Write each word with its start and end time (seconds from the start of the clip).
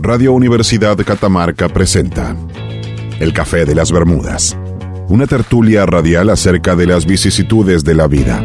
Radio 0.00 0.32
Universidad 0.32 0.96
Catamarca 1.04 1.68
presenta 1.68 2.36
El 3.18 3.32
Café 3.32 3.64
de 3.64 3.74
las 3.74 3.90
Bermudas, 3.90 4.56
una 5.08 5.26
tertulia 5.26 5.86
radial 5.86 6.30
acerca 6.30 6.76
de 6.76 6.86
las 6.86 7.04
vicisitudes 7.04 7.82
de 7.82 7.96
la 7.96 8.06
vida, 8.06 8.40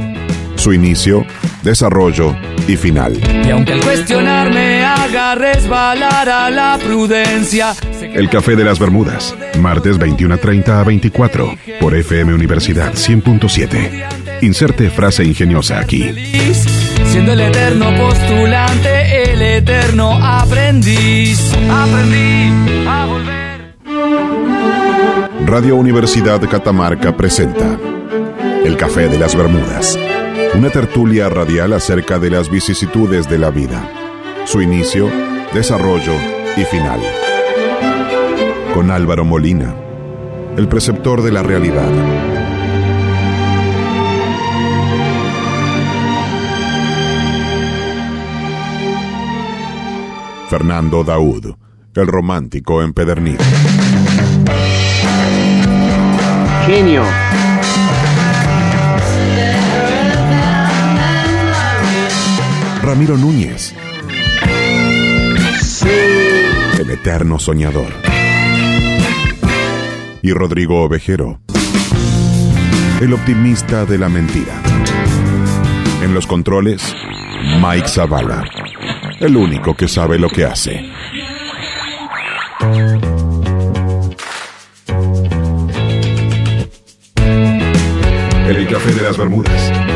su 0.55 0.74
inicio, 0.74 1.26
desarrollo 1.62 2.36
y 2.68 2.76
final. 2.76 3.20
Y 3.46 3.52
aunque 3.52 3.74
el 3.74 3.81
cuestionar 3.81 4.52
me 4.52 4.84
haga 4.84 5.36
resbalar 5.36 6.28
a 6.28 6.50
la 6.50 6.79
prudencia. 6.84 7.75
El 8.01 8.29
Café 8.29 8.55
de 8.55 8.63
las 8.63 8.79
Bermudas, 8.79 9.35
martes 9.59 9.99
21.30 9.99 10.70
a 10.70 10.83
24, 10.83 11.55
por 11.79 11.95
FM 11.95 12.33
Universidad 12.33 12.93
100.7. 12.93 14.41
Inserte 14.41 14.89
frase 14.89 15.23
ingeniosa 15.23 15.79
aquí. 15.79 16.04
Siendo 17.05 17.33
el 17.33 17.41
eterno 17.41 17.95
postulante, 17.95 19.23
eterno 19.57 20.17
aprendiz. 20.21 21.53
Aprendí 21.70 22.88
a 22.88 23.05
volver. 23.05 23.75
Radio 25.45 25.75
Universidad 25.75 26.41
Catamarca 26.49 27.16
presenta 27.16 27.77
El 28.66 28.77
Café 28.77 29.08
de 29.08 29.20
las 29.20 29.35
Bermudas, 29.35 29.99
una 30.55 30.70
tertulia 30.70 31.30
radial 31.30 31.73
acerca 31.73 32.17
de 32.17 32.31
las 32.31 32.49
vicisitudes 32.49 33.30
de 33.30 33.38
la 33.38 33.52
vida, 33.52 33.88
su 34.45 34.61
inicio, 34.61 35.09
desarrollo 35.53 36.13
y 36.58 36.63
final. 36.63 36.99
Con 38.73 38.89
Álvaro 38.89 39.25
Molina, 39.25 39.75
el 40.58 40.67
preceptor 40.67 41.22
de 41.22 41.31
la 41.31 41.44
realidad. 41.44 42.33
Fernando 50.53 51.03
Daud, 51.03 51.55
el 51.95 52.05
romántico 52.05 52.84
empedernido. 52.84 53.44
Genio. 56.67 57.03
Ramiro 62.83 63.17
Núñez, 63.17 63.73
el 66.80 66.89
eterno 66.91 67.39
soñador. 67.39 67.91
Y 70.22 70.33
Rodrigo 70.33 70.83
Ovejero, 70.83 71.41
el 73.02 73.11
optimista 73.11 73.85
de 73.85 73.97
la 73.97 74.08
mentira. 74.08 74.61
En 76.03 76.13
los 76.13 76.28
controles, 76.28 76.95
Mike 77.59 77.88
Zavala, 77.88 78.44
el 79.23 79.38
único 79.38 79.73
que 79.73 79.88
sabe 79.88 80.19
lo 80.19 80.27
que 80.27 80.43
hace. 80.43 80.85
El 88.49 88.67
café 88.67 88.91
de 88.91 89.01
las 89.01 89.17
Bermudas. 89.17 89.92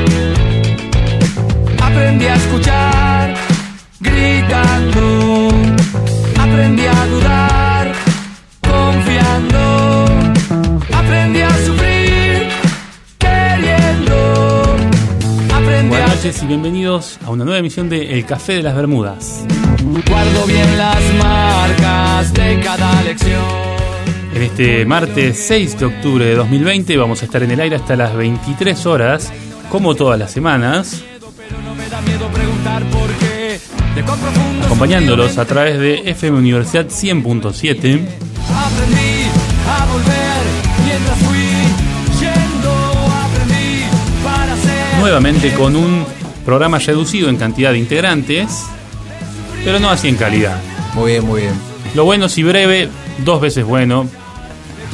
Bienvenidos 16.97 17.19
a 17.25 17.31
una 17.31 17.43
nueva 17.43 17.59
emisión 17.59 17.89
de 17.89 18.17
El 18.17 18.25
Café 18.25 18.53
de 18.53 18.63
las 18.63 18.75
Bermudas. 18.75 19.45
guardo 20.07 20.45
bien 20.45 20.77
las 20.77 20.97
marcas 21.21 22.33
de 22.33 22.59
cada 22.61 23.01
lección. 23.03 23.41
En 24.33 24.41
este 24.41 24.85
martes 24.85 25.45
6 25.47 25.79
de 25.79 25.85
octubre 25.85 26.25
de 26.25 26.35
2020 26.35 26.97
vamos 26.97 27.21
a 27.21 27.25
estar 27.25 27.43
en 27.43 27.51
el 27.51 27.59
aire 27.59 27.75
hasta 27.75 27.95
las 27.95 28.15
23 28.15 28.85
horas, 28.85 29.31
como 29.69 29.95
todas 29.95 30.17
las 30.17 30.31
semanas, 30.31 31.03
acompañándolos 34.65 35.37
a 35.37 35.45
través 35.45 35.79
de 35.79 36.09
FM 36.11 36.37
Universidad 36.37 36.87
100.7. 36.87 38.07
aprendí 38.49 39.05
a 39.67 39.85
volver 39.91 40.43
mientras 40.85 41.17
fui 41.19 42.19
yendo. 42.19 42.73
Aprendí 43.11 43.85
para 44.23 44.55
ser. 44.55 44.99
Nuevamente 44.99 45.53
con 45.53 45.75
un 45.75 46.05
programa 46.47 46.79
reducido 46.79 47.27
en 47.27 47.35
cantidad 47.35 47.73
de 47.73 47.77
integrantes, 47.77 48.63
pero 49.65 49.81
no 49.81 49.89
así 49.89 50.07
en 50.07 50.15
calidad. 50.15 50.57
Muy 50.93 51.11
bien, 51.11 51.25
muy 51.25 51.41
bien. 51.41 51.53
Lo 51.93 52.05
bueno 52.05 52.29
si 52.29 52.41
breve, 52.41 52.87
dos 53.25 53.41
veces 53.41 53.65
bueno, 53.65 54.07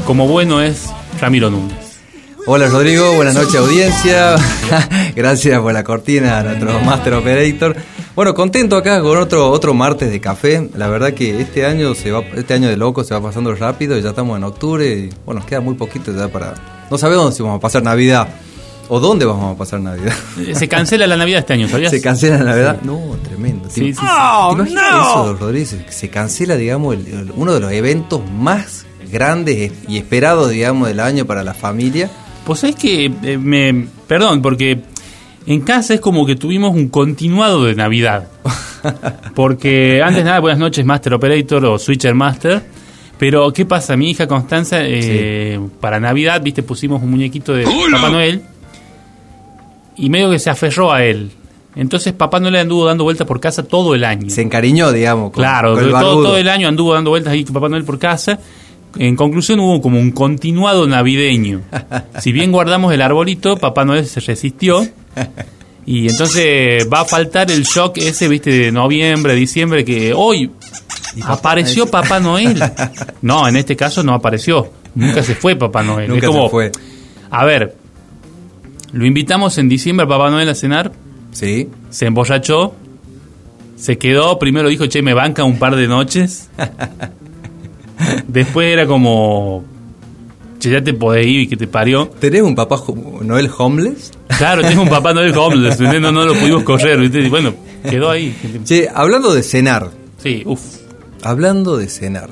como 0.07 0.27
bueno 0.27 0.63
es 0.63 0.89
Ramiro 1.21 1.51
Núñez. 1.51 1.99
Hola 2.47 2.69
Rodrigo, 2.69 3.13
buenas 3.13 3.35
noches 3.35 3.53
audiencia. 3.55 4.35
Gracias 5.15 5.59
por 5.59 5.71
la 5.73 5.83
cortina 5.83 6.39
a 6.39 6.43
nuestro 6.43 6.79
Master 6.79 7.13
Operator. 7.13 7.75
Bueno, 8.15 8.33
contento 8.33 8.75
acá 8.75 8.99
con 9.01 9.15
otro 9.15 9.51
otro 9.51 9.75
martes 9.75 10.09
de 10.09 10.19
café. 10.19 10.71
La 10.75 10.87
verdad 10.87 11.13
que 11.13 11.39
este 11.39 11.67
año 11.67 11.93
se 11.93 12.11
va 12.11 12.21
este 12.35 12.55
año 12.55 12.67
de 12.67 12.77
loco 12.77 13.03
se 13.03 13.13
va 13.13 13.21
pasando 13.21 13.53
rápido, 13.53 13.95
ya 13.99 14.09
estamos 14.09 14.37
en 14.37 14.43
octubre 14.43 14.89
y 14.89 15.09
bueno, 15.23 15.41
nos 15.41 15.47
queda 15.47 15.61
muy 15.61 15.75
poquito 15.75 16.15
ya 16.15 16.29
para 16.29 16.55
no 16.89 16.97
sabemos 16.97 17.35
si 17.35 17.43
vamos 17.43 17.59
a 17.59 17.61
pasar 17.61 17.83
Navidad 17.83 18.27
o 18.89 18.99
dónde 18.99 19.25
vamos 19.25 19.55
a 19.55 19.57
pasar 19.57 19.79
Navidad. 19.79 20.13
Eh, 20.39 20.55
Se 20.55 20.67
cancela 20.67 21.07
la 21.07 21.15
Navidad 21.17 21.39
este 21.39 21.53
año, 21.53 21.67
¿sabías? 21.67 21.91
¿Se 21.91 22.01
cancela 22.01 22.37
la 22.39 22.43
Navidad? 22.51 22.79
No, 22.83 22.99
tremendo. 23.23 23.69
Sí, 23.69 23.81
¿Te- 23.81 23.87
sí, 23.87 23.93
sí. 23.93 23.99
¿Te 24.01 24.53
imaginas 24.55 24.83
eso, 25.07 25.37
Rodríguez? 25.39 25.77
Se- 25.89 26.09
cancela, 26.09 26.55
digamos, 26.55 26.95
el- 26.95 27.07
el- 27.07 27.31
uno 27.35 27.53
de 27.53 27.59
los 27.59 27.71
eventos 27.71 28.21
más 28.31 28.85
grandes 29.11 29.71
y 29.87 29.97
esperados, 29.97 30.49
digamos, 30.49 30.87
del 30.87 30.99
año 30.99 31.25
para 31.25 31.43
la 31.43 31.53
familia. 31.53 32.09
Pues 32.45 32.63
es 32.63 32.75
que 32.75 33.11
eh, 33.23 33.37
me. 33.37 33.87
Perdón, 34.07 34.41
porque 34.41 34.81
en 35.45 35.61
casa 35.61 35.93
es 35.93 35.99
como 36.01 36.25
que 36.25 36.35
tuvimos 36.35 36.75
un 36.75 36.89
continuado 36.89 37.63
de 37.63 37.75
Navidad. 37.75 38.27
Porque 39.35 40.01
antes 40.03 40.23
nada, 40.25 40.39
buenas 40.39 40.59
noches, 40.59 40.85
Master 40.85 41.13
Operator 41.13 41.63
o 41.65 41.79
Switcher 41.79 42.13
Master. 42.13 42.61
Pero, 43.17 43.51
¿qué 43.53 43.65
pasa? 43.65 43.95
Mi 43.95 44.09
hija 44.11 44.27
Constanza, 44.27 44.79
eh, 44.81 45.59
para 45.79 45.99
Navidad, 45.99 46.41
viste, 46.43 46.63
pusimos 46.63 47.01
un 47.01 47.11
muñequito 47.11 47.53
de 47.53 47.63
Papá 47.63 48.09
Noel. 48.09 48.41
Y 49.97 50.09
medio 50.09 50.29
que 50.31 50.39
se 50.39 50.49
aferró 50.49 50.91
a 50.91 51.03
él. 51.03 51.31
Entonces, 51.75 52.13
Papá 52.13 52.39
Noel 52.39 52.55
anduvo 52.57 52.85
dando 52.85 53.03
vueltas 53.03 53.25
por 53.27 53.39
casa 53.39 53.63
todo 53.63 53.95
el 53.95 54.03
año. 54.03 54.29
Se 54.29 54.41
encariñó, 54.41 54.91
digamos. 54.91 55.31
con- 55.31 55.41
Claro, 55.41 55.73
con 55.75 55.83
el 55.85 55.91
todo, 55.91 56.37
el 56.37 56.47
año 56.49 56.67
anduvo 56.67 56.93
dando 56.93 57.09
vueltas 57.09 57.33
ahí 57.33 57.43
con 57.43 57.53
Papá 57.53 57.69
Noel 57.69 57.83
por 57.83 57.97
casa. 57.97 58.39
En 58.97 59.15
conclusión 59.15 59.59
hubo 59.59 59.81
como 59.81 59.99
un 59.99 60.11
continuado 60.11 60.85
navideño. 60.87 61.61
Si 62.19 62.31
bien 62.31 62.51
guardamos 62.51 62.93
el 62.93 63.01
arbolito, 63.01 63.57
Papá 63.57 63.85
Noel 63.85 64.05
se 64.05 64.19
resistió. 64.19 64.87
Y 65.85 66.07
entonces 66.09 66.87
va 66.91 67.01
a 67.01 67.05
faltar 67.05 67.49
el 67.51 67.63
shock 67.63 67.97
ese, 67.97 68.27
viste, 68.27 68.51
de 68.51 68.71
noviembre, 68.71 69.33
diciembre, 69.35 69.83
que 69.83 70.13
hoy 70.15 70.51
apareció 71.23 71.87
Papá 71.89 72.19
Noel. 72.19 72.61
No, 73.21 73.47
en 73.47 73.55
este 73.55 73.75
caso 73.75 74.03
no 74.03 74.13
apareció. 74.13 74.69
Nunca 74.95 75.23
se 75.23 75.33
fue 75.35 75.55
Papá 75.55 75.81
Noel. 75.81 76.09
Nunca 76.09 76.27
Es 76.27 76.31
como, 76.31 76.43
se 76.45 76.49
fue. 76.51 76.71
A 77.31 77.45
ver, 77.45 77.75
lo 78.93 79.05
invitamos 79.05 79.57
en 79.57 79.67
diciembre 79.69 80.05
a 80.05 80.07
Papá 80.09 80.29
Noel 80.29 80.49
a 80.49 80.55
cenar 80.55 80.91
Sí. 81.31 81.67
se 81.89 82.05
emborrachó, 82.05 82.75
se 83.75 83.97
quedó, 83.97 84.37
primero 84.39 84.69
dijo, 84.69 84.85
che, 84.85 85.01
me 85.01 85.13
banca 85.13 85.43
un 85.43 85.57
par 85.57 85.75
de 85.75 85.87
noches. 85.87 86.49
Después 88.27 88.71
era 88.71 88.85
como, 88.85 89.63
che, 90.59 90.69
ya 90.69 90.83
te 90.83 90.93
podés 90.93 91.25
ir 91.25 91.41
y 91.41 91.47
que 91.47 91.57
te 91.57 91.67
parió. 91.67 92.07
¿Tenés 92.19 92.43
un 92.43 92.55
papá 92.55 92.81
Noel 93.21 93.49
homeless? 93.57 94.11
Claro, 94.37 94.61
tengo 94.61 94.83
un 94.83 94.89
papá 94.89 95.13
Noel 95.13 95.35
homeless, 95.35 95.79
no, 95.79 96.11
no 96.11 96.25
lo 96.25 96.33
pudimos 96.33 96.63
correr, 96.63 97.09
bueno, 97.29 97.53
quedó 97.89 98.09
ahí. 98.09 98.35
Che, 98.63 98.87
hablando 98.93 99.33
de 99.33 99.43
cenar. 99.43 99.89
Sí, 100.21 100.43
uff. 100.45 100.61
Hablando 101.23 101.77
de 101.77 101.87
cenar. 101.87 102.29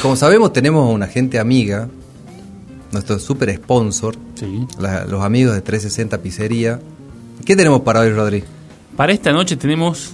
Como 0.00 0.16
sabemos, 0.16 0.52
tenemos 0.52 0.92
una 0.92 1.06
gente 1.06 1.38
amiga, 1.38 1.88
nuestro 2.92 3.18
super 3.18 3.54
sponsor, 3.56 4.14
Sí. 4.34 4.66
la- 4.78 5.04
los 5.04 5.22
amigos 5.22 5.54
de 5.54 5.60
360 5.62 6.18
Pizzería. 6.18 6.80
¿Qué 7.44 7.56
tenemos 7.56 7.80
para 7.80 8.00
hoy, 8.00 8.10
Rodri? 8.10 8.44
Para 8.96 9.12
esta 9.12 9.32
noche 9.32 9.56
tenemos 9.56 10.12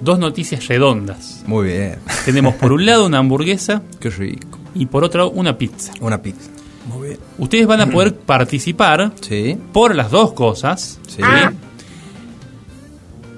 dos 0.00 0.18
noticias 0.18 0.66
redondas. 0.68 1.42
Muy 1.46 1.68
bien. 1.68 1.96
Tenemos 2.24 2.54
por 2.54 2.72
un 2.72 2.84
lado 2.84 3.06
una 3.06 3.18
hamburguesa 3.18 3.82
Qué 4.00 4.10
rico. 4.10 4.58
y 4.74 4.86
por 4.86 5.04
otro 5.04 5.30
una 5.30 5.56
pizza. 5.56 5.92
Una 6.00 6.20
pizza. 6.20 6.50
Muy 6.88 7.08
bien. 7.08 7.20
Ustedes 7.38 7.66
van 7.66 7.80
a 7.80 7.86
poder 7.90 8.14
participar 8.16 9.12
Sí. 9.20 9.56
por 9.72 9.94
las 9.94 10.10
dos 10.10 10.32
cosas. 10.32 10.98
Sí. 11.08 11.22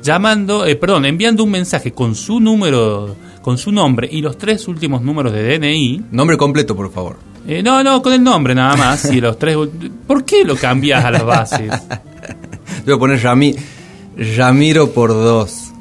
llamando, 0.03 0.65
eh, 0.65 0.77
perdón, 0.77 1.05
enviando 1.05 1.45
un 1.45 1.51
mensaje 1.51 1.93
con 1.93 2.15
su 2.15 2.41
número, 2.41 3.15
con 3.43 3.59
su 3.59 3.71
nombre 3.71 4.09
y 4.11 4.23
los 4.23 4.39
tres 4.39 4.67
últimos 4.67 5.03
números 5.03 5.33
de 5.33 5.59
DNI. 5.59 6.05
Nombre 6.11 6.37
completo, 6.39 6.75
por 6.75 6.91
favor. 6.91 7.17
Eh, 7.47 7.63
no, 7.63 7.83
no, 7.83 8.03
con 8.03 8.13
el 8.13 8.23
nombre 8.23 8.55
nada 8.55 8.77
más 8.77 9.07
y 9.07 9.21
los 9.21 9.39
tres. 9.39 9.57
¿Por 10.07 10.25
qué 10.25 10.45
lo 10.45 10.57
cambias 10.57 11.05
a 11.05 11.11
las 11.11 11.25
bases? 11.25 11.73
Yo 12.87 12.87
voy 12.87 12.95
a 12.95 12.99
poner 12.99 13.23
Rami, 13.23 13.55
Ramiro 14.37 14.93
por 14.93 15.11
dos. 15.11 15.73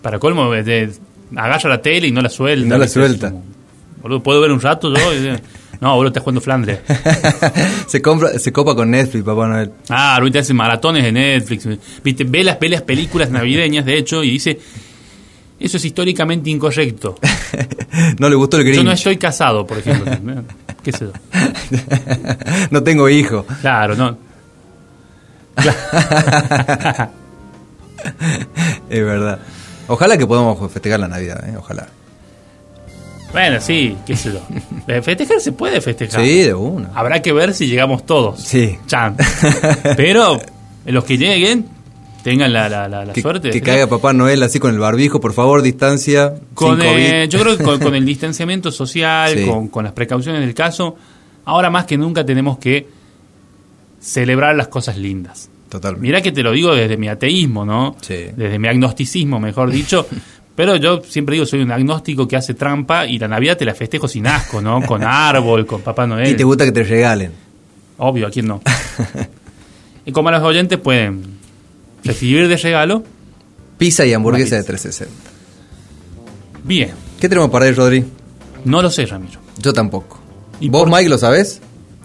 Para 0.00 0.18
colmo, 0.18 0.54
eh, 0.54 0.62
de- 0.62 0.90
agarra 1.36 1.68
la 1.68 1.82
tele 1.82 2.08
y 2.08 2.12
no 2.12 2.20
la 2.22 2.28
suelta. 2.30 2.66
Y 2.66 2.68
no 2.68 2.78
la 2.78 2.88
suelta. 2.88 3.30
como, 3.30 3.44
boludo, 4.02 4.22
¿puedo 4.22 4.40
ver 4.40 4.52
un 4.52 4.60
rato 4.60 4.92
yo? 4.94 5.12
Eh, 5.12 5.40
No, 5.80 5.94
boludo, 5.96 6.08
estás 6.08 6.22
jugando 6.22 6.40
Flandre. 6.40 6.80
se, 7.86 8.00
compra, 8.02 8.38
se 8.38 8.52
copa 8.52 8.74
con 8.74 8.90
Netflix, 8.90 9.24
Papá 9.24 9.48
Noel. 9.48 9.70
Ah, 9.88 10.16
ahorita 10.16 10.38
hace 10.40 10.54
maratones 10.54 11.02
de 11.04 11.12
Netflix. 11.12 11.66
Viste, 12.04 12.24
ve 12.24 12.44
las, 12.44 12.58
ve 12.60 12.68
las 12.68 12.82
películas 12.82 13.30
navideñas, 13.30 13.84
de 13.84 13.98
hecho, 13.98 14.22
y 14.22 14.30
dice, 14.30 14.58
eso 15.60 15.76
es 15.76 15.84
históricamente 15.84 16.48
incorrecto. 16.48 17.16
no 18.18 18.30
le 18.30 18.34
gustó 18.34 18.56
el 18.56 18.64
Grinch. 18.64 18.78
Yo 18.78 18.84
no 18.84 18.92
estoy 18.92 19.18
casado, 19.18 19.66
por 19.66 19.78
ejemplo. 19.78 20.10
¿Qué 20.82 20.90
sé 20.90 21.04
yo? 21.06 21.12
no 22.70 22.82
tengo 22.82 23.08
hijo. 23.10 23.44
Claro, 23.60 23.94
no. 23.94 24.16
Es 28.88 29.04
verdad. 29.04 29.38
Ojalá 29.88 30.16
que 30.16 30.26
podamos 30.26 30.72
festejar 30.72 30.98
la 31.00 31.08
Navidad, 31.08 31.46
¿eh? 31.46 31.54
Ojalá. 31.58 31.86
Bueno, 33.30 33.60
sí, 33.60 33.94
qué 34.06 34.16
sé 34.16 34.32
yo. 34.32 34.40
Festejar 35.02 35.38
se 35.40 35.52
puede 35.52 35.82
festejar. 35.82 36.22
Sí, 36.24 36.42
de 36.42 36.54
una. 36.54 36.90
Habrá 36.94 37.20
que 37.20 37.34
ver 37.34 37.52
si 37.52 37.66
llegamos 37.66 38.06
todos. 38.06 38.40
Sí. 38.40 38.78
Chan. 38.86 39.16
Pero 39.96 40.40
los 40.86 41.04
que 41.04 41.18
lleguen 41.18 41.68
tengan 42.22 42.52
la, 42.52 42.68
la, 42.68 42.88
la, 42.88 43.04
la 43.04 43.12
Que, 43.12 43.22
suerte. 43.22 43.50
que 43.50 43.60
caiga 43.60 43.86
Papá 43.86 44.12
Noel 44.12 44.42
así 44.42 44.58
con 44.58 44.72
el 44.72 44.78
barbijo, 44.78 45.20
por 45.20 45.32
favor, 45.32 45.62
distancia. 45.62 46.34
Con, 46.54 46.80
eh, 46.82 47.26
yo 47.28 47.40
creo 47.40 47.56
que 47.56 47.64
con, 47.64 47.78
con 47.80 47.94
el 47.94 48.04
distanciamiento 48.06 48.70
social, 48.70 49.34
Sí. 49.36 49.46
con, 49.46 49.68
con 49.68 49.84
las 49.84 49.92
precauciones 49.92 50.40
del 50.40 50.54
caso, 50.54 50.96
ahora 51.44 51.70
más 51.70 51.84
que 51.86 51.96
nunca 51.98 52.24
tenemos 52.24 52.58
que 52.58 52.86
celebrar 54.00 54.56
las 54.56 54.68
cosas 54.68 54.96
lindas. 54.96 55.48
Totalmente. 55.68 56.06
Mirá 56.06 56.20
que 56.20 56.32
te 56.32 56.42
lo 56.42 56.52
digo 56.52 56.74
desde 56.74 56.96
mi 56.96 57.08
ateísmo, 57.08 57.64
¿no? 57.64 57.96
Sí. 58.00 58.26
Desde 58.36 58.58
mi 58.58 58.68
agnosticismo, 58.68 59.38
mejor 59.38 59.70
dicho. 59.70 60.06
Pero 60.56 60.76
yo 60.76 61.00
siempre 61.06 61.34
digo, 61.34 61.46
soy 61.46 61.60
un 61.62 61.70
agnóstico 61.70 62.26
que 62.28 62.36
hace 62.36 62.54
trampa 62.54 63.06
y 63.06 63.18
la 63.18 63.28
Navidad 63.28 63.56
te 63.56 63.64
la 63.64 63.74
festejo 63.74 64.08
sin 64.08 64.26
asco, 64.26 64.60
¿no? 64.60 64.82
Con 64.82 65.02
árbol, 65.04 65.64
con 65.64 65.80
Papá 65.80 66.06
Noel. 66.06 66.28
Y 66.28 66.34
te 66.34 66.44
gusta 66.44 66.64
que 66.64 66.72
te 66.72 66.82
regalen. 66.82 67.32
Obvio, 67.98 68.26
¿a 68.26 68.30
quién 68.30 68.46
no? 68.46 68.60
y 70.06 70.12
como 70.12 70.30
los 70.30 70.42
oyentes 70.42 70.78
pueden 70.78 71.29
recibir 72.04 72.48
de 72.48 72.56
regalo, 72.56 73.02
Pizza 73.78 74.04
y 74.04 74.12
hamburguesa 74.12 74.56
de 74.56 74.64
360. 74.64 75.12
bien. 76.64 76.90
¿Qué 77.20 77.28
tenemos 77.28 77.50
para 77.50 77.68
ir, 77.68 77.76
Rodri? 77.76 78.04
No 78.64 78.80
lo 78.82 78.90
sé, 78.90 79.06
Ramiro. 79.06 79.40
Yo 79.58 79.72
tampoco. 79.72 80.18
¿Y 80.60 80.68
¿Vos, 80.68 80.82
por- 80.82 80.90
Mike, 80.90 81.08
lo 81.08 81.18
sabés? 81.18 81.60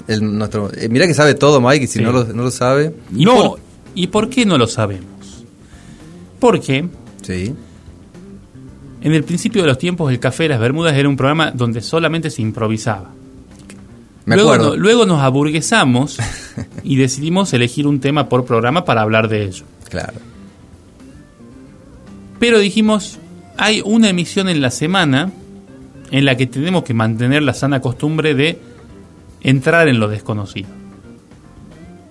El, 0.08 0.38
nuestro, 0.38 0.72
eh, 0.74 0.88
mirá 0.90 1.08
que 1.08 1.14
sabe 1.14 1.34
todo, 1.34 1.60
Mike, 1.62 1.86
y 1.86 1.88
si 1.88 2.00
Sí. 2.00 2.04
no, 2.04 2.12
lo, 2.12 2.24
no 2.26 2.44
lo 2.44 2.52
sabe. 2.52 2.94
¿Y, 3.16 3.26
no. 3.26 3.36
por, 3.52 3.60
¿Y 3.96 4.08
por 4.08 4.30
qué 4.30 4.46
no 4.46 4.58
lo 4.58 4.68
sabemos? 4.68 5.46
Porque 6.40 6.88
Sí. 7.24 7.54
en 9.02 9.14
el 9.14 9.24
principio 9.24 9.62
de 9.64 9.68
los 9.70 9.78
tiempos 9.78 10.12
el 10.12 10.20
Café 10.20 10.44
de 10.44 10.50
las 10.50 10.60
Bermudas 10.60 10.94
era 10.96 11.10
un 11.10 11.18
programa 11.18 11.52
donde 11.52 11.82
solamente 11.82 12.30
se 12.30 12.42
improvisaba. 12.42 13.12
Me 14.26 14.36
luego, 14.36 14.52
acuerdo. 14.54 14.70
no- 14.72 14.82
luego 14.82 15.06
nos 15.06 15.22
aburguesamos 15.22 16.18
y 16.84 16.96
decidimos 16.96 17.54
elegir 17.54 17.86
un 17.88 18.00
tema 18.00 18.28
por 18.30 18.46
programa 18.46 18.84
para 18.86 19.02
hablar 19.02 19.28
de 19.30 19.44
ello. 19.46 19.66
Claro. 19.90 20.14
Pero 22.40 22.60
dijimos, 22.60 23.20
hay 23.58 23.82
una 23.86 24.10
emisión 24.10 24.50
en 24.50 24.62
la 24.62 24.72
semana 24.72 25.32
en 26.12 26.26
la 26.26 26.36
que 26.38 26.48
tenemos 26.48 26.84
que 26.84 26.94
mantener 26.94 27.44
la 27.44 27.54
sana 27.54 27.82
costumbre 27.82 28.36
de 28.36 28.60
entrar 29.42 29.88
en 29.88 30.00
lo 30.00 30.08
desconocido. 30.08 30.70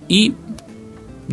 Y 0.07 0.33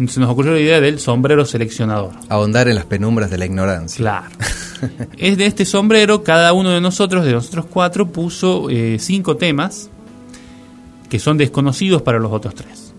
se 0.09 0.21
nos 0.21 0.31
ocurrió 0.31 0.53
la 0.53 0.61
idea 0.61 0.81
del 0.81 0.99
sombrero 0.99 1.45
seleccionador. 1.45 2.13
Ahondar 2.29 2.69
en 2.69 2.75
las 2.75 2.87
penumbras 2.87 3.31
de 3.31 3.39
la 3.39 3.47
ignorancia. 3.47 3.99
Claro. 3.99 4.31
es 5.17 5.37
de 5.37 5.47
este 5.47 5.65
sombrero, 5.65 6.23
cada 6.23 6.53
uno 6.53 6.71
de 6.71 6.81
nosotros, 6.81 7.25
de 7.25 7.33
nosotros 7.33 7.67
cuatro, 7.71 8.09
puso 8.09 8.69
eh, 8.71 8.97
cinco 8.99 9.37
temas 9.37 9.91
que 11.13 11.19
son 11.19 11.37
desconocidos 11.37 12.01
para 12.01 12.19
los 12.19 12.33
otros 12.33 12.55
tres. 12.55 12.95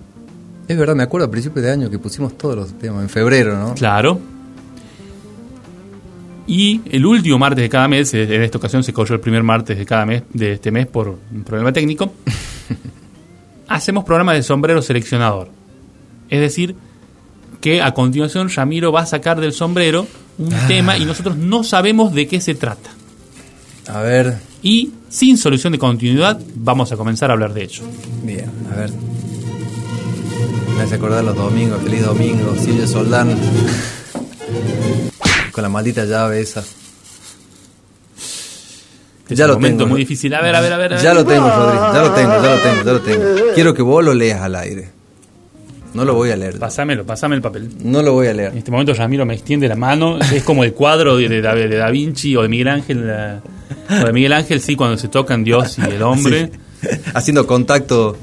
Es 0.68 0.77
verdad, 0.77 0.94
me 0.94 1.01
acuerdo 1.01 1.25
a 1.25 1.31
principios 1.31 1.65
de 1.65 1.71
año 1.71 1.89
que 1.89 1.98
pusimos 1.98 2.38
todos 2.38 2.56
los 2.56 2.74
temas, 2.77 3.01
en 3.01 3.10
febrero, 3.10 3.57
¿no? 3.57 3.74
Claro. 3.74 4.19
Y 6.45 6.81
el 6.92 7.07
último 7.07 7.40
martes 7.40 7.64
de 7.64 7.69
cada 7.69 7.88
mes, 7.88 8.14
en 8.14 8.44
esta 8.44 8.59
ocasión 8.59 8.83
se 8.83 8.94
corrió 8.94 9.16
el 9.16 9.19
primer 9.19 9.42
martes 9.42 9.80
de 9.80 9.83
cada 9.88 10.06
mes, 10.06 10.21
de 10.31 10.52
este 10.52 10.69
mes 10.69 10.85
por 10.85 11.07
un 11.07 11.44
problema 11.44 11.73
técnico, 11.73 12.14
hacemos 13.68 14.04
programa 14.04 14.35
de 14.35 14.44
sombrero 14.44 14.83
seleccionador. 14.83 15.49
Es 16.30 16.40
decir, 16.40 16.76
que 17.61 17.81
a 17.81 17.95
continuación 17.95 18.47
Ramiro 18.47 18.92
va 18.92 19.02
a 19.02 19.06
sacar 19.07 19.42
del 19.42 19.54
sombrero 19.54 20.06
un 20.38 20.54
tema 20.68 20.99
y 20.99 21.06
nosotros 21.06 21.35
no 21.35 21.64
sabemos 21.64 22.14
de 22.14 22.28
qué 22.28 22.40
se 22.40 22.54
trata. 22.54 22.92
A 23.88 24.02
ver, 24.02 24.38
Y 24.64 24.92
sin 25.10 25.38
solución 25.38 25.74
de 25.74 25.80
continuidad 25.80 26.40
vamos 26.56 26.92
a 26.92 26.98
comenzar 26.98 27.30
a 27.30 27.34
hablar 27.34 27.54
de 27.54 27.64
ello. 27.64 27.84
bien, 28.24 28.50
a 28.72 28.76
ver. 28.76 28.92
Me 30.78 30.84
hace 30.84 30.96
acordar 30.96 31.24
los 31.24 31.36
domingos, 31.36 31.82
feliz 31.84 32.02
domingo, 32.04 32.56
Silvio 32.56 32.88
Soldán. 32.88 33.38
Con 35.52 35.62
la 35.62 35.70
maldita 35.70 36.06
llave 36.06 36.40
esa. 36.42 36.64
Es 39.30 39.38
Ya 39.38 39.46
un 39.46 39.50
lo 39.52 39.56
momento 39.56 39.78
tengo. 39.84 39.90
muy 39.92 40.00
difícil. 40.00 40.34
A 40.34 40.42
ver, 40.42 40.56
a 40.56 40.62
ver, 40.62 40.74
a 40.74 40.78
ver. 40.78 40.94
a 40.94 40.98
Ya 41.02 41.14
ver. 41.14 41.24
lo 41.24 41.26
tengo, 41.30 41.50
Rodri, 41.50 41.78
ya 41.78 42.02
lo 42.02 42.12
tengo, 42.14 42.32
ya 42.42 42.56
lo 42.56 42.62
tengo, 42.62 42.84
ya 42.84 42.94
lo 42.94 43.02
tengo. 43.02 43.54
Quiero 43.54 43.74
que 43.74 43.82
vos 43.82 44.04
lo 44.04 44.14
leas 44.14 44.42
al 44.42 44.56
aire. 44.56 44.90
No 45.94 46.06
lo 46.06 46.16
voy 46.16 46.31
a 46.31 46.35
leer. 46.35 46.57
Pásamelo, 46.59 47.06
pásame 47.06 47.35
el 47.35 47.42
papel. 47.42 47.69
No 47.83 48.02
lo 48.02 48.14
voy 48.14 48.28
a 48.28 48.31
En 48.31 48.38
leer. 48.38 48.52
este 48.57 48.71
momento 48.71 48.94
Ramiro 48.94 49.26
me 49.26 49.33
extiende 49.35 49.68
la 49.68 49.76
mano, 49.76 50.19
es 50.19 50.44
como 50.44 50.64
el 50.64 50.73
cuadro 50.73 51.18
de, 51.18 51.30
de 51.30 51.42
Da, 51.42 51.54
de 51.54 51.68
Da 51.69 51.90
Vinci 51.92 52.35
o 52.35 52.42
de 52.42 52.47
Miguel 52.50 52.68
Ángel, 52.69 53.07
la- 53.07 53.42
o 54.02 54.06
de 54.06 54.14
Miguel 54.14 54.33
Ángel, 54.33 54.59
sí, 54.62 54.76
cuando 54.76 54.97
se 54.97 55.07
tocan 55.07 55.44
Dios 55.44 55.78
y 55.78 55.81
el 55.81 56.02
hombre. 56.02 56.50
Sí. 56.81 56.88
Haciendo 57.14 57.45
contacto. 57.47 58.18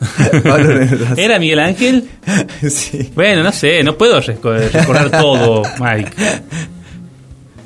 En. 0.18 1.18
¿Era 1.18 1.38
Miguel 1.38 1.58
Ángel? 1.60 2.08
Sí. 2.68 3.10
Bueno, 3.14 3.42
no 3.42 3.52
sé, 3.52 3.82
no 3.82 3.98
puedo 3.98 4.18
reco- 4.20 4.70
recordar 4.70 5.10
todo, 5.10 5.62
Mike. 5.78 6.12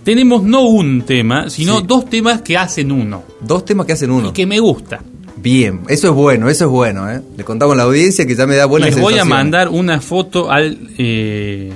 Tenemos 0.02 0.42
no 0.42 0.62
un 0.62 1.02
tema, 1.02 1.48
sino 1.48 1.78
Sí. 1.78 1.84
dos 1.86 2.10
temas 2.10 2.42
que 2.42 2.58
hacen 2.58 2.92
uno 2.92 3.22
Dos 3.40 3.64
temas 3.64 3.86
que 3.86 3.92
hacen 3.94 4.10
uno. 4.10 4.28
y 4.28 4.32
que 4.32 4.46
me 4.46 4.58
gusta. 4.60 5.00
Bien, 5.44 5.80
eso 5.88 6.08
es 6.08 6.14
bueno, 6.14 6.48
eso 6.48 6.64
es 6.64 6.70
bueno, 6.70 7.08
¿eh? 7.10 7.20
Le 7.36 7.44
contamos 7.44 7.74
a 7.74 7.76
la 7.76 7.82
audiencia 7.84 8.26
que 8.26 8.34
ya 8.34 8.46
me 8.46 8.56
da 8.56 8.64
buena 8.64 8.86
Les 8.86 8.98
voy 8.98 9.18
a 9.18 9.24
mandar 9.26 9.68
una 9.68 10.00
foto 10.00 10.50
al, 10.50 10.78
eh, 10.98 11.70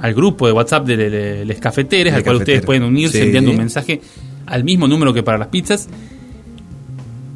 al 0.00 0.12
grupo 0.12 0.46
de 0.48 0.52
WhatsApp 0.52 0.84
de, 0.84 0.96
de- 0.96 1.44
Les 1.44 1.60
Cafeteres, 1.60 2.06
Les 2.12 2.14
al 2.14 2.24
cual 2.24 2.36
ustedes 2.36 2.62
pueden 2.62 2.82
unirse 2.82 3.18
Sí. 3.18 3.24
enviando 3.24 3.52
un 3.52 3.58
mensaje 3.58 4.00
al 4.46 4.64
mismo 4.64 4.88
número 4.88 5.14
que 5.14 5.22
para 5.22 5.38
las 5.38 5.46
pizzas. 5.48 5.88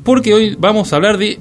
Porque 0.02 0.34
hoy 0.34 0.56
vamos 0.58 0.92
a 0.92 0.96
hablar 0.96 1.18
de 1.18 1.38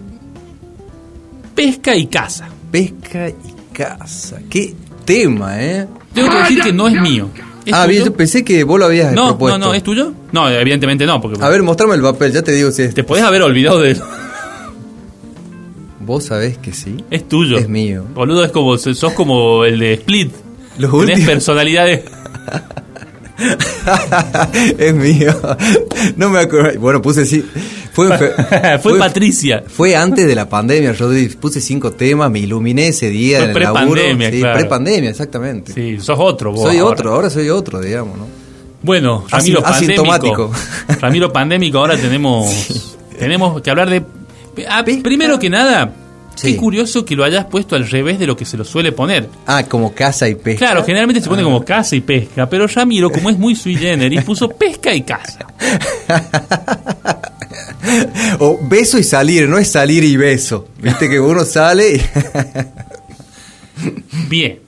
pesca 1.55 1.95
y 1.95 2.05
caza. 2.07 2.47
Pesca 2.71 3.29
y 3.29 3.35
casa. 3.73 4.39
Qué 4.49 4.75
tema, 5.05 5.59
¿eh? 5.63 5.87
Tengo 6.13 6.29
que 6.29 6.37
decir 6.37 6.61
que 6.61 6.71
no 6.73 6.87
es 6.87 7.01
mío. 7.01 7.29
¿Es 7.65 7.73
Ah, 7.73 7.87
bien, 7.87 8.03
yo 8.05 8.13
pensé 8.13 8.43
que 8.45 8.63
vos 8.63 8.77
lo 8.79 8.85
habías 8.85 9.11
no, 9.13 9.29
propuesto. 9.29 9.57
no, 9.57 9.65
no, 9.67 9.73
¿es 9.73 9.81
tuyo? 9.81 10.13
No, 10.31 10.47
evidentemente 10.49 11.05
no, 11.07 11.19
porque 11.19 11.43
A 11.43 11.49
ver, 11.49 11.63
mostrame 11.63 11.95
el 11.95 12.01
papel, 12.03 12.31
ya 12.31 12.43
te 12.43 12.51
digo 12.51 12.69
si 12.71 12.83
es. 12.83 12.93
te 12.93 13.03
podés 13.03 13.23
haber 13.23 13.41
olvidado 13.41 13.79
de 13.81 13.97
Vos 16.05 16.25
sabés 16.25 16.57
que 16.57 16.71
sí. 16.74 16.97
Es 17.09 17.27
tuyo. 17.27 17.57
Es 17.57 17.67
mío. 17.69 18.03
Boludo, 18.13 18.43
es 18.45 18.51
como, 18.51 18.77
sos 18.77 19.13
como 19.13 19.65
el 19.65 19.79
de 19.79 19.93
Split. 19.93 20.31
Los 20.77 20.91
Tenés 20.91 21.07
últimos. 21.09 21.25
personalidades. 21.29 22.01
es 24.77 24.93
mío. 24.93 25.33
No 26.15 26.29
me 26.29 26.39
acuerdo. 26.39 26.79
Bueno, 26.79 27.01
puse 27.01 27.25
sí. 27.25 27.43
Fue, 27.91 28.15
fe- 28.17 28.33
Fue 28.83 28.97
Patricia. 29.00 29.63
Fue 29.67 29.95
antes 29.95 30.27
de 30.27 30.35
la 30.35 30.47
pandemia, 30.50 30.93
Rodri. 30.93 31.27
Puse 31.29 31.62
cinco 31.62 31.91
temas, 31.91 32.29
me 32.29 32.39
iluminé 32.39 32.89
ese 32.89 33.09
día 33.09 33.39
Fue 33.39 33.51
en 33.51 33.57
el 33.57 33.63
laburo. 33.63 33.91
prepandemia, 33.93 34.31
Sí, 34.31 34.39
claro. 34.39 34.59
prepandemia, 34.59 35.09
exactamente. 35.09 35.74
Sí, 35.74 35.97
sos 36.00 36.17
otro 36.19 36.51
vos. 36.51 36.62
soy 36.63 36.77
ahora. 36.77 36.93
otro, 36.93 37.13
ahora 37.13 37.29
soy 37.29 37.50
otro, 37.50 37.79
digamos, 37.79 38.17
¿no? 38.17 38.27
Bueno, 38.81 39.25
Ramiro 39.29 39.65
Asi- 39.65 39.85
asintomático. 39.85 40.51
Pandémico. 40.51 41.00
Ramiro 41.01 41.33
Pandémico, 41.33 41.77
ahora 41.79 41.97
tenemos, 41.97 42.93
tenemos 43.17 43.62
que 43.62 43.69
hablar 43.69 43.89
de... 43.89 44.03
Ah, 44.69 44.83
primero 44.83 45.39
que 45.39 45.50
nada, 45.50 45.93
Sí. 46.35 46.51
qué 46.51 46.57
curioso 46.57 47.05
que 47.05 47.15
lo 47.15 47.24
hayas 47.24 47.45
puesto 47.45 47.75
al 47.77 47.88
revés 47.89 48.19
de 48.19 48.27
lo 48.27 48.35
que 48.35 48.43
se 48.45 48.57
lo 48.57 48.65
suele 48.65 48.91
poner. 48.91 49.29
Ah, 49.47 49.63
como 49.63 49.93
casa 49.93 50.27
y 50.27 50.35
pesca. 50.35 50.57
Claro, 50.65 50.83
generalmente 50.83 51.21
se 51.21 51.29
pone 51.29 51.43
como 51.43 51.63
casa 51.63 51.95
y 51.95 52.01
pesca, 52.01 52.50
pero 52.50 52.67
Ramiro, 52.67 53.09
como 53.09 53.29
es 53.29 53.38
muy 53.38 53.55
sui 53.55 53.77
generis, 53.77 54.21
puso 54.25 54.50
pesca 54.50 54.93
y 54.93 55.01
casa. 55.03 55.45
O 58.39 58.57
beso 58.62 58.97
y 58.97 59.03
salir, 59.03 59.47
no 59.47 59.57
es 59.59 59.71
salir 59.71 60.03
y 60.03 60.17
beso. 60.17 60.67
Viste 60.81 61.07
que 61.07 61.19
uno 61.19 61.45
sale 61.45 61.95
y. 61.95 62.01
Bien, 64.29 64.59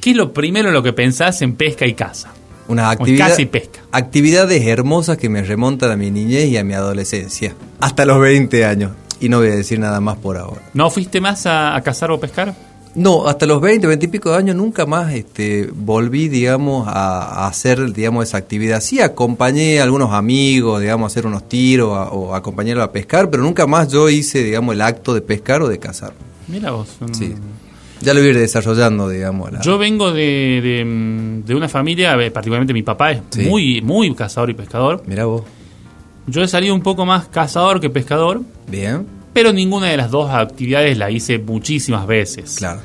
¿qué 0.00 0.10
es 0.10 0.16
lo 0.16 0.32
primero 0.32 0.68
en 0.68 0.74
lo 0.74 0.82
que 0.82 0.92
pensás 0.92 1.40
en 1.42 1.54
pesca 1.54 1.86
y 1.86 1.94
casa? 1.94 2.30
Una 2.68 2.90
actividad. 2.90 3.28
casa 3.28 3.42
y 3.42 3.46
pesca. 3.46 3.80
Actividades 3.92 4.66
hermosas 4.66 5.16
que 5.16 5.28
me 5.28 5.42
remontan 5.42 5.90
a 5.92 5.96
mi 5.96 6.10
niñez 6.10 6.46
y 6.46 6.56
a 6.56 6.64
mi 6.64 6.74
adolescencia. 6.74 7.54
Hasta 7.80 8.04
los 8.04 8.20
20 8.20 8.64
años. 8.64 8.90
Y 9.20 9.28
no 9.28 9.38
voy 9.38 9.48
a 9.48 9.56
decir 9.56 9.78
nada 9.78 10.00
más 10.00 10.16
por 10.18 10.36
ahora. 10.36 10.60
¿No 10.74 10.90
fuiste 10.90 11.20
más 11.20 11.46
a, 11.46 11.74
a 11.74 11.80
cazar 11.82 12.10
o 12.10 12.20
pescar? 12.20 12.54
No, 12.94 13.26
hasta 13.28 13.44
los 13.44 13.60
20, 13.60 13.86
20 13.86 14.06
y 14.06 14.08
pico 14.08 14.30
de 14.30 14.38
años 14.38 14.56
nunca 14.56 14.86
más 14.86 15.12
este, 15.12 15.68
volví, 15.74 16.28
digamos, 16.28 16.88
a, 16.88 17.44
a 17.44 17.46
hacer, 17.46 17.92
digamos, 17.92 18.24
esa 18.26 18.38
actividad. 18.38 18.80
Sí, 18.80 19.00
acompañé 19.02 19.80
a 19.80 19.82
algunos 19.82 20.12
amigos, 20.14 20.80
digamos, 20.80 21.04
a 21.04 21.08
hacer 21.12 21.26
unos 21.26 21.46
tiros 21.46 21.92
a- 21.96 22.10
o 22.10 22.34
acompañarlos 22.34 22.84
a 22.84 22.92
pescar, 22.92 23.28
pero 23.28 23.42
nunca 23.42 23.66
más 23.66 23.88
yo 23.92 24.08
hice, 24.08 24.42
digamos, 24.42 24.74
el 24.74 24.80
acto 24.80 25.12
de 25.12 25.20
pescar 25.20 25.60
o 25.62 25.68
de 25.68 25.78
cazar. 25.78 26.14
Mira 26.48 26.70
vos. 26.70 26.88
Sí. 27.12 27.34
Ya 28.00 28.14
lo 28.14 28.20
voy 28.20 28.28
a 28.28 28.30
ir 28.32 28.38
desarrollando, 28.38 29.08
digamos. 29.10 29.52
la- 29.52 29.60
Yo 29.60 29.76
vengo 29.76 30.12
de, 30.12 30.60
de, 30.62 30.84
mm, 30.84 31.44
de 31.44 31.54
una 31.54 31.68
familia, 31.68 32.16
particularmente 32.32 32.72
mi 32.72 32.82
papá 32.82 33.12
es 33.12 33.20
Sí. 33.30 33.42
muy, 33.42 33.82
muy 33.82 34.14
cazador 34.14 34.48
y 34.50 34.54
pescador. 34.54 35.02
Mirá 35.06 35.26
vos. 35.26 35.42
Yo 36.26 36.42
he 36.42 36.48
salido 36.48 36.74
un 36.74 36.82
poco 36.82 37.06
más 37.06 37.28
cazador 37.28 37.80
que 37.80 37.88
pescador, 37.90 38.40
Bien, 38.68 39.06
pero 39.32 39.52
ninguna 39.52 39.86
de 39.88 39.96
las 39.96 40.10
dos 40.10 40.30
actividades 40.30 40.96
la 40.98 41.10
hice 41.10 41.38
muchísimas 41.38 42.06
veces. 42.06 42.56
claro. 42.58 42.80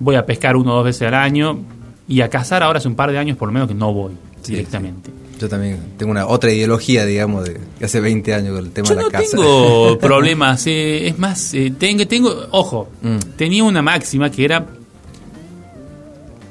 Voy 0.00 0.14
a 0.16 0.24
pescar 0.24 0.56
uno 0.56 0.72
o 0.72 0.76
dos 0.76 0.84
veces 0.84 1.02
al 1.08 1.14
año 1.14 1.58
y 2.06 2.20
a 2.20 2.28
cazar 2.30 2.62
ahora 2.62 2.78
hace 2.78 2.88
un 2.88 2.94
par 2.94 3.10
de 3.10 3.18
años 3.18 3.36
por 3.36 3.48
lo 3.48 3.52
menos 3.52 3.68
que 3.68 3.74
no 3.74 3.92
voy 3.92 4.12
Sí, 4.42 4.52
directamente. 4.52 5.10
Yo 5.40 5.48
también 5.48 5.78
tengo 5.96 6.10
una 6.12 6.26
otra 6.26 6.52
ideología, 6.52 7.04
digamos, 7.04 7.44
de 7.44 7.60
hace 7.82 8.00
20 8.00 8.34
años 8.34 8.54
con 8.56 8.64
el 8.64 8.70
tema 8.72 8.88
Yo 8.88 8.94
de 8.94 9.00
la 9.02 9.06
no 9.06 9.10
casa. 9.10 9.36
tengo 9.36 9.98
problemas, 10.00 10.66
eh, 10.66 11.08
es 11.08 11.18
más, 11.18 11.52
eh, 11.54 11.72
tengo, 11.78 12.06
tengo, 12.08 12.32
ojo, 12.52 12.88
Mm. 13.02 13.18
tenía 13.36 13.62
una 13.64 13.82
máxima 13.82 14.30
que 14.30 14.44
era 14.44 14.66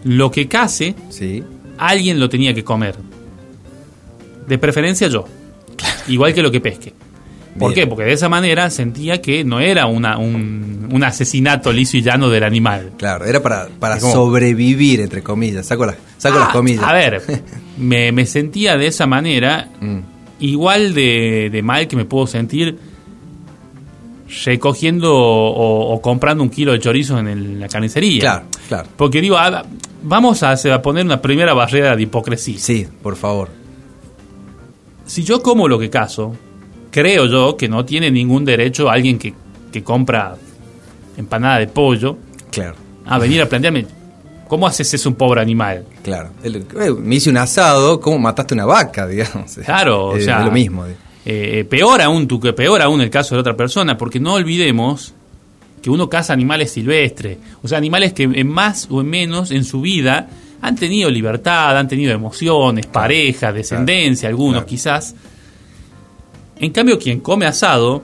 lo 0.03 0.31
que 0.31 0.47
case, 0.47 0.95
Sí, 1.09 1.43
alguien 1.77 2.19
lo 2.19 2.29
tenía 2.29 2.53
que 2.53 2.63
comer. 2.63 2.95
De 4.47 4.57
preferencia 4.57 5.07
yo. 5.07 5.25
Igual 6.07 6.33
que 6.33 6.41
lo 6.41 6.51
que 6.51 6.59
pesque. 6.61 6.93
¿Por 7.59 7.73
Bien. 7.73 7.85
qué? 7.85 7.87
Porque 7.87 8.03
de 8.03 8.13
esa 8.13 8.29
manera 8.29 8.69
sentía 8.69 9.19
que 9.19 9.43
no 9.43 9.59
era 9.59 9.87
una, 9.87 10.17
un, 10.19 10.89
un 10.91 11.03
asesinato 11.03 11.73
liso 11.73 11.97
y 11.97 12.03
llano 12.03 12.29
del 12.29 12.43
animal. 12.43 12.91
claro. 12.97 13.25
Era 13.25 13.41
para, 13.41 13.67
para 13.79 13.99
como- 13.99 14.13
sobrevivir, 14.13 15.01
entre 15.01 15.23
comillas. 15.23 15.65
Saco, 15.65 15.85
las 15.87 15.95
saco 16.19 16.37
las 16.37 16.49
Ah, 16.49 16.53
comillas. 16.53 16.83
A 16.83 16.93
ver, 16.93 17.21
me, 17.79 18.11
me 18.11 18.25
sentía 18.27 18.77
de 18.77 18.85
esa 18.87 19.07
manera 19.07 19.69
Mm, 19.81 19.99
igual 20.39 20.93
de, 20.93 21.49
de 21.51 21.61
mal 21.63 21.87
que 21.87 21.95
me 21.95 22.05
puedo 22.05 22.27
sentir 22.27 22.77
recogiendo 24.45 25.15
o, 25.15 25.93
o 25.93 26.01
comprando 26.01 26.43
un 26.43 26.49
kilo 26.49 26.73
de 26.73 26.79
chorizo 26.79 27.17
en 27.17 27.27
el- 27.27 27.59
la 27.59 27.67
carnicería. 27.67 28.19
Claro, 28.19 28.45
claro. 28.67 28.89
Porque 28.97 29.21
digo, 29.21 29.37
ah, 29.37 29.63
vamos 30.03 30.43
a, 30.43 30.51
a 30.53 30.81
poner 30.81 31.05
una 31.05 31.21
primera 31.21 31.53
barrera 31.53 31.95
de 31.95 32.03
hipocresía. 32.03 32.59
Sí, 32.59 32.85
por 33.01 33.15
favor. 33.15 33.49
Si 35.07 35.23
yo 35.23 35.41
como 35.41 35.67
lo 35.67 35.79
que 35.79 35.89
caso, 35.89 36.35
creo 36.91 37.25
yo 37.25 37.57
que 37.57 37.67
no 37.67 37.83
tiene 37.85 38.11
ningún 38.11 38.45
derecho 38.45 38.89
alguien 38.89 39.17
que, 39.17 39.33
que 39.71 39.83
compra 39.83 40.35
empanada 41.17 41.59
de 41.59 41.67
pollo 41.67 42.17
Claro, 42.51 42.75
a 43.05 43.17
venir 43.19 43.41
a 43.41 43.49
plantearme, 43.49 43.85
¿cómo 44.47 44.67
haces 44.67 44.93
eso 44.93 45.09
un 45.09 45.15
pobre 45.15 45.41
animal? 45.41 45.85
claro. 46.03 46.29
El- 46.43 46.57
eh, 46.57 46.91
me 46.97 47.15
hice 47.15 47.29
un 47.29 47.37
asado, 47.37 47.99
¿cómo 47.99 48.19
mataste 48.19 48.53
una 48.53 48.65
vaca, 48.65 49.07
digamos? 49.07 49.55
Claro, 49.65 50.07
o 50.09 50.15
Es 50.17 50.25
sea, 50.25 50.43
lo 50.43 50.51
mismo. 50.51 50.85
de- 50.85 50.95
Eh, 51.25 51.65
peor 51.69 52.01
aún, 52.01 52.25
tú, 52.27 52.39
que 52.39 52.53
peor 52.53 52.81
aún 52.81 53.01
el 53.01 53.09
caso 53.09 53.35
de 53.35 53.41
otra 53.41 53.55
persona, 53.57 53.97
porque 53.97 54.19
no 54.19 54.35
olvidemos 54.35 55.13
que 55.81 55.89
uno 55.89 56.09
caza 56.09 56.31
animales 56.33 56.71
silvestres, 56.71 57.37
o 57.61 57.67
sea, 57.67 57.77
animales 57.77 58.13
que 58.13 58.23
en 58.23 58.47
más 58.47 58.87
o 58.89 59.01
en 59.01 59.07
menos 59.09 59.51
en 59.51 59.63
su 59.65 59.81
vida 59.81 60.29
han 60.61 60.75
tenido 60.75 61.09
libertad, 61.09 61.77
han 61.77 61.87
tenido 61.87 62.13
emociones, 62.13 62.85
pareja, 62.85 63.51
descendencia, 63.51 64.29
algunos 64.29 64.53
claro. 64.63 64.67
quizás. 64.67 65.15
En 66.59 66.71
cambio, 66.71 66.97
quien 66.97 67.19
come 67.19 67.45
asado 67.45 68.03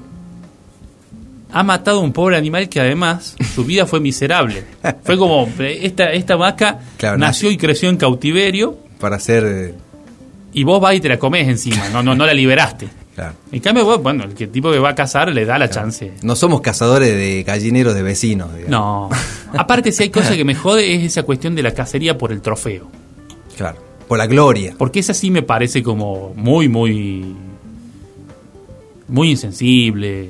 ha 1.51 1.63
matado 1.63 1.99
a 1.99 2.01
un 2.01 2.13
pobre 2.13 2.35
animal 2.35 2.67
que 2.69 2.79
además 2.79 3.35
su 3.53 3.63
vida 3.63 3.85
fue 3.85 3.99
miserable. 3.99 4.63
Fue 5.03 5.17
como, 5.17 5.47
esta, 5.59 6.11
esta 6.11 6.35
vaca 6.35 6.79
nació 7.17 7.51
y 7.51 7.57
creció 7.57 7.89
en 7.89 7.97
cautiverio 7.97 8.77
Para 8.99 9.17
hacer. 9.17 9.43
eh, 9.45 9.73
y 10.53 10.63
vos 10.63 10.79
vas 10.81 10.95
y 10.95 10.99
te 10.99 11.09
la 11.09 11.17
comes 11.17 11.47
encima, 11.47 11.89
no, 11.89 12.03
no, 12.03 12.15
no 12.15 12.25
la 12.25 12.33
liberaste. 12.33 12.87
Claro. 13.15 13.35
En 13.51 13.59
cambio, 13.59 13.85
vos, 13.85 14.01
bueno, 14.01 14.23
el 14.23 14.33
que 14.33 14.47
tipo 14.47 14.71
que 14.71 14.79
va 14.79 14.89
a 14.89 14.95
cazar 14.95 15.31
le 15.31 15.45
da 15.45 15.57
la 15.57 15.69
chance. 15.69 16.13
No 16.23 16.35
somos 16.35 16.61
cazadores 16.61 17.15
de 17.15 17.43
gallineros 17.43 17.93
de 17.95 18.03
vecinos, 18.03 18.55
digamos. 18.55 18.69
No. 18.71 19.09
Aparte, 19.59 19.91
si 19.91 20.03
hay 20.03 20.09
cosa 20.09 20.35
que 20.35 20.43
me 20.45 20.55
jode 20.55 20.95
es 20.95 21.03
esa 21.03 21.23
cuestión 21.23 21.55
de 21.55 21.63
la 21.63 21.71
cacería 21.73 22.17
por 22.17 22.31
el 22.31 22.41
trofeo. 22.41 22.87
Claro. 23.57 23.77
Por 24.07 24.17
la 24.17 24.27
gloria. 24.27 24.75
Porque 24.77 24.99
esa 24.99 25.13
sí 25.13 25.31
me 25.31 25.41
parece 25.43 25.81
como 25.83 26.33
muy, 26.35 26.67
muy. 26.69 27.35
Muy 29.07 29.31
insensible. 29.31 30.29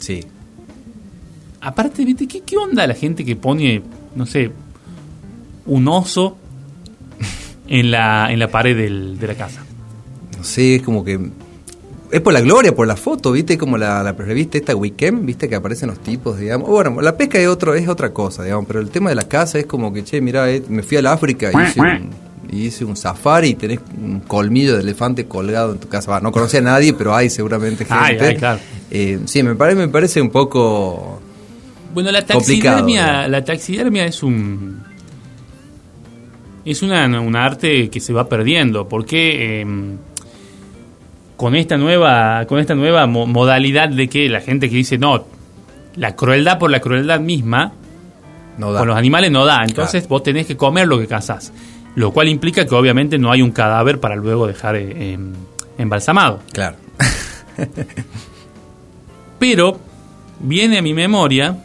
Sí. 0.00 0.24
Aparte, 1.60 2.04
¿viste? 2.04 2.26
¿Qué, 2.26 2.40
qué 2.40 2.56
onda 2.56 2.86
la 2.86 2.94
gente 2.94 3.24
que 3.24 3.36
pone, 3.36 3.82
no 4.16 4.26
sé, 4.26 4.50
un 5.66 5.86
oso 5.86 6.36
en 7.68 7.90
la, 7.90 8.32
en 8.32 8.38
la 8.40 8.48
pared 8.48 8.76
del- 8.76 9.18
de 9.18 9.26
la 9.28 9.34
casa? 9.34 9.62
No 10.36 10.42
sé, 10.44 10.76
es 10.76 10.82
como 10.82 11.04
que. 11.04 11.20
Es 12.12 12.20
por 12.20 12.34
la 12.34 12.42
gloria, 12.42 12.74
por 12.74 12.86
la 12.86 12.94
foto, 12.94 13.32
¿viste? 13.32 13.56
Como 13.56 13.78
la, 13.78 14.02
la 14.02 14.12
revista 14.12 14.58
esta 14.58 14.76
Weekend, 14.76 15.24
¿viste? 15.24 15.48
Que 15.48 15.54
aparecen 15.54 15.88
los 15.88 15.98
tipos, 15.98 16.38
digamos. 16.38 16.68
Bueno, 16.68 17.00
la 17.00 17.16
pesca 17.16 17.38
es, 17.38 17.48
otro, 17.48 17.74
es 17.74 17.88
otra 17.88 18.12
cosa, 18.12 18.44
digamos. 18.44 18.66
Pero 18.66 18.80
el 18.80 18.90
tema 18.90 19.08
de 19.08 19.16
la 19.16 19.26
casa 19.26 19.58
es 19.58 19.64
como 19.64 19.94
que, 19.94 20.04
che, 20.04 20.20
mira, 20.20 20.46
me 20.68 20.82
fui 20.82 20.98
al 20.98 21.06
África 21.06 21.50
y 21.50 21.62
hice 21.66 21.80
un, 21.80 22.10
y 22.50 22.66
hice 22.66 22.84
un 22.84 22.96
safari 22.96 23.48
y 23.48 23.54
tenés 23.54 23.80
un 23.96 24.20
colmillo 24.20 24.74
de 24.76 24.82
elefante 24.82 25.24
colgado 25.24 25.72
en 25.72 25.78
tu 25.78 25.88
casa. 25.88 26.20
No 26.20 26.32
conocía 26.32 26.60
a 26.60 26.64
nadie, 26.64 26.92
pero 26.92 27.14
hay 27.14 27.30
seguramente 27.30 27.86
gente. 27.86 27.98
Ay, 27.98 28.18
ay, 28.20 28.36
claro. 28.36 28.60
Eh, 28.90 29.20
sí, 29.24 29.42
me 29.42 29.54
parece, 29.54 29.78
me 29.78 29.88
parece 29.88 30.20
un 30.20 30.28
poco. 30.28 31.18
Bueno, 31.94 32.12
la 32.12 32.26
taxidermia, 32.26 33.26
la 33.26 33.42
taxidermia 33.42 34.04
es 34.04 34.22
un 34.22 34.82
es 36.66 36.82
una, 36.82 37.06
un 37.20 37.36
arte 37.36 37.88
que 37.88 38.00
se 38.00 38.12
va 38.12 38.28
perdiendo 38.28 38.86
porque 38.86 39.62
eh, 39.62 39.66
con 41.42 41.56
esta 41.56 41.76
nueva 41.76 42.44
con 42.46 42.60
esta 42.60 42.76
nueva 42.76 43.06
mo- 43.08 43.26
modalidad 43.26 43.88
de 43.88 44.08
que 44.08 44.28
la 44.28 44.40
gente 44.40 44.70
que 44.70 44.76
dice 44.76 44.96
no 44.96 45.24
la 45.96 46.14
crueldad 46.14 46.58
por 46.60 46.70
la 46.70 46.78
crueldad 46.78 47.18
misma 47.18 47.72
No 48.58 48.70
da. 48.72 48.78
con 48.78 48.86
los 48.86 48.96
animales 48.96 49.32
no 49.32 49.44
da 49.44 49.64
entonces 49.64 50.06
vos 50.06 50.22
tenés 50.22 50.46
que 50.46 50.56
comer 50.56 50.86
lo 50.86 51.00
que 51.00 51.08
cazás 51.08 51.52
lo 51.96 52.12
cual 52.12 52.28
implica 52.28 52.64
que 52.64 52.74
obviamente 52.76 53.18
no 53.18 53.32
hay 53.32 53.42
un 53.42 53.50
cadáver 53.50 53.98
para 53.98 54.14
luego 54.14 54.46
dejar 54.46 54.76
eh, 54.76 55.14
em, 55.14 55.32
embalsamado 55.78 56.40
Claro. 56.52 56.76
Pero 59.38 59.78
viene 60.40 60.78
a 60.78 60.82
mi 60.82 60.94
memoria 60.94 61.56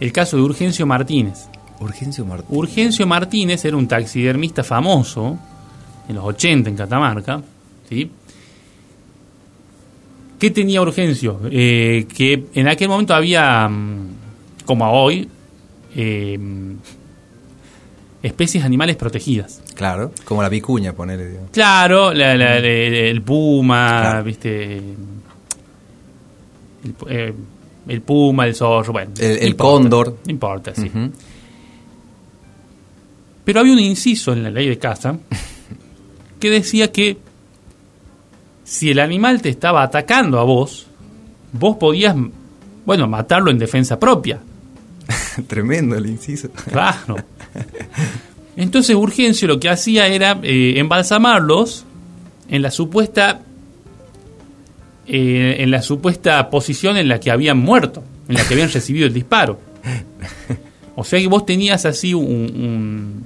el 0.00 0.12
caso 0.12 0.36
de 0.36 0.42
Urgencio 0.44 0.86
Martínez. 0.86 1.48
Urgencio 1.80 2.24
Martín. 2.24 2.56
Urgencio 2.56 3.06
Martínez 3.06 3.64
era 3.64 3.76
un 3.76 3.88
taxidermista 3.88 4.62
famoso 4.62 5.36
en 6.08 6.14
los 6.16 6.24
80 6.24 6.70
en 6.70 6.76
Catamarca. 6.76 7.42
¿sí? 7.88 8.10
¿Qué 10.38 10.50
tenía 10.50 10.80
Urgencio? 10.80 11.40
Eh, 11.50 12.06
que 12.14 12.46
en 12.54 12.68
aquel 12.68 12.88
momento 12.88 13.14
había, 13.14 13.68
mm, 13.68 14.08
como 14.64 14.90
hoy, 14.92 15.28
eh, 15.96 16.38
especies 18.22 18.64
animales 18.64 18.96
protegidas. 18.96 19.62
Claro, 19.74 20.12
como 20.24 20.42
la 20.42 20.48
vicuña, 20.48 20.92
ponele. 20.92 21.28
Digo. 21.28 21.48
Claro, 21.52 22.12
la- 22.12 22.36
la- 22.36 22.60
la- 22.60 22.68
el 22.68 23.22
puma, 23.22 23.98
Claro. 24.00 24.24
viste. 24.24 24.76
El, 24.76 24.84
eh, 27.08 27.32
el 27.88 28.00
puma, 28.02 28.46
el 28.46 28.54
zorro, 28.54 28.92
bueno. 28.92 29.10
El- 29.18 29.34
no 29.34 29.40
el 29.42 29.48
importa, 29.48 29.72
cóndor. 29.82 30.16
No 30.24 30.30
importa, 30.30 30.74
sí. 30.74 30.90
Pero 33.44 33.60
había 33.60 33.72
un 33.72 33.78
inciso 33.80 34.32
en 34.32 34.42
la 34.42 34.50
ley 34.50 34.68
de 34.68 34.78
caza 34.78 35.18
que 36.38 36.50
decía 36.50 36.92
que 36.92 37.16
si 38.68 38.90
el 38.90 38.98
animal 38.98 39.40
te 39.40 39.48
estaba 39.48 39.82
atacando 39.82 40.38
a 40.38 40.44
vos, 40.44 40.86
vos 41.52 41.78
podías, 41.78 42.14
bueno, 42.84 43.08
matarlo 43.08 43.50
en 43.50 43.58
defensa 43.58 43.98
propia. 43.98 44.40
Tremendo 45.46 45.96
el 45.96 46.04
inciso. 46.06 46.50
Claro. 46.70 47.16
Entonces 48.56 48.94
Urgencio 48.94 49.48
lo 49.48 49.58
que 49.58 49.70
hacía 49.70 50.06
era 50.08 50.38
eh, 50.42 50.74
embalsamarlos 50.76 51.84
en 52.50 52.60
la 52.60 52.70
supuesta 52.70 53.40
eh, 55.06 55.56
en 55.60 55.70
la 55.70 55.80
supuesta 55.80 56.50
posición 56.50 56.98
en 56.98 57.08
la 57.08 57.18
que 57.20 57.30
habían 57.30 57.56
muerto, 57.58 58.02
en 58.28 58.34
la 58.34 58.46
que 58.46 58.52
habían 58.54 58.70
recibido 58.70 59.06
el 59.06 59.14
disparo. 59.14 59.58
O 60.96 61.04
sea 61.04 61.18
que 61.18 61.26
vos 61.28 61.46
tenías 61.46 61.86
así 61.86 62.12
un, 62.12 62.24
un- 62.24 63.24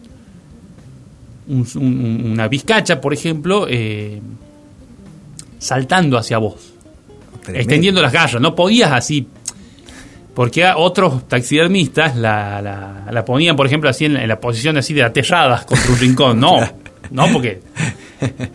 un- 1.48 1.66
un- 1.74 2.30
una 2.32 2.46
vizcacha, 2.46 3.00
por 3.00 3.12
ejemplo, 3.12 3.66
eh, 3.68 4.20
saltando 5.62 6.18
hacia 6.18 6.38
vos 6.38 6.72
Tremendo. 7.42 7.60
extendiendo 7.60 8.02
las 8.02 8.12
garras. 8.12 8.40
No 8.40 8.54
podías 8.54 8.92
así. 8.92 9.26
Porque 10.34 10.64
a 10.64 10.76
otros 10.78 11.28
taxidermistas 11.28 12.16
la, 12.16 12.62
la- 12.62 13.06
la 13.12 13.24
ponían, 13.24 13.54
por 13.54 13.66
ejemplo, 13.66 13.90
así 13.90 14.06
en 14.06 14.14
la, 14.14 14.22
en 14.22 14.28
la 14.28 14.40
posición 14.40 14.76
así 14.78 14.94
de 14.94 15.02
aterradas 15.02 15.64
contra 15.66 15.90
un 15.90 15.98
rincón. 15.98 16.40
No, 16.40 16.58
no, 17.10 17.26
porque 17.32 17.60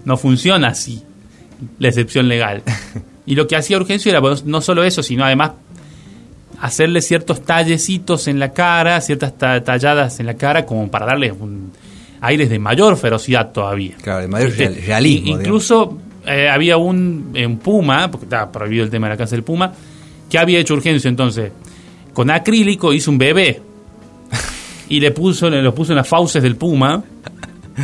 no 0.05 0.17
funciona 0.17 0.69
así 0.69 1.03
la 1.79 1.87
excepción 1.89 2.27
legal. 2.27 2.63
Y 3.27 3.35
lo 3.35 3.47
que 3.47 3.55
hacía 3.55 3.77
Urgencio 3.77 4.09
era 4.11 4.21
no 4.45 4.61
solo 4.61 4.83
eso, 4.83 5.03
sino 5.03 5.23
además 5.25 5.51
hacerle 6.61 7.01
ciertos 7.01 7.41
tallecitos 7.43 8.27
en 8.27 8.39
la 8.39 8.51
cara, 8.53 8.99
ciertas 9.01 9.37
ta- 9.37 9.63
talladas 9.63 10.19
en 10.19 10.25
la 10.25 10.33
cara, 10.35 10.65
como 10.65 10.89
para 10.89 11.05
darle 11.05 11.31
un 11.31 11.71
aires 12.21 12.49
de 12.49 12.57
mayor 12.57 12.97
ferocidad 12.97 13.51
todavía. 13.51 13.95
Claro, 14.01 14.21
de 14.21 14.27
mayor 14.27 14.49
Este, 14.49 14.69
real- 14.69 14.81
realismo. 14.85 15.27
Incluso 15.37 15.97
eh, 16.27 16.49
había 16.49 16.77
un, 16.77 17.33
un 17.35 17.57
puma, 17.59 18.09
porque 18.11 18.25
estaba 18.25 18.51
prohibido 18.51 18.83
el 18.83 18.89
tema 18.89 19.07
de 19.07 19.13
la 19.13 19.17
casa 19.17 19.35
del 19.35 19.43
puma, 19.43 19.71
que 20.29 20.37
había 20.37 20.59
hecho 20.59 20.73
urgencia 20.73 21.07
entonces. 21.09 21.51
Con 22.13 22.29
acrílico 22.31 22.93
hizo 22.93 23.11
un 23.11 23.17
bebé 23.17 23.61
y 24.89 24.99
le 24.99 25.11
puso, 25.11 25.49
le 25.49 25.61
lo 25.61 25.73
puso 25.73 25.91
en 25.93 25.97
las 25.97 26.07
fauces 26.07 26.41
del 26.43 26.55
puma, 26.55 27.03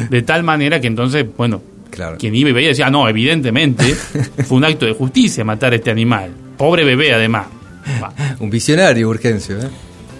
de 0.09 0.21
tal 0.23 0.43
manera 0.43 0.79
que 0.81 0.87
entonces, 0.87 1.25
bueno, 1.37 1.61
Claro. 1.91 2.17
quien 2.17 2.33
iba 2.33 2.49
y 2.49 2.53
veía 2.53 2.69
decía, 2.69 2.87
"Ah, 2.87 2.89
no, 2.89 3.07
evidentemente 3.07 3.93
fue 3.93 4.57
un 4.57 4.65
acto 4.65 4.85
de 4.87 4.93
justicia 4.93 5.43
matar 5.43 5.73
a 5.73 5.75
este 5.75 5.91
animal. 5.91 6.31
Pobre 6.57 6.83
bebé, 6.83 7.13
además. 7.13 7.45
Va. 8.01 8.11
Un 8.39 8.49
visionario, 8.49 9.09
Urgencio. 9.09 9.59
¿eh? 9.59 9.67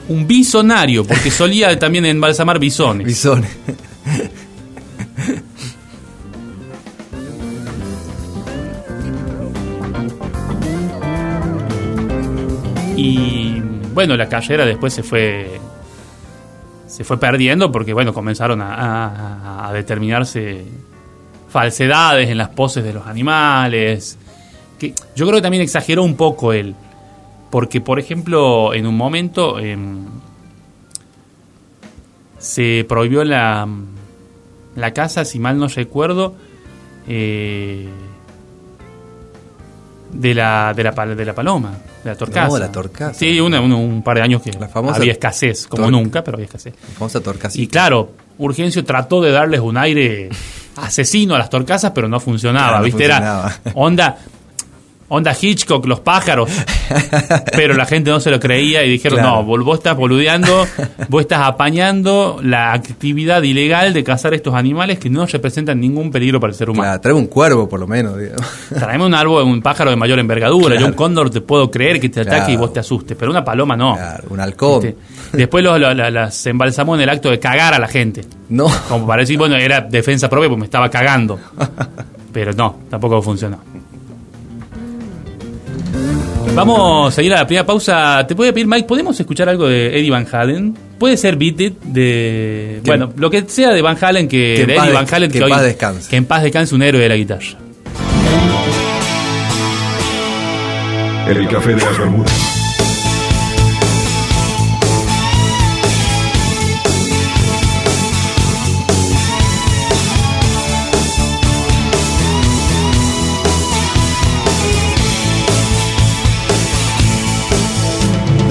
Un 0.09 0.27
bisonario, 0.27 1.03
porque 1.03 1.31
solía 1.31 1.79
también 1.79 2.05
embalsamar 2.05 2.59
bisones. 2.59 3.07
Bisón. 3.07 3.43
Y 12.95 13.59
bueno, 13.93 14.15
la 14.15 14.29
carrera 14.29 14.65
después 14.65 14.93
se 14.93 15.03
fue 15.03 15.59
se 16.87 17.03
fue 17.03 17.19
perdiendo 17.19 17.71
porque 17.71 17.91
bueno, 17.91 18.13
comenzaron 18.13 18.61
a, 18.61 19.71
determinarse 19.73 20.63
falsedades 21.49 22.29
en 22.29 22.37
las 22.37 22.49
poses 22.49 22.83
de 22.83 22.93
los 22.93 23.07
animales. 23.07 24.19
Que 24.77 24.93
yo 25.15 25.25
creo 25.25 25.37
que 25.37 25.41
también 25.41 25.63
exageró 25.63 26.03
un 26.03 26.15
poco 26.15 26.53
él. 26.53 26.75
Porque, 27.49 27.81
por 27.81 27.99
ejemplo, 27.99 28.73
en 28.73 28.85
un 28.87 28.95
momento 28.95 29.59
em, 29.59 30.05
se 32.37 32.85
prohibió 32.87 33.23
la, 33.23 33.67
la 34.75 34.93
caza, 34.93 35.25
si 35.25 35.39
mal 35.39 35.57
no 35.57 35.67
recuerdo, 35.67 36.35
eh, 37.07 37.87
de 40.13 40.33
la, 40.33 40.73
de 40.75 40.83
la, 40.83 40.91
de 40.91 41.25
la 41.25 41.33
paloma, 41.33 41.71
de 42.03 42.09
la 42.09 42.15
torcaza. 42.15 42.47
No, 42.47 42.57
la 42.59 42.71
torcaza. 42.71 43.13
Sí, 43.13 43.39
una- 43.39 43.59
un, 43.61 43.71
un 43.73 44.01
par 44.03 44.17
de 44.17 44.23
años 44.23 44.41
que 44.41 44.51
La 44.53 44.67
famosa 44.67 44.97
había 44.97 45.13
escasez, 45.13 45.67
como 45.67 45.89
nunca, 45.91 46.23
pero 46.23 46.35
había 46.35 46.45
escasez. 46.45 46.73
La 46.81 46.93
famosa 46.95 47.19
torcasita. 47.21 47.61
Y 47.63 47.67
claro, 47.67 48.11
Urgencio 48.37 48.83
trató 48.85 49.21
de 49.21 49.31
darles 49.31 49.59
un 49.59 49.77
aire 49.77 50.29
asesino 50.77 51.35
a 51.35 51.37
las 51.39 51.49
torcasas, 51.49 51.91
pero 51.93 52.07
no 52.07 52.19
funcionaba, 52.19 52.67
Claro, 52.67 52.77
no 52.79 52.83
¿viste? 52.85 53.03
funcionaba. 53.03 53.53
Era 53.63 53.73
onda, 53.75 54.17
onda 55.15 55.35
Hitchcock, 55.39 55.85
los 55.85 55.99
pájaros. 56.01 56.49
pero 57.55 57.73
la 57.73 57.85
gente 57.85 58.09
no 58.09 58.19
se 58.19 58.29
lo 58.31 58.39
creía 58.39 58.83
y 58.83 58.89
dijeron, 58.89 59.19
Claro. 59.19 59.43
no, 59.43 59.63
vos 59.63 59.77
estás 59.77 59.95
boludeando, 59.95 60.65
vos 61.09 61.21
estás 61.21 61.41
apañando 61.47 62.39
la 62.41 62.73
actividad 62.73 63.41
ilegal 63.43 63.93
de 63.93 64.03
cazar 64.03 64.33
estos 64.33 64.53
animales 64.53 64.99
que 64.99 65.09
no 65.09 65.25
representan 65.25 65.79
ningún 65.79 66.11
peligro 66.11 66.39
para 66.39 66.51
el 66.51 66.57
ser 66.57 66.69
humano. 66.69 66.83
Claro, 66.83 67.01
trae 67.01 67.13
un 67.13 67.27
cuervo, 67.27 67.67
por 67.69 67.79
lo 67.79 67.87
menos. 67.87 68.17
digamos. 68.17 68.45
Traeme 68.69 69.05
un 69.05 69.13
árbol, 69.13 69.43
un 69.43 69.61
pájaro 69.61 69.89
de 69.91 69.95
mayor 69.95 70.19
envergadura. 70.19 70.75
Yo 70.79 70.85
un 70.87 70.93
cóndor 70.93 71.29
te 71.29 71.41
puedo 71.41 71.69
creer 71.71 71.99
que 71.99 72.09
te 72.09 72.21
ataque 72.21 72.37
Claro. 72.37 72.51
y 72.53 72.57
vos 72.57 72.73
te 72.73 72.79
asustes, 72.79 73.15
pero 73.17 73.31
una 73.31 73.43
paloma 73.43 73.75
no. 73.77 73.95
Claro, 73.95 74.23
un 74.29 74.39
halcón. 74.39 74.95
Después 75.31 75.63
lo- 75.63 75.77
lo- 75.77 75.93
la- 75.93 76.11
las 76.11 76.45
embalsamó 76.47 76.95
en 76.95 77.01
el 77.01 77.09
acto 77.09 77.29
de 77.29 77.39
cagar 77.39 77.73
a 77.73 77.79
la 77.79 77.87
gente. 77.87 78.21
No. 78.49 78.67
Como 78.89 79.07
para 79.07 79.21
decir, 79.21 79.37
bueno, 79.37 79.55
era 79.55 79.81
defensa 79.81 80.29
propia 80.29 80.49
porque 80.49 80.59
me 80.59 80.65
estaba 80.65 80.89
cagando. 80.89 81.39
Pero 82.33 82.51
no, 82.53 82.79
tampoco 82.89 83.21
funcionó. 83.21 83.59
Vamos 86.55 87.17
a 87.17 87.21
ir 87.21 87.33
a 87.33 87.37
la 87.39 87.47
primera 87.47 87.65
pausa. 87.65 88.25
Te 88.27 88.33
voy 88.33 88.47
a 88.49 88.53
pedir, 88.53 88.67
Mike, 88.67 88.87
¿podemos 88.87 89.19
escuchar 89.19 89.49
algo 89.49 89.67
de 89.67 89.97
Eddie 89.97 90.11
Van 90.11 90.27
Halen? 90.31 90.75
Puede 90.99 91.17
ser 91.17 91.35
Beat 91.35 91.59
It 91.61 91.81
de. 91.81 92.79
Que- 92.83 92.89
bueno, 92.89 93.11
lo 93.17 93.29
que 93.29 93.43
sea 93.47 93.71
de 93.71 93.81
Van 93.81 93.97
Halen, 93.99 94.27
que, 94.27 94.53
Que 94.55 94.61
en 94.61 94.67
de 94.67 94.75
Eddie 94.75 94.91
Van 94.93 95.07
Halen, 95.11 95.31
que 95.31 95.37
en 95.39 95.43
hoy- 95.45 95.49
paz 95.49 95.63
descanse. 95.63 96.09
Que 96.09 96.15
en 96.17 96.25
paz 96.25 96.43
descanse 96.43 96.75
un 96.75 96.83
héroe 96.83 97.01
de 97.01 97.09
la 97.09 97.15
guitarra. 97.15 97.45
El 101.27 101.47
café 101.47 101.73
de 101.73 101.81
las 101.81 101.97
Bermudas. 101.97 102.62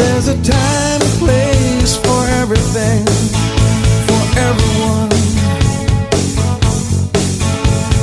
There's 0.03 0.27
a 0.27 0.35
time 0.43 1.01
and 1.01 1.15
place 1.23 1.97
for 1.97 2.27
everything, 2.43 3.07
for 4.09 4.23
everyone. 4.49 5.11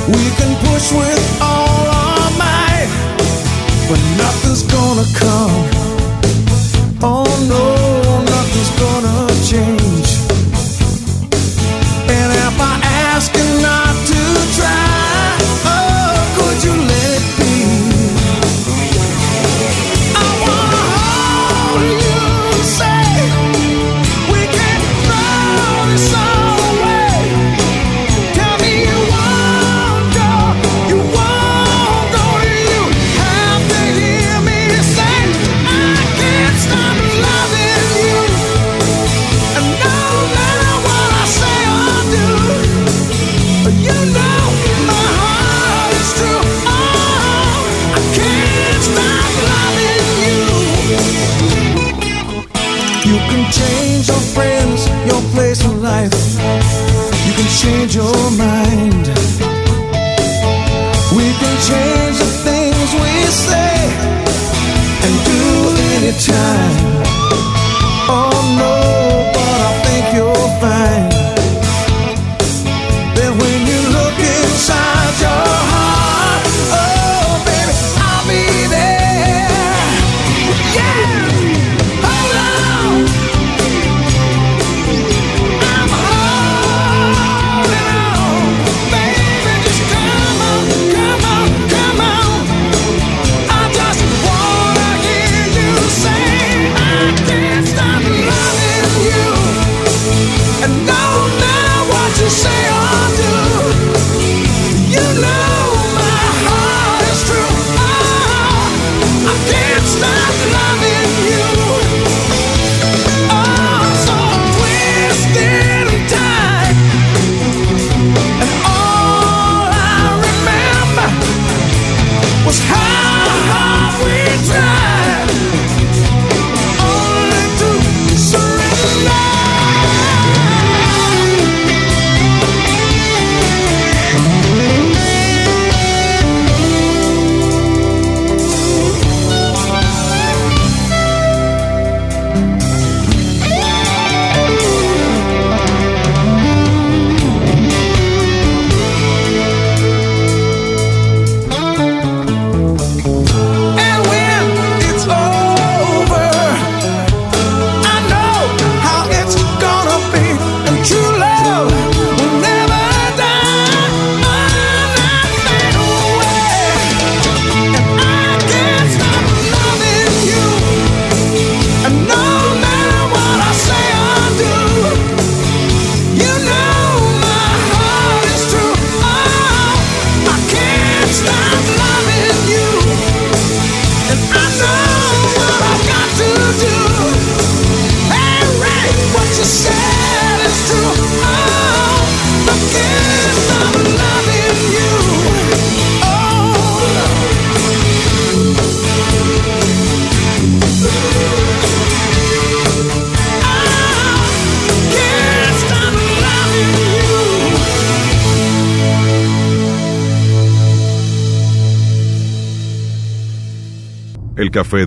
We 0.08 0.24
can 0.38 0.52
push 0.64 0.92
with 0.92 1.38
all 1.42 1.84
our 2.02 2.30
might, 2.38 2.90
but 3.86 4.00
nothing's 4.16 4.62
gonna 4.62 5.04
come. 5.14 5.79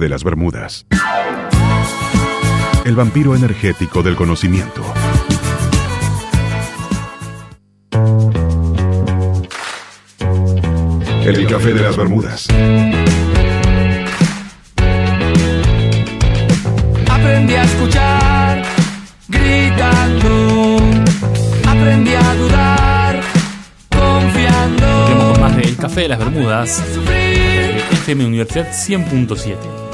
De 0.04 0.10
las 0.10 0.26
Bermudas. 0.26 0.86
El 2.84 2.94
vampiro 2.94 3.38
energético 3.38 4.04
del 4.04 4.18
conocimiento. 4.18 4.84
El 11.26 11.48
café 11.48 11.74
de 11.74 11.82
las 11.82 11.96
Bermudas. 11.96 12.48
Aprendí 17.10 17.54
a 17.54 17.64
escuchar 17.64 18.62
gritando. 19.30 20.78
Aprendí 21.66 22.14
a 22.14 22.36
dudar 22.36 23.22
confiando. 23.90 25.32
Con 25.32 25.42
más 25.42 25.56
de 25.56 25.64
El 25.64 25.78
Café 25.78 26.02
de 26.02 26.08
las 26.10 26.20
Bermudas, 26.20 26.84
FM 27.94 28.26
Universidad 28.26 28.70
100.7. 28.70 29.93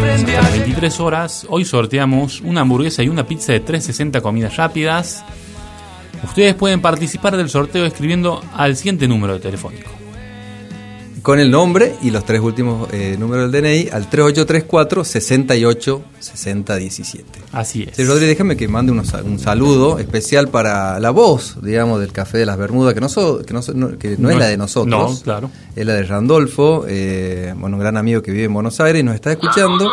Aprendí 0.00 0.32
Hasta 0.32 0.38
a 0.38 0.42
las 0.42 0.52
23 0.52 1.00
horas, 1.00 1.46
hoy 1.50 1.64
sorteamos 1.64 2.40
una 2.40 2.62
hamburguesa 2.62 3.02
y 3.02 3.08
una 3.08 3.26
pizza 3.26 3.52
de 3.52 3.60
360 3.60 4.20
comidas 4.22 4.56
rápidas. 4.56 5.22
Ustedes 6.24 6.54
pueden 6.54 6.80
participar 6.80 7.36
del 7.36 7.50
sorteo 7.50 7.84
escribiendo 7.84 8.42
al 8.54 8.76
siguiente 8.76 9.06
número 9.06 9.34
de 9.34 9.40
telefónico. 9.40 9.90
Con 11.22 11.38
el 11.38 11.50
nombre 11.50 11.96
y 12.02 12.10
los 12.10 12.24
tres 12.24 12.40
últimos 12.40 12.88
eh, 12.94 13.16
números 13.18 13.52
del 13.52 13.62
DNI 13.62 13.88
al 13.90 14.08
3834 14.08 15.04
68 15.04 16.02
60 16.18 16.76
17. 16.76 17.24
Así 17.52 17.82
es. 17.82 17.94
Sí, 17.94 18.04
Rodri, 18.04 18.26
déjame 18.26 18.56
que 18.56 18.66
mande 18.68 18.90
unos- 18.92 19.12
un 19.22 19.38
saludo 19.38 19.98
especial 19.98 20.48
para 20.48 20.98
la 20.98 21.10
voz, 21.10 21.58
digamos, 21.62 22.00
del 22.00 22.12
Café 22.12 22.38
de 22.38 22.46
las 22.46 22.56
Bermudas, 22.56 22.94
que 22.94 23.00
no, 23.02 23.10
so- 23.10 23.42
que 23.44 23.52
no, 23.52 23.60
so- 23.60 23.74
no- 23.74 23.98
que 23.98 24.16
no 24.16 24.30
es 24.30 24.38
la 24.38 24.46
de 24.46 24.56
nosotros. 24.56 24.88
No, 25.18 25.20
claro. 25.22 25.50
Es 25.76 25.86
la 25.86 25.94
de 25.94 26.02
Randolfo, 26.02 26.84
eh, 26.88 27.54
bueno, 27.56 27.76
un 27.76 27.80
gran 27.82 27.96
amigo 27.96 28.22
que 28.22 28.32
vive 28.32 28.44
en 28.44 28.54
Buenos 28.54 28.80
Aires 28.80 29.00
y 29.00 29.04
nos 29.04 29.14
está 29.14 29.30
escuchando. 29.32 29.88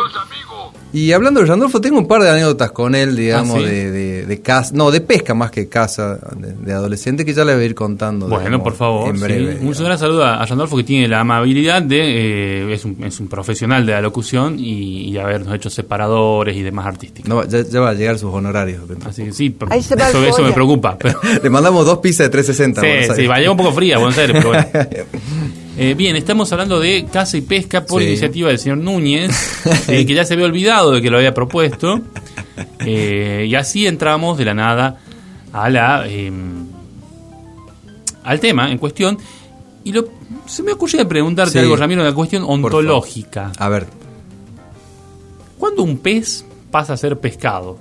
Y 0.90 1.12
hablando 1.12 1.40
de 1.40 1.46
Randolfo, 1.46 1.82
tengo 1.82 1.98
un 1.98 2.08
par 2.08 2.22
de 2.22 2.30
anécdotas 2.30 2.70
con 2.70 2.94
él, 2.94 3.14
digamos, 3.14 3.56
¿Ah, 3.56 3.58
sí? 3.58 3.64
de, 3.66 3.90
de, 3.90 4.26
de 4.26 4.40
casa, 4.40 4.72
no, 4.74 4.90
de 4.90 5.02
pesca 5.02 5.34
más 5.34 5.50
que 5.50 5.68
casa, 5.68 6.18
de, 6.34 6.54
de 6.54 6.72
adolescente, 6.72 7.26
que 7.26 7.34
ya 7.34 7.44
le 7.44 7.52
voy 7.54 7.62
a 7.64 7.66
ir 7.66 7.74
contando. 7.74 8.26
Bueno, 8.26 8.42
digamos, 8.46 8.64
por 8.64 8.74
favor. 8.74 9.10
En 9.10 9.16
sí. 9.18 9.22
breve. 9.22 9.44
Un 9.52 9.54
digamos. 9.58 9.80
gran 9.82 9.98
saludo 9.98 10.24
a 10.24 10.46
Randolfo 10.46 10.78
que 10.78 10.84
tiene 10.84 11.06
la 11.06 11.20
amabilidad 11.20 11.82
de. 11.82 11.98
eh, 12.70 12.72
es, 12.72 12.86
un, 12.86 13.04
es 13.04 13.20
un 13.20 13.28
profesional 13.28 13.84
de 13.84 13.92
la 13.92 14.00
locución 14.00 14.58
y, 14.58 15.10
y 15.10 15.18
habernos 15.18 15.54
hecho 15.54 15.68
separadores 15.68 16.56
y 16.56 16.62
demás 16.62 16.86
artísticos. 16.86 17.28
No, 17.28 17.44
ya, 17.44 17.60
ya 17.60 17.80
va 17.80 17.90
a 17.90 17.94
llegar 17.94 18.18
sus 18.18 18.32
honorarios. 18.32 18.80
Así 19.04 19.24
que 19.24 19.32
sí, 19.32 19.54
Ahí 19.68 19.82
se 19.82 19.94
va 19.94 20.08
el 20.08 20.16
eso, 20.16 20.24
eso 20.24 20.42
me 20.42 20.52
preocupa. 20.52 20.96
Pero, 20.98 21.20
Le 21.42 21.50
mandamos 21.50 21.84
dos 21.84 21.98
pizzas 21.98 22.28
de 22.28 22.30
360. 22.30 22.80
sí, 22.80 22.86
Buenos 22.86 23.04
sí, 23.04 23.12
Aires. 23.12 23.30
va 23.30 23.34
a 23.34 23.38
llegar 23.40 23.50
un 23.52 23.58
poco 23.58 23.72
fría 23.72 23.98
Buenos 23.98 24.16
Aires, 24.16 24.36
pero 24.42 24.48
bueno. 24.48 24.66
Eh, 25.80 25.94
bien, 25.94 26.16
estamos 26.16 26.50
hablando 26.52 26.80
de 26.80 27.06
caza 27.10 27.36
y 27.36 27.40
pesca 27.40 27.84
por 27.86 28.02
Sí. 28.02 28.08
iniciativa 28.08 28.48
del 28.48 28.58
señor 28.58 28.78
Núñez, 28.78 29.30
eh, 29.88 30.04
que 30.04 30.12
ya 30.14 30.24
se 30.24 30.34
había 30.34 30.46
olvidado 30.46 30.90
de 30.92 31.00
que 31.00 31.08
lo 31.10 31.18
había 31.18 31.32
propuesto. 31.34 32.00
Eh, 32.80 33.46
y 33.48 33.54
así 33.54 33.86
entramos 33.86 34.36
de 34.38 34.44
la 34.44 34.54
nada 34.54 34.98
a 35.52 35.70
la 35.70 36.04
eh, 36.08 36.32
al 38.24 38.40
tema 38.40 38.72
en 38.72 38.78
cuestión. 38.78 39.18
Y 39.84 39.92
lo, 39.92 40.08
se 40.46 40.62
me 40.64 40.72
ocurrió 40.72 41.06
preguntarte 41.06 41.52
Sí. 41.52 41.58
algo, 41.60 41.76
Ramiro, 41.76 42.02
una 42.02 42.12
cuestión 42.14 42.42
ontológica. 42.46 43.52
A 43.58 43.68
ver, 43.68 43.86
¿Cuándo 45.58 45.82
un 45.82 45.98
pez 45.98 46.44
pasa 46.70 46.92
a 46.92 46.96
ser 46.96 47.18
pescado? 47.18 47.78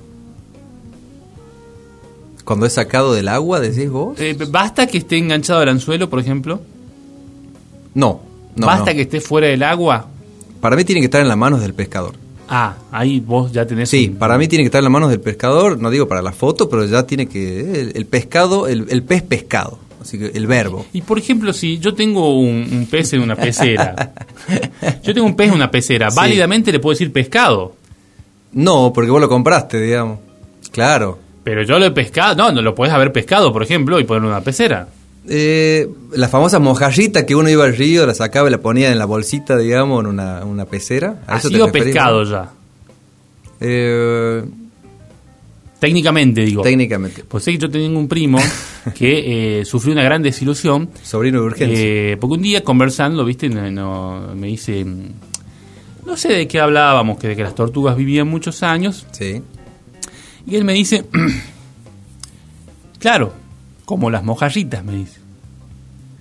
cuando 2.44 2.66
es 2.66 2.74
sacado 2.74 3.14
del 3.14 3.28
agua, 3.28 3.60
decís 3.60 3.90
vos. 3.90 4.18
Eh, 4.22 4.38
¿Basta 4.50 4.88
que 4.88 5.00
esté 5.00 5.18
enganchado 5.18 5.60
al 5.60 5.68
anzuelo, 5.70 6.10
por 6.10 6.20
ejemplo? 6.20 6.62
No, 7.98 8.22
no. 8.56 8.66
¿Basta 8.68 8.92
no. 8.92 8.96
que 8.96 9.02
esté 9.02 9.20
fuera 9.22 9.48
del 9.48 9.64
agua? 9.64 10.08
Para 10.62 10.76
mí 10.76 10.84
tiene 10.84 11.02
que 11.02 11.06
estar 11.06 11.22
en 11.22 11.28
las 11.28 11.38
manos 11.38 11.62
del 11.62 11.74
pescador. 11.74 12.14
Ah, 12.50 12.76
ahí 12.92 13.20
vos 13.20 13.52
ya 13.52 13.66
tenés. 13.66 13.90
Sí, 13.90 14.08
un- 14.12 14.18
para 14.18 14.38
mí 14.38 14.48
tiene 14.48 14.64
que 14.64 14.68
estar 14.68 14.80
en 14.80 14.86
las 14.86 14.92
manos 14.92 15.10
del 15.10 15.20
pescador, 15.20 15.78
no 15.80 15.90
digo 15.90 16.08
para 16.08 16.22
la 16.22 16.32
foto, 16.32 16.70
pero 16.70 16.86
ya 16.86 17.04
tiene 17.08 17.28
que. 17.28 17.60
El, 17.82 17.92
el 17.96 18.06
pescado, 18.06 18.68
el, 18.68 18.86
el 18.90 19.04
pez 19.04 19.22
pescado. 19.24 19.80
Así 20.02 20.18
que 20.20 20.28
el 20.28 20.48
verbo. 20.48 20.86
Y 20.94 21.02
por 21.02 21.18
ejemplo, 21.18 21.52
si 21.52 21.80
yo 21.80 21.94
tengo 21.94 22.40
un, 22.40 22.68
un 22.72 22.88
pez 22.90 23.12
en 23.14 23.22
una 23.22 23.36
pecera, 23.36 24.14
yo 25.04 25.14
tengo 25.14 25.26
un 25.28 25.36
pez 25.36 25.50
en 25.50 25.56
una 25.56 25.70
pecera, 25.72 26.10
Sí. 26.12 26.16
válidamente 26.16 26.72
le 26.72 26.80
puedo 26.80 26.94
decir 26.94 27.12
pescado, 27.12 27.76
No, 28.54 28.94
porque 28.94 29.12
vos 29.12 29.20
lo 29.20 29.28
compraste, 29.28 29.82
digamos. 29.82 30.20
Claro. 30.72 31.18
pero 31.44 31.64
yo 31.64 31.80
lo 31.80 31.86
he 31.86 31.92
pescado, 31.92 32.36
no, 32.36 32.52
no 32.52 32.62
lo 32.62 32.74
puedes 32.76 32.94
haber 32.94 33.12
pescado, 33.12 33.52
por 33.52 33.64
ejemplo, 33.64 34.00
y 34.00 34.04
ponerlo 34.06 34.28
en 34.30 34.34
una 34.36 34.44
pecera. 34.44 34.88
Eh, 35.30 35.90
la 36.14 36.30
famosa 36.30 36.60
mojarrita 36.60 37.26
que 37.26 37.36
uno 37.36 37.50
iba 37.50 37.66
al 37.66 37.76
río, 37.76 38.06
la 38.08 38.14
sacaba 38.14 38.48
y 38.48 38.52
la 38.52 38.60
ponía 38.60 38.92
en 38.92 38.98
la 38.98 39.06
bolsita, 39.06 39.58
digamos, 39.58 40.00
en 40.02 40.08
una, 40.08 40.46
una 40.46 40.66
pecera. 40.66 41.22
¿A 41.28 41.36
Ha 41.36 41.38
eso 41.40 41.50
sido 41.50 41.70
pescado 41.72 42.24
ya, 42.24 42.50
Eh, 43.60 44.44
técnicamente 45.80 46.42
digo. 46.42 46.62
técnicamente. 46.64 47.24
Pues 47.28 47.44
sé 47.44 47.52
que 47.52 47.58
yo 47.58 47.70
tengo 47.70 48.00
un 48.00 48.08
primo 48.08 48.40
que 48.96 49.60
eh, 49.62 49.66
sufrió 49.66 49.94
una 49.94 50.04
gran 50.04 50.24
desilusión, 50.24 50.90
Sobrino 51.04 51.42
de 51.42 51.46
urgencia. 51.46 51.78
eh, 51.78 52.18
porque 52.20 52.36
un 52.36 52.42
día 52.42 52.64
conversando, 52.64 53.26
viste, 53.26 53.50
no, 53.50 53.70
no- 53.72 54.34
me 54.36 54.48
dice, 54.48 54.86
no 56.06 56.16
sé 56.18 56.30
de 56.34 56.48
qué 56.48 56.60
hablábamos, 56.62 57.18
que 57.20 57.28
de 57.28 57.36
que 57.36 57.44
las 57.44 57.54
tortugas 57.54 57.98
vivían 57.98 58.28
muchos 58.28 58.64
años, 58.64 59.06
Sí. 59.12 59.42
Y 60.50 60.56
él 60.56 60.64
me 60.64 60.72
dice, 60.74 61.04
claro, 63.00 63.34
como 63.88 64.10
las 64.10 64.22
mojarritas, 64.22 64.84
me 64.84 64.92
dice. 64.98 65.20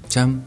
Cham. 0.09 0.43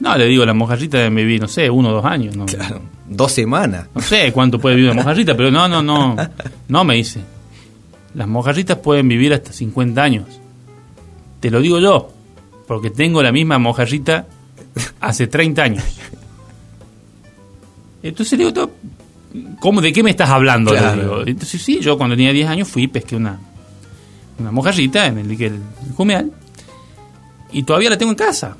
No, 0.00 0.16
le 0.18 0.26
digo, 0.26 0.44
las 0.44 0.54
mojarritas 0.54 0.98
deben 0.98 1.14
vivir, 1.14 1.40
no 1.40 1.48
sé, 1.48 1.70
uno 1.70 1.88
o 1.88 1.92
dos 1.92 2.04
años. 2.04 2.36
No, 2.36 2.44
Claro. 2.44 2.82
Dos 3.08 3.32
semanas. 3.32 3.86
no 3.94 4.02
sé 4.02 4.30
cuánto 4.32 4.58
puede 4.58 4.76
vivir 4.76 4.90
una 4.90 5.00
mojarrita, 5.00 5.34
pero 5.34 5.50
no, 5.50 5.66
no, 5.66 5.82
no. 5.82 6.14
No, 6.68 6.84
me 6.84 6.94
dice. 6.96 7.20
las 8.14 8.28
mojarritas 8.28 8.76
pueden 8.78 9.08
vivir 9.08 9.32
hasta 9.32 9.50
50 9.52 10.02
años. 10.02 10.26
Te 11.40 11.50
lo 11.50 11.60
digo 11.62 11.78
yo, 11.80 12.12
porque 12.66 12.90
tengo 12.90 13.22
la 13.22 13.32
misma 13.32 13.58
mojarrita 13.58 14.26
hace 15.00 15.26
30 15.26 15.62
años. 15.62 15.84
Entonces 18.02 18.38
le 18.38 18.44
digo, 18.44 18.52
"To- 18.52 18.70
¿cómo, 19.60 19.80
¿de 19.80 19.92
qué 19.92 20.02
me 20.02 20.10
estás 20.10 20.30
hablando? 20.30 20.70
Claro. 20.72 21.00
digo. 21.02 21.26
Entonces 21.26 21.62
sí, 21.62 21.80
yo 21.80 21.96
cuando 21.96 22.14
tenía 22.16 22.32
10 22.32 22.48
años 22.48 22.68
fui 22.68 22.84
y 22.84 22.88
pesqué 22.88 23.16
una, 23.16 23.38
una 24.38 24.50
mojarrita 24.52 25.06
en 25.06 25.18
el 25.18 25.28
dique 25.28 25.50
del 25.50 25.62
Jumeal 25.96 26.30
y 27.52 27.62
todavía 27.62 27.90
la 27.90 27.98
tengo 27.98 28.12
en 28.12 28.16
casa. 28.16 28.56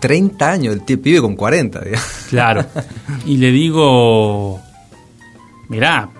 30 0.00 0.50
años, 0.50 0.74
el 0.74 0.84
tío 0.84 0.98
vive 0.98 1.20
con 1.20 1.34
40, 1.34 1.80
digamos. 1.80 2.06
Claro. 2.28 2.64
Y 3.26 3.38
le 3.38 3.50
digo, 3.50 4.60
mirá, 5.68 6.10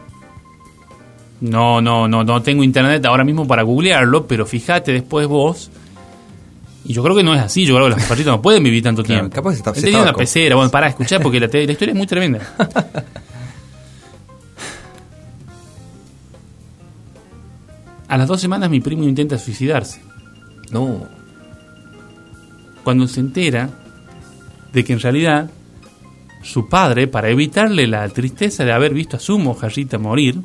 no, 1.43 1.81
no, 1.83 2.09
no, 2.09 2.25
no 2.25 2.43
tengo 2.43 2.65
internet 2.65 3.05
ahora 3.05 3.25
mismo 3.25 3.47
para 3.47 3.63
googlearlo, 3.63 4.27
pero 4.27 4.47
fíjate 4.47 4.93
después 4.93 5.27
vos. 5.27 5.71
Y 6.87 6.93
yo 6.95 7.03
creo 7.03 7.15
que 7.17 7.23
no 7.23 7.35
es 7.35 7.41
así, 7.43 7.65
yo 7.67 7.75
creo 7.75 7.87
que 7.89 7.95
las 7.95 8.01
mojarritas 8.03 8.33
no 8.35 8.43
pueden 8.43 8.63
vivir 8.63 8.83
tanto 8.83 9.03
Claro, 9.05 9.21
tiempo. 9.23 9.35
capaz 9.37 9.53
se 9.53 9.57
está- 9.59 9.71
Él 9.73 9.83
tenía 9.83 10.01
una 10.03 10.13
con- 10.13 10.21
pecera, 10.21 10.55
bueno, 10.57 10.71
para 10.71 10.89
escuchar 10.89 11.21
porque 11.23 11.41
la 11.41 11.47
historia 11.47 11.93
es 11.93 11.95
muy 11.95 12.07
tremenda. 12.07 12.41
A 18.09 18.17
las 18.19 18.29
dos 18.29 18.41
semanas 18.41 18.71
mi 18.71 18.81
primo 18.81 19.05
intenta 19.05 19.39
suicidarse. 19.39 20.01
No, 20.71 21.07
cuando 22.85 23.09
se 23.09 23.21
entera 23.21 23.71
de 24.73 24.85
que 24.85 24.93
en 24.93 25.01
realidad 25.01 25.51
su 26.43 26.69
padre, 26.69 27.09
para 27.09 27.31
evitarle 27.31 27.87
la 27.87 28.07
tristeza 28.11 28.65
de 28.65 28.73
haber 28.73 28.93
visto 28.93 29.17
a 29.17 29.21
su 29.21 29.39
mojarrita 29.39 29.99
morir, 29.99 30.37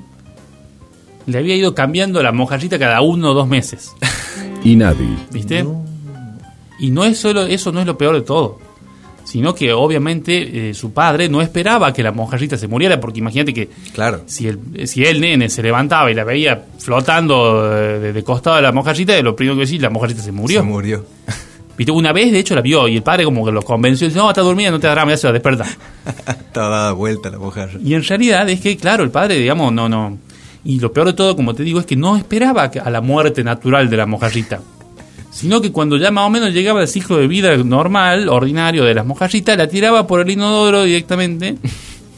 le 1.25 1.37
había 1.37 1.55
ido 1.55 1.75
cambiando 1.75 2.23
la 2.23 2.31
mojarrita 2.31 2.79
cada 2.79 3.01
uno 3.01 3.31
o 3.31 3.33
dos 3.33 3.47
meses. 3.47 3.93
Inadi. 4.63 5.17
¿Viste? 5.31 5.65
Y 6.79 6.91
no 6.91 7.03
es 7.03 7.17
solo 7.17 7.45
eso, 7.45 7.71
no 7.71 7.81
es 7.81 7.85
lo 7.85 7.97
peor 7.97 8.15
de 8.15 8.21
todo. 8.21 8.59
Sino 9.25 9.53
que 9.53 9.73
obviamente 9.73 10.69
eh, 10.69 10.73
su 10.73 10.91
padre 10.91 11.29
no 11.29 11.41
esperaba 11.41 11.93
que 11.93 12.01
la 12.01 12.11
mojarrita 12.11 12.57
se 12.57 12.67
muriera, 12.67 12.99
porque 12.99 13.19
imagínate 13.19 13.53
que 13.53 13.69
claro. 13.93 14.21
si 14.25 14.47
el, 14.47 14.87
si 14.87 15.03
el 15.03 15.21
nene 15.21 15.49
se 15.49 15.61
levantaba 15.61 16.09
y 16.09 16.15
la 16.15 16.23
veía 16.23 16.65
flotando 16.79 17.77
eh, 17.77 17.99
de, 17.99 18.13
de 18.13 18.23
costado 18.23 18.55
de 18.55 18.63
la 18.63 18.71
mojarrita, 18.71 19.21
lo 19.21 19.35
primero 19.35 19.55
que 19.55 19.61
decía, 19.61 19.81
la 19.81 19.89
mojarrita 19.91 20.23
se 20.23 20.31
murió. 20.31 20.61
Se 20.61 20.65
murió. 20.65 21.05
Viste, 21.79 21.93
una 21.93 22.11
vez 22.11 22.29
de 22.33 22.39
hecho 22.39 22.55
la 22.55 22.61
vio 22.61 22.89
y 22.89 22.97
el 22.97 23.03
padre 23.03 23.23
como 23.23 23.45
que 23.45 23.53
lo 23.53 23.61
convenció 23.61 24.05
dice, 24.05 24.19
no, 24.19 24.27
está 24.27 24.41
dormida, 24.41 24.69
no 24.69 24.81
te 24.81 24.87
da 24.87 24.91
drama, 24.91 25.11
ya 25.11 25.17
se 25.17 25.27
va 25.27 25.29
a 25.29 25.33
despertar. 25.33 25.67
Estaba 26.27 26.67
dada 26.67 26.91
vuelta 26.91 27.29
la 27.29 27.39
mujer. 27.39 27.79
Y 27.81 27.93
en 27.93 28.03
realidad 28.03 28.49
es 28.49 28.59
que, 28.59 28.75
claro, 28.75 29.05
el 29.05 29.11
padre, 29.11 29.35
digamos, 29.35 29.71
no, 29.71 29.87
no. 29.87 30.17
Y 30.65 30.81
lo 30.81 30.91
peor 30.91 31.07
de 31.07 31.13
todo, 31.13 31.37
como 31.37 31.55
te 31.55 31.63
digo, 31.63 31.79
es 31.79 31.85
que 31.85 31.95
no 31.95 32.17
esperaba 32.17 32.63
a 32.63 32.89
la 32.89 32.99
muerte 32.99 33.45
natural 33.45 33.89
de 33.89 33.95
la 33.95 34.05
mojarrita. 34.05 34.59
Sino 35.31 35.61
que 35.61 35.71
cuando 35.71 35.95
ya 35.95 36.11
más 36.11 36.27
o 36.27 36.29
menos 36.29 36.51
llegaba 36.51 36.81
el 36.81 36.87
ciclo 36.89 37.15
de 37.15 37.27
vida 37.27 37.55
normal, 37.55 38.27
ordinario 38.27 38.83
de 38.83 38.93
las 38.93 39.05
mojarritas, 39.05 39.57
la 39.57 39.69
tiraba 39.69 40.05
por 40.05 40.19
el 40.19 40.29
inodoro 40.29 40.83
directamente 40.83 41.55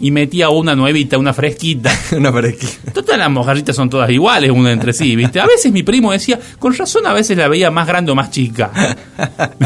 y 0.02 0.12
metía 0.12 0.50
una 0.50 0.76
nuevita, 0.76 1.18
una 1.18 1.34
fresquita. 1.34 1.92
Una 2.18 2.32
pareja. 2.32 2.68
Todas 2.94 3.18
las 3.18 3.30
mojarritas 3.30 3.76
son 3.76 3.90
todas 3.90 4.10
iguales 4.10 4.50
una 4.52 4.72
entre 4.72 4.92
sí, 4.94 5.16
¿viste? 5.16 5.40
A 5.40 5.46
veces 5.46 5.72
mi 5.72 5.84
primo 5.84 6.12
decía, 6.12 6.40
con 6.60 6.74
razón 6.76 7.06
a 7.06 7.14
veces 7.14 7.38
la 7.38 7.48
veía 7.48 7.70
más 7.72 7.88
grande 7.88 8.12
o 8.12 8.16
más 8.16 8.32
chica. 8.32 8.72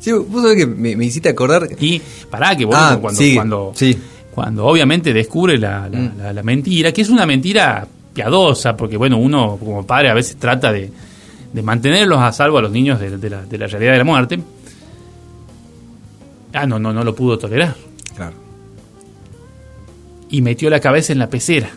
Sí, 0.00 0.12
vos 0.12 0.42
sabés 0.42 0.58
que 0.58 0.66
me, 0.66 0.94
me 0.96 1.06
hiciste 1.06 1.30
acordar. 1.30 1.66
Y 1.80 2.00
pará, 2.30 2.54
que 2.54 2.64
bueno, 2.64 2.80
Ah, 2.80 2.98
cuando, 3.00 3.18
sí, 3.18 3.34
cuando, 3.34 3.72
sí. 3.74 3.98
cuando 4.34 4.66
obviamente 4.66 5.12
descubre 5.12 5.58
la, 5.58 5.88
la- 5.88 6.12
la- 6.16 6.32
la 6.34 6.42
mentira, 6.42 6.92
que 6.92 7.00
es 7.02 7.08
una 7.08 7.24
mentira 7.26 7.88
piadosa, 8.12 8.76
porque 8.76 8.96
bueno, 8.96 9.16
uno 9.16 9.56
como 9.58 9.84
padre 9.86 10.10
a 10.10 10.14
veces 10.14 10.36
trata 10.36 10.72
de, 10.72 10.92
de 11.52 11.62
mantenerlos 11.62 12.18
a 12.20 12.30
salvo 12.32 12.58
a 12.58 12.62
los 12.62 12.70
niños 12.70 13.00
de, 13.00 13.16
de 13.18 13.30
la, 13.30 13.42
de 13.42 13.58
la 13.58 13.66
realidad 13.66 13.92
de 13.92 13.98
la 13.98 14.04
muerte. 14.04 14.38
Ah, 16.52 16.66
no, 16.66 16.78
no, 16.78 16.92
no 16.92 17.02
lo 17.02 17.14
pudo 17.14 17.38
tolerar. 17.38 17.74
Y 20.30 20.42
metió 20.42 20.68
la 20.70 20.80
cabeza 20.80 21.12
en 21.12 21.18
la 21.20 21.28
pecera. 21.30 21.70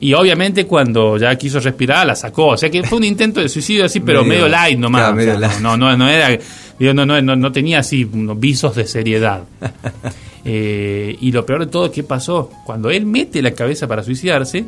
Y 0.00 0.14
obviamente 0.14 0.64
cuando 0.66 1.16
ya 1.16 1.34
quiso 1.36 1.58
respirar 1.58 2.06
la 2.06 2.14
sacó, 2.14 2.48
o 2.48 2.56
sea 2.56 2.70
que 2.70 2.84
fue 2.84 2.98
un 2.98 3.04
intento 3.04 3.40
de 3.40 3.48
suicidio 3.48 3.84
así, 3.84 3.98
pero 3.98 4.20
Medio- 4.22 4.44
medio, 4.44 4.48
light 4.48 4.78
nomás. 4.78 5.00
claro, 5.02 5.16
o 5.16 5.20
sea, 5.20 5.26
medio 5.34 5.40
light. 5.40 5.60
No, 5.60 5.76
no, 5.76 5.96
no 5.96 6.08
era, 6.08 6.38
digo, 6.78 6.94
no, 6.94 7.04
no, 7.04 7.20
no, 7.20 7.34
no 7.34 7.50
tenía 7.52 7.80
así 7.80 8.08
unos 8.12 8.38
visos 8.38 8.74
de 8.76 8.86
seriedad. 8.86 9.42
Eh, 10.50 11.16
y 11.20 11.30
lo 11.32 11.44
peor 11.44 11.60
de 11.60 11.66
todo, 11.66 11.90
¿qué 11.90 12.02
pasó? 12.04 12.48
Cuando 12.64 12.88
él 12.88 13.04
mete 13.04 13.42
la 13.42 13.50
cabeza 13.50 13.86
para 13.86 14.02
suicidarse 14.02 14.64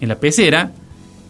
en 0.00 0.08
la 0.08 0.14
pecera, 0.20 0.70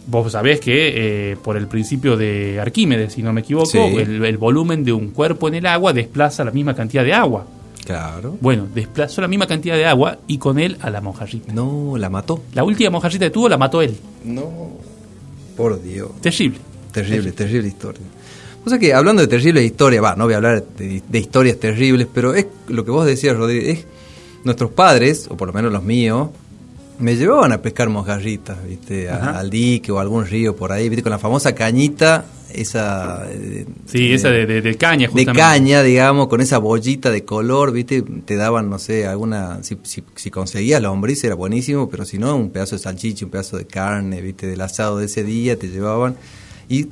vos 0.05 0.31
sabés 0.31 0.59
que 0.59 1.31
eh, 1.31 1.37
por 1.43 1.57
el 1.57 1.67
principio 1.67 2.15
de 2.15 2.59
Arquímedes, 2.59 3.13
si 3.13 3.23
no 3.23 3.33
me 3.33 3.41
equivoco, 3.41 3.65
Sí. 3.71 3.79
el, 3.79 4.23
el 4.23 4.37
volumen 4.37 4.83
de 4.83 4.91
un 4.91 5.09
cuerpo 5.09 5.47
en 5.47 5.55
el 5.55 5.65
agua 5.65 5.91
desplaza 5.93 6.43
la 6.43 6.51
misma 6.51 6.75
cantidad 6.75 7.03
de 7.03 7.13
agua. 7.13 7.47
Claro. 7.89 8.37
Bueno, 8.39 8.67
desplazó 8.71 9.19
la 9.19 9.27
misma 9.27 9.47
cantidad 9.47 9.75
de 9.75 9.83
agua 9.83 10.19
y 10.27 10.37
con 10.37 10.59
él 10.59 10.77
a 10.79 10.91
la 10.91 11.01
mojarrita. 11.01 11.51
No, 11.51 11.97
la 11.97 12.07
mató. 12.07 12.43
La 12.53 12.63
última 12.63 12.91
mojarrita 12.91 13.25
que 13.25 13.31
tuvo 13.31 13.49
la 13.49 13.57
mató 13.57 13.81
él. 13.81 13.97
No. 14.23 14.73
Por 15.57 15.81
Dios. 15.81 16.11
Terrible. 16.21 16.59
Terrible, 16.91 17.31
terrible 17.31 17.67
historia. 17.67 18.05
O 18.63 18.69
sea 18.69 18.77
que 18.77 18.93
hablando 18.93 19.23
de 19.23 19.27
terribles 19.27 19.63
historias, 19.65 20.03
va, 20.03 20.15
no 20.15 20.25
voy 20.25 20.35
a 20.35 20.37
hablar 20.37 20.63
de, 20.77 21.01
de 21.07 21.19
historias 21.19 21.57
terribles, 21.57 22.07
pero 22.13 22.35
es 22.35 22.45
lo 22.67 22.85
que 22.85 22.91
vos 22.91 23.07
decías, 23.07 23.35
Rodríguez, 23.35 23.79
es 23.79 23.85
nuestros 24.43 24.69
padres, 24.69 25.27
o 25.27 25.35
por 25.35 25.47
lo 25.47 25.53
menos 25.55 25.71
los 25.73 25.81
míos, 25.81 26.29
me 26.99 27.15
llevaban 27.15 27.51
a 27.53 27.61
pescar 27.61 27.89
mojarritas, 27.89 28.57
¿viste? 28.67 29.09
A- 29.09 29.39
al 29.39 29.49
dique 29.49 29.91
o 29.91 29.99
a 29.99 30.01
algún 30.01 30.25
río 30.25 30.55
por 30.55 30.71
ahí, 30.71 30.89
¿viste? 30.89 31.01
Con 31.03 31.11
la 31.11 31.19
famosa 31.19 31.53
cañita, 31.55 32.25
esa... 32.53 33.25
eh, 33.29 33.65
Sí, 33.85 34.11
eh, 34.11 34.15
esa 34.15 34.29
de, 34.29 34.45
de- 34.45 34.61
de 34.61 34.75
caña, 34.75 35.07
de 35.07 35.13
justamente. 35.13 35.39
caña, 35.39 35.83
digamos, 35.83 36.27
con 36.27 36.41
esa 36.41 36.57
bollita 36.57 37.09
de 37.11 37.23
color, 37.23 37.71
¿viste? 37.71 38.01
Te 38.01 38.35
daban, 38.35 38.69
no 38.69 38.79
sé, 38.79 39.05
alguna. 39.07 39.63
Si, 39.63 39.77
si, 39.83 40.03
si 40.15 40.29
conseguías 40.31 40.81
lombriz 40.81 41.23
era 41.23 41.35
buenísimo, 41.35 41.89
pero 41.89 42.05
si 42.05 42.17
no, 42.17 42.35
un 42.35 42.49
pedazo 42.51 42.75
de 42.75 42.81
salchicha, 42.81 43.25
un 43.25 43.31
pedazo 43.31 43.57
de 43.57 43.65
carne, 43.65 44.21
¿viste? 44.21 44.47
Del 44.47 44.61
asado 44.61 44.97
de 44.97 45.05
ese 45.05 45.23
día 45.23 45.57
te 45.57 45.67
llevaban. 45.69 46.15
Y 46.67 46.87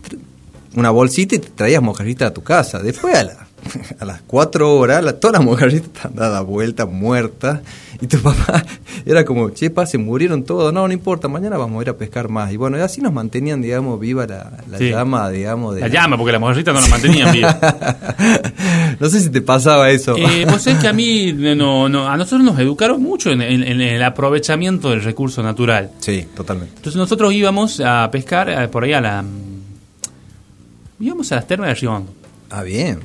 una 0.75 0.89
bolsita 0.91 1.35
y 1.35 1.39
te 1.39 1.49
traías 1.49 1.81
mojarritas 1.81 2.29
a 2.29 2.33
tu 2.33 2.43
casa. 2.43 2.79
Después 2.79 3.15
a, 3.15 3.23
la- 3.23 3.46
a 3.99 4.05
las 4.05 4.21
cuatro 4.21 4.75
horas, 4.77 5.03
la- 5.03 5.13
todas 5.19 5.37
las 5.37 5.45
mojarritas 5.45 5.87
están 5.87 6.15
dadas 6.15 6.45
vueltas, 6.45 6.87
muertas. 6.89 7.59
Y 7.99 8.05
tu 8.07 8.19
papá 8.19 8.63
era 9.07 9.25
como, 9.25 9.49
che, 9.49 9.69
pa, 9.71 9.85
se 9.87 9.97
murieron 9.97 10.43
todos. 10.43 10.71
No, 10.71 10.87
no 10.87 10.93
importa, 10.93 11.27
mañana 11.27 11.57
vamos 11.57 11.79
a 11.79 11.81
ir 11.83 11.89
a 11.89 11.93
pescar 11.97 12.29
más. 12.29 12.51
Y 12.51 12.57
bueno, 12.57 12.77
así 12.83 13.01
nos 13.01 13.11
mantenían, 13.11 13.61
digamos, 13.61 13.99
viva 13.99 14.27
la, 14.27 14.51
la 14.69 14.77
Sí. 14.77 14.89
llama, 14.91 15.29
digamos, 15.31 15.73
de 15.75 15.81
La 15.81 15.87
llama, 15.87 16.15
porque 16.17 16.31
las 16.33 16.41
mojarritas 16.41 16.73
no 16.75 16.81
la 16.81 16.87
mantenían 16.89 17.31
viva. 17.31 17.59
no 18.99 19.09
sé 19.09 19.19
si 19.21 19.29
te 19.31 19.41
pasaba 19.41 19.89
eso. 19.89 20.15
Eh, 20.15 20.45
vos 20.47 20.61
sabés 20.61 20.79
que 20.79 20.87
a 20.87 20.93
mí, 20.93 21.33
no, 21.33 21.89
no, 21.89 22.07
a 22.07 22.15
nosotros 22.17 22.43
nos 22.43 22.59
educaron 22.59 23.01
mucho 23.01 23.31
en, 23.31 23.41
en- 23.41 23.63
en 23.63 23.81
el 23.81 24.03
aprovechamiento 24.03 24.91
del 24.91 25.03
recurso 25.03 25.41
natural. 25.41 25.89
Sí, 25.99 26.25
totalmente. 26.35 26.73
Entonces 26.77 26.97
nosotros 26.97 27.33
íbamos 27.33 27.79
a 27.83 28.09
pescar 28.11 28.49
eh, 28.49 28.67
por 28.67 28.83
ahí 28.83 28.93
a 28.93 29.01
la... 29.01 29.23
Íbamos 30.99 31.31
a 31.31 31.35
las 31.35 31.47
termas 31.47 31.69
de 31.69 31.75
Río 31.75 31.93
Hondo. 31.93 32.11
Ah, 32.49 32.63
bien. 32.63 32.99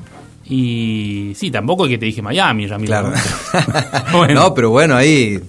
Y 0.49 1.31
sí, 1.35 1.49
tampoco 1.51 1.85
es 1.85 1.91
que 1.91 1.97
te 1.97 2.05
dije 2.05 2.21
Miami, 2.21 2.67
Ramiro. 2.67 2.87
Claro. 2.87 3.13
Bueno. 4.11 4.33
No, 4.35 4.53
pero 4.53 4.69
bueno, 4.69 4.95
ahí 4.95 5.39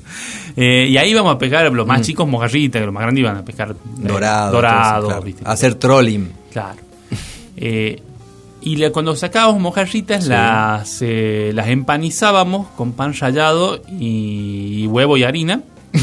Eh, 0.56 0.86
y 0.88 0.96
ahí 0.96 1.10
íbamos 1.10 1.34
a 1.34 1.38
pescar 1.38 1.70
los 1.72 1.86
más 1.86 2.00
chicos 2.02 2.28
mojarritas, 2.28 2.80
que 2.80 2.86
los 2.86 2.94
más 2.94 3.02
grandes 3.02 3.20
iban 3.22 3.36
a 3.36 3.44
pescar 3.44 3.72
eh, 3.72 3.74
dorado. 4.06 4.60
claro. 4.60 5.20
¿viste? 5.22 5.42
Hacer 5.44 5.74
trolling. 5.74 6.30
Claro. 6.52 6.78
Eh, 7.56 8.00
y 8.62 8.76
la- 8.76 8.90
cuando 8.90 9.14
sacábamos 9.16 9.60
mojarritas, 9.60 10.24
Sí. 10.24 10.30
las, 10.30 11.02
las 11.02 11.68
empanizábamos 11.68 12.68
con 12.76 12.92
pan 12.92 13.12
rallado 13.18 13.82
y, 13.98 14.82
y 14.82 14.86
huevo 14.86 15.16
y 15.16 15.24
harina. 15.24 15.60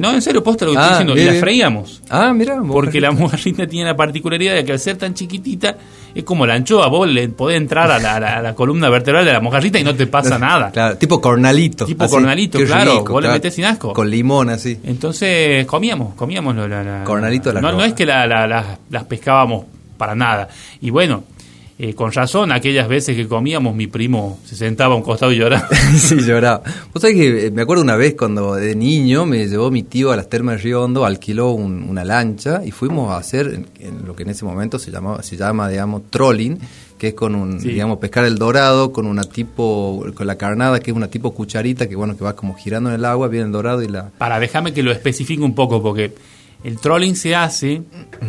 No, 0.00 0.12
en 0.12 0.20
serio, 0.22 0.42
posta 0.42 0.64
lo 0.64 0.72
que 0.72 0.78
Ah, 0.78 0.80
estoy 0.82 0.92
diciendo. 0.94 1.14
bien, 1.14 1.26
y 1.28 1.30
las 1.30 1.40
freíamos. 1.40 2.02
Ah, 2.10 2.32
mira. 2.34 2.60
Porque 2.66 3.00
la 3.00 3.12
mojarrita 3.12 3.66
tiene 3.68 3.86
la 3.86 3.96
particularidad 3.96 4.54
de 4.54 4.64
que 4.64 4.72
al 4.72 4.80
ser 4.80 4.96
tan 4.96 5.14
chiquitita, 5.14 5.76
es 6.14 6.24
como 6.24 6.46
la 6.46 6.54
anchoa. 6.54 6.88
Vos 6.88 7.08
le 7.08 7.28
podés 7.28 7.56
entrar 7.56 7.90
a 7.90 7.98
la, 7.98 8.16
a 8.16 8.20
la- 8.20 8.36
a 8.38 8.42
la 8.42 8.54
columna 8.54 8.88
vertebral 8.90 9.24
de 9.24 9.32
la 9.32 9.40
mojarrita 9.40 9.78
y 9.78 9.84
no 9.84 9.94
te 9.94 10.06
pasa 10.06 10.38
nada. 10.38 10.70
Claro, 10.70 10.96
tipo 10.96 11.20
cornalito. 11.20 11.84
Tipo 11.86 12.04
cornalito, 12.08 12.58
claro, 12.58 13.04
vos 13.12 13.22
le 13.22 13.28
metés 13.34 13.54
sin 13.54 13.64
asco. 13.64 13.92
Con 13.92 14.10
limón, 14.10 14.50
así. 14.50 14.78
Entonces 14.84 15.64
comíamos, 15.66 16.14
comíamos 16.14 16.54
la, 16.56 16.68
la- 16.82 17.04
Cornalito 17.04 17.50
de 17.50 17.54
la 17.54 17.60
no, 17.60 17.72
no 17.72 17.84
es 17.84 17.92
que 17.94 18.04
la- 18.06 18.26
la- 18.26 18.46
las- 18.46 18.78
las 18.90 19.04
pescábamos 19.04 19.64
para 19.96 20.14
nada. 20.14 20.48
Y 20.80 20.90
bueno, 20.90 21.24
eh, 21.80 21.94
con 21.94 22.10
razón, 22.12 22.50
aquellas 22.50 22.88
veces 22.88 23.14
que 23.14 23.28
comíamos, 23.28 23.74
mi 23.74 23.86
primo 23.86 24.40
se 24.44 24.56
sentaba 24.56 24.94
a 24.94 24.96
un 24.96 25.02
costado 25.04 25.30
y 25.32 25.36
lloraba. 25.36 25.68
sí, 25.96 26.16
lloraba. 26.20 26.62
Vos 26.92 27.00
sabés 27.00 27.16
que 27.16 27.46
eh, 27.46 27.50
me 27.52 27.62
acuerdo 27.62 27.82
una 27.84 27.94
vez 27.96 28.14
cuando 28.18 28.54
de 28.54 28.74
niño 28.74 29.26
me 29.26 29.46
llevó 29.46 29.70
mi 29.70 29.84
tío 29.84 30.10
a 30.10 30.16
las 30.16 30.28
termas 30.28 30.56
de 30.56 30.62
Río 30.62 30.82
Hondo, 30.82 31.04
alquiló 31.04 31.50
un- 31.52 31.84
una 31.88 32.04
lancha 32.04 32.62
y 32.64 32.72
fuimos 32.72 33.12
a 33.12 33.16
hacer 33.18 33.46
en, 33.54 33.66
en 33.78 34.06
lo 34.06 34.16
que 34.16 34.24
en 34.24 34.30
ese 34.30 34.44
momento 34.44 34.78
se 34.78 34.90
llamaba, 34.90 35.22
se 35.22 35.36
llama, 35.36 35.68
digamos, 35.68 36.02
trolling, 36.10 36.58
que 36.98 37.08
es 37.08 37.14
con 37.14 37.36
un, 37.36 37.60
Sí. 37.60 37.68
digamos, 37.68 37.98
pescar 37.98 38.24
el 38.24 38.38
dorado 38.38 38.92
con 38.92 39.06
una 39.06 39.22
tipo, 39.22 40.04
con 40.16 40.26
la 40.26 40.34
carnada, 40.36 40.80
que 40.80 40.90
es 40.90 40.96
una 40.96 41.06
tipo 41.08 41.32
cucharita 41.32 41.88
que 41.88 41.94
bueno, 41.94 42.16
que 42.16 42.24
va 42.24 42.34
como 42.34 42.54
girando 42.56 42.88
en 42.90 42.96
el 42.96 43.04
agua, 43.04 43.28
viene 43.28 43.46
el 43.46 43.52
dorado 43.52 43.82
y 43.84 43.88
la... 43.88 44.08
Para, 44.18 44.40
déjame 44.40 44.72
que 44.72 44.82
lo 44.82 44.90
especifique 44.90 45.42
un 45.44 45.54
poco, 45.54 45.80
porque 45.80 46.12
el 46.64 46.78
trolling 46.78 47.14
se 47.14 47.34
hace 47.36 47.82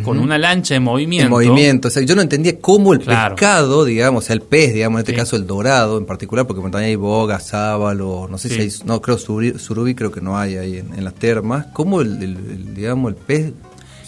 con 0.04 0.18
una 0.18 0.38
lancha 0.38 0.74
en 0.76 0.82
movimiento. 0.84 1.24
En 1.26 1.30
movimiento, 1.30 1.88
o 1.88 1.90
sea, 1.90 2.02
yo 2.04 2.14
no 2.14 2.22
entendía 2.22 2.58
cómo 2.60 2.92
el 2.92 3.00
Claro. 3.00 3.34
pescado, 3.34 3.84
digamos, 3.84 4.24
o 4.24 4.26
sea, 4.28 4.34
el 4.34 4.42
pez, 4.42 4.72
digamos, 4.72 4.98
en 4.98 5.00
este 5.00 5.12
Sí. 5.12 5.18
caso 5.18 5.36
el 5.36 5.46
dorado 5.46 5.98
en 5.98 6.06
particular, 6.06 6.46
porque 6.46 6.62
también 6.62 6.84
hay 6.90 6.96
boga, 6.96 7.40
sábalo, 7.40 8.28
no 8.30 8.38
sé 8.38 8.48
Sí. 8.48 8.54
si 8.54 8.60
hay, 8.60 8.72
no 8.86 9.00
creo 9.02 9.18
surubí 9.18 9.94
creo 9.94 10.12
que 10.12 10.20
no 10.20 10.38
hay 10.38 10.56
ahí 10.56 10.78
en, 10.78 10.94
en 10.94 11.04
las 11.04 11.14
termas, 11.14 11.66
cómo 11.72 12.00
el, 12.00 12.22
el- 12.22 12.36
el, 12.36 12.74
digamos, 12.74 13.10
el 13.10 13.16
pez 13.16 13.52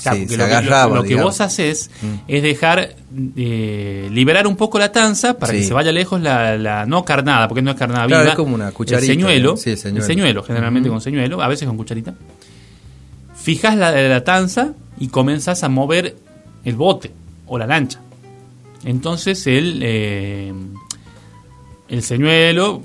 Claro, 0.03 0.17
se, 0.17 0.23
lo, 0.25 0.29
que- 0.31 0.37
lo- 0.37 0.45
agarraba. 0.45 0.97
lo 0.97 1.03
que 1.05 1.15
vos 1.15 1.41
haces 1.41 1.91
es 2.27 2.43
dejar 2.43 2.97
eh, 3.37 4.09
liberar 4.11 4.47
un 4.47 4.57
poco 4.57 4.79
la 4.79 4.91
tanza 4.91 5.39
para 5.39 5.53
que 5.53 5.63
se 5.63 5.73
vaya 5.75 5.93
lejos 5.93 6.21
la, 6.21 6.57
la 6.57 6.87
no 6.87 7.05
carnada, 7.05 7.47
porque 7.49 7.63
no 7.63 7.71
es 7.71 7.77
carnada 7.77 8.07
Claro, 8.07 8.23
viva. 8.23 8.33
es 8.33 8.37
como 8.37 8.55
una 8.55 8.73
cucharita, 8.73 9.13
El 9.13 9.19
señuelo, 9.19 9.55
el 9.65 9.77
señuelo. 9.79 10.05
señuelo, 10.07 10.43
generalmente 10.43 10.89
con 10.89 11.01
señuelo, 11.01 11.43
a 11.43 11.49
veces 11.49 11.69
con 11.69 11.77
cucharita. 11.77 12.15
Fijas 13.43 13.77
la, 13.77 13.91
la 13.91 14.47
y 14.99 15.09
comenzás 15.09 15.65
a 15.65 15.69
mover 15.69 16.17
el 16.65 16.77
bote 16.77 17.11
o 17.47 17.59
la 17.59 17.67
lancha. 17.67 18.01
Entonces 18.85 19.47
el, 19.47 19.81
eh, 19.83 20.53
el 21.89 22.03
señuelo 22.03 22.83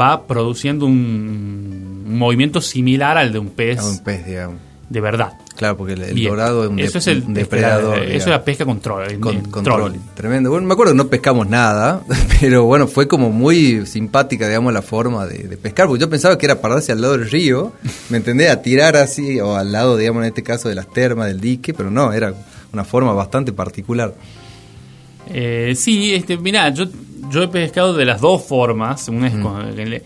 va 0.00 0.26
produciendo 0.26 0.86
un, 0.86 2.04
un 2.06 2.18
movimiento 2.18 2.60
similar 2.60 3.18
al 3.18 3.32
de 3.32 3.38
un 3.38 3.50
pez 3.50 3.78
A 3.80 3.86
un 3.86 4.02
pez, 4.02 4.24
digamos. 4.24 4.71
De 4.92 5.00
verdad. 5.00 5.32
Claro, 5.56 5.76
porque 5.76 5.94
el, 5.94 6.22
dorado 6.24 6.64
es 6.64 6.70
un, 6.70 6.78
eso 6.78 6.92
de- 6.94 6.98
es 6.98 7.06
el 7.06 7.22
un 7.22 7.34
depredador. 7.34 7.98
Eso 8.00 8.16
es 8.16 8.26
la 8.26 8.44
pesca 8.44 8.64
con 8.64 8.80
troll. 8.80 9.10
en- 9.10 9.20
con, 9.20 9.34
en 9.36 9.50
con 9.50 9.64
troll. 9.64 9.80
trolling. 9.80 10.00
Tremendo. 10.14 10.50
Bueno, 10.50 10.66
me 10.66 10.74
acuerdo 10.74 10.92
que 10.92 10.96
no 10.98 11.06
pescamos 11.08 11.48
nada, 11.48 12.02
pero 12.40 12.64
bueno, 12.64 12.86
fue 12.86 13.08
como 13.08 13.30
muy 13.30 13.86
simpática, 13.86 14.46
digamos, 14.46 14.72
la 14.72 14.82
forma 14.82 15.26
de, 15.26 15.44
de 15.48 15.56
pescar, 15.56 15.86
porque 15.86 16.00
yo 16.00 16.10
pensaba 16.10 16.36
que 16.38 16.46
era 16.46 16.60
pararse 16.60 16.92
al 16.92 17.00
lado 17.00 17.16
del 17.16 17.30
río, 17.30 17.72
¿me 18.10 18.18
entendés? 18.18 18.50
A 18.50 18.60
tirar 18.62 18.96
así, 18.96 19.40
o 19.40 19.56
al 19.56 19.72
lado, 19.72 19.96
digamos, 19.96 20.22
en 20.22 20.28
este 20.28 20.42
caso 20.42 20.68
de 20.68 20.74
las 20.74 20.88
termas, 20.88 21.26
del 21.28 21.40
dique, 21.40 21.72
pero 21.74 21.90
no, 21.90 22.12
era 22.12 22.34
una 22.72 22.84
forma 22.84 23.12
bastante 23.12 23.52
particular. 23.52 24.14
Eh, 25.32 25.74
sí, 25.76 26.14
este, 26.14 26.36
mirá, 26.36 26.68
yo, 26.70 26.84
yo 27.30 27.42
he 27.44 27.48
pescado 27.48 27.94
de 27.94 28.04
las 28.04 28.20
dos 28.20 28.44
formas. 28.44 29.08
Una 29.08 29.28
es 29.28 29.34
con 29.36 29.78
el- 29.78 30.02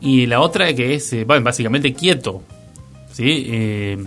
y 0.00 0.26
la 0.26 0.40
otra 0.40 0.74
que 0.74 0.94
es, 0.94 1.12
eh, 1.12 1.24
bueno, 1.24 1.44
básicamente 1.44 1.94
quieto. 1.94 2.42
¿Sí? 3.12 3.44
Eh, 3.48 4.04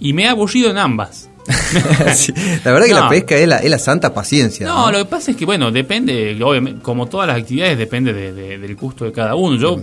y 0.00 0.12
me 0.12 0.24
he 0.24 0.28
aburrido 0.28 0.70
en 0.70 0.78
ambas. 0.78 1.28
Sí, 2.14 2.32
La 2.64 2.72
verdad 2.72 2.86
que 2.86 2.94
la 2.94 3.08
pesca 3.08 3.36
es 3.36 3.46
la, 3.48 3.58
es 3.58 3.70
la 3.70 3.78
santa 3.78 4.12
paciencia. 4.12 4.66
No, 4.66 4.90
lo 4.90 4.98
que 4.98 5.04
pasa 5.04 5.30
es 5.30 5.36
que, 5.36 5.44
bueno, 5.44 5.70
depende, 5.70 6.36
obviamente, 6.42 6.82
como 6.82 7.06
todas 7.06 7.28
las 7.28 7.38
actividades, 7.38 7.78
depende 7.78 8.12
de- 8.12 8.32
de- 8.32 8.58
del 8.58 8.74
gusto 8.76 9.04
de 9.04 9.12
cada 9.12 9.34
uno. 9.36 9.56
Yo, 9.56 9.80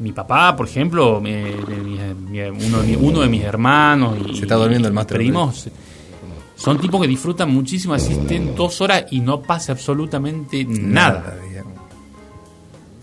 mi 0.00 0.12
papá, 0.12 0.54
por 0.54 0.68
ejemplo, 0.68 1.20
de 1.20 1.54
mi- 1.68 1.98
mi- 2.30 2.40
uno, 2.66 2.80
de 2.82 2.86
mi- 2.88 2.96
uno 2.96 3.20
de 3.20 3.28
mis 3.28 3.42
hermanos 3.42 4.16
y 4.32 4.36
Se 4.36 4.42
está 4.42 4.54
durmiendo 4.54 4.86
el 4.88 4.94
máster, 4.94 5.16
primos, 5.18 5.68
son 6.56 6.78
tipos 6.80 7.00
que 7.00 7.08
disfrutan 7.08 7.50
muchísimo, 7.52 7.94
asisten 7.94 8.54
dos 8.54 8.80
horas 8.80 9.06
y 9.10 9.20
no 9.20 9.42
pasa 9.42 9.72
absolutamente 9.72 10.64
nada. 10.64 11.36
digamos. 11.48 11.77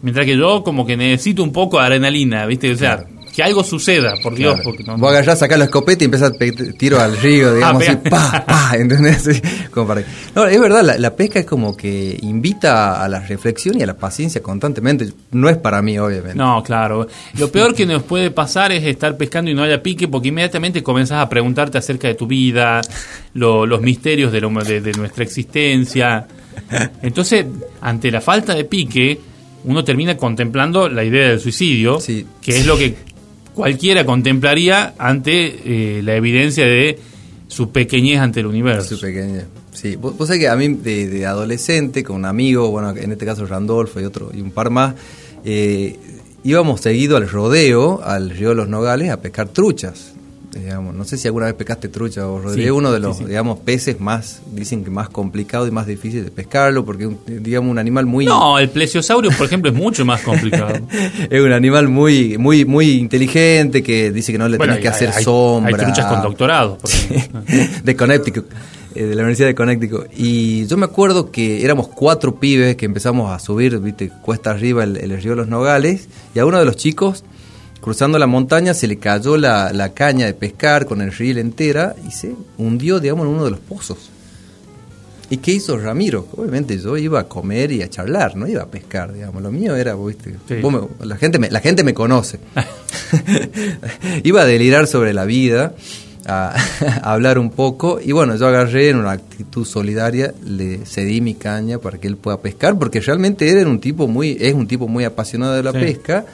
Mientras 0.02 0.26
que 0.26 0.38
yo 0.38 0.64
como 0.64 0.86
que 0.86 0.96
necesito 0.98 1.44
un 1.44 1.52
poco 1.52 1.80
de 1.80 1.86
adrenalina, 1.86 2.46
¿viste? 2.46 2.72
O 2.72 2.76
sea, 2.78 3.04
que 3.34 3.44
algo 3.44 3.64
suceda, 3.66 4.14
por 4.24 4.34
Dios. 4.34 4.54
Claro. 4.54 4.70
Porque 4.70 4.84
no- 4.86 4.98
Vos 4.98 5.10
agarrás, 5.12 5.40
sacás 5.40 5.58
la 5.60 5.66
escopeta 5.66 6.04
y 6.04 6.06
empezás 6.06 6.32
a 6.32 6.74
tiro 6.78 7.02
al 7.02 7.18
río, 7.18 7.54
digamos, 7.54 7.84
Ah, 7.86 7.92
así, 7.92 7.98
pega. 7.98 8.10
pa, 8.16 8.46
pa, 8.46 8.72
¿entendés? 8.78 9.42
Como 9.72 9.88
para- 9.88 10.04
No, 10.36 10.46
es 10.46 10.58
verdad, 10.62 10.84
la, 10.84 10.98
la 10.98 11.16
pesca 11.18 11.40
es 11.40 11.46
como 11.46 11.76
que 11.76 12.18
invita 12.22 13.04
a 13.04 13.10
la 13.10 13.20
reflexión 13.20 13.78
y 13.78 13.84
a 13.84 13.88
la 13.88 13.98
paciencia 13.98 14.42
constantemente. 14.42 15.10
No 15.32 15.50
es 15.50 15.58
para 15.58 15.82
mí, 15.82 15.98
obviamente. 16.00 16.36
No, 16.38 16.64
claro. 16.64 17.08
Lo 17.38 17.52
peor 17.52 17.74
que 17.76 17.86
nos 17.86 18.04
puede 18.04 18.32
pasar 18.32 18.72
es 18.72 18.86
estar 18.86 19.18
pescando 19.18 19.52
y 19.52 19.54
no 19.54 19.64
haya 19.64 19.84
pique, 19.84 20.08
porque 20.08 20.30
inmediatamente 20.30 20.82
comenzás 20.82 21.18
a 21.22 21.28
preguntarte 21.28 21.78
acerca 21.78 22.08
de 22.08 22.16
tu 22.16 22.28
vida, 22.28 22.80
lo- 23.34 23.66
los 23.66 23.82
misterios 23.82 24.32
de, 24.32 24.40
lo- 24.40 24.50
de- 24.64 24.80
de 24.80 24.92
nuestra 24.94 25.26
existencia. 25.26 26.26
Entonces, 27.02 27.46
ante 27.82 28.12
la 28.12 28.22
falta 28.22 28.56
de 28.56 28.64
pique, 28.64 29.20
uno 29.66 29.84
termina 29.84 30.16
contemplando 30.18 30.88
la 30.90 31.04
idea 31.04 31.30
del 31.30 31.40
suicidio, 31.40 32.00
Sí. 32.00 32.26
que 32.42 32.58
es 32.58 32.66
lo 32.66 32.78
que 32.78 32.96
cualquiera 33.54 34.06
contemplaría 34.06 34.94
ante 34.98 35.98
eh, 35.98 36.02
la 36.04 36.16
evidencia 36.16 36.66
de 36.66 36.98
su 37.48 37.72
pequeñez 37.72 38.20
ante 38.20 38.40
el 38.40 38.48
universo. 38.48 38.96
Su 38.96 39.02
pequeña. 39.02 39.46
Sí, 39.72 39.96
vos, 39.98 40.18
vos 40.18 40.28
sabés 40.28 40.42
que 40.42 40.48
a 40.48 40.56
mí 40.56 40.70
de, 40.70 41.08
de 41.10 41.26
adolescente, 41.26 42.04
con 42.04 42.16
un 42.18 42.26
amigo, 42.26 42.70
bueno, 42.72 42.92
en 42.96 43.12
este 43.12 43.26
caso 43.26 43.46
Randolfo 43.46 44.00
y 44.00 44.06
otro 44.06 44.32
y 44.34 44.42
un 44.42 44.52
par 44.52 44.70
más, 44.70 44.96
eh, 45.44 45.98
íbamos 46.44 46.82
seguido 46.82 47.18
al 47.18 47.30
rodeo, 47.30 48.02
al 48.04 48.30
río 48.30 48.50
de 48.50 48.56
los 48.56 48.68
Nogales, 48.70 49.10
a 49.10 49.22
pescar 49.22 49.50
truchas. 49.50 50.14
Digamos, 50.56 50.96
no 50.96 51.04
sé 51.04 51.18
si 51.18 51.28
alguna 51.28 51.48
vez 51.48 51.56
pescaste 51.56 51.90
trucha 51.90 52.26
o 52.28 52.40
rodeo, 52.40 52.56
Sí, 52.56 52.64
es 52.64 52.72
uno 52.72 52.92
de 52.92 53.00
los, 53.02 53.18
sí. 53.18 53.26
digamos, 53.26 53.60
peces 53.60 54.00
más, 54.00 54.40
dicen 54.54 54.86
que 54.86 54.90
más 54.90 55.10
complicado 55.10 55.68
y 55.68 55.72
más 55.72 55.86
difícil 55.86 56.24
de 56.24 56.32
pescarlo, 56.32 56.86
porque 56.86 57.04
es 57.04 57.10
un, 57.10 57.20
digamos 57.44 57.70
un 57.70 57.78
animal 57.78 58.06
muy 58.06 58.26
No, 58.26 58.58
el 58.58 58.70
plesiosaurio, 58.70 59.32
por 59.38 59.46
ejemplo, 59.48 59.70
es 59.70 59.76
mucho 59.78 60.06
más 60.06 60.22
complicado. 60.22 60.76
es 61.30 61.42
un 61.42 61.52
animal 61.52 61.90
muy, 61.90 62.38
muy, 62.38 62.64
muy 62.64 62.92
inteligente 62.92 63.84
que 63.84 64.12
dice 64.14 64.32
que 64.32 64.38
no 64.38 64.48
le 64.48 64.58
Bueno, 64.58 64.74
tenés 64.74 64.84
que 64.84 64.88
hacer 64.96 65.10
hay- 65.14 65.24
sombra. 65.26 65.76
Hay 65.78 65.84
truchas 65.86 66.06
con 66.06 66.22
doctorado. 66.22 66.78
de 67.84 67.96
Connecticut, 67.96 68.46
eh, 68.96 69.04
de 69.04 69.16
la 69.16 69.22
Universidad 69.24 69.48
de 69.50 69.56
Connecticut. 69.56 70.08
Y 70.16 70.66
yo 70.68 70.78
me 70.78 70.86
acuerdo 70.86 71.32
que 71.32 71.64
éramos 71.66 71.90
cuatro 71.90 72.36
pibes 72.40 72.76
que 72.78 72.86
empezamos 72.86 73.32
a 73.32 73.40
subir, 73.40 73.78
viste, 73.80 74.10
cuesta 74.22 74.52
arriba 74.52 74.84
el, 74.86 74.98
el 74.98 75.22
río 75.22 75.36
los 75.36 75.48
Nogales, 75.50 76.08
y 76.34 76.40
a 76.40 76.46
uno 76.46 76.60
de 76.60 76.66
los 76.66 76.78
chicos, 76.78 77.24
cruzando 77.86 78.18
la 78.18 78.26
montaña, 78.26 78.74
se 78.74 78.88
le 78.88 78.98
cayó 78.98 79.38
la, 79.38 79.72
la 79.72 79.94
caña 79.94 80.26
de 80.26 80.34
pescar 80.34 80.88
con 80.88 81.02
el 81.02 81.12
riel 81.14 81.38
entera 81.38 81.96
y 82.08 82.10
se 82.12 82.34
hundió, 82.58 83.00
digamos, 83.00 83.28
en 83.28 83.34
uno 83.34 83.46
de 83.46 83.52
los 83.52 83.60
pozos. 83.60 84.10
¿Y 85.30 85.38
qué 85.38 85.52
hizo 85.54 85.78
Ramiro? 85.78 86.28
Obviamente 86.36 86.78
yo 86.80 86.98
iba 86.98 87.20
a 87.20 87.24
comer 87.28 87.72
y 87.72 87.84
a 87.84 87.90
charlar, 87.90 88.36
no 88.36 88.48
iba 88.48 88.64
a 88.64 88.68
pescar, 88.68 89.14
digamos. 89.14 89.42
Lo 89.44 89.52
mío 89.52 89.76
era, 89.76 89.94
viste, 89.96 90.36
Sí. 90.48 90.56
vos 90.62 90.74
me- 90.74 91.06
la, 91.06 91.16
gente 91.18 91.38
me, 91.38 91.50
la 91.52 91.60
gente 91.60 91.84
me 91.84 91.94
conoce. 91.94 92.40
iba 94.24 94.42
a 94.42 94.46
delirar 94.46 94.88
sobre 94.88 95.14
la 95.14 95.26
vida, 95.26 95.74
a, 96.26 96.56
a 97.04 97.14
hablar 97.14 97.38
un 97.40 97.50
poco. 97.52 98.00
Y 98.04 98.12
bueno, 98.12 98.36
yo 98.36 98.48
agarré 98.48 98.90
en 98.90 98.98
una 98.98 99.12
actitud 99.12 99.66
solidaria, 99.66 100.34
le 100.44 100.86
cedí 100.86 101.22
mi 101.22 101.36
caña 101.36 101.78
para 101.80 101.98
que 102.00 102.08
él 102.08 102.18
pueda 102.18 102.40
pescar, 102.40 102.78
porque 102.78 103.00
realmente 103.00 103.50
era 103.50 103.70
un 103.70 103.80
tipo 103.80 104.08
muy, 104.08 104.38
es 104.40 104.54
un 104.54 104.68
tipo 104.68 104.88
muy 104.88 105.04
apasionado 105.04 105.54
de 105.54 105.64
la 105.64 105.72
Sí. 105.72 105.78
pesca. 105.80 106.26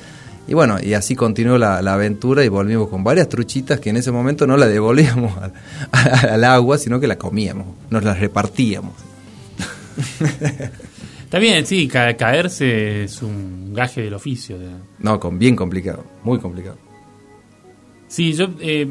Y 0.47 0.53
bueno, 0.53 0.77
y 0.81 0.93
así 0.95 1.15
continuó 1.15 1.57
la, 1.57 1.81
la 1.81 1.93
aventura 1.93 2.43
y 2.43 2.49
volvimos 2.49 2.89
con 2.89 3.03
varias 3.03 3.29
truchitas 3.29 3.79
que 3.79 3.89
en 3.91 3.97
ese 3.97 4.11
momento 4.11 4.45
no 4.47 4.57
la 4.57 4.67
devolvíamos 4.67 5.31
al, 5.37 5.53
al 6.29 6.43
agua, 6.43 6.77
sino 6.77 6.99
que 6.99 7.07
la 7.07 7.17
comíamos, 7.17 7.67
nos 7.89 8.03
las 8.03 8.19
repartíamos. 8.19 8.93
Está 11.23 11.39
bien, 11.39 11.65
sí, 11.65 11.87
ca- 11.87 12.15
caerse 12.17 13.05
es 13.05 13.21
un 13.21 13.73
gaje 13.73 14.01
del 14.01 14.13
oficio. 14.13 14.57
de- 14.59 14.71
No, 14.99 15.19
con 15.19 15.39
bien 15.39 15.55
complicado, 15.55 16.03
muy 16.23 16.39
complicado. 16.39 16.77
Sí, 18.07 18.33
yo. 18.33 18.47
eh, 18.59 18.89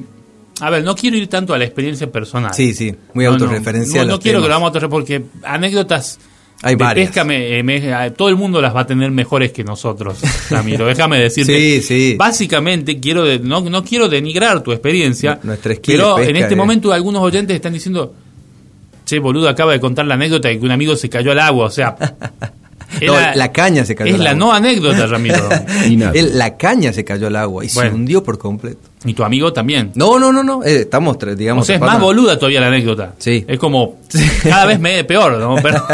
a 0.61 0.71
ver, 0.71 0.83
no 0.85 0.95
quiero 0.95 1.17
ir 1.17 1.29
tanto 1.29 1.53
a 1.53 1.59
la 1.59 1.65
experiencia 1.65 2.11
personal. 2.11 2.55
Sí, 2.55 2.73
sí, 2.75 2.95
muy 3.15 3.25
No, 3.25 3.33
no, 3.33 3.45
autorreferencial. 3.45 4.07
No, 4.09 4.19
quiero 4.19 4.41
que 4.41 4.49
lo 4.49 4.55
vamos 4.55 4.75
a 4.83 4.89
porque 4.89 5.25
anécdotas 5.43 6.19
Hay 6.63 6.75
de 6.75 6.85
varias. 6.85 7.09
pesca 7.09 7.25
me- 7.25 7.59
eh, 7.59 7.63
me- 7.63 7.77
eh, 7.77 8.11
todo 8.11 8.29
el 8.29 8.37
mundo 8.37 8.61
las 8.61 8.75
va 8.77 8.81
a 8.81 8.87
tener 8.87 9.11
mejores 9.11 9.51
que 9.53 9.65
nosotros, 9.65 10.19
Ramiro. 10.51 10.87
Déjame 10.87 11.19
decirte. 11.19 11.57
Sí, 11.57 11.83
sí. 11.83 12.15
Básicamente 12.19 13.01
quiero 13.01 13.25
de- 13.25 13.39
no, 13.39 13.61
no 13.63 13.83
quiero 13.85 14.09
denigrar 14.09 14.63
tu 14.63 14.73
experiencia, 14.73 15.39
Nuestra 15.43 15.73
esquina 15.73 15.97
pero 15.97 16.09
de 16.17 16.17
pesca 16.25 16.31
en 16.31 16.37
este 16.37 16.55
es- 16.55 16.59
momento 16.59 16.93
algunos 16.93 17.23
oyentes 17.23 17.55
están 17.57 17.73
diciendo, 17.73 18.15
che, 19.07 19.19
boludo, 19.19 19.49
acaba 19.49 19.73
de 19.73 19.81
contar 19.81 20.05
la 20.07 20.15
anécdota 20.15 20.49
de 20.49 20.59
que 20.59 20.65
un 20.65 20.71
amigo 20.71 20.95
se 20.97 21.09
cayó 21.09 21.33
al 21.33 21.39
agua, 21.41 21.67
o 21.67 21.71
sea, 21.71 21.97
No, 23.01 23.17
era- 23.17 23.37
la 23.37 23.53
caña 23.53 23.85
se 23.85 23.95
cayó 23.95 24.11
Es 24.11 24.17
al 24.17 24.25
la 24.25 24.31
agua. 24.31 24.39
no 24.47 24.53
anécdota, 24.53 25.07
Ramiro. 25.07 25.39
La 26.35 26.57
caña 26.57 26.93
se 26.93 27.05
cayó 27.05 27.29
al 27.29 27.37
agua 27.37 27.65
y 27.65 27.69
Bueno. 27.73 27.91
se 27.91 27.95
hundió 27.95 28.23
por 28.25 28.37
completo. 28.37 28.81
y 29.05 29.15
tu 29.15 29.23
amigo 29.23 29.53
también. 29.53 29.93
No, 29.95 30.19
no, 30.19 30.33
no, 30.33 30.43
no. 30.43 30.65
eh, 30.65 30.81
estamos, 30.81 31.17
digamos. 31.37 31.63
O 31.63 31.67
sea, 31.67 31.77
es 31.77 31.81
más 31.81 32.01
boluda 32.01 32.37
todavía 32.37 32.61
la 32.61 32.67
anécdota. 32.67 33.15
Sí. 33.19 33.45
Es 33.47 33.61
como 33.61 34.01
cada 34.43 34.67
vez 34.67 34.81
me 34.81 35.05
peor, 35.05 35.39
¿no? 35.39 35.55
Pero- 35.63 35.85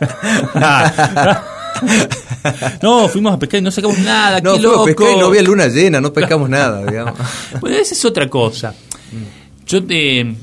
no, 2.82 3.08
fuimos 3.08 3.34
a 3.34 3.38
pescar 3.38 3.60
y 3.60 3.62
no 3.62 3.70
sacamos 3.70 3.98
nada, 3.98 4.40
No, 4.40 4.52
qué 4.54 4.58
a 4.58 4.62
loco. 4.62 4.84
pescar 4.84 5.08
y 5.14 5.18
no 5.18 5.26
había 5.26 5.42
luna 5.42 5.66
llena, 5.68 6.00
no 6.00 6.12
pescamos 6.12 6.48
nada, 6.48 6.84
digamos. 6.84 7.14
Bueno, 7.60 7.76
esa 7.76 7.94
es 7.94 8.04
otra 8.04 8.28
cosa. 8.28 8.74
Yo 9.66 9.84
te. 9.84 10.34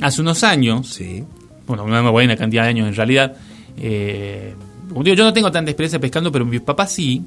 hace 0.00 0.20
unos 0.20 0.42
años, 0.44 0.88
Sí. 0.88 1.24
bueno, 1.66 1.84
una 1.84 2.08
buena 2.10 2.36
cantidad 2.36 2.64
de 2.64 2.68
años 2.70 2.88
en 2.88 2.94
realidad, 2.94 3.34
eh, 3.78 4.54
como 4.88 5.02
digo, 5.04 5.16
yo 5.16 5.24
no 5.24 5.32
tengo 5.32 5.50
tanta 5.52 5.70
experiencia 5.70 5.98
pescando, 6.00 6.32
pero 6.32 6.44
mi 6.44 6.58
papá 6.58 6.86
sí, 6.86 7.22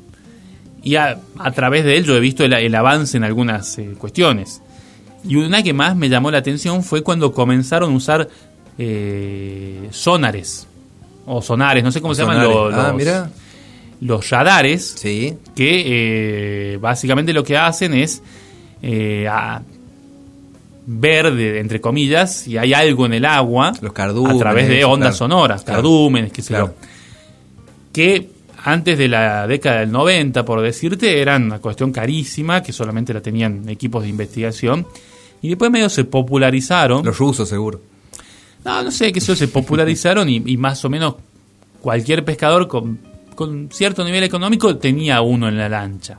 y 0.84 0.96
a, 0.96 1.20
a 1.38 1.52
través 1.52 1.86
de 1.86 1.98
él 1.98 2.06
yo 2.06 2.16
he 2.16 2.20
visto 2.20 2.44
el, 2.44 2.54
el 2.54 2.76
avance 2.76 3.18
en 3.18 3.24
algunas 3.24 3.78
eh, 3.80 3.96
cuestiones. 3.98 4.62
Y 5.26 5.36
una 5.36 5.62
que 5.64 5.74
más 5.74 5.98
me 5.98 6.08
llamó 6.08 6.32
la 6.32 6.38
atención 6.38 6.82
fue 6.84 7.04
cuando 7.04 7.34
comenzaron 7.34 7.92
a 7.92 7.96
usar 7.96 8.30
eh, 8.78 9.90
sonares, 9.92 10.66
o 11.30 11.41
sonares, 11.41 11.84
no 11.84 11.91
sé 11.91 12.01
cómo 12.01 12.13
se 12.15 12.21
llaman 12.23 12.43
los, 12.43 12.73
Ah, 12.73 12.88
los- 12.88 12.95
mira. 12.95 13.30
los 14.01 14.30
radares, 14.30 14.95
Sí. 14.97 15.36
que 15.55 16.73
eh, 16.73 16.77
básicamente 16.77 17.32
lo 17.34 17.43
que 17.43 17.57
hacen 17.57 17.93
es 17.93 18.21
eh, 18.82 19.27
a- 19.30 19.61
ver, 20.86 21.34
de- 21.34 21.59
entre 21.59 21.80
comillas, 21.82 22.34
si 22.36 22.57
hay 22.57 22.73
algo 22.73 23.05
en 23.05 23.13
el 23.13 23.25
agua 23.25 23.73
Los 23.82 23.93
cardúmenes, 23.93 24.38
a 24.38 24.39
través 24.39 24.67
de 24.69 24.84
ondas 24.86 25.17
claro. 25.17 25.34
sonoras, 25.34 25.63
cardúmenes, 25.63 26.32
qué 26.32 26.41
sé 26.41 26.47
Claro. 26.49 26.67
yo. 26.67 26.73
Que 27.91 28.30
antes 28.63 28.97
de 28.97 29.07
la 29.07 29.45
década 29.47 29.82
del 29.82 29.91
90, 29.91 30.43
por 30.45 30.61
decirte, 30.61 31.21
eran 31.21 31.43
una 31.45 31.59
cuestión 31.59 31.91
carísima, 31.91 32.63
que 32.63 32.71
solamente 32.73 33.13
la 33.13 33.21
tenían 33.21 33.67
equipos 33.69 34.03
de 34.03 34.09
investigación. 34.09 34.88
Y 35.41 35.49
después 35.49 35.69
medio 35.71 35.89
se 35.89 36.03
popularizaron. 36.05 37.05
Los 37.05 37.17
rusos, 37.17 37.47
seguro. 37.47 37.82
No, 38.66 38.84
no 38.84 38.91
sé, 38.91 39.12
que 39.12 39.20
eso 39.20 39.36
se 39.36 39.47
popularizaron 39.47 40.30
y, 40.30 40.41
y 40.45 40.57
más 40.57 40.84
o 40.86 40.89
menos 40.89 41.16
cualquier 41.82 42.26
pescador 42.26 42.68
con, 42.68 42.99
con 43.36 43.70
cierto 43.72 44.03
nivel 44.03 44.24
económico 44.24 44.76
tenía 44.78 45.22
uno 45.22 45.47
en 45.47 45.57
la 45.57 45.70
lancha. 45.70 46.18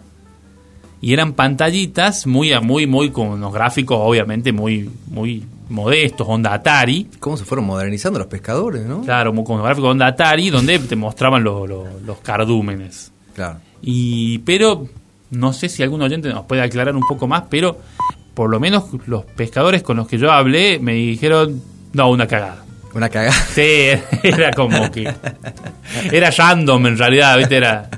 Y 1.03 1.13
eran 1.13 1.33
pantallitas 1.33 2.27
muy, 2.27 2.53
muy, 2.61 2.87
muy 2.87 3.11
con 3.11 3.29
unos 3.29 3.53
gráficos 3.53 3.99
obviamente 4.01 4.53
muy, 4.53 4.89
muy 5.09 5.43
modestos, 5.71 6.27
onda 6.29 6.53
Atari. 6.53 7.09
¿Cómo 7.21 7.37
se 7.37 7.45
fueron 7.45 7.65
modernizando 7.67 8.19
los 8.19 8.29
pescadores, 8.29 8.85
no? 8.87 9.03
Claro, 9.03 9.33
con 9.33 9.55
unos 9.55 9.65
gráficos 9.65 9.91
onda 9.91 10.07
Atari 10.09 10.51
donde 10.51 10.79
te 10.79 10.97
mostraban 10.97 11.43
los- 11.45 11.69
los- 11.69 12.03
los 12.05 12.19
cardúmenes. 12.19 13.13
Claro. 13.35 13.61
Y, 13.83 14.39
pero 14.41 14.87
no 15.31 15.53
sé 15.55 15.69
si 15.71 15.83
algún 15.83 16.03
oyente 16.03 16.29
nos 16.29 16.45
puede 16.45 16.61
aclarar 16.63 16.95
un 16.95 17.07
poco 17.09 17.27
más, 17.27 17.45
pero 17.49 17.79
por 18.35 18.51
lo 18.51 18.61
menos 18.61 18.85
los 19.07 19.25
pescadores 19.25 19.83
con 19.83 19.97
los 19.97 20.07
que 20.09 20.19
yo 20.19 20.31
hablé 20.33 20.79
me 20.81 20.93
dijeron, 20.95 21.63
no, 21.93 22.11
una 22.11 22.27
cagada. 22.27 22.65
Una 22.95 23.09
cagada. 23.09 23.33
Sí, 23.55 23.89
era 24.25 24.51
como 24.53 24.91
que. 24.91 25.13
Era 26.13 26.31
random 26.31 26.87
en 26.89 26.99
realidad, 26.99 27.37
¿viste? 27.39 27.57
Era. 27.57 27.89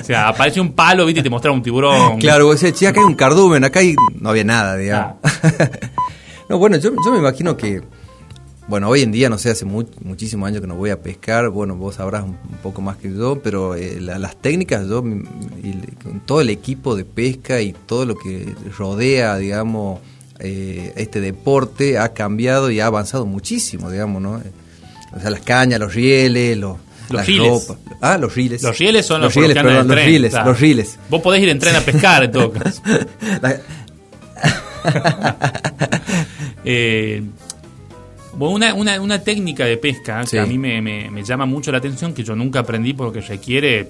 O 0.00 0.04
sea, 0.04 0.28
aparece 0.28 0.60
un 0.60 0.72
palo, 0.72 1.06
¿viste? 1.06 1.20
Y 1.20 1.22
te 1.22 1.30
mostraba 1.30 1.56
un 1.56 1.62
tiburón. 1.62 2.18
Claro, 2.18 2.46
vos 2.46 2.60
decías, 2.60 2.78
che, 2.78 2.86
acá 2.88 3.00
hay 3.00 3.06
un 3.06 3.14
cardumen, 3.14 3.64
acá 3.64 3.80
hay... 3.80 3.94
no 4.20 4.30
había 4.30 4.44
nada, 4.44 4.76
digamos. 4.76 5.16
no, 6.48 6.58
bueno, 6.58 6.76
yo, 6.76 6.90
yo 7.04 7.12
me 7.12 7.18
imagino 7.18 7.56
que, 7.56 7.82
bueno, 8.66 8.88
hoy 8.88 9.02
en 9.02 9.12
día, 9.12 9.28
no 9.30 9.38
sé, 9.38 9.50
hace 9.50 9.64
mu- 9.64 9.86
muchísimos 10.02 10.46
años 10.46 10.60
que 10.60 10.66
no 10.66 10.74
voy 10.74 10.90
a 10.90 11.00
pescar, 11.00 11.48
bueno, 11.48 11.74
vos 11.76 11.94
sabrás 11.96 12.22
un, 12.24 12.30
un 12.50 12.58
poco 12.62 12.82
más 12.82 12.96
que 12.98 13.10
yo, 13.14 13.40
pero 13.42 13.74
eh, 13.74 13.98
la- 14.00 14.18
las 14.18 14.36
técnicas, 14.36 14.86
yo, 14.86 15.02
mm, 15.02 15.22
y 15.62 15.72
todo 16.26 16.40
el 16.42 16.50
equipo 16.50 16.94
de 16.96 17.04
pesca 17.06 17.60
y 17.62 17.72
todo 17.72 18.04
lo 18.04 18.14
que 18.14 18.54
rodea, 18.76 19.36
digamos, 19.36 20.00
eh, 20.40 20.92
este 20.96 21.20
deporte 21.20 21.98
ha 21.98 22.12
cambiado 22.14 22.70
y 22.70 22.80
ha 22.80 22.86
avanzado 22.86 23.26
muchísimo, 23.26 23.90
digamos, 23.90 24.22
¿no? 24.22 24.40
O 25.16 25.20
sea, 25.20 25.30
las 25.30 25.40
cañas, 25.40 25.80
los 25.80 25.94
rieles, 25.94 26.56
los... 26.56 26.76
Los 27.10 27.24
riles. 27.26 27.72
Ah, 28.02 28.18
los 28.18 28.34
riles. 28.34 28.62
Los 28.62 28.76
rieles 28.78 29.06
son 29.06 29.22
los, 29.22 29.34
los 29.34 29.42
rieles, 29.42 29.56
en 29.56 29.62
perdón, 29.64 29.88
los 29.88 29.96
tren, 29.96 30.06
riles, 30.06 30.30
claro. 30.30 30.50
los 30.50 30.60
riles. 30.60 30.98
Vos 31.08 31.22
podés 31.22 31.42
ir 31.42 31.48
en 31.48 31.58
tren 31.58 31.74
a 31.74 31.80
pescar 31.80 32.24
en 32.24 32.32
todo 32.32 32.52
caso. 32.52 32.82
La- 33.42 33.60
Eh, 36.64 37.22
bueno, 38.34 38.54
una, 38.54 38.74
una, 38.74 39.00
una 39.00 39.22
técnica 39.22 39.64
de 39.64 39.76
pesca 39.78 40.22
Sí. 40.24 40.32
que 40.32 40.40
a 40.40 40.46
mí 40.46 40.58
me, 40.58 40.80
me- 40.82 41.10
me 41.10 41.24
llama 41.24 41.46
mucho 41.46 41.72
la 41.72 41.78
atención, 41.78 42.12
que 42.12 42.22
yo 42.22 42.34
nunca 42.36 42.60
aprendí 42.60 42.92
porque 42.92 43.20
requiere 43.20 43.88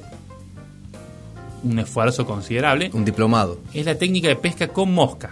un 1.64 1.78
esfuerzo 1.80 2.24
considerable, 2.24 2.90
un 2.92 3.04
diplomado. 3.04 3.58
es 3.74 3.84
la 3.84 3.96
técnica 3.96 4.28
de 4.28 4.36
pesca 4.36 4.68
con 4.68 4.92
mosca. 4.92 5.30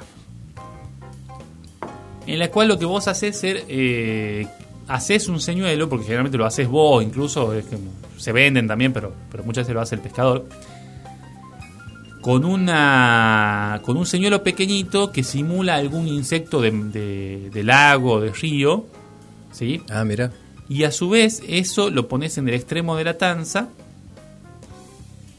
En 2.26 2.38
la 2.38 2.50
cual 2.50 2.68
lo 2.68 2.78
que 2.78 2.84
vos 2.84 3.06
haces 3.08 3.42
es 3.44 3.64
eh, 3.68 4.46
haces 4.88 5.28
un 5.28 5.40
señuelo, 5.40 5.88
porque 5.88 6.04
generalmente 6.04 6.36
lo 6.38 6.44
haces 6.46 6.68
vos, 6.68 7.02
incluso 7.04 7.54
es 7.54 7.64
que 7.66 7.76
se 8.18 8.32
venden 8.32 8.66
también, 8.66 8.92
pero, 8.92 9.12
pero 9.30 9.44
muchas 9.44 9.62
veces 9.64 9.74
lo 9.74 9.80
hace 9.80 9.94
el 9.94 10.00
pescador. 10.00 10.46
Con 12.20 12.44
una 12.44 13.80
con 13.84 13.96
un 13.96 14.04
señuelo 14.06 14.42
pequeñito 14.42 15.12
que 15.12 15.22
simula 15.22 15.76
algún 15.76 16.08
insecto 16.08 16.60
de, 16.60 16.72
de- 16.72 17.50
de 17.52 17.62
lago, 17.62 18.20
de 18.20 18.32
río, 18.32 18.86
¿sí? 19.52 19.80
Ah, 19.88 20.04
mira. 20.04 20.32
Y 20.68 20.82
a 20.82 20.90
su 20.90 21.08
vez, 21.08 21.40
eso 21.46 21.90
lo 21.90 22.08
pones 22.08 22.36
en 22.38 22.48
el 22.48 22.54
extremo 22.54 22.96
de 22.96 23.04
la 23.04 23.16
tanza 23.18 23.68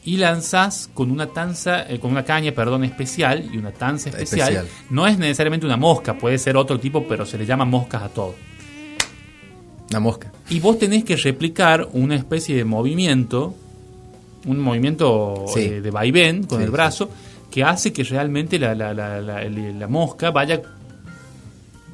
y 0.04 0.16
lanzás 0.16 0.88
con 0.94 1.10
una 1.10 1.26
tanza, 1.28 1.82
eh, 1.90 1.98
con 1.98 2.10
una 2.12 2.24
caña, 2.24 2.52
perdón, 2.52 2.84
especial 2.84 3.48
y 3.52 3.58
una 3.58 3.72
tanza 3.72 4.08
especial. 4.10 4.40
Especial. 4.54 4.68
No 4.90 5.06
es 5.06 5.18
necesariamente 5.18 5.66
una 5.66 5.76
mosca, 5.76 6.16
puede 6.16 6.38
ser 6.38 6.56
otro 6.56 6.78
tipo, 6.80 7.04
pero 7.06 7.26
se 7.26 7.36
le 7.36 7.44
llama 7.44 7.64
moscas 7.64 8.02
a 8.02 8.08
todo. 8.08 8.34
Una 9.90 10.00
mosca. 10.00 10.32
Y 10.50 10.60
vos 10.60 10.78
tenés 10.78 11.04
que 11.04 11.16
replicar 11.16 11.88
una 11.92 12.14
especie 12.14 12.54
de 12.56 12.64
movimiento, 12.64 13.54
un 14.46 14.58
movimiento 14.60 15.44
Sí. 15.52 15.60
eh, 15.60 15.80
de 15.80 15.90
vaivén 15.90 16.44
con 16.44 16.58
Sí, 16.58 16.64
el 16.64 16.68
sí. 16.70 16.72
brazo, 16.72 17.10
que 17.50 17.64
hace 17.64 17.92
que 17.92 18.04
realmente 18.04 18.58
la, 18.58 18.74
la- 18.74 18.94
la 18.94 19.88
mosca 19.88 20.30
vaya 20.30 20.60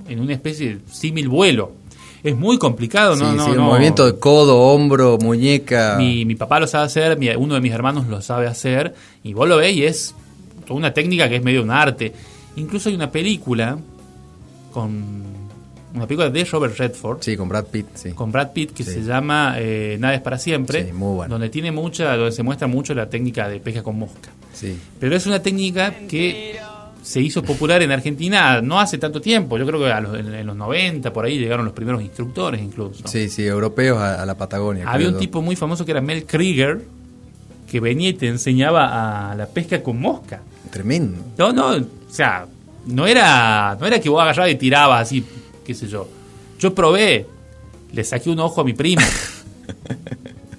en 0.09 0.21
una 0.21 0.33
especie 0.35 0.75
de 0.77 0.81
símil 0.93 1.29
vuelo. 1.29 1.73
Es 2.25 2.35
muy 2.37 2.59
complicado, 2.59 3.15
¿no? 3.17 3.31
sí, 3.31 3.37
no, 3.37 3.45
sí, 3.45 3.51
el 3.53 3.57
no. 3.59 3.65
movimiento 3.67 4.07
de 4.07 4.19
codo, 4.19 4.59
hombro, 4.59 5.19
muñeca. 5.19 5.95
Mi, 5.99 6.25
mi 6.25 6.35
papá 6.35 6.59
lo 6.59 6.67
sabe 6.67 6.87
hacer, 6.87 7.19
mi- 7.19 7.29
uno 7.29 7.55
de 7.55 7.61
mis 7.61 7.71
hermanos 7.73 8.07
lo 8.09 8.21
sabe 8.23 8.47
hacer, 8.49 8.95
y 9.23 9.35
vos 9.35 9.47
lo 9.49 9.59
ves 9.59 9.77
y 9.77 9.85
es 9.85 10.15
toda 10.67 10.79
una 10.79 10.93
técnica 10.95 11.29
que 11.29 11.37
es 11.37 11.43
medio 11.45 11.63
un 11.63 11.71
arte. 11.71 12.13
Incluso 12.57 12.89
hay 12.89 12.95
una 12.95 13.11
película 13.11 13.79
con 14.73 15.23
una 15.95 16.07
película 16.07 16.29
de 16.31 16.45
Robert 16.45 16.77
Redford 16.77 17.19
Sí, 17.21 17.37
con 17.37 17.49
Brad 17.49 17.67
Pitt, 17.67 17.87
sí. 17.95 18.11
con 18.13 18.33
Brad 18.33 18.53
Pitt 18.53 18.73
que 18.73 18.83
Sí. 18.83 18.91
se 18.95 19.03
llama 19.03 19.55
eh, 19.59 19.97
Nada 20.01 20.15
es 20.15 20.21
para 20.23 20.39
siempre, 20.39 20.87
Sí, 20.87 20.93
muy 20.93 21.15
bueno. 21.17 21.35
donde 21.35 21.51
tiene 21.51 21.71
mucha, 21.71 22.17
donde 22.17 22.33
se 22.33 22.43
muestra 22.43 22.67
mucho 22.67 22.95
la 22.95 23.09
técnica 23.09 23.49
de 23.49 23.61
pesca 23.61 23.83
con 23.83 23.99
mosca. 23.99 24.31
Sí. 24.53 24.77
Pero 24.99 25.15
es 25.15 25.27
una 25.27 25.41
técnica 25.43 25.95
que 26.09 26.59
se 27.05 27.21
hizo 27.21 27.43
popular 27.43 27.83
en 27.83 27.93
Argentina 27.93 28.63
no 28.63 28.81
hace 28.81 28.97
tanto 28.99 29.21
tiempo. 29.21 29.59
Yo 29.59 29.67
creo 29.67 29.79
que 29.79 29.93
a 29.93 30.01
los- 30.01 30.19
en, 30.19 30.47
los 30.47 30.57
90 30.57 31.13
por 31.13 31.27
ahí 31.27 31.39
llegaron 31.39 31.65
los 31.67 31.75
primeros 31.75 32.01
instructores 32.03 32.61
incluso. 32.63 33.07
Sí, 33.07 33.29
sí, 33.29 33.45
europeos 33.47 33.99
a, 33.99 34.23
a 34.23 34.27
la 34.27 34.37
Patagonia. 34.37 34.89
Había 34.89 35.09
un 35.09 35.15
yo. 35.15 35.19
tipo 35.21 35.43
muy 35.43 35.55
famoso 35.55 35.85
que 35.85 35.91
era 35.91 36.01
Mel 36.01 36.25
Krieger 36.25 36.81
que 37.71 37.79
venía 37.81 38.09
y 38.09 38.15
te 38.15 38.29
enseñaba 38.29 39.31
a 39.31 39.35
la 39.35 39.47
pesca 39.47 39.83
con 39.83 40.01
mosca. 40.01 40.41
Tremendo. 40.71 41.19
No, 41.37 41.53
no, 41.53 41.69
o 41.77 41.85
sea, 42.11 42.47
no 42.87 43.07
era, 43.07 43.77
no 43.79 43.87
era 43.87 44.01
que 44.01 44.09
vos 44.09 44.23
agarrabas 44.23 44.53
y 44.53 44.55
tirabas 44.57 45.03
así, 45.03 45.25
qué 45.65 45.75
sé 45.75 45.87
yo. 45.89 46.09
Yo 46.59 46.75
probé, 46.75 47.27
le 47.93 48.03
saqué 48.05 48.31
un 48.31 48.39
ojo 48.41 48.61
a 48.63 48.65
mi 48.65 48.73
primo. 48.73 49.03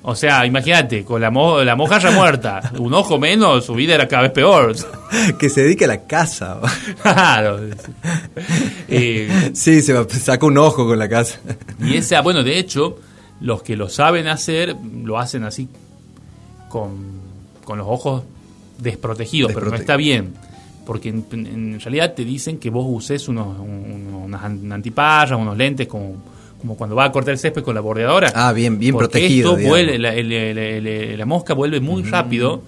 O 0.07 0.13
sea, 0.15 0.45
imagínate, 0.45 1.03
con 1.03 1.19
la, 1.19 1.31
mo 1.31 1.63
la 1.63 1.75
mojarra 1.75 2.11
muerta, 2.11 2.71
un 2.79 2.93
ojo 2.93 3.17
menos, 3.17 3.65
su 3.65 3.73
vida 3.73 3.95
era 3.95 4.07
cada 4.07 4.21
vez 4.23 4.31
peor. 4.31 4.75
que 5.39 5.49
se 5.49 5.63
dedique 5.63 5.85
a 5.85 5.87
la 5.87 6.01
casa. 6.05 6.59
Claro. 7.01 7.59
Eh, 8.87 9.51
sí, 9.53 9.81
se 9.81 9.93
va- 9.93 10.07
saca 10.09 10.45
un 10.45 10.57
ojo 10.57 10.85
con 10.85 10.99
la 10.99 11.09
casa. 11.09 11.39
y 11.79 11.95
esa, 11.97 12.21
bueno, 12.21 12.43
de 12.43 12.59
hecho, 12.59 12.99
los 13.41 13.63
que 13.63 13.75
lo 13.75 13.89
saben 13.89 14.27
hacer, 14.27 14.75
lo 15.03 15.17
hacen 15.17 15.43
así 15.43 15.67
con, 16.69 16.91
con 17.63 17.77
los 17.77 17.87
ojos 17.89 18.23
desprotegidos, 18.77 19.51
pero 19.53 19.67
no 19.69 19.75
está 19.75 19.95
bien. 19.95 20.33
Porque 20.85 21.09
en, 21.09 21.25
en 21.31 21.79
realidad 21.79 22.13
te 22.13 22.23
dicen 22.23 22.59
que 22.59 22.69
vos 22.69 22.85
uses 22.87 23.27
unos, 23.27 23.59
un- 23.59 24.21
unas 24.25 24.43
an- 24.43 24.71
antiparras, 24.71 25.39
unos 25.39 25.57
lentes 25.57 25.87
como, 25.87 26.15
como 26.59 26.75
cuando 26.77 26.95
va 26.95 27.05
a 27.05 27.11
cortar 27.11 27.33
el 27.33 27.39
césped 27.39 27.61
con 27.63 27.75
la 27.75 27.81
bordeadora. 27.81 28.31
Ah, 28.35 28.51
bien, 28.53 28.79
bien 28.79 28.93
Porque 28.93 29.09
protegido. 29.09 29.57
Esto 29.57 29.69
vuelve, 29.69 29.97
la, 29.99 30.13
el- 30.15 30.31
el- 30.31 30.57
el- 30.87 31.17
la 31.17 31.25
mosca 31.25 31.53
vuelve 31.53 31.79
muy 31.79 32.03
rápido 32.03 32.63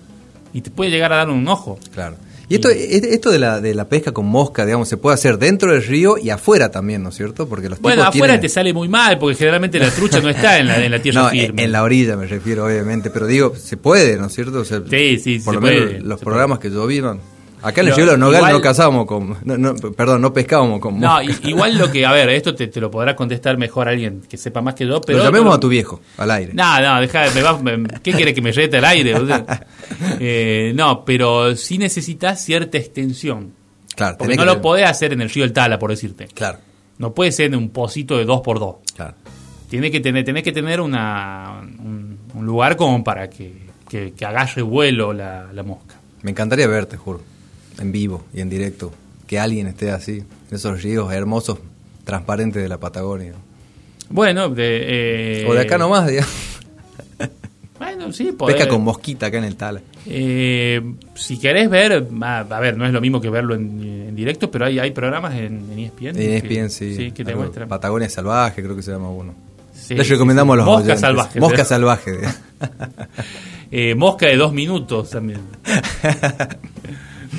y 0.53 0.61
te 0.61 0.69
puede 0.69 0.91
llegar 0.91 1.11
a 1.13 1.17
dar 1.17 1.29
un 1.29 1.47
ojo. 1.47 1.79
Claro. 1.93 2.15
Y 2.49 2.55
esto, 2.55 2.69
esto 2.69 3.29
de 3.29 3.39
la, 3.39 3.59
de 3.59 3.75
la 3.75 3.89
pesca 3.89 4.13
con 4.13 4.25
mosca, 4.25 4.65
digamos, 4.65 4.87
se 4.87 4.95
puede 4.95 5.15
hacer 5.15 5.37
dentro 5.37 5.73
del 5.73 5.83
río 5.83 6.17
y 6.17 6.29
afuera 6.29 6.71
también, 6.71 7.03
¿no 7.03 7.09
es 7.09 7.15
cierto? 7.15 7.49
Porque 7.49 7.67
los 7.67 7.81
Bueno, 7.81 8.03
tipos 8.03 8.15
afuera 8.15 8.33
tienen- 8.35 8.41
te 8.41 8.49
sale 8.49 8.71
muy 8.73 8.87
mal 8.87 9.19
porque 9.19 9.35
generalmente 9.35 9.77
la 9.79 9.89
trucha 9.91 10.21
no 10.21 10.29
está 10.29 10.57
en 10.57 10.67
la, 10.67 10.81
en 10.85 10.89
la 10.91 11.01
tierra 11.01 11.23
No, 11.23 11.29
firme. 11.29 11.63
en, 11.65 11.71
la 11.73 11.83
orilla 11.83 12.15
me 12.15 12.25
refiero, 12.25 12.65
obviamente, 12.65 13.09
pero 13.09 13.27
digo, 13.27 13.53
se 13.57 13.75
puede, 13.75 14.15
¿no 14.15 14.27
es 14.27 14.33
cierto? 14.33 14.59
O 14.59 14.65
sea, 14.65 14.81
Sí, 14.89 15.19
sí, 15.19 15.39
Por 15.39 15.55
se 15.55 15.59
lo 15.59 15.67
menos 15.67 16.03
los 16.03 16.21
programas 16.21 16.59
que 16.59 16.71
yo 16.71 16.87
vi, 16.87 17.01
no. 17.01 17.19
Acá 17.61 17.81
en 17.81 17.87
el 17.87 17.93
Pero 17.93 17.95
río 17.95 18.05
de 18.05 18.11
los 18.11 18.19
Nogales 18.19 18.39
igual- 18.39 18.53
no 18.53 18.61
cazábamos 18.61 19.05
con. 19.07 19.37
no, 19.43 19.57
no, 19.57 19.75
perdón, 19.75 20.21
no 20.21 20.31
pescábamos 20.33 20.79
con 20.79 20.99
No, 20.99 21.17
mosca. 21.19 21.23
i- 21.43 21.49
igual 21.49 21.77
lo 21.77 21.91
que, 21.91 22.05
a 22.05 22.11
ver, 22.11 22.29
esto 22.29 22.53
te, 22.53 22.67
te 22.67 22.79
lo 22.79 22.91
podrá 22.91 23.15
contestar 23.15 23.57
mejor 23.57 23.87
alguien 23.89 24.21
que 24.29 24.37
sepa 24.37 24.61
más 24.61 24.75
que 24.75 24.85
yo, 24.85 25.01
pero... 25.01 25.17
Lo 25.19 25.23
llamemos 25.25 25.55
a 25.55 25.59
tu 25.59 25.67
viejo, 25.67 25.99
al 26.17 26.29
aire. 26.31 26.53
No, 26.53 26.79
no, 26.81 27.01
deja, 27.01 27.23
me 27.33 27.41
va, 27.41 27.57
me- 27.59 27.87
¿qué 28.03 28.13
quiere 28.13 28.33
que 28.33 28.41
me 28.41 28.51
rete 28.51 28.77
al 28.77 28.85
aire? 28.85 29.15
Eh, 30.19 30.73
no, 30.75 31.03
pero 31.05 31.55
sí 31.55 31.77
necesitas 31.77 32.43
cierta 32.43 32.77
extensión. 32.77 33.53
claro, 33.95 34.17
Porque 34.17 34.35
no 34.35 34.43
que 34.43 34.45
lo 34.45 34.61
podés 34.61 34.87
hacer 34.89 35.13
en 35.13 35.21
el 35.21 35.29
río 35.29 35.43
El 35.43 35.53
Tala, 35.53 35.79
por 35.79 35.89
decirte. 35.89 36.27
Claro. 36.33 36.59
No 36.97 37.13
puede 37.13 37.31
ser 37.31 37.47
en 37.47 37.55
un 37.55 37.69
pocito 37.69 38.17
de 38.17 38.25
2x2. 38.25 38.77
Claro. 38.95 39.13
Tiene 39.69 39.91
que 39.91 39.99
tener, 39.99 40.23
tenés 40.23 40.43
que 40.43 40.51
tener 40.51 40.79
una, 40.81 41.61
un, 41.79 42.17
un 42.33 42.45
lugar 42.45 42.75
como 42.75 43.03
para 43.03 43.29
que, 43.29 43.53
que, 43.89 44.13
que 44.13 44.25
agarre 44.25 44.61
vuelo 44.61 45.13
la, 45.13 45.51
la 45.53 45.63
mosca. 45.63 45.95
Me 46.21 46.31
encantaría 46.31 46.67
verte, 46.67 46.97
juro. 46.97 47.21
En 47.79 47.91
vivo 47.91 48.23
y 48.33 48.41
en 48.41 48.49
directo. 48.49 48.91
Que 49.27 49.39
alguien 49.39 49.67
esté 49.67 49.91
así. 49.91 50.23
En 50.49 50.55
esos 50.55 50.81
ríos 50.81 51.11
hermosos, 51.11 51.59
transparentes 52.05 52.61
de 52.61 52.69
la 52.69 52.77
Patagonia. 52.79 53.33
Bueno, 54.09 54.49
de, 54.49 55.41
eh, 55.43 55.45
o 55.47 55.53
de 55.53 55.61
acá 55.61 55.77
nomás, 55.77 56.07
digamos. 56.07 56.31
Bueno, 57.77 58.11
sí, 58.11 58.31
podés- 58.35 58.55
Pesca 58.55 58.67
con 58.69 58.81
mosquita 58.83 59.27
acá 59.27 59.37
en 59.37 59.43
el 59.43 59.55
Tala. 59.55 59.81
Eh, 60.07 60.81
si 61.13 61.37
querés 61.37 61.69
ver, 61.69 62.07
a, 62.21 62.39
a 62.39 62.59
ver, 62.59 62.75
no 62.77 62.85
es 62.87 62.91
lo 62.93 62.99
mismo 63.01 63.21
que 63.21 63.29
verlo 63.29 63.53
en, 63.53 63.79
en 64.07 64.15
directo, 64.15 64.49
pero 64.49 64.65
hay, 64.65 64.79
hay 64.79 64.91
programas 64.91 65.35
en, 65.35 65.69
en 65.71 65.79
ESPN. 65.79 66.07
En 66.07 66.13
que- 66.15 66.37
ESPN, 66.37 66.69
sí. 66.71 67.11
que 67.11 67.23
te 67.23 67.31
Algo- 67.31 67.41
muestran. 67.43 67.67
Patagonia 67.67 68.09
Salvaje, 68.09 68.63
creo 68.63 68.75
que 68.75 68.81
se 68.81 68.91
llama 68.91 69.09
uno. 69.09 69.35
Sí, 69.73 69.93
Les 69.93 70.07
sí, 70.07 70.13
recomendamos 70.13 70.53
sí. 70.53 70.55
a 70.55 70.57
los 70.57 70.65
Mosca 70.65 70.81
oyentes. 70.83 71.01
salvaje. 71.01 71.39
Mosca 71.39 71.65
salvaje. 71.65 72.17
Eh, 73.69 73.95
mosca 73.95 74.27
de 74.27 74.37
dos 74.37 74.53
minutos 74.53 75.09
también. 75.09 75.41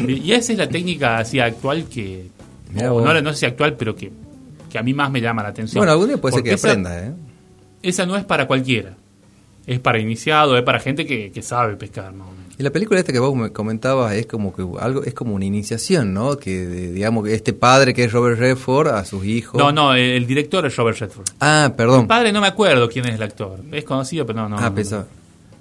y 0.07 0.33
esa 0.33 0.53
es 0.53 0.59
la 0.59 0.69
técnica 0.69 1.19
así 1.19 1.41
actual 1.41 1.85
que. 1.85 2.27
No, 2.73 3.21
no 3.23 3.33
sé 3.33 3.39
si 3.41 3.47
actual, 3.47 3.75
pero 3.77 3.97
que, 3.97 4.11
que 4.71 4.79
a 4.79 4.83
mí 4.83 4.93
más 4.95 5.11
me 5.11 5.21
llama 5.21 5.43
la 5.43 5.49
atención. 5.51 5.81
bueno, 5.81 5.93
algún 5.93 6.09
día 6.09 6.19
puede 6.19 6.35
ser 6.35 6.45
que 6.45 6.53
esa- 6.53 6.69
aprenda, 6.69 6.99
¿eh? 7.07 7.13
Esa 7.83 8.05
no 8.07 8.17
es 8.17 8.25
para 8.25 8.47
cualquiera. 8.47 8.95
Es 9.67 9.81
para 9.81 9.99
iniciado, 9.99 10.57
es 10.57 10.63
para 10.65 10.81
gente 10.81 11.07
que, 11.07 11.31
que 11.31 11.43
sabe 11.43 11.77
pescar, 11.77 12.13
más 12.13 12.29
o 12.29 12.31
menos. 12.33 12.55
Y 12.59 12.63
la 12.63 12.71
película 12.71 12.99
esta 12.99 13.13
que 13.13 13.19
vos 13.21 13.37
me 13.37 13.51
comentabas 13.53 14.13
es 14.15 14.27
como 14.27 14.53
que 14.55 14.63
algo 14.81 15.05
es 15.05 15.15
como 15.15 15.35
una 15.35 15.45
iniciación, 15.45 16.13
¿no? 16.13 16.37
Que 16.39 16.67
de- 16.67 16.93
digamos 16.93 17.25
que 17.25 17.35
este 17.35 17.53
padre 17.53 17.95
que 17.95 18.05
es 18.05 18.13
Robert 18.13 18.39
Redford 18.39 18.89
a 18.89 19.05
sus 19.05 19.25
hijos. 19.25 19.59
No, 19.61 19.71
no, 19.73 19.95
el, 19.95 20.01
el 20.01 20.27
director 20.27 20.65
es 20.67 20.75
Robert 20.77 20.99
Redford. 20.99 21.27
Ah, 21.41 21.73
perdón. 21.77 22.01
El 22.03 22.07
padre 22.07 22.33
no 22.33 22.41
me 22.41 22.49
acuerdo 22.49 22.89
quién 22.89 23.07
es 23.07 23.15
el 23.15 23.23
actor. 23.23 23.61
Es 23.73 23.85
conocido, 23.85 24.27
pero 24.27 24.41
no, 24.41 24.49
no. 24.49 24.59
ah, 24.59 24.69
no, 24.71 24.75
pensaba 24.75 25.03
no. 25.03 25.09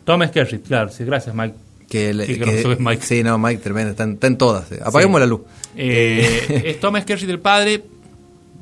Tom 0.05 0.25
Skerritt, 0.27 0.65
claro. 0.67 0.89
Sí, 0.89 1.03
gracias, 1.05 1.35
Mike. 1.35 1.53
Que, 1.89 2.09
el- 2.09 2.25
que- 2.25 2.61
es 2.73 2.79
Mike. 2.79 3.03
Sí, 3.05 3.23
no, 3.23 3.37
Mike 3.37 3.61
tremendo, 3.61 3.91
está, 3.91 4.03
en- 4.03 4.13
está 4.13 4.27
en 4.27 4.37
todas. 4.37 4.71
eh. 4.71 4.79
Apaguemos 4.83 5.17
Sí. 5.17 5.19
la 5.21 5.25
luz. 5.25 5.41
Eh, 5.75 6.63
es 6.65 6.79
Tom 6.79 6.99
Skerritt 6.99 7.29
el 7.29 7.39
padre, 7.39 7.83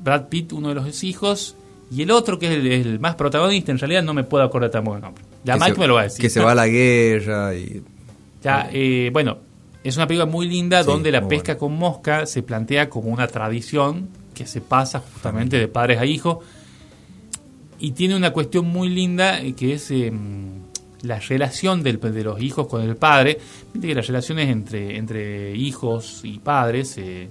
Brad 0.03 0.28
Pitt 0.28 0.53
uno 0.53 0.69
de 0.69 0.76
los 0.76 1.03
hijos, 1.03 1.55
y 1.91 2.01
el 2.01 2.11
otro 2.11 2.38
que 2.39 2.47
es 2.47 2.51
el, 2.53 2.67
el 2.71 2.99
más 2.99 3.15
protagonista, 3.15 3.71
en 3.71 3.80
realidad 3.80 4.03
no 4.03 4.13
me 4.13 4.23
puedo 4.23 4.43
acordar 4.43 4.69
tampoco 4.71 4.97
el 4.97 5.01
nombre. 5.03 5.23
Ya 5.43 5.53
que 5.53 5.59
Mike 5.59 5.73
se- 5.76 5.80
me 5.80 5.88
lo 5.88 5.93
va 5.95 6.01
a 6.01 6.03
decir. 6.05 6.21
Que 6.21 6.30
se 6.30 6.39
va 6.39 6.51
a 6.51 6.55
la 6.55 6.67
guerra 6.67 7.55
y 7.55 7.82
Ya, 8.43 8.69
eh, 8.71 9.09
bueno, 9.13 9.38
es 9.84 9.95
una 9.97 10.07
película 10.07 10.26
muy 10.26 10.47
linda 10.47 10.82
Sí, 10.84 10.88
donde 10.88 11.11
la 11.11 11.28
pesca 11.28 11.57
con 11.57 11.73
mosca 11.76 12.26
se 12.26 12.41
plantea 12.43 12.89
como 12.89 13.09
una 13.09 13.28
tradición 13.28 14.07
que 14.34 14.45
se 14.47 14.59
pasa 14.61 14.99
justamente 14.99 15.57
de 15.57 15.67
padres 15.67 15.99
a 15.99 16.05
hijos 16.05 16.39
y 17.80 17.91
tiene 17.91 18.15
una 18.15 18.32
cuestión 18.32 18.65
muy 18.67 18.89
linda 18.89 19.39
eh, 19.41 19.53
que 19.53 19.73
es 19.73 19.89
eh, 19.91 20.11
la 21.05 21.19
relación 21.19 21.81
del- 21.83 21.99
de 21.99 22.23
los 22.23 22.41
hijos 22.41 22.67
con 22.67 22.81
el 22.81 22.95
padre. 22.95 23.37
Viste 23.73 23.87
que 23.87 23.95
las 23.95 24.07
relaciones 24.07 24.49
entre, 24.49 24.97
entre 24.97 25.55
hijos 25.55 26.21
y 26.23 26.39
padres 26.39 26.97
eh, 26.97 27.29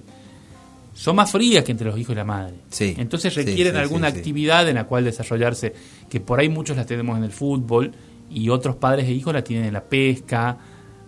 son 0.93 1.15
más 1.17 1.31
frías 1.31 1.63
que 1.63 1.71
entre 1.71 1.87
los 1.87 1.97
hijos 1.99 2.13
y 2.13 2.15
la 2.15 2.23
madre. 2.25 2.55
Sí, 2.69 2.95
Entonces 2.97 3.33
requieren 3.35 3.73
sí, 3.73 3.79
alguna 3.79 4.09
sí, 4.11 4.17
actividad 4.17 4.67
en 4.69 4.75
la 4.75 4.85
cual 4.85 5.03
desarrollarse, 5.03 5.73
que 6.09 6.19
por 6.19 6.39
ahí 6.39 6.49
muchos 6.49 6.77
las 6.77 6.85
tenemos 6.85 7.17
en 7.17 7.23
el 7.25 7.31
fútbol 7.31 7.91
y 8.31 8.49
otros 8.49 8.75
padres 8.77 9.07
e 9.07 9.11
hijos 9.11 9.33
la 9.33 9.43
tienen 9.43 9.65
en 9.67 9.73
la 9.73 9.83
pesca 9.83 10.57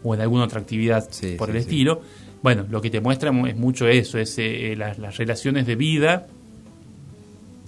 o 0.04 0.14
en 0.14 0.22
alguna 0.22 0.44
otra 0.44 0.60
actividad 0.60 1.08
por 1.38 1.50
el 1.50 1.56
estilo. 1.58 2.02
Bueno, 2.44 2.66
lo 2.70 2.82
que 2.82 2.90
te 2.90 3.02
muestra 3.02 3.32
mu- 3.32 3.48
es 3.48 3.56
mucho 3.56 3.88
eso, 3.88 4.20
es 4.20 4.36
eh, 4.38 4.76
las, 4.78 5.00
las 5.00 5.18
relaciones 5.18 5.66
de 5.66 5.76
vida 5.76 6.28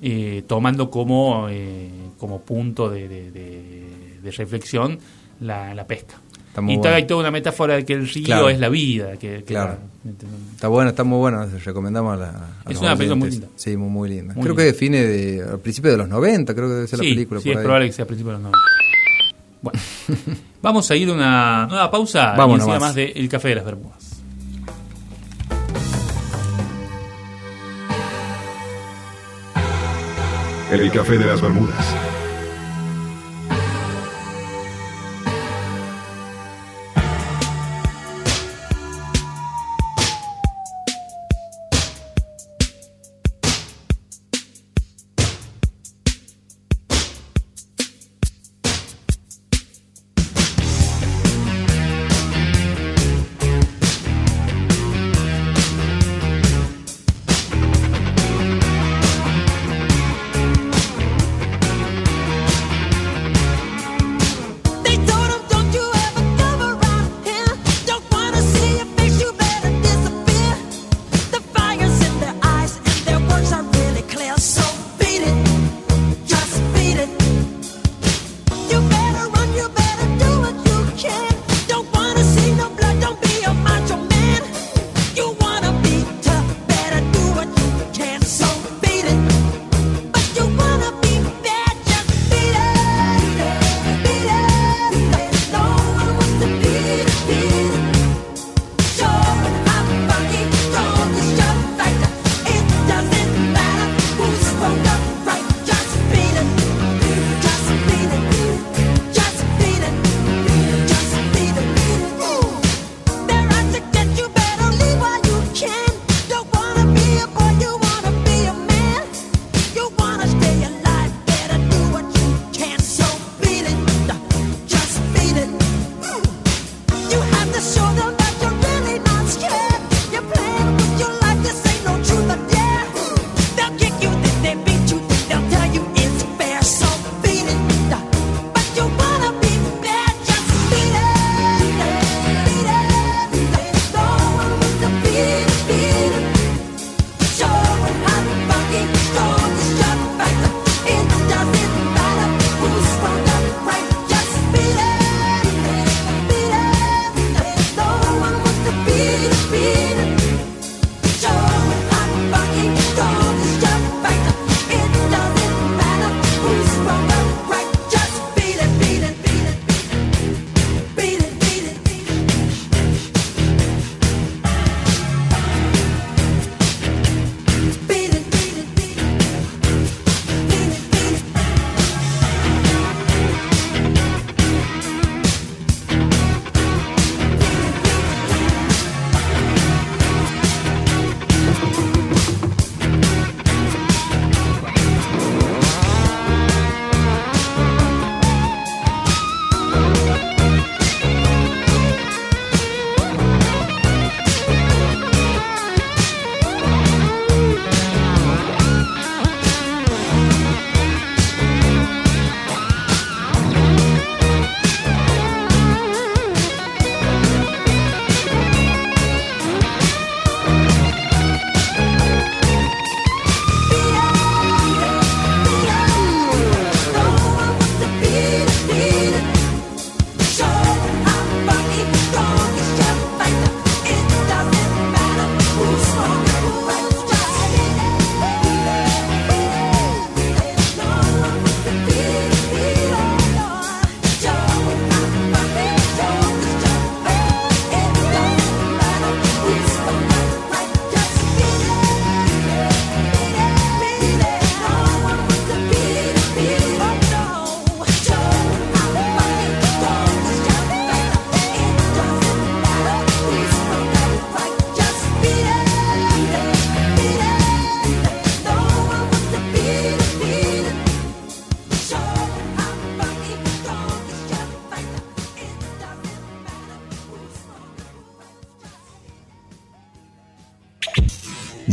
eh, 0.01 0.43
tomando 0.47 0.89
como, 0.89 1.47
eh, 1.49 1.89
como 2.17 2.41
punto 2.41 2.89
de, 2.89 3.07
de- 3.07 3.31
de- 3.31 4.08
de 4.21 4.31
reflexión 4.31 4.99
la, 5.41 5.73
la 5.73 5.85
pesca. 5.87 6.15
Está 6.47 6.61
muy 6.61 6.73
y 6.73 6.77
bueno. 6.77 6.95
hay 6.95 7.05
toda 7.05 7.19
una 7.21 7.31
metáfora 7.31 7.75
de 7.75 7.85
que 7.85 7.93
el 7.93 8.07
río 8.09 8.25
Claro. 8.25 8.49
es 8.49 8.59
la 8.59 8.69
vida. 8.69 9.11
Que, 9.17 9.37
que 9.39 9.43
Claro. 9.43 9.77
la- 10.03 10.11
Está 10.55 10.67
bueno, 10.69 10.89
está 10.89 11.03
muy 11.03 11.17
bueno, 11.19 11.45
recomendamos 11.63 12.13
a 12.13 12.17
la 12.17 12.29
a 12.65 12.71
Es 12.71 12.79
una 12.79 12.95
película 12.95 13.15
muy 13.19 13.29
linda. 13.31 13.47
Sí, 13.55 13.75
muy, 13.77 13.89
muy 13.89 14.09
linda. 14.09 14.33
Muy 14.33 14.43
creo 14.43 14.53
linda. 14.55 14.63
que 14.63 14.65
define 14.71 15.01
de, 15.05 15.43
al 15.43 15.59
principio 15.59 15.91
de 15.91 15.97
los 15.97 16.07
90, 16.09 16.55
creo 16.55 16.67
que 16.67 16.73
debe 16.73 16.87
ser 16.87 16.99
sí, 16.99 17.05
la 17.05 17.13
película. 17.15 17.39
sí, 17.41 17.49
por 17.49 17.51
es 17.51 17.57
ahí. 17.57 17.63
probable 17.63 17.85
que 17.87 17.93
sea 17.93 18.03
a 18.03 18.07
principios 18.07 18.37
de 18.37 18.43
los 18.43 18.51
90. 18.51 18.59
Bueno, 19.61 19.79
vamos 20.61 20.89
a 20.89 20.95
ir 20.95 21.09
a 21.09 21.13
una 21.13 21.67
nueva 21.67 21.91
pausa 21.91 22.33
Vamos 22.35 22.57
y 22.57 22.61
nomás. 22.61 22.79
más 22.81 22.95
de 22.95 23.11
El 23.15 23.27
Café 23.29 23.49
de 23.49 23.55
las 23.55 23.65
Bermudas. 23.65 24.21
El 30.71 30.91
café 30.91 31.17
de 31.17 31.25
las 31.25 31.41
Bermudas. 31.41 31.95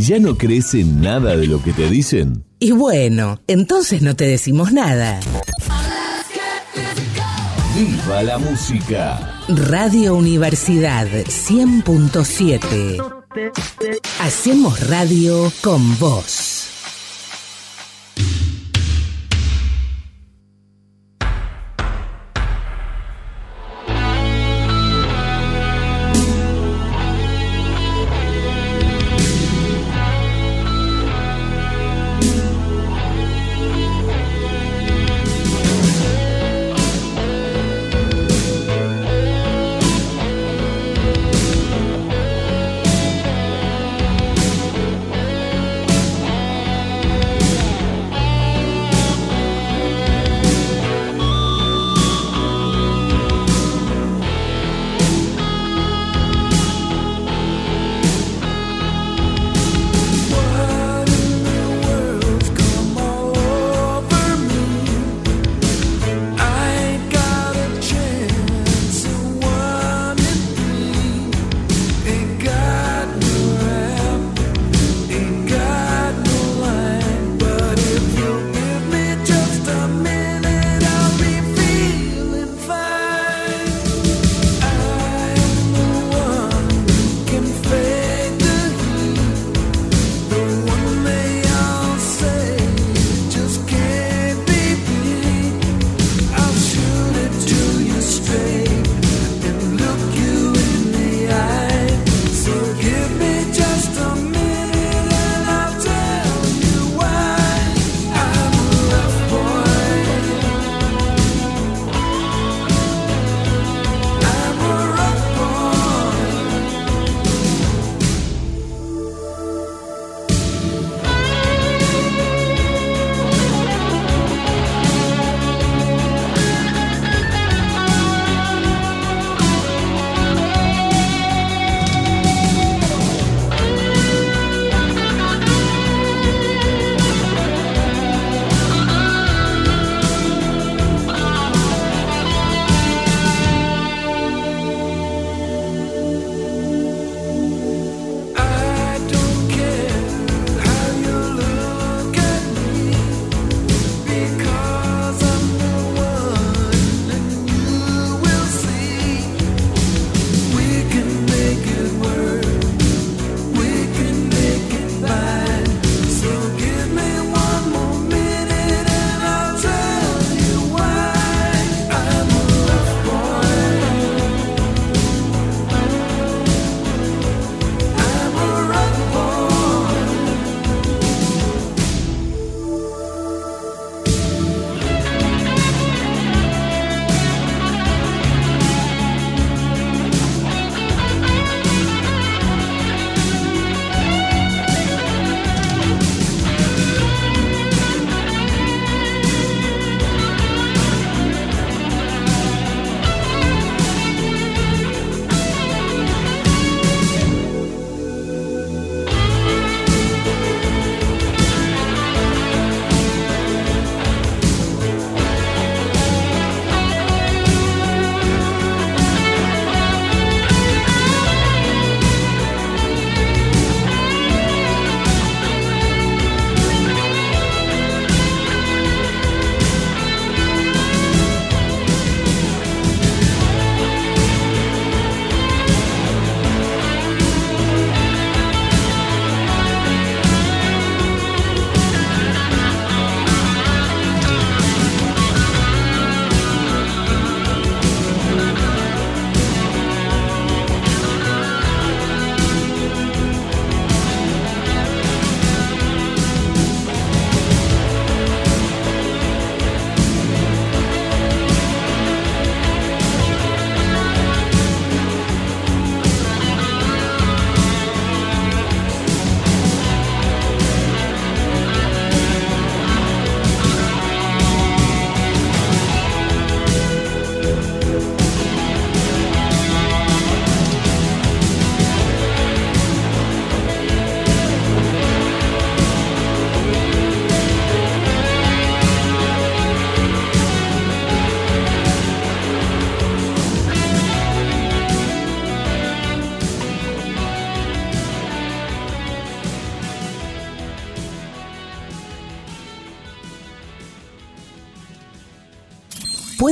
¿Ya 0.07 0.21
no 0.21 0.39
crees 0.39 0.73
en 0.75 1.01
nada 1.01 1.37
de 1.37 1.49
lo 1.49 1.61
que 1.61 1.73
te 1.73 1.91
dicen? 1.91 2.45
Y 2.61 2.71
bueno, 2.71 3.41
entonces 3.49 4.03
no 4.03 4.15
te 4.15 4.25
decimos 4.25 4.71
nada. 4.73 5.19
¡Viva 7.75 8.23
la 8.23 8.39
música! 8.39 9.43
Radio 9.49 10.15
Universidad 10.15 11.09
100.7. 11.09 13.03
Hacemos 14.21 14.89
radio 14.89 15.53
con 15.61 15.99
vos. 15.99 16.36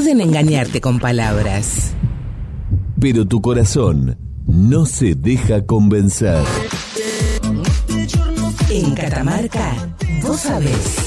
Pueden 0.04 0.20
engañarte 0.20 0.82
con 0.82 0.98
palabras. 0.98 1.94
Pero 3.00 3.26
tu 3.26 3.40
corazón 3.40 4.18
no 4.46 4.84
se 4.84 5.14
deja 5.14 5.64
convencer. 5.64 6.44
En 8.68 8.94
Catamarca, 8.94 9.96
vos 10.20 10.40
sabés. 10.40 10.98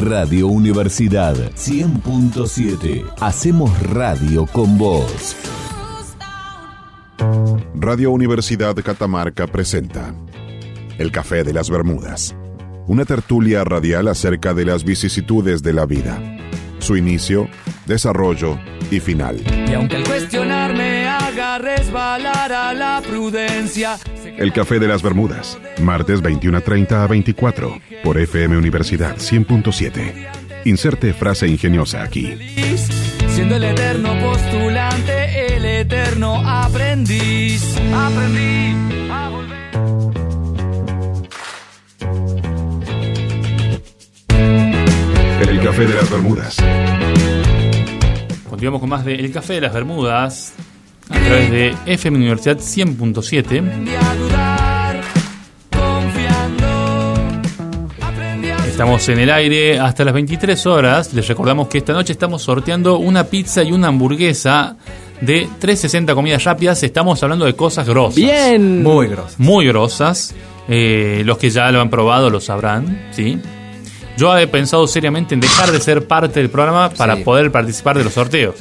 Radio 0.00 0.46
Universidad 0.46 1.34
100.7. 1.54 3.12
Hacemos 3.18 3.76
radio 3.82 4.46
con 4.46 4.78
vos. 4.78 5.34
Radio 7.74 8.12
Universidad 8.12 8.76
Catamarca 8.76 9.48
presenta 9.48 10.14
El 10.98 11.10
Café 11.10 11.42
de 11.42 11.52
las 11.52 11.68
Bermudas, 11.68 12.36
una 12.90 13.04
tertulia 13.04 13.62
radial 13.62 14.08
acerca 14.08 14.52
de 14.52 14.64
las 14.64 14.82
vicisitudes 14.82 15.62
de 15.62 15.72
la 15.72 15.86
vida, 15.86 16.20
su 16.80 16.96
inicio, 16.96 17.48
desarrollo 17.86 18.58
y 18.90 18.98
final. 18.98 19.40
Y 19.68 19.74
aunque 19.74 19.94
el 19.94 20.02
cuestionar 20.02 20.74
me 20.74 21.06
haga 21.06 21.58
resbalar 21.58 22.52
a 22.52 22.74
la 22.74 23.00
prudencia, 23.08 23.96
El 24.36 24.52
Café 24.52 24.80
de 24.80 24.88
las 24.88 25.04
Bermudas, 25.04 25.56
martes 25.80 26.20
21.30 26.20 27.04
a 27.04 27.06
24, 27.06 27.78
por 28.02 28.18
FM 28.18 28.56
Universidad 28.56 29.18
100.7. 29.18 30.64
Inserte 30.64 31.14
frase 31.14 31.46
ingeniosa 31.46 32.02
aquí. 32.02 32.36
siendo 33.28 33.54
el 33.54 33.62
eterno 33.62 34.18
postulante, 34.18 35.54
el 35.54 35.64
eterno 35.64 36.42
aprendiz. 36.44 37.62
Aprendí 37.94 38.99
El 45.48 45.60
Café 45.62 45.86
de 45.86 45.94
las 45.94 46.10
Bermudas. 46.10 46.56
Continuamos 48.48 48.80
con 48.80 48.90
más 48.90 49.04
de 49.04 49.14
El 49.14 49.32
Café 49.32 49.54
de 49.54 49.62
las 49.62 49.72
Bermudas 49.72 50.52
a 51.08 51.18
través 51.18 51.50
de 51.50 51.74
FM 51.86 52.18
Universidad 52.18 52.58
100.7. 52.58 53.58
Aprendí 53.58 53.92
a 53.94 54.14
dudar, 54.16 55.00
confiando. 55.70 56.66
Aprendí 58.02 58.50
a 58.50 58.66
Estamos 58.66 59.08
en 59.08 59.18
el 59.18 59.30
aire 59.30 59.80
hasta 59.80 60.04
las 60.04 60.12
23 60.12 60.66
horas. 60.66 61.14
Les 61.14 61.26
recordamos 61.26 61.68
que 61.68 61.78
esta 61.78 61.94
noche 61.94 62.12
estamos 62.12 62.42
sorteando 62.42 62.98
una 62.98 63.24
pizza 63.24 63.62
y 63.62 63.72
una 63.72 63.88
hamburguesa 63.88 64.76
de 65.22 65.48
360 65.58 66.14
comidas 66.14 66.44
rápidas. 66.44 66.82
Estamos 66.82 67.22
hablando 67.22 67.46
de 67.46 67.54
cosas 67.54 67.88
grosas. 67.88 68.16
Bien. 68.16 68.82
Muy 68.82 69.08
grosso. 69.08 69.36
Muy 69.38 69.66
grosas. 69.66 70.34
Eh, 70.68 71.22
los 71.24 71.38
que 71.38 71.48
ya 71.48 71.70
lo 71.72 71.80
han 71.80 71.88
probado 71.88 72.28
lo 72.28 72.40
sabrán, 72.40 73.08
¿sí? 73.10 73.40
Yo 74.16 74.36
he 74.36 74.46
pensado 74.46 74.86
seriamente 74.86 75.34
en 75.34 75.40
dejar 75.40 75.70
de 75.72 75.80
ser 75.80 76.06
parte 76.06 76.40
del 76.40 76.50
programa 76.50 76.90
para 76.90 77.16
Sí. 77.16 77.24
poder 77.24 77.50
participar 77.50 77.96
de 77.96 78.04
los 78.04 78.12
sorteos. 78.12 78.56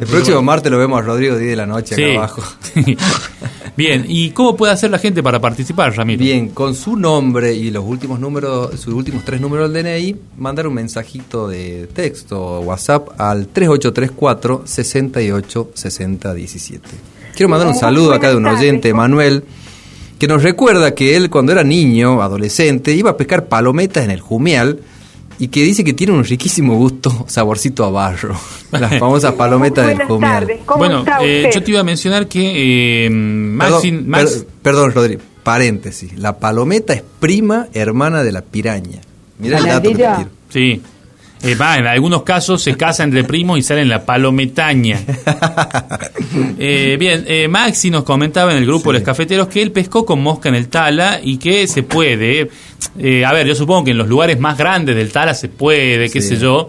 El 0.00 0.06
próximo 0.06 0.42
martes 0.42 0.70
lo 0.72 0.78
vemos 0.78 0.98
a 0.98 1.02
Rodrigo 1.02 1.36
10 1.36 1.50
de 1.50 1.56
la 1.56 1.66
noche 1.66 1.94
acá 1.94 2.18
abajo. 2.18 2.42
Bien, 3.76 4.04
¿y 4.08 4.30
cómo 4.30 4.56
puede 4.56 4.72
hacer 4.72 4.90
la 4.90 4.98
gente 4.98 5.22
para 5.22 5.38
participar, 5.40 5.94
Ramiro? 5.94 6.18
Bien, 6.18 6.48
con 6.48 6.74
su 6.74 6.96
nombre 6.96 7.52
y 7.54 7.70
los 7.70 7.84
últimos 7.84 8.18
números, 8.18 8.70
sus 8.80 8.94
últimos 8.94 9.24
tres 9.24 9.40
números 9.40 9.70
del 9.72 9.84
DNI, 9.84 10.16
mandar 10.38 10.66
un 10.66 10.74
mensajito 10.74 11.46
de 11.46 11.86
texto 11.92 12.40
o 12.40 12.60
WhatsApp 12.60 13.08
al 13.20 13.48
3834 13.48 14.62
68 14.64 15.70
60 15.74 16.34
17. 16.34 16.88
Quiero 17.34 17.50
mandar 17.50 17.68
un 17.68 17.74
saludo 17.74 18.14
acá 18.14 18.30
de 18.30 18.36
un 18.36 18.46
oyente, 18.46 18.94
Manuel, 18.94 19.44
que 20.18 20.26
nos 20.28 20.42
recuerda 20.42 20.94
que 20.94 21.16
él 21.16 21.30
cuando 21.30 21.52
era 21.52 21.62
niño, 21.64 22.22
adolescente, 22.22 22.92
iba 22.92 23.10
a 23.10 23.16
pescar 23.16 23.46
palometas 23.46 24.04
en 24.04 24.10
el 24.10 24.20
Jumial 24.20 24.80
y 25.38 25.48
que 25.48 25.62
dice 25.62 25.84
que 25.84 25.92
tiene 25.92 26.12
un 26.14 26.24
riquísimo 26.24 26.76
gusto, 26.76 27.24
saborcito 27.28 27.84
a 27.84 27.90
barro. 27.90 28.34
Las 28.72 28.98
famosas 28.98 29.32
palometas 29.34 29.86
del 29.86 30.02
Jumial. 30.04 30.32
tardes, 30.46 30.60
¿cómo 30.64 30.78
bueno, 30.78 30.98
está 31.00 31.18
eh, 31.22 31.50
yo 31.52 31.62
te 31.62 31.70
iba 31.70 31.80
a 31.80 31.84
mencionar 31.84 32.26
que 32.28 33.06
eh, 33.06 33.10
Maxi- 33.10 33.58
Perdón, 33.90 34.08
Max- 34.08 34.30
per- 34.36 34.46
perdón, 34.62 34.92
Rodri, 34.92 35.18
paréntesis. 35.42 36.18
La 36.18 36.38
palometa 36.38 36.94
es 36.94 37.02
prima 37.20 37.68
hermana 37.74 38.22
de 38.22 38.32
la 38.32 38.40
piraña. 38.42 39.00
Mira 39.38 39.58
el 39.58 39.64
dato 39.66 39.90
que 39.90 39.94
te 39.96 40.02
Maravilla. 40.02 40.16
tiro. 40.16 40.30
Sí. 40.48 40.82
Eh, 41.42 41.54
va, 41.54 41.76
en 41.76 41.86
algunos 41.86 42.22
casos 42.22 42.62
se 42.62 42.76
casa 42.76 43.04
entre 43.04 43.22
primos 43.24 43.58
y 43.58 43.62
sale 43.62 43.82
en 43.82 43.88
la 43.88 44.04
palometaña. 44.04 45.00
Eh, 46.58 46.96
bien, 46.98 47.24
eh, 47.28 47.48
Maxi 47.48 47.90
nos 47.90 48.04
comentaba 48.04 48.52
en 48.52 48.58
el 48.58 48.66
grupo 48.66 48.90
de 48.92 48.98
los 48.98 49.06
cafeteros 49.06 49.48
que 49.48 49.62
él 49.62 49.72
pescó 49.72 50.04
con 50.04 50.22
mosca 50.22 50.48
en 50.48 50.54
el 50.54 50.68
Tala 50.68 51.20
y 51.22 51.38
que 51.38 51.66
se 51.66 51.82
puede. 51.82 52.48
eh, 52.98 53.24
a 53.24 53.32
ver, 53.32 53.46
yo 53.46 53.54
supongo 53.54 53.84
que 53.84 53.90
en 53.92 53.98
los 53.98 54.08
lugares 54.08 54.38
más 54.38 54.56
grandes 54.58 54.96
del 54.96 55.10
Tala 55.12 55.34
se 55.34 55.48
puede, 55.48 56.10
qué 56.10 56.20
Sí. 56.20 56.28
sé 56.28 56.36
yo, 56.38 56.68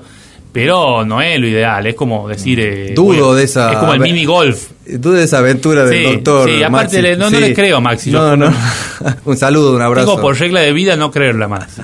pero 0.52 1.04
no 1.06 1.22
es 1.22 1.40
lo 1.40 1.48
ideal. 1.48 1.86
Es 1.88 1.96
como 1.96 2.28
decir. 2.28 2.94
Dudo 2.96 3.36
de 3.36 3.44
esa. 3.44 3.72
Es 3.74 3.78
como 3.78 3.94
el 3.94 4.00
mini 4.00 4.26
golf. 4.26 4.70
Dudo 4.86 5.14
de 5.14 5.24
esa 5.24 5.40
aventura 5.40 5.84
del 5.86 5.98
Sí, 6.06 6.12
doctor. 6.14 6.50
sí, 6.50 6.64
aparte 6.64 7.02
Maxi. 7.02 7.18
no- 7.20 7.30
no 7.30 7.40
le 7.40 7.54
creo 7.54 7.78
a 7.78 7.82
Maxi, 7.82 8.12
yo- 8.12 8.36
No, 8.36 8.50
no. 8.50 8.54
un 9.26 9.38
saludo, 9.38 9.76
un 9.76 9.82
abrazo. 9.82 10.08
Tengo 10.08 10.22
por 10.22 10.38
regla 10.40 10.62
de 10.62 10.72
vida 10.72 10.96
no 10.96 11.12
creerla 11.12 11.48
más. 11.48 11.82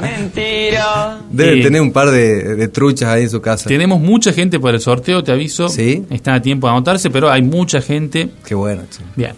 Mentira. 0.00 1.18
Debe 1.30 1.56
Sí. 1.56 1.62
tener 1.62 1.80
un 1.80 1.92
par 1.92 2.10
de, 2.10 2.56
de 2.56 2.68
truchas 2.68 3.08
ahí 3.08 3.22
en 3.24 3.30
su 3.30 3.40
casa. 3.40 3.68
Tenemos 3.68 4.00
mucha 4.00 4.32
gente 4.32 4.58
para 4.60 4.76
el 4.76 4.80
sorteo, 4.80 5.22
te 5.22 5.32
aviso. 5.32 5.68
Sí. 5.68 6.04
Están 6.10 6.34
a 6.34 6.42
tiempo 6.42 6.66
de 6.66 6.72
anotarse, 6.72 7.10
pero 7.10 7.30
hay 7.30 7.42
mucha 7.42 7.80
gente. 7.80 8.28
Qué 8.46 8.54
bueno, 8.54 8.82
che. 8.90 9.02
Bien. 9.16 9.32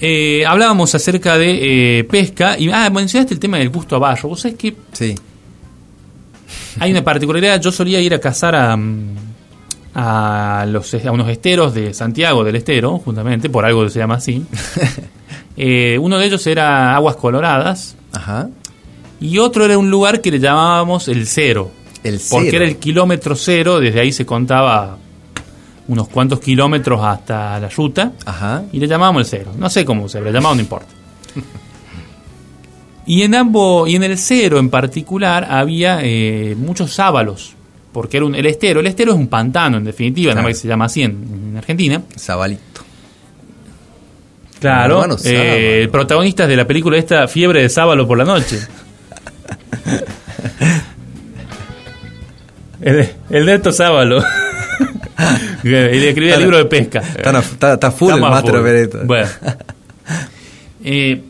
Eh, 0.00 0.44
hablábamos 0.46 0.94
acerca 0.94 1.36
de 1.38 1.98
eh, 2.00 2.04
pesca 2.04 2.56
y 2.58 2.70
ah, 2.70 2.88
mencionaste 2.90 3.34
el 3.34 3.40
tema 3.40 3.58
del 3.58 3.70
gusto 3.70 3.96
a 3.96 3.98
barro. 3.98 4.28
Vos 4.28 4.40
sabés 4.40 4.56
que 4.56 4.76
Sí. 4.92 5.14
hay 6.78 6.90
una 6.92 7.02
particularidad. 7.02 7.60
Yo 7.60 7.72
solía 7.72 8.00
ir 8.00 8.14
a 8.14 8.20
cazar 8.20 8.54
a, 8.54 8.76
mm, 8.76 9.16
a, 9.94 10.66
los, 10.68 10.94
a 10.94 11.10
unos 11.10 11.28
esteros 11.28 11.74
de 11.74 11.92
Santiago 11.94 12.44
del 12.44 12.54
Estero, 12.56 12.98
justamente, 12.98 13.50
por 13.50 13.64
algo 13.64 13.82
que 13.84 13.90
se 13.90 13.98
llama 13.98 14.14
así. 14.16 14.44
Eh, 15.60 15.98
uno 16.00 16.18
de 16.18 16.26
ellos 16.26 16.46
era 16.46 16.94
Aguas 16.94 17.16
Coloradas 17.16 17.96
Ajá. 18.12 18.48
Y 19.20 19.38
otro 19.38 19.64
era 19.64 19.76
un 19.78 19.90
lugar 19.90 20.20
que 20.20 20.30
le 20.30 20.38
llamábamos 20.38 21.08
el 21.08 21.26
cero. 21.26 21.70
El 22.04 22.20
Porque 22.30 22.50
cero. 22.50 22.62
era 22.62 22.70
el 22.70 22.76
kilómetro 22.78 23.34
cero, 23.34 23.80
desde 23.80 24.00
ahí 24.00 24.12
se 24.12 24.24
contaba 24.24 24.98
unos 25.88 26.08
cuantos 26.08 26.38
kilómetros 26.40 27.00
hasta 27.02 27.58
la 27.58 27.68
ruta 27.68 28.12
Ajá. 28.24 28.64
y 28.72 28.78
le 28.78 28.86
llamábamos 28.86 29.20
el 29.22 29.26
cero. 29.26 29.52
No 29.58 29.68
sé 29.70 29.84
cómo 29.84 30.08
se 30.08 30.20
le 30.20 30.30
llamaba, 30.32 30.54
no 30.54 30.60
importa. 30.60 30.88
Y 33.06 33.22
en 33.22 33.34
ambos, 33.34 33.88
y 33.88 33.96
en 33.96 34.02
el 34.02 34.18
cero 34.18 34.58
en 34.58 34.68
particular, 34.68 35.46
había 35.48 36.00
eh, 36.02 36.54
muchos 36.58 36.92
sábalos, 36.92 37.54
porque 37.90 38.18
era 38.18 38.26
un, 38.26 38.34
el 38.34 38.44
estero. 38.44 38.80
El 38.80 38.86
estero 38.86 39.12
es 39.12 39.16
un 39.18 39.28
pantano, 39.28 39.78
en 39.78 39.84
definitiva, 39.84 40.32
nada 40.34 40.42
más 40.42 40.50
que 40.50 40.60
se 40.60 40.68
llama 40.68 40.84
así 40.84 41.02
en, 41.04 41.12
en 41.52 41.56
Argentina. 41.56 42.02
Zabalito. 42.18 42.82
Claro, 44.60 45.06
eh, 45.24 45.88
protagonistas 45.90 46.48
de 46.48 46.56
la 46.56 46.66
película 46.66 46.98
esta 46.98 47.26
Fiebre 47.28 47.62
de 47.62 47.70
sábalo 47.70 48.06
por 48.06 48.18
la 48.18 48.24
noche. 48.24 48.58
el, 52.80 53.08
el 53.30 53.46
Neto 53.46 53.72
Sábalo. 53.72 54.22
y 55.64 55.74
escribía 55.74 56.34
el 56.36 56.40
libro 56.42 56.58
de 56.58 56.64
pesca. 56.66 57.00
Está, 57.00 57.90
full 57.90 58.12
el 58.14 58.20
Master. 58.20 58.90
Bueno. 59.04 59.28
Eh, 60.84 61.20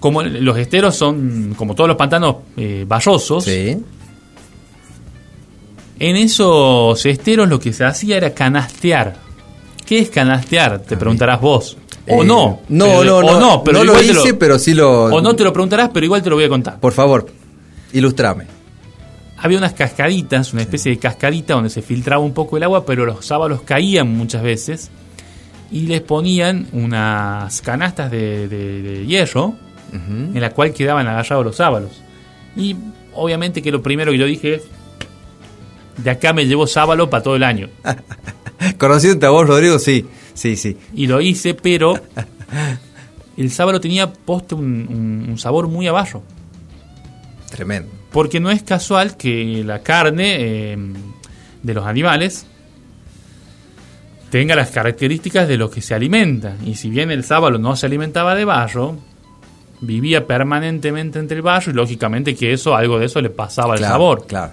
como 0.00 0.22
los 0.22 0.58
esteros 0.58 0.96
son, 0.96 1.54
como 1.56 1.76
todos 1.76 1.86
los 1.86 1.96
pantanos, 1.96 2.36
eh, 2.56 2.84
vallosos, 2.86 3.44
Sí. 3.44 3.78
en 6.00 6.16
esos 6.16 7.06
esteros 7.06 7.48
lo 7.48 7.60
que 7.60 7.72
se 7.72 7.84
hacía 7.84 8.16
era 8.16 8.34
canastear. 8.34 9.14
¿Qué 9.86 10.00
es 10.00 10.10
canastear? 10.10 10.80
Te 10.80 10.96
preguntarás 10.96 11.40
vos. 11.40 11.78
O 12.10 12.22
Eh, 12.22 12.26
no. 12.26 12.60
No, 12.68 12.84
Pero- 12.86 13.04
no, 13.04 13.16
o 13.18 13.22
no. 13.22 13.40
no, 13.40 13.64
pero 13.64 13.78
no 13.78 13.84
lo 13.92 14.02
hice, 14.02 14.34
pero 14.34 14.58
sí 14.58 14.74
lo. 14.74 15.04
O 15.04 15.20
no 15.20 15.34
te 15.36 15.44
lo 15.44 15.52
preguntarás, 15.52 15.90
pero 15.92 16.04
igual 16.06 16.22
te 16.22 16.30
lo 16.30 16.36
voy 16.36 16.44
a 16.44 16.48
contar. 16.48 16.78
Por 16.80 16.92
favor, 16.92 17.26
ilustrame. 17.92 18.44
Había 19.38 19.56
unas 19.58 19.72
cascaditas, 19.72 20.52
una 20.52 20.62
especie 20.62 20.92
de 20.92 20.98
cascadita 20.98 21.54
donde 21.54 21.70
se 21.70 21.80
filtraba 21.82 22.22
un 22.22 22.34
poco 22.34 22.56
el 22.58 22.62
agua, 22.62 22.84
pero 22.84 23.06
los 23.06 23.24
sábalos 23.24 23.62
caían 23.62 24.08
muchas 24.14 24.42
veces 24.42 24.90
y 25.70 25.86
les 25.86 26.00
ponían 26.02 26.66
unas 26.72 27.60
canastas 27.62 28.10
de, 28.10 28.48
de- 28.48 28.82
de 28.82 29.06
hierro 29.06 29.54
en 29.92 30.40
la 30.40 30.50
cual 30.50 30.72
quedaban 30.74 31.08
agarrados 31.08 31.44
los 31.44 31.56
sábalos. 31.56 32.02
Y 32.54 32.76
obviamente 33.14 33.62
que 33.62 33.72
lo 33.72 33.80
primero 33.82 34.12
que 34.12 34.18
yo 34.18 34.26
dije 34.26 34.54
es, 34.56 34.62
de 35.96 36.10
acá 36.10 36.32
me 36.32 36.46
llevo 36.46 36.66
sábalo 36.66 37.08
para 37.10 37.22
todo 37.22 37.34
el 37.36 37.42
año. 37.42 37.68
Conociéndote 38.78 39.26
a 39.26 39.30
vos, 39.30 39.46
Rodrigo, 39.48 39.78
sí. 39.78 40.06
Sí, 40.34 40.56
sí. 40.56 40.76
Y 40.94 41.06
lo 41.06 41.20
hice, 41.20 41.54
pero 41.54 42.00
el 43.36 43.50
sábalo 43.50 43.80
tenía 43.80 44.12
poste 44.12 44.54
un, 44.54 44.64
un- 44.64 45.26
un 45.30 45.38
sabor 45.38 45.68
muy 45.68 45.86
a 45.86 45.92
barro. 45.92 46.22
Tremendo. 47.50 47.90
Porque 48.12 48.40
no 48.40 48.50
es 48.50 48.62
casual 48.62 49.16
que 49.16 49.62
la 49.64 49.82
carne 49.82 50.36
eh, 50.38 50.78
de 51.62 51.74
los 51.74 51.86
animales 51.86 52.46
tenga 54.30 54.54
las 54.54 54.70
características 54.70 55.48
de 55.48 55.56
lo 55.56 55.70
que 55.70 55.80
se 55.82 55.94
alimenta. 55.94 56.56
Y 56.64 56.74
si 56.76 56.90
bien 56.90 57.10
el 57.10 57.24
sábalo 57.24 57.58
no 57.58 57.74
se 57.76 57.86
alimentaba 57.86 58.34
de 58.34 58.44
barro, 58.44 58.96
vivía 59.80 60.26
permanentemente 60.26 61.18
entre 61.18 61.36
el 61.38 61.42
barro 61.42 61.72
y 61.72 61.74
lógicamente 61.74 62.34
que 62.36 62.52
eso, 62.52 62.76
algo 62.76 62.98
de 62.98 63.06
eso 63.06 63.20
le 63.20 63.30
pasaba 63.30 63.74
Claro, 63.76 63.84
el 63.86 63.90
sabor. 63.92 64.26
Claro. 64.26 64.52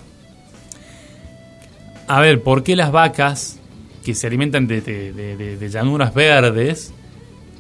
A 2.08 2.22
ver, 2.22 2.42
¿por 2.42 2.64
qué 2.64 2.76
las 2.76 2.92
vacas 2.92 3.60
que 4.08 4.16
se 4.16 4.26
alimentan 4.28 4.66
de, 4.68 4.80
de- 4.82 5.12
de- 5.12 5.58
de- 5.58 5.70
llanuras 5.70 6.14
verdes 6.14 6.94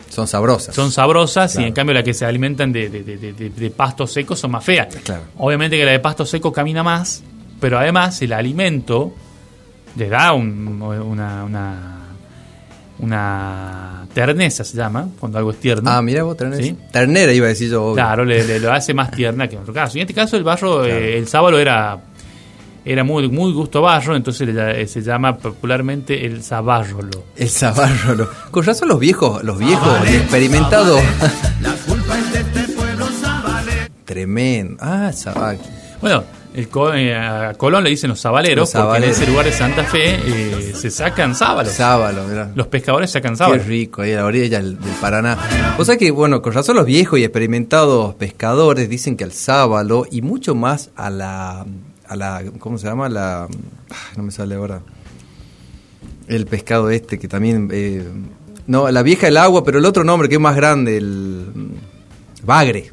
Son 0.10 0.28
sabrosas. 0.28 0.74
son 0.74 0.92
sabrosas 0.92 1.52
y 1.52 1.56
Claro. 1.56 1.68
en 1.68 1.74
cambio 1.74 1.94
las 1.96 2.04
que 2.04 2.14
se 2.14 2.26
alimentan 2.26 2.72
de, 2.72 3.74
pastos 3.76 4.14
secos 4.14 4.40
son 4.40 4.52
más 4.52 4.64
feas? 4.64 4.88
Claro. 5.04 5.24
Obviamente 5.38 5.76
que 5.78 5.84
la 5.86 5.92
de 5.92 6.00
pasto 6.00 6.26
seco 6.26 6.54
camina 6.54 6.84
más, 6.84 7.22
pero 7.60 7.78
además 7.78 8.22
el 8.22 8.32
alimento 8.32 9.14
le 9.98 10.08
da 10.08 10.32
un- 10.34 10.82
una, 10.82 11.44
una, 11.44 11.94
una 13.00 14.08
terneza, 14.14 14.64
se 14.64 14.76
llama, 14.78 15.10
cuando 15.20 15.38
algo 15.38 15.52
es 15.52 15.58
tierno. 15.60 15.90
Ah, 15.90 16.02
mira 16.02 16.24
vos, 16.24 16.36
ternera. 16.38 16.64
Sí. 16.64 16.76
Ternera 16.92 17.32
iba 17.34 17.46
a 17.46 17.50
decir 17.50 17.70
yo. 17.70 17.84
obvio. 17.88 17.96
Claro, 17.96 18.26
le, 18.26 18.44
le- 18.46 18.60
lo 18.60 18.72
hace 18.72 18.94
más 18.94 19.12
tierna 19.12 19.48
que 19.48 19.56
en 19.56 19.62
otro 19.62 19.74
caso. 19.74 19.98
Y 19.98 20.02
en 20.02 20.06
este 20.08 20.14
caso 20.14 20.38
el 20.38 20.44
barro, 20.44 20.86
eh, 20.86 21.18
el 21.18 21.28
sábalo 21.28 21.60
era 21.60 21.98
era 22.92 23.04
muy 23.04 23.28
muy 23.30 23.52
gusto 23.54 23.82
barro, 23.82 24.16
entonces 24.16 24.48
eh, 24.52 24.88
se 24.88 25.02
llama 25.02 25.38
popularmente 25.38 26.26
el 26.26 26.44
sabárrolo. 26.44 27.24
El 27.36 27.50
sabarro. 27.50 28.30
Con 28.52 28.64
razón 28.64 28.88
los 28.90 29.00
viejos, 29.00 29.44
los 29.44 29.58
viejos 29.60 29.98
y 30.10 30.16
experimentados. 30.16 31.02
Tremendo. 34.06 34.78
Ah, 34.80 35.12
sabal. 35.14 35.58
Bueno, 36.00 36.24
el 36.54 36.70
co- 36.70 36.94
eh, 36.94 37.14
a 37.16 37.54
Colón 37.56 37.84
le 37.84 37.90
dicen 37.90 38.10
los 38.10 38.20
sabaleros, 38.22 38.74
Los 38.74 38.84
porque 38.84 39.04
en 39.04 39.12
ese 39.12 39.28
lugar 39.28 39.46
de 39.46 39.52
Santa 39.52 39.84
Fe 39.84 40.16
eh, 40.26 40.74
se 40.76 40.90
sacan 40.90 41.36
sábalos. 41.36 41.74
Sábalo, 41.74 42.24
mirá. 42.24 42.50
Los 42.56 42.68
pescadores 42.68 43.12
sacan 43.12 43.34
Qué 43.34 43.38
sábalos. 43.38 43.66
rico, 43.66 44.04
ahí 44.04 44.14
a 44.14 44.18
la 44.18 44.26
orilla 44.26 44.60
del, 44.62 44.80
del 44.80 44.94
Paraná. 45.02 45.38
O 45.78 45.84
sea 45.84 45.98
que, 45.98 46.10
bueno, 46.12 46.42
con 46.42 46.54
razón 46.54 46.78
los 46.78 46.86
viejos 46.86 47.20
y 47.20 47.24
experimentados 47.26 48.16
pescadores 48.16 48.88
dicen 48.90 49.18
que 49.18 49.26
al 49.26 49.34
sábalo 49.34 50.06
y 50.10 50.22
mucho 50.22 50.56
más 50.56 50.90
a 50.96 51.10
la, 51.10 51.66
a 52.08 52.16
la 52.16 52.44
¿cómo 52.60 52.78
se 52.78 52.88
llama? 52.88 53.10
La, 53.10 53.48
no 54.16 54.24
me 54.24 54.32
sale 54.32 54.56
ahora. 54.56 54.82
El 56.28 56.46
pescado 56.46 56.90
este 56.90 57.18
que 57.20 57.28
también, 57.28 57.70
eh, 57.72 58.04
no, 58.68 58.90
la 58.92 59.02
vieja 59.04 59.28
del 59.28 59.38
agua, 59.38 59.64
pero 59.64 59.80
el 59.80 59.86
otro 59.86 60.04
nombre 60.04 60.28
que 60.28 60.36
es 60.36 60.42
más 60.42 60.56
grande, 60.56 60.98
el 60.98 61.52
mm, 61.54 62.46
bagre. 62.46 62.92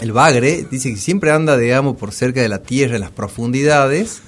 El 0.00 0.12
bagre 0.12 0.66
dice 0.70 0.90
que 0.90 0.96
siempre 0.96 1.30
anda, 1.32 1.56
digamos, 1.56 1.96
por 1.96 2.12
cerca 2.12 2.40
de 2.40 2.48
la 2.48 2.60
tierra, 2.62 2.94
en 2.96 3.00
las 3.00 3.10
profundidades, 3.10 4.22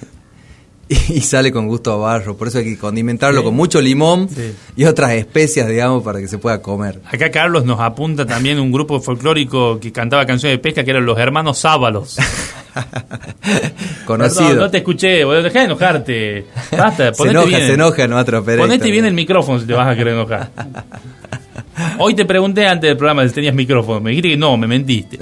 y 0.89 1.21
sale 1.21 1.51
con 1.51 1.67
gusto 1.67 1.91
a 1.93 1.97
barro. 1.97 2.35
Por 2.37 2.47
eso 2.49 2.57
hay 2.59 2.65
que 2.65 2.77
condimentarlo 2.77 3.39
Sí. 3.41 3.45
con 3.45 3.55
mucho 3.55 3.81
limón 3.81 4.27
Sí. 4.29 4.53
y 4.75 4.85
otras 4.85 5.11
especias, 5.11 5.67
digamos, 5.67 6.03
para 6.03 6.19
que 6.19 6.27
se 6.27 6.37
pueda 6.37 6.61
comer. 6.61 7.01
Acá 7.05 7.31
Carlos 7.31 7.65
nos 7.65 7.79
apunta 7.79 8.25
también 8.25 8.59
un 8.59 8.71
grupo 8.71 8.99
folclórico 9.01 9.79
que 9.79 9.91
cantaba 9.91 10.25
canciones 10.25 10.57
de 10.57 10.61
pesca 10.61 10.83
que 10.83 10.91
eran 10.91 11.05
los 11.05 11.17
hermanos 11.17 11.57
Sábalos. 11.59 12.17
Conocido. 14.05 14.47
Perdón, 14.47 14.59
no 14.63 14.71
te 14.71 14.77
escuché, 14.79 15.23
boludo, 15.23 15.43
dejá 15.43 15.59
de 15.59 15.65
enojarte. 15.65 16.45
Basta, 16.77 17.05
se 17.13 17.17
ponete 17.17 17.31
enoja, 17.31 17.47
bien. 17.47 17.67
se 17.67 17.73
enoja 17.73 17.95
Pereira. 18.43 18.63
Ponete 18.63 18.91
bien 18.91 19.05
el 19.05 19.13
micrófono 19.13 19.59
si 19.59 19.65
te 19.65 19.73
vas 19.73 19.87
a 19.87 19.95
querer 19.95 20.13
enojar. 20.13 20.49
Hoy 21.99 22.13
te 22.13 22.25
pregunté 22.25 22.67
antes 22.67 22.89
del 22.89 22.97
programa 22.97 23.27
si 23.27 23.33
tenías 23.33 23.55
micrófono. 23.55 23.99
Me 24.01 24.11
dijiste 24.11 24.29
que 24.29 24.37
no, 24.37 24.57
me 24.57 24.67
mentiste. 24.67 25.17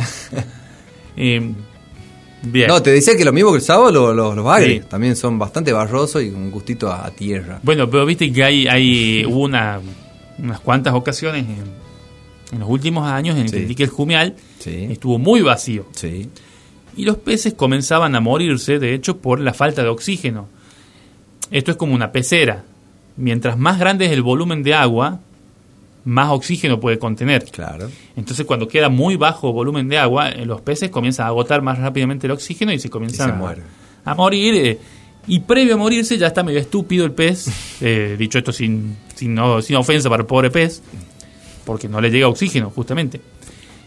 Eh, 1.16 1.52
bien. 2.44 2.68
No, 2.68 2.82
te 2.82 2.92
decía 2.92 3.16
que 3.16 3.26
lo 3.26 3.34
mismo 3.34 3.52
que 3.52 3.58
el 3.58 3.64
sábado, 3.64 3.92
los, 3.92 4.16
los, 4.16 4.36
los 4.36 4.46
bagres 4.46 4.82
Sí. 4.84 4.88
también 4.90 5.16
son 5.16 5.38
bastante 5.40 5.72
barrosos 5.74 6.24
y 6.24 6.32
con 6.32 6.42
un 6.42 6.52
gustito 6.52 6.90
a, 6.92 7.06
a 7.06 7.12
tierra. 7.12 7.60
Bueno, 7.64 7.90
pero 7.90 8.06
viste 8.06 8.32
que 8.32 8.44
hay, 8.44 8.68
hay 8.68 9.26
hubo 9.26 9.40
una, 9.44 9.80
unas 10.38 10.60
cuantas 10.60 10.94
ocasiones 10.94 11.46
en, 11.46 11.64
en 12.54 12.60
los 12.60 12.70
últimos 12.70 13.10
años 13.10 13.38
en 13.38 13.48
Sí. 13.50 13.76
que 13.76 13.84
el 13.84 13.90
Jumial 13.90 14.36
Sí. 14.60 14.88
estuvo 14.92 15.18
muy 15.20 15.42
vacío. 15.42 15.86
Sí. 15.92 16.30
Y 16.96 17.06
los 17.06 17.18
peces 17.18 17.54
comenzaban 17.54 18.16
a 18.16 18.20
morirse, 18.20 18.80
de 18.80 18.94
hecho, 18.94 19.18
por 19.18 19.40
la 19.40 19.54
falta 19.54 19.84
de 19.84 19.90
oxígeno. 19.90 20.48
Esto 21.52 21.72
es 21.72 21.78
como 21.78 21.94
una 21.96 22.12
pecera. 22.12 22.64
Mientras 23.18 23.58
más 23.58 23.80
grande 23.80 24.06
es 24.06 24.12
el 24.12 24.22
volumen 24.22 24.64
de 24.64 24.74
agua, 24.74 25.20
más 26.06 26.30
oxígeno 26.32 26.80
puede 26.80 27.00
contener. 27.00 27.46
Claro. 27.46 27.90
Entonces, 28.16 28.46
cuando 28.46 28.68
queda 28.68 28.90
muy 28.90 29.16
bajo 29.16 29.52
volumen 29.54 29.88
de 29.90 29.98
agua, 29.98 30.30
eh, 30.30 30.46
los 30.46 30.62
peces 30.62 30.90
comienzan 30.90 31.26
a 31.26 31.30
agotar 31.30 31.62
más 31.62 31.78
rápidamente 31.80 32.28
el 32.28 32.32
oxígeno 32.32 32.72
y 32.72 32.80
se 32.80 32.90
comienzan 32.90 33.30
Y 33.30 33.32
se 33.32 33.36
a- 33.36 33.40
mueren. 33.40 33.64
a, 34.06 34.16
morir. 34.16 34.56
eh, 34.56 34.80
y 35.28 35.42
previo 35.42 35.76
a 35.76 35.78
morirse 35.78 36.18
ya 36.18 36.28
está 36.28 36.42
medio 36.44 36.60
estúpido 36.60 37.06
el 37.06 37.12
pez, 37.12 37.48
eh, 37.82 38.16
dicho 38.18 38.38
esto 38.38 38.52
sin, 38.52 38.96
sin, 39.16 39.34
no- 39.36 39.62
sin 39.62 39.76
ofensa 39.76 40.10
para 40.10 40.22
el 40.22 40.28
pobre 40.28 40.50
pez, 40.50 40.82
porque 41.66 41.88
no 41.90 42.00
le 42.02 42.10
llega 42.10 42.28
oxígeno, 42.28 42.70
justamente. 42.72 43.22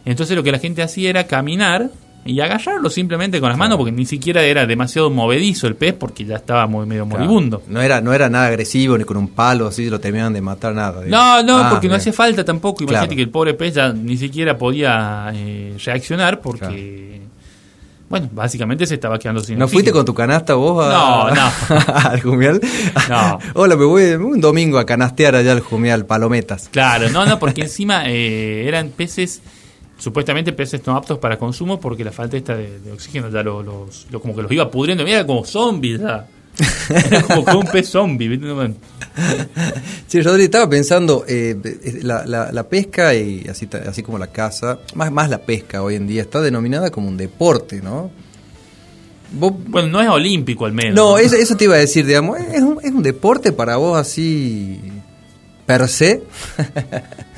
Entonces 0.04 0.36
lo 0.36 0.42
que 0.42 0.52
la 0.52 0.58
gente 0.58 0.82
hacía 0.82 1.10
era 1.10 1.26
caminar 1.26 1.90
y 2.24 2.38
agarrarlo 2.40 2.88
simplemente 2.88 3.40
con 3.40 3.48
las 3.48 3.58
manos, 3.58 3.76
porque 3.78 3.90
ni 3.92 4.06
siquiera 4.06 4.42
era 4.42 4.64
demasiado 4.66 5.10
movedizo 5.10 5.66
el 5.66 5.74
pez, 5.74 5.92
porque 5.94 6.24
ya 6.24 6.36
estaba 6.36 6.66
muy 6.68 6.86
medio 6.86 7.04
Claro. 7.06 7.24
moribundo. 7.24 7.62
No 7.66 7.80
era, 7.82 8.00
no 8.00 8.12
era 8.12 8.28
nada 8.30 8.46
agresivo 8.46 8.96
ni 8.96 9.04
con 9.04 9.16
un 9.16 9.28
palo 9.28 9.66
así 9.66 9.90
lo 9.90 9.98
terminaban 9.98 10.32
de 10.32 10.40
matar 10.40 10.72
nada. 10.74 11.00
No, 11.00 11.04
digamos. 11.04 11.44
no, 11.44 11.58
Ah, 11.58 11.70
porque 11.70 11.88
no 11.88 11.94
hacía 11.96 12.12
falta 12.12 12.44
tampoco. 12.44 12.84
Imagínate 12.84 13.06
Claro. 13.08 13.16
que 13.16 13.22
el 13.22 13.30
pobre 13.30 13.54
pez 13.54 13.74
ya 13.74 13.92
ni 13.92 14.16
siquiera 14.16 14.56
podía 14.56 15.32
eh, 15.34 15.74
reaccionar 15.84 16.40
porque, 16.40 17.22
bueno, 18.08 18.28
básicamente 18.32 18.86
se 18.86 18.94
estaba 18.94 19.18
quedando 19.18 19.40
sin 19.40 19.58
¿No 19.58 19.66
fuiste 19.66 19.90
con 19.90 20.04
tu 20.04 20.14
canasta 20.14 20.54
vos 20.54 20.84
a, 20.86 20.92
No, 20.92 21.30
no. 21.34 21.50
al 22.08 22.20
Jumial? 22.20 22.60
No. 23.08 23.38
Hola, 23.54 23.74
me 23.74 23.84
voy 23.84 24.04
un 24.12 24.40
domingo 24.40 24.78
a 24.78 24.86
canastear 24.86 25.34
allá 25.34 25.50
al 25.52 25.60
Jumial, 25.60 26.06
palometas. 26.06 26.68
Claro, 26.70 27.08
no, 27.10 27.26
no, 27.26 27.38
porque 27.40 27.62
encima 27.62 28.04
eh, 28.06 28.68
eran 28.68 28.90
peces, 28.90 29.40
supuestamente 30.02 30.52
peces 30.52 30.84
no 30.86 30.96
aptos 30.96 31.18
para 31.18 31.38
consumo, 31.38 31.78
porque 31.78 32.02
la 32.04 32.10
falta 32.12 32.36
esta 32.36 32.56
de, 32.56 32.80
de 32.80 32.92
oxígeno 32.92 33.30
ya 33.30 33.42
lo- 33.42 33.62
los, 33.62 34.06
lo- 34.10 34.20
como 34.20 34.34
que 34.34 34.42
los 34.42 34.50
iba 34.50 34.70
pudriendo. 34.70 35.04
Mira, 35.04 35.24
como 35.26 35.44
zombies 35.44 36.00
ya. 36.00 36.26
Era 36.90 37.22
como, 37.22 37.44
como 37.44 37.60
un 37.60 37.66
pez 37.68 37.88
zombie. 37.88 38.38
Sí, 40.06 40.20
Rodri, 40.20 40.44
estaba 40.44 40.68
pensando, 40.68 41.24
eh, 41.26 41.56
la, 42.02 42.26
la- 42.26 42.52
la 42.52 42.68
pesca 42.68 43.14
y 43.14 43.46
así, 43.48 43.68
así 43.88 44.02
como 44.02 44.18
la 44.18 44.26
caza, 44.26 44.78
más, 44.94 45.10
más 45.12 45.30
la 45.30 45.38
pesca 45.38 45.82
hoy 45.82 45.94
en 45.94 46.06
día 46.06 46.20
está 46.22 46.40
denominada 46.42 46.90
como 46.90 47.08
un 47.08 47.16
deporte, 47.16 47.80
¿no? 47.80 48.10
Vos- 49.32 49.52
Bueno, 49.68 49.88
no 49.88 50.02
es 50.02 50.08
olímpico 50.08 50.66
al 50.66 50.72
menos. 50.72 50.94
no, 50.94 51.16
eso, 51.16 51.36
eso 51.36 51.56
te 51.56 51.64
iba 51.64 51.76
a 51.76 51.78
decir, 51.78 52.04
digamos, 52.04 52.38
¿es 52.38 52.60
un, 52.62 52.78
es 52.82 52.90
un 52.90 53.02
deporte 53.02 53.52
para 53.52 53.76
vos 53.76 53.96
así 53.98 54.78
per 55.64 55.88
se? 55.88 56.22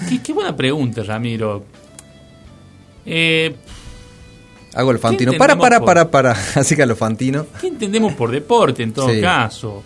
Qué, 0.09 0.21
qué 0.23 0.33
buena 0.33 0.57
pregunta, 0.57 1.03
Ramiro. 1.05 1.65
Eh, 3.07 3.55
Hago 4.75 4.91
el 4.91 4.99
fantino. 4.99 5.33
¿Qué 5.33 5.39
Para, 5.39 5.57
para, 5.57 5.81
para, 5.85 6.11
para. 6.11 6.33
Así 6.57 6.75
que 6.75 6.83
a 6.83 6.87
lo 6.87 6.97
fantino. 6.97 7.47
¿Qué 7.61 7.69
entendemos 7.69 8.15
por 8.15 8.31
deporte 8.31 8.83
en 8.83 8.93
todo 8.93 9.09
Sí. 9.13 9.21
caso? 9.21 9.83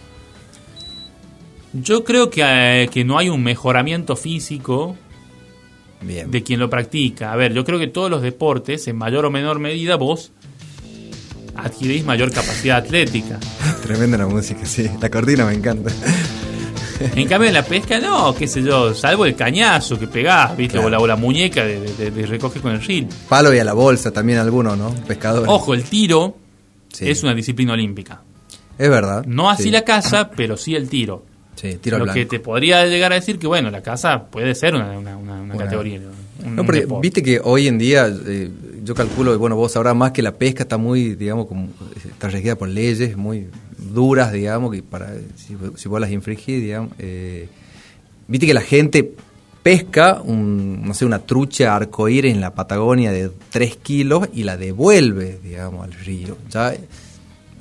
Yo 1.75 2.05
creo 2.05 2.31
que, 2.31 2.43
eh, 2.45 2.89
que 2.91 3.05
no 3.05 3.19
hay 3.19 3.29
un 3.29 3.43
mejoramiento 3.43 4.17
físico 4.17 4.97
Bien. 6.01 6.31
de 6.31 6.43
quien 6.43 6.59
lo 6.61 6.71
practica. 6.71 7.33
A 7.33 7.37
ver, 7.37 7.53
yo 7.53 7.65
creo 7.65 7.79
que 7.79 7.87
todos 7.89 8.11
los 8.11 8.23
deportes, 8.23 8.89
en 8.89 8.97
mayor 8.97 9.27
o 9.27 9.31
menor 9.31 9.59
medida, 9.59 9.97
vos 9.97 10.33
adquirís 11.55 12.05
mayor 12.05 12.33
capacidad 12.33 12.79
atlética. 12.79 13.39
Tremenda 13.83 14.17
la 14.17 14.27
música, 14.27 14.65
sí. 14.65 14.89
La 15.01 15.11
cortina 15.11 15.45
me 15.45 15.53
encanta. 15.55 15.91
En 17.15 17.29
cambio, 17.29 17.49
en 17.49 17.55
la 17.55 17.65
pesca, 17.65 17.99
no, 18.01 18.35
qué 18.35 18.47
sé 18.49 18.63
yo, 18.63 18.95
salvo 18.95 19.25
el 19.27 19.35
cañazo 19.37 19.99
que 19.99 20.07
pegás, 20.09 20.57
¿viste? 20.57 20.73
Claro. 20.75 20.87
O, 20.87 20.91
la, 20.91 20.99
o 21.01 21.07
la 21.07 21.17
muñeca 21.17 21.65
de, 21.65 22.11
de- 22.11 22.27
recoge 22.27 22.61
con 22.61 22.73
el 22.73 22.83
reel. 22.83 23.07
Palo 23.29 23.55
y 23.55 23.59
a 23.59 23.65
la 23.65 23.73
bolsa 23.73 24.11
también 24.11 24.39
algunos, 24.39 24.77
¿no? 24.77 24.95
Pescadores. 25.07 25.49
Ojo, 25.49 25.75
el 25.75 25.85
tiro 25.85 26.37
Sí. 26.93 27.09
es 27.09 27.23
una 27.23 27.35
disciplina 27.35 27.75
olímpica. 27.75 28.23
Es 28.79 28.89
verdad. 28.91 29.25
No 29.27 29.51
así 29.51 29.65
Sí. 29.65 29.71
la 29.71 29.83
caza, 29.83 30.31
pero 30.31 30.57
sí 30.57 30.75
el 30.75 30.89
tiro. 30.89 31.25
Sí, 31.57 31.77
tiro 31.81 31.99
Lo 31.99 32.05
blanco. 32.05 32.19
que 32.21 32.27
te 32.27 32.39
podría 32.41 32.87
llegar 32.87 33.13
a 33.13 33.17
decir 33.17 33.39
que, 33.39 33.47
bueno, 33.49 33.71
la 33.71 33.83
caza 33.83 34.25
puede 34.27 34.55
ser 34.55 34.75
una, 34.75 34.97
una- 34.99 35.17
una- 35.17 35.35
una 35.35 35.55
Bueno. 35.55 35.59
categoría. 35.59 36.01
un- 36.45 36.55
No, 36.57 36.65
porque 36.65 36.81
deporte. 36.83 37.03
viste 37.07 37.23
que 37.23 37.41
hoy 37.43 37.67
en 37.67 37.79
día, 37.79 38.09
eh, 38.27 38.49
yo 38.85 38.95
calculo, 38.95 39.37
bueno, 39.39 39.57
vos 39.57 39.73
sabrás 39.73 39.95
más 39.97 40.13
que 40.13 40.23
la 40.23 40.33
pesca 40.33 40.63
está 40.63 40.79
muy, 40.79 41.15
digamos, 41.17 41.47
como, 41.47 41.69
está 42.09 42.29
regida 42.29 42.57
por 42.57 42.69
leyes 42.69 43.17
muy 43.17 43.49
duras, 43.93 44.33
digamos, 44.33 44.73
que 44.73 44.83
para 44.83 45.13
si, 45.37 45.57
si 45.77 45.89
vos 45.89 46.01
las 46.01 46.11
infringís, 46.11 46.61
digamos, 46.61 46.93
eh, 46.99 47.49
viste 48.27 48.47
que 48.47 48.55
la 48.55 48.61
gente 48.61 49.15
pesca, 49.63 50.21
un, 50.25 50.87
no 50.87 50.95
sé, 50.95 51.05
una 51.05 51.19
trucha 51.19 51.75
arcoíris 51.75 52.33
en 52.33 52.41
la 52.41 52.55
Patagonia 52.55 53.13
de 53.13 53.31
3 53.51 53.77
kilos 53.77 54.29
y 54.33 54.45
la 54.45 54.57
devuelve, 54.57 55.39
digamos, 55.43 55.85
al 55.85 55.93
río. 55.93 56.39
Ya, 56.51 56.75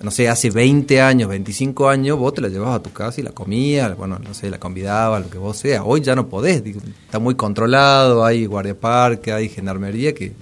no 0.02 0.12
sé, 0.12 0.30
hace 0.30 0.50
20 0.50 1.02
años, 1.02 1.30
25 1.30 1.90
años, 1.90 2.18
vos 2.18 2.34
te 2.34 2.42
la 2.42 2.50
llevabas 2.50 2.76
a 2.78 2.84
tu 2.84 2.94
casa 2.94 3.20
y 3.20 3.24
la 3.24 3.32
comías, 3.32 3.98
bueno, 3.98 4.20
no 4.20 4.34
sé, 4.34 4.50
la 4.50 4.60
convidabas, 4.60 5.24
lo 5.24 5.30
que 5.30 5.38
vos 5.38 5.58
sea. 5.58 5.84
Hoy 5.84 6.02
ya 6.02 6.16
no 6.16 6.28
podés, 6.28 6.64
digo, 6.64 6.82
está 7.06 7.20
muy 7.20 7.36
controlado, 7.36 8.24
hay 8.24 8.46
guardiaparque, 8.46 9.32
hay 9.32 9.50
gendarmería 9.50 10.14
que... 10.14 10.34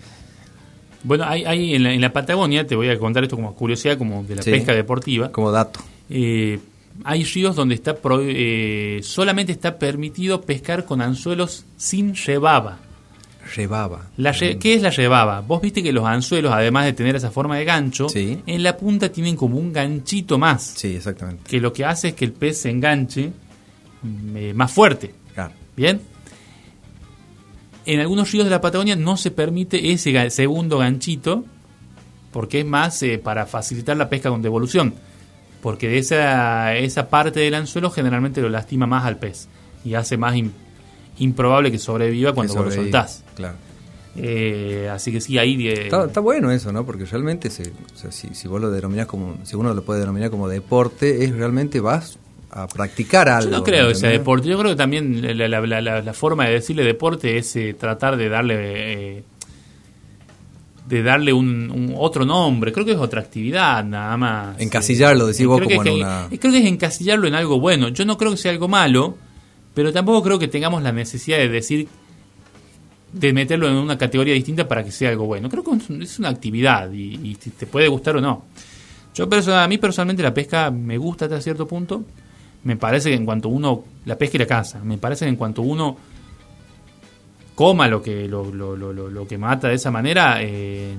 Bueno, 1.05 1.23
hay, 1.25 1.45
hay 1.45 1.75
en, 1.75 1.83
la, 1.83 1.93
en 1.93 2.01
la 2.01 2.11
Patagonia, 2.11 2.65
te 2.67 2.75
voy 2.75 2.89
a 2.89 2.97
contar 2.99 3.23
esto 3.23 3.35
como 3.35 3.53
curiosidad, 3.55 3.97
como 3.97 4.23
de 4.23 4.35
la 4.35 4.41
Sí. 4.41 4.51
pesca 4.51 4.73
deportiva. 4.73 5.31
Como 5.31 5.51
dato. 5.51 5.79
Eh, 6.09 6.59
hay 7.03 7.23
ríos 7.23 7.55
donde 7.55 7.75
está 7.75 7.95
pro- 7.95 8.21
eh, 8.23 8.99
solamente 9.03 9.51
está 9.51 9.77
permitido 9.77 10.41
pescar 10.41 10.85
con 10.85 11.01
anzuelos 11.01 11.65
sin. 11.77 12.15
Rebaba. 12.15 12.79
La 14.17 14.31
re- 14.31 14.57
¿Qué 14.57 14.73
es 14.73 14.81
la 14.81 14.89
rebaba? 14.89 15.41
Vos 15.41 15.61
viste 15.61 15.83
que 15.83 15.93
los 15.93 16.03
anzuelos, 16.05 16.51
además 16.51 16.85
de 16.85 16.93
tener 16.93 17.15
esa 17.15 17.29
forma 17.29 17.57
de 17.57 17.65
gancho, 17.65 18.09
Sí. 18.09 18.39
en 18.47 18.63
la 18.63 18.75
punta 18.75 19.09
tienen 19.09 19.35
como 19.35 19.57
un 19.59 19.71
ganchito 19.71 20.39
más, 20.39 20.63
Sí, 20.75 20.95
exactamente. 20.95 21.43
que 21.47 21.59
lo 21.61 21.71
que 21.71 21.85
hace 21.85 22.07
es 22.09 22.13
que 22.15 22.25
el 22.25 22.31
pez 22.31 22.57
se 22.61 22.71
enganche 22.71 23.31
mm, 24.01 24.37
eh, 24.37 24.53
más 24.55 24.71
fuerte. 24.71 25.13
Claro. 25.35 25.53
¿Bien? 25.77 26.01
En 27.85 27.99
algunos 27.99 28.31
ríos 28.31 28.45
de 28.45 28.51
la 28.51 28.61
Patagonia 28.61 28.95
no 28.95 29.15
se 29.17 29.31
permite 29.31 29.91
ese 29.91 30.29
segundo 30.31 30.79
ganchito 30.79 31.43
porque 32.31 32.61
es 32.61 32.65
más 32.65 33.01
eh, 33.03 33.17
para 33.17 33.45
facilitar 33.45 33.95
la 33.95 34.09
pesca 34.09 34.29
con 34.29 34.41
devolución. 34.41 34.93
Porque 35.61 35.97
esa, 35.97 36.75
esa 36.75 37.09
parte 37.09 37.39
del 37.39 37.55
anzuelo 37.55 37.89
generalmente 37.89 38.41
lo 38.41 38.49
lastima 38.49 38.85
más 38.85 39.05
al 39.05 39.17
pez 39.17 39.47
y 39.83 39.93
hace 39.95 40.17
más 40.17 40.35
im- 40.35 40.51
improbable 41.17 41.71
que 41.71 41.79
sobreviva 41.79 42.33
cuando 42.33 42.53
Que 42.53 42.59
vos 42.59 42.67
lo 42.69 42.75
soltás. 42.81 43.23
Claro. 43.35 43.55
Eh, 44.17 44.89
así 44.91 45.11
que 45.11 45.19
sí, 45.21 45.37
ahí... 45.37 45.67
eh, 45.67 45.83
Está, 45.85 46.05
está 46.05 46.19
bueno 46.21 46.51
eso, 46.51 46.71
¿no? 46.71 46.85
Porque 46.85 47.05
realmente, 47.05 47.49
se, 47.49 47.63
o 47.63 47.97
sea, 47.97 48.11
si, 48.11 48.29
si 48.33 48.47
vos 48.47 48.61
lo 48.61 48.71
denominás 48.71 49.07
como, 49.07 49.37
si 49.43 49.55
uno 49.55 49.73
lo 49.73 49.83
puede 49.83 49.99
denominar 49.99 50.29
como 50.29 50.47
deporte, 50.47 51.23
es 51.25 51.35
realmente 51.35 51.79
vas 51.81 52.17
a 52.55 52.67
practicar 52.67 53.29
algo. 53.29 53.51
Yo 53.51 53.57
no 53.57 53.63
creo 53.63 53.89
que 53.89 53.95
sea 53.95 54.09
¿entendés? 54.09 54.19
deporte. 54.19 54.47
Yo 54.47 54.57
creo 54.57 54.71
que 54.71 54.75
también 54.77 55.37
la, 55.37 55.47
la- 55.47 55.81
la- 55.81 56.01
la- 56.01 56.13
forma 56.13 56.45
de 56.47 56.53
decirle 56.53 56.83
deporte 56.83 57.37
es 57.37 57.55
eh, 57.57 57.75
tratar 57.77 58.15
de 58.17 58.29
darle 58.29 58.55
eh, 59.17 59.23
de 60.87 61.03
darle 61.03 61.33
un, 61.33 61.69
un 61.71 61.93
otro 61.97 62.25
nombre. 62.25 62.71
Creo 62.71 62.85
que 62.85 62.91
es 62.93 62.97
otra 62.97 63.19
actividad, 63.21 63.83
nada 63.83 64.15
más. 64.17 64.59
Encasillarlo, 64.61 65.25
decís 65.27 65.41
Eh, 65.41 65.45
vos, 65.47 65.57
creo 65.57 65.67
que 65.69 65.75
como 65.75 65.87
es 65.89 65.93
en 65.93 65.97
que- 65.97 66.03
una- 66.03 66.27
Creo 66.39 66.51
que 66.53 66.59
es 66.59 66.65
encasillarlo 66.65 67.27
en 67.27 67.33
algo 67.35 67.59
bueno. 67.59 67.89
Yo 67.89 68.05
no 68.05 68.17
creo 68.17 68.31
que 68.31 68.37
sea 68.37 68.51
algo 68.51 68.67
malo, 68.67 69.17
pero 69.73 69.91
tampoco 69.91 70.23
creo 70.23 70.39
que 70.39 70.47
tengamos 70.47 70.81
la 70.83 70.91
necesidad 70.91 71.37
de 71.39 71.49
decir 71.49 71.87
de 73.11 73.33
meterlo 73.33 73.67
en 73.67 73.75
una 73.75 73.97
categoría 73.97 74.33
distinta 74.33 74.67
para 74.67 74.83
que 74.83 74.91
sea 74.91 75.09
algo 75.09 75.25
bueno. 75.25 75.49
Creo 75.49 75.63
que 75.63 75.71
es 75.75 75.89
un- 75.89 76.01
es 76.01 76.19
una 76.19 76.29
actividad 76.29 76.91
y, 76.91 77.19
y 77.23 77.35
te 77.35 77.65
puede 77.65 77.87
gustar 77.87 78.17
o 78.17 78.21
no. 78.21 78.45
Yo 79.13 79.27
perso- 79.29 79.53
a 79.53 79.67
mí 79.67 79.77
personalmente 79.77 80.21
la 80.21 80.33
pesca 80.33 80.69
me 80.69 80.97
gusta 80.97 81.25
hasta 81.25 81.41
cierto 81.41 81.65
punto. 81.67 82.03
Me 82.65 82.75
parece 82.75 83.09
que 83.09 83.15
en 83.15 83.25
cuanto 83.25 83.47
uno 83.49 83.83
la 84.05 84.17
pesca 84.17 84.35
y 84.37 84.39
la 84.39 84.45
caza, 84.47 84.79
me 84.83 84.97
parece 84.97 85.23
que 85.25 85.29
en 85.29 85.35
cuanto 85.37 85.61
uno 85.61 85.95
coma 87.55 87.87
lo 87.87 88.01
que 88.01 88.27
lo, 88.27 88.51
lo- 88.51 88.75
lo- 88.75 88.91
lo- 88.91 89.27
que 89.27 89.37
mata 89.37 89.69
de 89.69 89.75
esa 89.75 89.89
manera, 89.91 90.37
eh, 90.41 90.93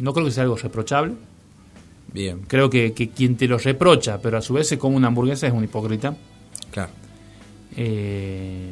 no 0.00 0.12
creo 0.12 0.26
que 0.26 0.32
sea 0.32 0.42
algo 0.42 0.56
reprochable. 0.56 1.14
Bien, 2.12 2.40
Creo 2.46 2.68
que, 2.68 2.92
que 2.92 3.08
quien 3.10 3.36
te 3.36 3.46
lo 3.46 3.56
reprocha, 3.58 4.20
pero 4.20 4.36
a 4.38 4.42
su 4.42 4.52
vez 4.54 4.68
se 4.68 4.78
come 4.78 4.96
una 4.96 5.06
hamburguesa 5.08 5.46
es 5.46 5.52
un 5.52 5.64
hipócrita. 5.64 6.16
claro. 6.70 6.90
Eh, 7.76 8.70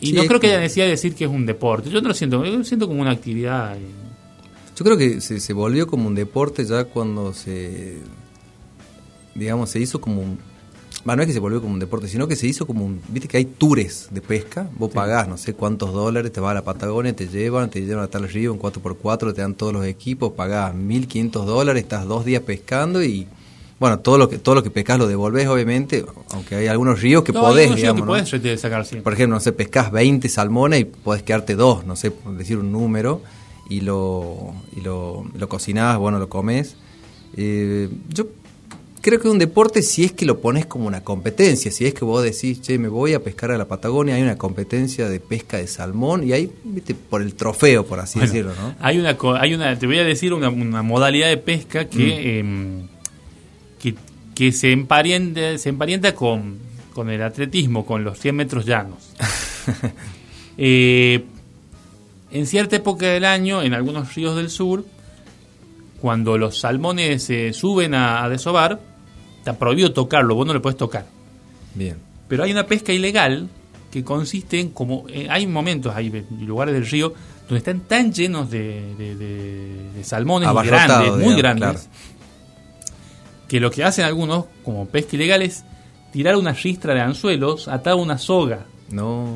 y 0.00 0.06
Sí, 0.08 0.12
no 0.12 0.24
creo 0.26 0.38
que 0.40 0.46
como- 0.48 0.52
haya 0.52 0.60
necesidad 0.60 0.84
de 0.86 0.90
decir 0.92 1.14
que 1.14 1.24
es 1.24 1.30
un 1.30 1.46
deporte. 1.46 1.90
Yo 1.90 2.00
no 2.00 2.08
lo 2.08 2.14
siento, 2.14 2.44
yo 2.44 2.56
lo 2.58 2.64
siento 2.64 2.86
como 2.88 3.00
una 3.00 3.10
actividad. 3.12 3.76
eh. 3.76 3.80
Yo 4.76 4.84
creo 4.84 4.96
que 4.96 5.20
se, 5.20 5.40
se 5.40 5.52
volvió 5.52 5.86
como 5.86 6.06
un 6.08 6.14
deporte 6.14 6.64
ya 6.64 6.84
cuando 6.84 7.32
se, 7.32 7.98
digamos, 9.34 9.70
se 9.70 9.78
hizo 9.80 10.00
como 10.00 10.22
un... 10.22 10.38
Bueno, 11.04 11.16
no 11.16 11.22
es 11.22 11.26
que 11.26 11.32
se 11.32 11.40
volvió 11.40 11.60
como 11.60 11.72
un 11.74 11.80
deporte, 11.80 12.06
sino 12.06 12.28
que 12.28 12.36
se 12.36 12.46
hizo 12.46 12.66
como 12.66 12.84
un... 12.84 13.00
Viste 13.08 13.26
que 13.26 13.36
hay 13.36 13.44
tours 13.44 14.08
de 14.10 14.20
pesca, 14.20 14.68
vos 14.78 14.90
pagás 14.92 15.26
no 15.26 15.36
sé 15.36 15.54
cuántos 15.54 15.92
dólares, 15.92 16.30
te 16.32 16.40
vas 16.40 16.52
a 16.52 16.54
la 16.54 16.62
Patagonia, 16.64 17.14
te 17.14 17.26
llevan, 17.26 17.70
te 17.70 17.80
llevan 17.80 18.04
a 18.04 18.08
tal 18.08 18.28
río 18.28 18.52
en 18.52 18.60
4x4, 18.60 19.34
te 19.34 19.40
dan 19.40 19.54
todos 19.54 19.72
los 19.72 19.84
equipos, 19.84 20.32
pagás 20.32 20.74
1.500 20.74 21.44
dólares, 21.44 21.82
estás 21.82 22.06
dos 22.06 22.24
días 22.24 22.42
pescando 22.42 23.02
y... 23.02 23.26
Bueno, 23.80 23.98
todo 23.98 24.16
lo 24.16 24.28
que 24.28 24.38
todo 24.38 24.54
lo 24.54 24.62
que 24.62 24.70
pescas 24.70 24.96
lo 24.96 25.08
devolves, 25.08 25.48
obviamente, 25.48 26.04
aunque 26.30 26.54
hay 26.54 26.68
algunos 26.68 27.00
ríos 27.00 27.24
que 27.24 27.32
No, 27.32 27.40
podés, 27.40 27.68
hay 27.68 27.74
digamos, 27.78 28.02
que 28.02 28.06
¿no? 28.30 28.40
podés 28.40 28.60
sacar 28.60 28.84
siempre. 28.84 29.02
Por 29.02 29.12
ejemplo, 29.12 29.34
no 29.34 29.40
sé, 29.40 29.50
pescas 29.50 29.90
20 29.90 30.28
salmones 30.28 30.82
y 30.82 30.84
podés 30.84 31.24
quedarte 31.24 31.56
dos, 31.56 31.84
no 31.84 31.96
sé, 31.96 32.12
por 32.12 32.36
decir 32.36 32.58
un 32.58 32.70
número, 32.70 33.22
y 33.68 33.80
lo, 33.80 34.54
y 34.76 34.82
lo, 34.82 35.24
lo 35.36 35.48
cocinás, 35.48 35.98
bueno, 35.98 36.20
lo 36.20 36.28
comes. 36.28 36.76
Eh, 37.36 37.88
yo 38.08 38.28
creo 39.02 39.20
que 39.20 39.26
es 39.26 39.32
un 39.32 39.38
deporte 39.38 39.82
si 39.82 40.04
es 40.04 40.12
que 40.12 40.24
lo 40.24 40.40
pones 40.40 40.64
como 40.64 40.86
una 40.86 41.02
competencia, 41.02 41.70
si 41.72 41.84
es 41.84 41.92
que 41.92 42.04
vos 42.04 42.22
decís, 42.22 42.62
che, 42.62 42.78
me 42.78 42.88
voy 42.88 43.14
a 43.14 43.20
pescar 43.22 43.50
a 43.50 43.58
la 43.58 43.66
Patagonia, 43.66 44.14
hay 44.14 44.22
una 44.22 44.38
competencia 44.38 45.08
de 45.08 45.18
pesca 45.18 45.58
de 45.58 45.66
salmón, 45.66 46.26
y 46.26 46.32
ahí, 46.32 46.50
viste, 46.64 46.94
por 46.94 47.20
el 47.20 47.34
trofeo, 47.34 47.84
por 47.84 47.98
así 47.98 48.20
Bueno, 48.20 48.32
decirlo, 48.32 48.52
¿no? 48.54 48.74
Hay 48.78 48.98
una, 48.98 49.18
hay 49.40 49.54
una, 49.54 49.76
te 49.76 49.86
voy 49.86 49.98
a 49.98 50.04
decir 50.04 50.32
una, 50.32 50.48
una 50.48 50.82
modalidad 50.82 51.28
de 51.28 51.36
pesca 51.36 51.86
que, 51.86 52.38
em, 52.38 52.86
que, 53.80 53.96
que 54.36 54.52
se 54.52 54.70
emparenta, 54.70 55.58
se 55.58 55.68
emparenta 55.68 56.14
con, 56.14 56.58
con 56.94 57.10
el 57.10 57.22
atletismo, 57.22 57.84
con 57.84 58.04
los 58.04 58.18
100 58.18 58.34
metros 58.34 58.64
llanos. 58.64 59.12
Eh, 60.58 61.24
en 62.30 62.46
cierta 62.46 62.76
época 62.76 63.06
del 63.06 63.24
año, 63.24 63.62
en 63.62 63.72
algunos 63.72 64.14
ríos 64.14 64.36
del 64.36 64.50
sur, 64.50 64.84
cuando 65.98 66.36
los 66.36 66.60
salmones 66.60 67.22
se 67.22 67.54
suben 67.54 67.94
a, 67.94 68.22
a 68.22 68.28
desovar, 68.28 68.78
está 69.42 69.58
prohibido 69.58 69.92
tocarlo, 69.92 70.36
vos 70.36 70.46
no 70.46 70.54
le 70.54 70.60
puedes 70.60 70.76
tocar. 70.78 71.04
Bien. 71.74 71.96
Pero 72.28 72.44
hay 72.44 72.52
una 72.52 72.66
pesca 72.66 72.92
ilegal 72.92 73.48
que 73.90 74.04
consiste 74.04 74.60
en 74.60 74.68
como 74.70 75.04
eh, 75.08 75.26
hay 75.28 75.46
momentos, 75.46 75.94
hay 75.94 76.24
lugares 76.40 76.72
del 76.74 76.86
río 76.86 77.12
donde 77.42 77.58
están 77.58 77.80
tan 77.80 78.12
llenos 78.12 78.50
de, 78.50 78.94
de- 78.96 79.16
de- 79.16 79.90
de 79.94 80.04
salmones 80.04 80.48
grandes, 80.64 81.12
muy 81.18 81.34
grandes, 81.36 81.70
claro. 81.70 81.80
que 83.48 83.60
lo 83.60 83.70
que 83.70 83.84
hacen 83.84 84.04
algunos 84.04 84.46
como 84.64 84.86
pesca 84.86 85.16
ilegal 85.16 85.42
es 85.42 85.64
tirar 86.12 86.36
una 86.36 86.52
ristra 86.52 86.94
de 86.94 87.00
anzuelos 87.00 87.68
atada 87.68 87.96
a 87.96 87.98
una 87.98 88.16
soga 88.18 88.64
No. 88.90 89.26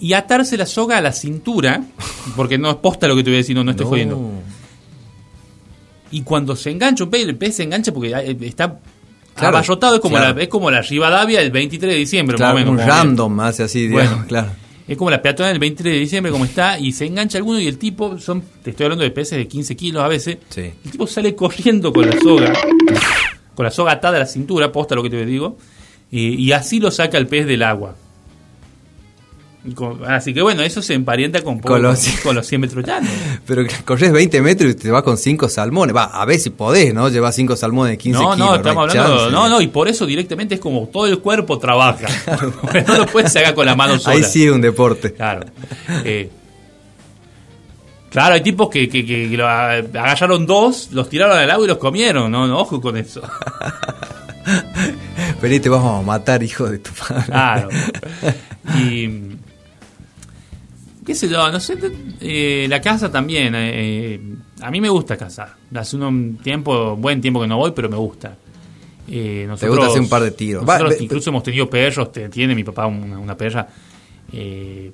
y 0.00 0.12
atarse 0.12 0.56
la 0.58 0.66
soga 0.66 0.98
a 0.98 1.00
la 1.00 1.12
cintura, 1.12 1.84
porque 2.36 2.58
no 2.58 2.68
es 2.70 2.76
posta 2.76 3.06
lo 3.08 3.16
que 3.16 3.22
te 3.22 3.30
voy 3.30 3.36
a 3.36 3.38
decir, 3.38 3.54
no, 3.56 3.64
no 3.64 3.70
estoy 3.70 3.84
no. 3.84 3.90
jodiendo. 3.90 4.30
Y 6.10 6.22
cuando 6.22 6.54
se 6.54 6.70
engancha 6.70 7.04
un 7.04 7.10
pez, 7.10 7.26
el 7.26 7.36
pez 7.36 7.56
se 7.56 7.62
engancha 7.64 7.92
porque 7.92 8.36
está 8.42 8.78
Claro, 9.34 9.56
abarrotado, 9.56 9.94
es 9.96 10.00
como, 10.00 10.16
claro. 10.16 10.34
la, 10.36 10.42
es 10.42 10.48
como 10.48 10.70
la 10.70 10.80
Rivadavia 10.82 11.40
el 11.40 11.50
23 11.50 11.92
de 11.92 11.98
diciembre, 11.98 12.36
Claro, 12.36 12.54
menos. 12.56 12.70
un 12.72 12.78
random 12.78 13.40
hace 13.40 13.64
así, 13.64 13.88
digamos, 13.88 14.10
Bueno. 14.10 14.26
claro. 14.28 14.48
Es 14.86 14.98
como 14.98 15.10
la 15.10 15.22
peatona 15.22 15.48
del 15.48 15.58
23 15.58 15.94
de 15.94 15.98
diciembre, 16.00 16.30
como 16.30 16.44
está, 16.44 16.78
y 16.78 16.92
se 16.92 17.06
engancha 17.06 17.38
alguno 17.38 17.58
y 17.58 17.66
el 17.66 17.78
tipo, 17.78 18.18
son 18.18 18.42
te 18.62 18.70
estoy 18.70 18.84
hablando 18.84 19.02
de 19.02 19.10
peces 19.10 19.38
de 19.38 19.48
15 19.48 19.74
kilos 19.76 20.02
a 20.02 20.08
veces, 20.08 20.38
Sí. 20.50 20.60
el 20.84 20.90
tipo 20.90 21.06
sale 21.06 21.34
corriendo 21.34 21.90
con 21.92 22.06
la 22.08 22.20
soga, 22.20 22.52
con 23.54 23.64
la 23.64 23.70
soga 23.70 23.92
atada 23.92 24.16
a 24.16 24.20
la 24.20 24.26
cintura, 24.26 24.70
posta 24.70 24.94
lo 24.94 25.02
que 25.02 25.10
te 25.10 25.24
digo, 25.24 25.56
y, 26.10 26.34
y 26.34 26.52
así 26.52 26.80
lo 26.80 26.90
saca 26.90 27.16
el 27.18 27.26
pez 27.26 27.46
del 27.46 27.62
agua. 27.62 27.96
Así 30.06 30.34
que 30.34 30.42
bueno, 30.42 30.62
eso 30.62 30.82
se 30.82 30.92
emparenta 30.92 31.40
con, 31.42 31.58
Con 31.58 31.80
los- 31.80 32.06
con 32.22 32.34
los 32.34 32.46
100 32.46 32.60
metros 32.60 32.84
llanos. 32.84 33.10
Pero 33.46 33.62
corres 33.86 34.12
20 34.12 34.42
metros 34.42 34.72
y 34.72 34.74
te 34.74 34.90
vas 34.90 35.02
con 35.02 35.16
5 35.16 35.48
salmones. 35.48 35.96
Va, 35.96 36.04
a 36.04 36.24
ver 36.26 36.38
si 36.38 36.50
podés, 36.50 36.92
¿no? 36.92 37.08
Llevas 37.08 37.34
5 37.34 37.56
salmones 37.56 37.92
de 37.92 37.98
15 37.98 38.20
No, 38.20 38.32
kilos. 38.34 38.38
no, 38.50 38.54
estamos 38.56 38.90
hablando. 38.90 39.16
chance. 39.16 39.32
No, 39.32 39.48
no, 39.48 39.60
y 39.62 39.68
por 39.68 39.88
eso 39.88 40.04
directamente 40.04 40.56
es 40.56 40.60
como 40.60 40.86
todo 40.88 41.06
el 41.06 41.18
cuerpo 41.20 41.58
trabaja. 41.58 42.06
no 42.88 42.98
lo 42.98 43.06
puedes 43.06 43.32
sacar 43.32 43.54
con 43.54 43.64
la 43.64 43.74
mano 43.74 43.98
sola. 43.98 44.16
Ahí 44.16 44.22
sí 44.24 44.44
es 44.44 44.52
un 44.52 44.60
deporte. 44.60 45.14
Claro. 45.14 45.46
Eh, 46.04 46.28
claro, 48.10 48.34
hay 48.34 48.42
tipos 48.42 48.68
que, 48.68 48.86
que, 48.88 49.04
que- 49.06 49.30
que 49.30 49.36
lo 49.36 49.48
agarraron 49.48 50.44
dos, 50.44 50.88
los 50.92 51.08
tiraron 51.08 51.38
al 51.38 51.50
agua 51.50 51.64
y 51.64 51.68
los 51.68 51.78
comieron. 51.78 52.30
No, 52.30 52.46
no, 52.46 52.58
ojo 52.58 52.80
con 52.82 52.96
eso. 52.98 53.22
Vení, 55.40 55.58
te 55.60 55.68
vamos 55.70 56.02
a 56.02 56.06
matar, 56.06 56.42
hijo 56.42 56.68
de 56.68 56.78
tu 56.78 56.90
padre. 56.92 57.24
Claro. 57.26 57.68
Y. 58.78 59.33
¿Qué 61.04 61.14
sé 61.14 61.28
yo? 61.28 61.50
No 61.52 61.60
sé. 61.60 61.76
eh, 62.20 62.66
la 62.68 62.80
casa 62.80 63.10
también. 63.12 63.52
eh, 63.56 64.20
a 64.60 64.70
mí 64.70 64.80
me 64.80 64.88
gusta 64.88 65.16
cazar. 65.16 65.54
Hace 65.74 65.96
un 65.96 66.38
tiempo, 66.42 66.96
buen 66.96 67.20
tiempo 67.20 67.40
que 67.40 67.46
no 67.46 67.58
voy, 67.58 67.72
pero 67.74 67.88
me 67.88 67.96
gusta. 67.96 68.36
Eh, 69.06 69.44
nosotros, 69.46 69.76
gusta 69.76 69.90
hacer 69.90 70.00
un 70.02 70.08
par 70.08 70.22
de 70.22 70.30
tiros. 70.30 70.64
nosotros 70.64 70.92
Va, 70.98 71.02
incluso 71.02 71.30
hemos 71.30 71.42
tenido 71.42 71.68
perros. 71.68 72.10
te- 72.10 72.28
tiene 72.30 72.54
mi 72.54 72.64
papá 72.64 72.86
una, 72.86 73.18
una 73.18 73.36
perra. 73.36 73.68
Eh, 74.32 74.90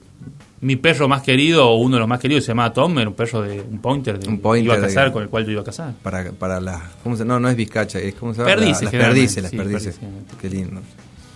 mi 0.63 0.77
perro 0.77 1.09
más 1.09 1.23
querido, 1.23 1.67
o 1.69 1.77
uno 1.77 1.95
de 1.97 2.01
los 2.01 2.09
más 2.09 2.19
queridos, 2.21 2.45
se 2.45 2.49
llamaba 2.49 2.73
Tom, 2.73 2.99
era 2.99 3.09
un 3.09 3.15
perro 3.15 3.41
de 3.43 3.61
un 3.61 3.79
pointer. 3.79 4.19
De, 4.19 4.29
Un 4.29 4.41
pointer 4.41 4.65
iba 4.67 4.75
a 4.75 4.77
de- 4.81 4.87
cazar, 4.89 5.13
con 5.13 5.23
el 5.23 5.29
cual 5.29 5.47
yo 5.47 5.53
iba 5.53 5.63
a 5.63 5.65
cazar. 5.65 5.95
Para, 6.03 6.33
para 6.33 6.61
las. 6.61 6.83
¿Cómo 7.05 7.17
se 7.17 7.25
No, 7.25 7.39
no 7.41 7.49
es 7.49 7.57
bizcacha, 7.57 7.99
es 8.01 8.15
como 8.17 8.35
se 8.35 8.41
llama. 8.41 8.51
Perdices, 8.57 8.83
las 8.83 8.91
perdices, 8.93 9.43
las 9.45 9.51
sí, 9.53 9.57
perdices. 9.57 9.97
perdices. 9.99 10.37
Qué 10.41 10.51
lindo. 10.51 10.81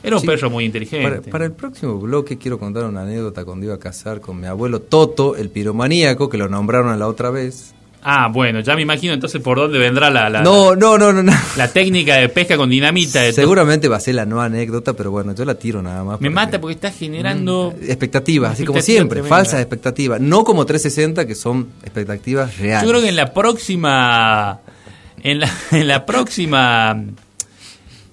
Era 0.04 0.16
un 0.16 0.20
Sí. 0.20 0.26
perro 0.26 0.50
muy 0.50 0.64
inteligente. 0.64 1.08
Para, 1.08 1.22
para 1.22 1.44
el 1.46 1.52
próximo 1.52 1.98
bloque 1.98 2.36
quiero 2.38 2.58
contar 2.58 2.84
una 2.84 3.02
anécdota 3.02 3.44
cuando 3.44 3.64
iba 3.66 3.74
a 3.74 3.78
casar 3.78 4.20
con 4.20 4.38
mi 4.38 4.46
abuelo 4.46 4.80
Toto, 4.82 5.34
el 5.34 5.48
piromaníaco, 5.48 6.28
que 6.28 6.36
lo 6.38 6.48
nombraron 6.48 6.96
la 6.98 7.08
otra 7.08 7.30
vez. 7.30 7.72
Ah, 8.06 8.28
bueno, 8.30 8.60
ya 8.60 8.76
me 8.76 8.82
imagino 8.82 9.14
entonces 9.14 9.40
por 9.40 9.56
dónde 9.56 9.78
vendrá 9.78 10.10
la, 10.10 10.28
la, 10.28 10.42
No, 10.42 10.76
no, 10.76 10.98
no, 10.98 11.10
no. 11.10 11.22
no. 11.22 11.32
la 11.56 11.72
técnica 11.72 12.16
de 12.16 12.28
pesca 12.28 12.54
con 12.58 12.68
dinamita. 12.68 13.22
de. 13.22 13.32
Seguramente 13.32 13.88
va 13.88 13.96
a 13.96 14.00
ser 14.00 14.16
la 14.16 14.26
nueva 14.26 14.44
anécdota, 14.44 14.92
pero 14.92 15.10
bueno, 15.10 15.34
yo 15.34 15.46
la 15.46 15.54
tiro 15.54 15.80
nada 15.80 16.04
más. 16.04 16.20
Me 16.20 16.28
mata 16.28 16.50
que- 16.50 16.58
porque 16.58 16.74
está 16.74 16.90
generando. 16.90 17.72
expectativas, 17.80 18.52
así 18.52 18.66
como 18.66 18.82
siempre, 18.82 19.20
tremenda. 19.20 19.34
falsas 19.36 19.60
expectativas, 19.60 20.20
no 20.20 20.44
como 20.44 20.66
360 20.66 21.26
que 21.26 21.34
son 21.34 21.68
expectativas 21.82 22.58
reales. 22.58 22.82
Yo 22.84 22.90
creo 22.90 23.00
que 23.02 23.08
en 23.08 23.16
la 23.16 23.32
próxima. 23.32 24.60
En 25.22 25.40
la, 25.40 25.50
en 25.70 25.88
la 25.88 26.04
próxima 26.04 27.02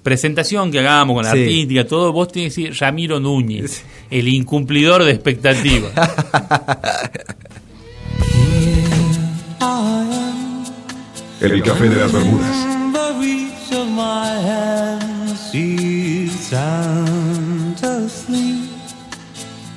presentación 0.04 0.72
que 0.72 0.80
hagamos 0.80 1.16
con 1.16 1.26
la 1.26 1.32
Sí. 1.32 1.40
artística, 1.42 1.86
todo, 1.88 2.12
vos 2.14 2.28
tenés 2.30 2.56
que 2.56 2.62
decir 2.64 2.80
Ramiro 2.80 3.20
Núñez, 3.20 3.84
el 4.10 4.28
incumplidor 4.28 5.04
de 5.04 5.12
expectativas. 5.12 5.92
El 11.42 11.64
café 11.64 11.90
de 11.90 11.96
las 11.96 12.12
Bermudas. 12.12 12.68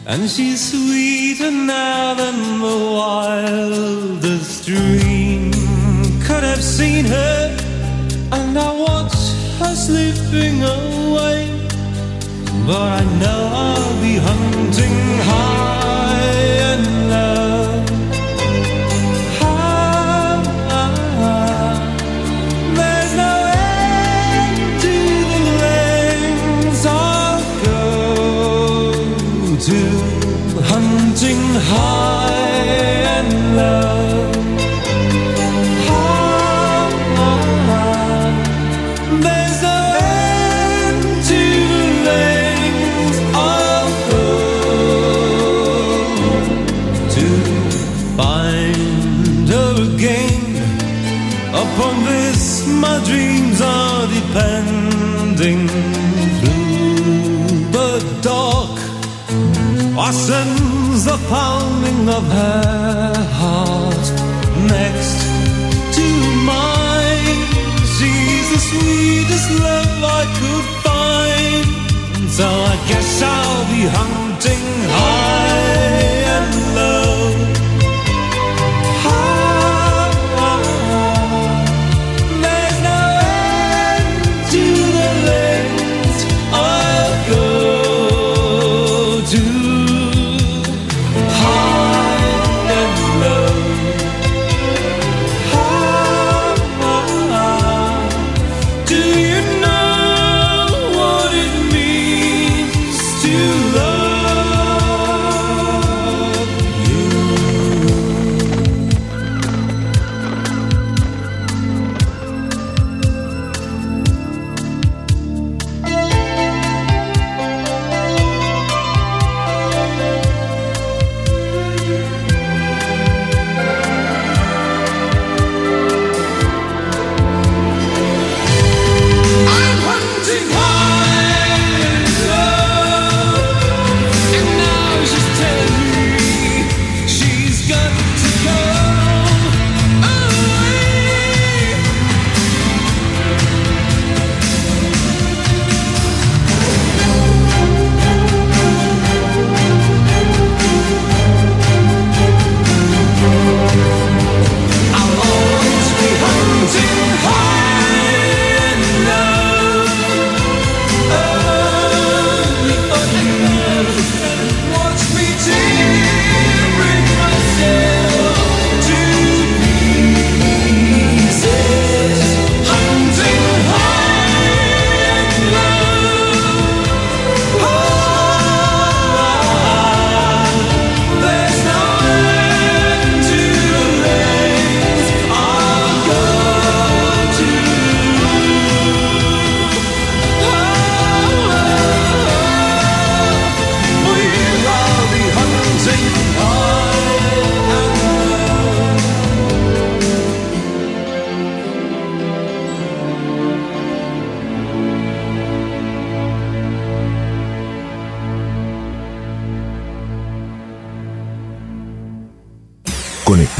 And 0.06 0.28
she's 0.28 0.60
sweeter 0.70 1.50
now 1.50 2.12
than 2.14 2.60
the 2.60 2.76
wildest 2.94 4.66
dream 4.66 5.50
could 6.20 6.44
have 6.44 6.62
seen 6.62 7.06
her. 7.06 7.56
And 8.30 8.58
I 8.58 8.72
watch 8.78 9.13
her 9.60 9.74
slipping 9.74 10.62
away. 10.62 11.48
But 12.66 13.00
I 13.00 13.04
know 13.20 13.40
I'll 13.52 14.00
be 14.00 14.14
hunting 14.16 14.98
high 15.30 16.24
and 16.72 17.10
low. 17.10 17.33
Pounding 61.28 62.08
of 62.08 62.24
her 62.24 63.14
heart 63.40 64.06
next 64.74 65.18
to 65.96 66.06
mine. 66.50 67.40
She's 67.94 68.46
the 68.54 68.60
sweetest 68.70 69.48
love 69.66 69.94
I 70.20 70.24
could 70.40 70.66
find. 70.86 72.30
So 72.30 72.46
I 72.46 72.76
guess 72.88 73.22
I'll 73.22 73.64
be 73.74 73.82
hunting 73.96 74.23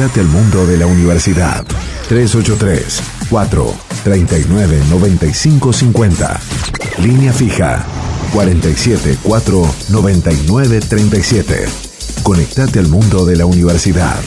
Conectate 0.04 0.20
al 0.20 0.28
mundo 0.38 0.66
de 0.66 0.76
la 0.76 0.86
universidad. 0.86 1.64
383 2.08 3.02
4 3.30 3.74
39 4.04 4.82
95 4.90 5.72
50. 5.72 6.40
Línea 6.98 7.32
fija 7.32 7.86
47 8.34 9.16
4 9.22 9.74
99 9.88 10.80
37. 10.80 11.64
Conectate 12.22 12.80
al 12.80 12.88
mundo 12.88 13.24
de 13.24 13.36
la 13.36 13.46
universidad. 13.46 14.20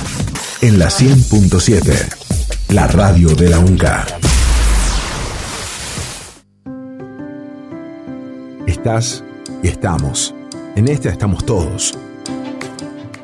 En 0.62 0.80
la 0.80 0.88
100.7. 0.88 1.94
La 2.70 2.88
radio 2.88 3.36
de 3.36 3.50
la 3.50 3.60
UNCA. 3.60 4.08
Estás 8.66 9.24
y 9.62 9.68
estamos. 9.68 10.34
En 10.76 10.88
esta 10.88 11.10
estamos 11.10 11.46
todos. 11.46 11.96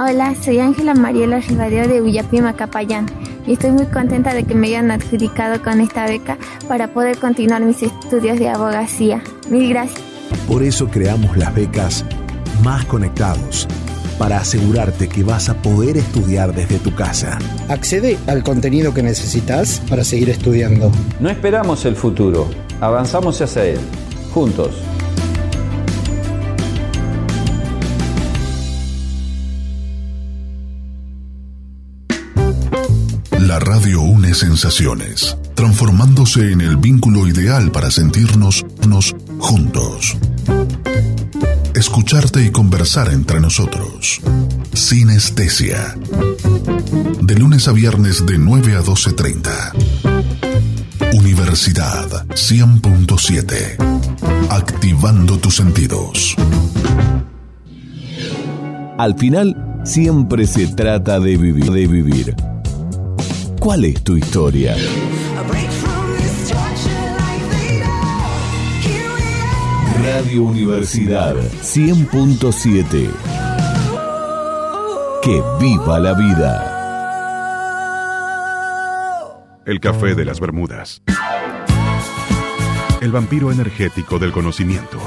Hola, 0.05 0.35
soy 0.35 0.59
Ángela 0.59 0.93
Mariela 0.93 1.39
Rivadeo 1.39 1.87
de 1.87 2.01
Villapima 2.01 2.57
Capayán 2.57 3.05
y 3.47 3.53
estoy 3.53 3.71
muy 3.71 3.85
contenta 3.85 4.33
de 4.33 4.43
que 4.43 4.53
me 4.53 4.67
hayan 4.67 4.91
adjudicado 4.91 5.63
con 5.63 5.79
esta 5.79 6.05
beca 6.05 6.37
para 6.67 6.93
poder 6.93 7.17
continuar 7.19 7.61
mis 7.61 7.81
estudios 7.83 8.37
de 8.37 8.49
abogacía. 8.49 9.23
Mil 9.49 9.69
gracias. 9.69 10.01
Por 10.45 10.61
eso 10.61 10.89
creamos 10.89 11.37
las 11.37 11.55
becas 11.55 12.03
Más 12.65 12.83
Conectados, 12.83 13.65
para 14.19 14.39
asegurarte 14.39 15.07
que 15.07 15.23
vas 15.23 15.47
a 15.47 15.53
poder 15.61 15.95
estudiar 15.95 16.53
desde 16.53 16.79
tu 16.79 16.93
casa. 16.93 17.39
Accede 17.69 18.17
al 18.27 18.43
contenido 18.43 18.93
que 18.93 19.03
necesitas 19.03 19.81
para 19.89 20.03
seguir 20.03 20.29
estudiando. 20.29 20.91
No 21.21 21.29
esperamos 21.29 21.85
el 21.85 21.95
futuro, 21.95 22.49
avanzamos 22.81 23.39
hacia 23.39 23.63
él, 23.63 23.79
juntos. 24.33 24.75
Radio 33.83 34.01
une 34.01 34.33
sensaciones, 34.33 35.37
transformándose 35.55 36.53
en 36.53 36.61
el 36.61 36.77
vínculo 36.77 37.27
ideal 37.27 37.69
para 37.69 37.91
sentirnos 37.91 38.65
nos 38.87 39.13
juntos. 39.39 40.15
Escucharte 41.75 42.45
y 42.45 42.49
conversar 42.49 43.11
entre 43.11 43.41
nosotros. 43.41 44.21
Sinestesia. 44.73 45.97
De 47.21 47.35
lunes 47.35 47.67
a 47.67 47.73
viernes 47.73 48.25
de 48.25 48.37
9 48.37 48.77
a 48.77 48.83
12.30. 48.83 49.51
Universidad 51.17 52.25
100.7. 52.27 54.47
Activando 54.49 55.37
tus 55.39 55.57
sentidos. 55.57 56.37
Al 58.97 59.19
final, 59.19 59.81
siempre 59.83 60.47
se 60.47 60.67
trata 60.67 61.19
de 61.19 61.35
vivir, 61.35 61.69
de 61.69 61.87
vivir. 61.87 62.52
¿Cuál 63.63 63.85
es 63.85 64.03
tu 64.03 64.17
historia? 64.17 64.75
Radio 70.03 70.43
Universidad 70.43 71.33
100.7. 71.37 73.09
Que 75.21 75.41
viva 75.61 75.97
la 75.97 76.13
vida. 76.13 76.69
El 79.65 79.79
café 79.79 80.13
de 80.13 80.25
las 80.25 80.41
Bermudas. 80.41 81.01
El 82.99 83.13
vampiro 83.13 83.49
energético 83.49 84.19
del 84.19 84.33
conocimiento. 84.33 84.99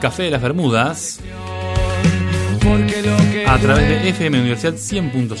Café 0.00 0.24
de 0.24 0.30
las 0.30 0.40
Bermudas 0.42 1.20
a 3.46 3.58
través 3.58 3.88
de 3.88 4.08
FM 4.10 4.40
Universidad 4.40 4.74
100.7. 4.74 5.36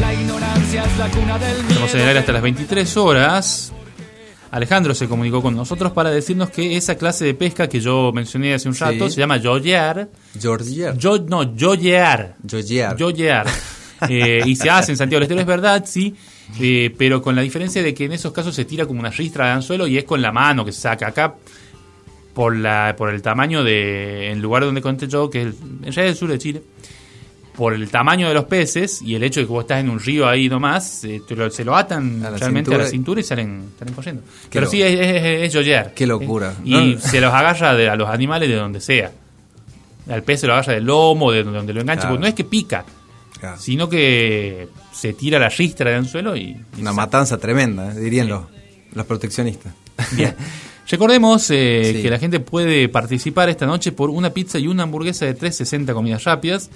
la 0.00 0.14
ignorancia 0.14 0.84
es 0.84 0.98
la 0.98 1.08
cuna 1.10 1.38
del 1.38 1.56
miedo. 1.64 1.74
Vamos 1.74 1.94
a 1.94 1.98
llegar 1.98 2.16
hasta 2.16 2.32
las 2.32 2.42
23 2.42 2.96
horas. 2.96 3.72
Alejandro 4.50 4.94
se 4.94 5.06
comunicó 5.08 5.42
con 5.42 5.54
nosotros 5.54 5.92
para 5.92 6.10
decirnos 6.10 6.50
que 6.50 6.76
esa 6.76 6.94
clase 6.96 7.24
de 7.24 7.34
pesca 7.34 7.68
que 7.68 7.80
yo 7.80 8.10
mencioné 8.12 8.54
hace 8.54 8.68
un 8.68 8.74
Sí. 8.74 8.82
rato 8.82 9.08
se 9.10 9.20
llama 9.20 9.36
yoyear. 9.36 10.08
Georgia. 10.38 10.94
Yo, 10.96 11.18
no, 11.18 11.54
yoyear. 11.54 12.36
Yoyear. 12.42 12.96
Yoyear. 12.96 13.46
Eh, 14.08 14.40
y 14.46 14.56
se 14.56 14.70
hace 14.70 14.92
en 14.92 14.96
Santiago 14.96 15.18
del 15.18 15.24
Estero, 15.24 15.40
es 15.42 15.46
verdad, 15.46 15.84
sí, 15.86 16.14
eh, 16.58 16.90
pero 16.96 17.20
con 17.20 17.36
la 17.36 17.42
diferencia 17.42 17.82
de 17.82 17.92
que 17.92 18.06
en 18.06 18.12
esos 18.12 18.32
casos 18.32 18.54
se 18.54 18.64
tira 18.64 18.86
como 18.86 18.98
una 18.98 19.10
ristra 19.10 19.44
de 19.44 19.50
anzuelo 19.52 19.86
y 19.86 19.98
es 19.98 20.04
con 20.04 20.22
la 20.22 20.32
mano 20.32 20.64
que 20.64 20.72
se 20.72 20.80
saca. 20.80 21.08
Acá, 21.08 21.34
por 22.34 22.54
la 22.56 22.94
por 22.96 23.10
el 23.10 23.22
tamaño 23.22 23.64
de. 23.64 24.30
El 24.32 24.40
lugar 24.40 24.64
donde 24.64 24.80
conté 24.82 25.08
yo, 25.08 25.28
que 25.30 25.42
es 25.84 25.96
el, 25.96 26.04
el 26.04 26.14
sur 26.16 26.28
de 26.30 26.38
Chile, 26.38 26.62
por 27.56 27.74
el 27.74 27.90
tamaño 27.90 28.28
de 28.28 28.34
los 28.34 28.44
peces 28.44 29.02
y 29.02 29.14
el 29.16 29.22
hecho 29.22 29.40
de 29.40 29.46
que 29.46 29.52
vos 29.52 29.64
estás 29.64 29.80
en 29.80 29.90
un 29.90 30.00
río 30.00 30.26
ahí 30.28 30.48
nomás, 30.48 31.04
eh, 31.04 31.20
te 31.26 31.36
lo- 31.36 31.50
se 31.50 31.64
lo 31.64 31.76
atan 31.76 32.24
A 32.24 32.30
realmente 32.30 32.74
a 32.74 32.78
la 32.78 32.86
cintura 32.86 33.20
y 33.20 33.24
salen, 33.24 33.70
salen 33.78 33.94
corriendo. 33.94 34.22
Qué 34.44 34.48
Pero 34.52 34.66
sí, 34.66 34.80
es, 34.80 34.98
es, 34.98 35.54
es- 35.54 35.66
es. 35.66 35.88
Qué 35.94 36.06
locura. 36.06 36.52
Eh, 36.58 36.62
Y 36.64 36.94
No. 36.94 37.00
se 37.00 37.20
los 37.20 37.32
agarra 37.34 37.74
de, 37.74 37.90
a 37.90 37.96
los 37.96 38.08
animales 38.08 38.48
de 38.48 38.54
donde 38.54 38.80
sea. 38.80 39.10
Al 40.08 40.22
pez 40.22 40.40
se 40.40 40.46
lo 40.46 40.54
agarra 40.54 40.72
del 40.74 40.84
lomo, 40.84 41.30
de 41.32 41.42
donde 41.44 41.72
lo 41.74 41.80
engancha, 41.82 42.02
Claro. 42.02 42.14
porque 42.14 42.20
no 42.22 42.26
es 42.28 42.34
que 42.34 42.44
pica, 42.44 42.84
Claro. 43.38 43.58
sino 43.60 43.88
que 43.88 44.68
se 44.92 45.12
tira 45.12 45.38
la 45.38 45.48
ristra 45.50 45.90
de 45.90 45.96
anzuelo 45.96 46.34
y... 46.36 46.56
y 46.76 46.80
Una 46.80 46.92
matanza 46.92 47.36
tremenda, 47.38 47.92
eh, 47.92 48.00
dirían 48.00 48.28
los, 48.28 48.44
los 48.94 49.04
proteccionistas. 49.06 49.72
Bien. 50.12 50.34
Recordemos 50.90 51.48
eh, 51.50 51.92
Sí. 51.96 52.02
que 52.02 52.10
la 52.10 52.18
gente 52.18 52.40
puede 52.40 52.88
participar 52.88 53.48
esta 53.48 53.64
noche 53.66 53.92
por 53.92 54.10
una 54.10 54.30
pizza 54.30 54.58
y 54.58 54.66
una 54.66 54.82
hamburguesa 54.82 55.24
de 55.26 55.34
360 55.34 55.94
comidas 55.94 56.24
rápidas. 56.24 56.68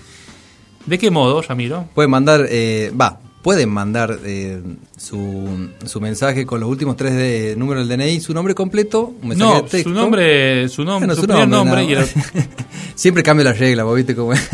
¿De 0.87 0.99
qué 0.99 1.11
modo, 1.11 1.43
Ramiro? 1.43 1.89
Pueden 1.95 2.11
mandar, 2.11 2.47
eh, 2.49 2.93
va, 2.99 3.19
pueden 3.43 3.71
mandar 3.71 4.19
eh, 4.25 4.63
su, 4.97 5.69
su 5.85 6.01
mensaje 6.01 6.47
con 6.47 6.61
los 6.61 6.69
últimos 6.69 6.97
tres 6.97 7.15
de, 7.15 7.55
números 7.57 7.89
del 7.89 7.99
DNI, 7.99 8.21
su 8.21 8.33
nombre 8.35 8.55
completo, 8.55 9.15
un 9.23 9.29
mensaje 9.31 9.51
No, 9.51 9.57
de 9.63 9.69
texto. 9.69 9.89
su 9.91 9.95
nombre, 9.95 10.69
su, 10.69 10.83
nom- 10.85 10.99
Bueno, 10.99 11.15
su 11.15 11.23
su 11.23 11.27
primer 11.27 11.49
nombre, 11.49 11.85
y 11.85 11.93
el-. 11.95 12.07
Siempre 12.95 13.23
cambia 13.23 13.45
la 13.45 13.53
regla, 13.55 13.83
vos 13.85 13.97
viste 13.97 14.15
cómo 14.15 14.33
es. 14.35 14.49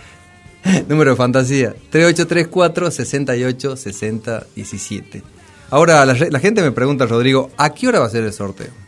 Número 0.88 1.10
de 1.10 1.16
fantasía. 1.16 1.74
3834 1.90 2.90
68 2.90 3.76
60 3.76 4.46
17. 4.54 5.22
Ahora 5.70 6.06
la 6.06 6.38
gente 6.40 6.62
me 6.62 6.70
pregunta, 6.72 7.04
Rodrigo, 7.06 7.50
¿a 7.58 7.74
qué 7.74 7.88
hora 7.88 7.98
va 8.00 8.06
a 8.06 8.10
ser 8.10 8.24
el 8.24 8.32
sorteo? 8.32 8.83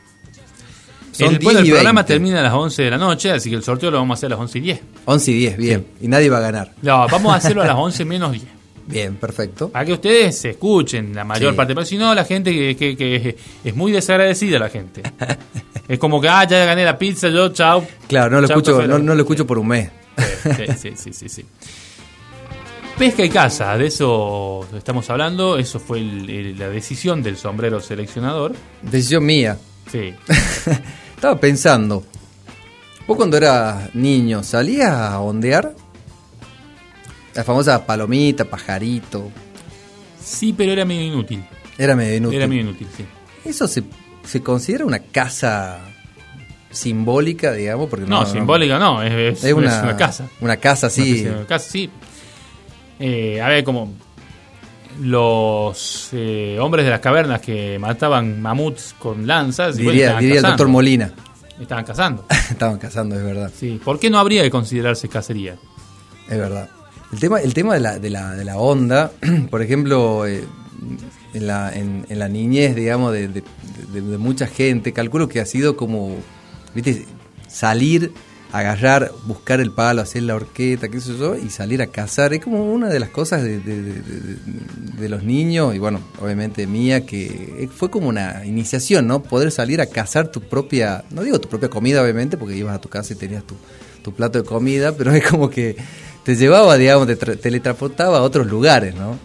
Son 1.16 1.28
el, 1.28 1.38
10 1.38 1.44
bueno, 1.44 1.60
el 1.60 1.70
programa 1.70 2.00
20. 2.02 2.12
termina 2.12 2.40
a 2.40 2.42
las 2.42 2.52
11 2.52 2.82
de 2.82 2.90
la 2.90 2.98
noche, 2.98 3.30
así 3.32 3.50
que 3.50 3.56
el 3.56 3.62
sorteo 3.62 3.90
lo 3.90 3.98
vamos 3.98 4.16
a 4.16 4.18
hacer 4.18 4.26
a 4.28 4.30
las 4.30 4.40
11 4.40 4.58
y 4.58 4.60
10. 4.62 4.80
11 5.06 5.30
y 5.30 5.34
10, 5.34 5.56
bien. 5.56 5.86
Y 6.00 6.08
nadie 6.08 6.28
va 6.30 6.38
a 6.38 6.40
ganar. 6.40 6.72
No, 6.82 7.06
vamos 7.08 7.32
a 7.32 7.36
hacerlo 7.36 7.62
a 7.62 7.66
las 7.66 7.76
11 7.76 8.04
menos 8.04 8.32
10. 8.32 8.44
Bien, 8.88 9.16
perfecto. 9.16 9.68
Para 9.70 9.84
que 9.84 9.94
ustedes 9.94 10.38
se 10.38 10.50
escuchen 10.50 11.12
la 11.12 11.24
mayor 11.24 11.50
Sí. 11.52 11.56
parte. 11.56 11.74
Pero 11.74 11.84
si 11.84 11.96
no, 11.98 12.14
la 12.14 12.24
gente 12.24 12.52
que, 12.52 12.76
que- 12.76 12.96
que 12.96 13.36
es 13.64 13.74
muy 13.74 13.90
desagradecida, 13.90 14.60
la 14.60 14.68
gente. 14.68 15.02
es 15.88 15.98
como 15.98 16.20
que, 16.20 16.28
ah, 16.28 16.44
ya 16.46 16.64
gané 16.64 16.84
la 16.84 16.96
pizza, 16.96 17.28
yo, 17.28 17.48
chao. 17.48 17.84
Claro, 18.06 18.30
no 18.30 18.40
lo 18.40 18.46
escucho, 18.46 18.86
no, 18.86 19.00
no 19.00 19.14
lo 19.16 19.20
escucho 19.22 19.44
por 19.44 19.58
un 19.58 19.66
mes. 19.66 19.90
Sí, 20.56 20.64
sí, 20.78 20.92
sí, 20.94 21.12
sí, 21.12 21.28
sí. 21.28 21.44
Pesca 22.96 23.24
y 23.24 23.28
caza, 23.28 23.76
de 23.76 23.88
eso 23.88 24.64
estamos 24.76 25.10
hablando. 25.10 25.58
Eso 25.58 25.80
fue 25.80 25.98
el- 25.98 26.30
el- 26.30 26.58
la 26.58 26.68
decisión 26.68 27.24
del 27.24 27.36
sombrero 27.36 27.80
seleccionador. 27.80 28.54
Decisión 28.82 29.26
mía. 29.26 29.58
Sí. 29.90 30.14
Estaba 31.16 31.38
pensando, 31.40 32.04
vos 33.06 33.16
cuando 33.16 33.36
eras 33.36 33.94
niño, 33.94 34.42
¿salías 34.44 34.90
a 34.92 35.18
ondear? 35.20 35.74
La 37.34 37.42
famosa 37.44 37.84
palomita, 37.86 38.44
pajarito. 38.44 39.30
Sí, 40.22 40.52
pero 40.52 40.72
era 40.72 40.84
medio 40.84 41.02
inútil. 41.02 41.44
Era 41.78 41.94
medio 41.96 42.16
inútil. 42.16 42.38
Era 42.38 42.46
medio 42.46 42.62
inútil, 42.62 42.88
sí. 42.96 43.04
¿Eso 43.44 43.66
se, 43.68 43.82
se 44.24 44.42
considera 44.42 44.84
una 44.84 44.98
casa 45.00 45.80
simbólica, 46.70 47.52
digamos? 47.52 47.88
Porque 47.88 48.06
No, 48.06 48.26
simbólica 48.26 48.78
no, 48.78 49.02
es, 49.02 49.12
es- 49.38 49.44
Es 49.44 49.52
una, 49.52 49.76
es 49.78 49.82
una 49.82 49.96
casa. 49.96 50.28
Una 50.40 50.56
casa 50.56 50.86
Una 50.88 51.04
especie 51.04 51.30
de 51.30 51.46
casa, 51.46 51.70
sí. 51.70 51.90
Eh, 52.98 53.40
a 53.42 53.48
ver, 53.48 53.64
como 53.64 53.92
los 55.00 56.08
eh, 56.12 56.58
hombres 56.60 56.84
de 56.84 56.90
las 56.90 57.00
cavernas 57.00 57.40
que 57.40 57.78
mataban 57.78 58.40
mamuts 58.40 58.94
con 58.98 59.26
lanzas. 59.26 59.78
y 59.78 59.84
bueno, 59.84 59.92
diría 59.92 60.18
diría 60.18 60.36
el 60.36 60.42
doctor 60.42 60.68
Molina. 60.68 61.12
Estaban 61.60 61.84
cazando. 61.84 62.24
Estaban 62.50 62.78
cazando, 62.78 63.16
es 63.16 63.24
verdad. 63.24 63.50
Sí. 63.54 63.80
¿Por 63.82 63.98
qué 63.98 64.10
no 64.10 64.18
habría 64.18 64.42
que 64.42 64.50
considerarse 64.50 65.08
cacería? 65.08 65.56
Es 66.28 66.38
verdad. 66.38 66.68
El 67.12 67.20
tema, 67.20 67.40
el 67.40 67.54
tema 67.54 67.74
de, 67.74 67.80
la, 67.80 67.98
de, 67.98 68.10
la, 68.10 68.32
de 68.34 68.44
la 68.44 68.56
onda, 68.58 69.12
por 69.50 69.62
ejemplo, 69.62 70.26
eh, 70.26 70.44
en, 71.34 71.46
la, 71.46 71.72
en, 71.72 72.04
en 72.08 72.18
la 72.18 72.28
niñez, 72.28 72.74
digamos, 72.74 73.12
de, 73.12 73.28
de- 73.28 73.44
de- 73.92 74.00
de 74.00 74.18
mucha 74.18 74.46
gente, 74.46 74.92
calculo 74.92 75.28
que 75.28 75.40
ha 75.40 75.46
sido 75.46 75.76
como, 75.76 76.16
viste, 76.74 77.06
salir, 77.48 78.12
agarrar, 78.58 79.12
buscar 79.24 79.60
el 79.60 79.70
palo, 79.70 80.02
hacer 80.02 80.22
la 80.22 80.34
horqueta, 80.34 80.88
qué 80.88 81.00
sé 81.00 81.16
yo, 81.18 81.36
y 81.36 81.50
salir 81.50 81.82
a 81.82 81.86
cazar. 81.88 82.32
Es 82.34 82.42
como 82.42 82.72
una 82.72 82.88
de 82.88 83.00
las 83.00 83.10
cosas 83.10 83.42
de, 83.42 83.58
de- 83.60 83.82
de- 83.82 83.92
de- 84.02 84.36
de 85.00 85.08
los 85.08 85.22
niños, 85.22 85.74
y 85.74 85.78
bueno, 85.78 86.00
obviamente 86.20 86.66
mía, 86.66 87.04
que 87.06 87.68
fue 87.74 87.90
como 87.90 88.08
una 88.08 88.44
iniciación, 88.46 89.06
¿no? 89.06 89.22
Poder 89.22 89.50
salir 89.50 89.80
a 89.80 89.86
cazar 89.86 90.28
tu 90.28 90.40
propia, 90.40 91.04
no 91.10 91.22
digo 91.22 91.40
tu 91.40 91.48
propia 91.48 91.68
comida, 91.68 92.02
obviamente, 92.02 92.36
porque 92.36 92.56
ibas 92.56 92.74
a 92.74 92.80
tu 92.80 92.88
casa 92.88 93.12
y 93.12 93.16
tenías 93.16 93.44
tu, 93.44 93.54
tu 94.02 94.12
plato 94.14 94.40
de 94.40 94.44
comida, 94.44 94.92
pero 94.96 95.12
es 95.12 95.26
como 95.26 95.50
que 95.50 95.76
te 96.24 96.34
llevaba, 96.36 96.76
digamos, 96.76 97.06
te 97.06 97.18
tra- 97.18 97.38
teletransportaba 97.38 98.18
a 98.18 98.22
otros 98.22 98.46
lugares, 98.46 98.94
¿no? 98.94 99.18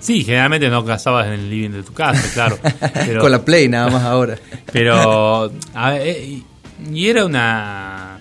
Sí, 0.00 0.24
generalmente 0.24 0.68
no 0.68 0.84
cazabas 0.84 1.28
en 1.28 1.34
el 1.34 1.48
living 1.48 1.70
de 1.70 1.82
tu 1.84 1.92
casa, 1.92 2.22
claro. 2.34 2.58
Pero, 3.06 3.20
Con 3.20 3.30
la 3.30 3.44
Play 3.44 3.68
nada 3.68 3.88
más 3.88 4.02
ahora. 4.02 4.36
Pero, 4.72 5.52
a 5.74 5.90
ver, 5.92 6.02
eh, 6.06 6.42
y, 6.92 7.08
era 7.08 7.24
una... 7.26 8.18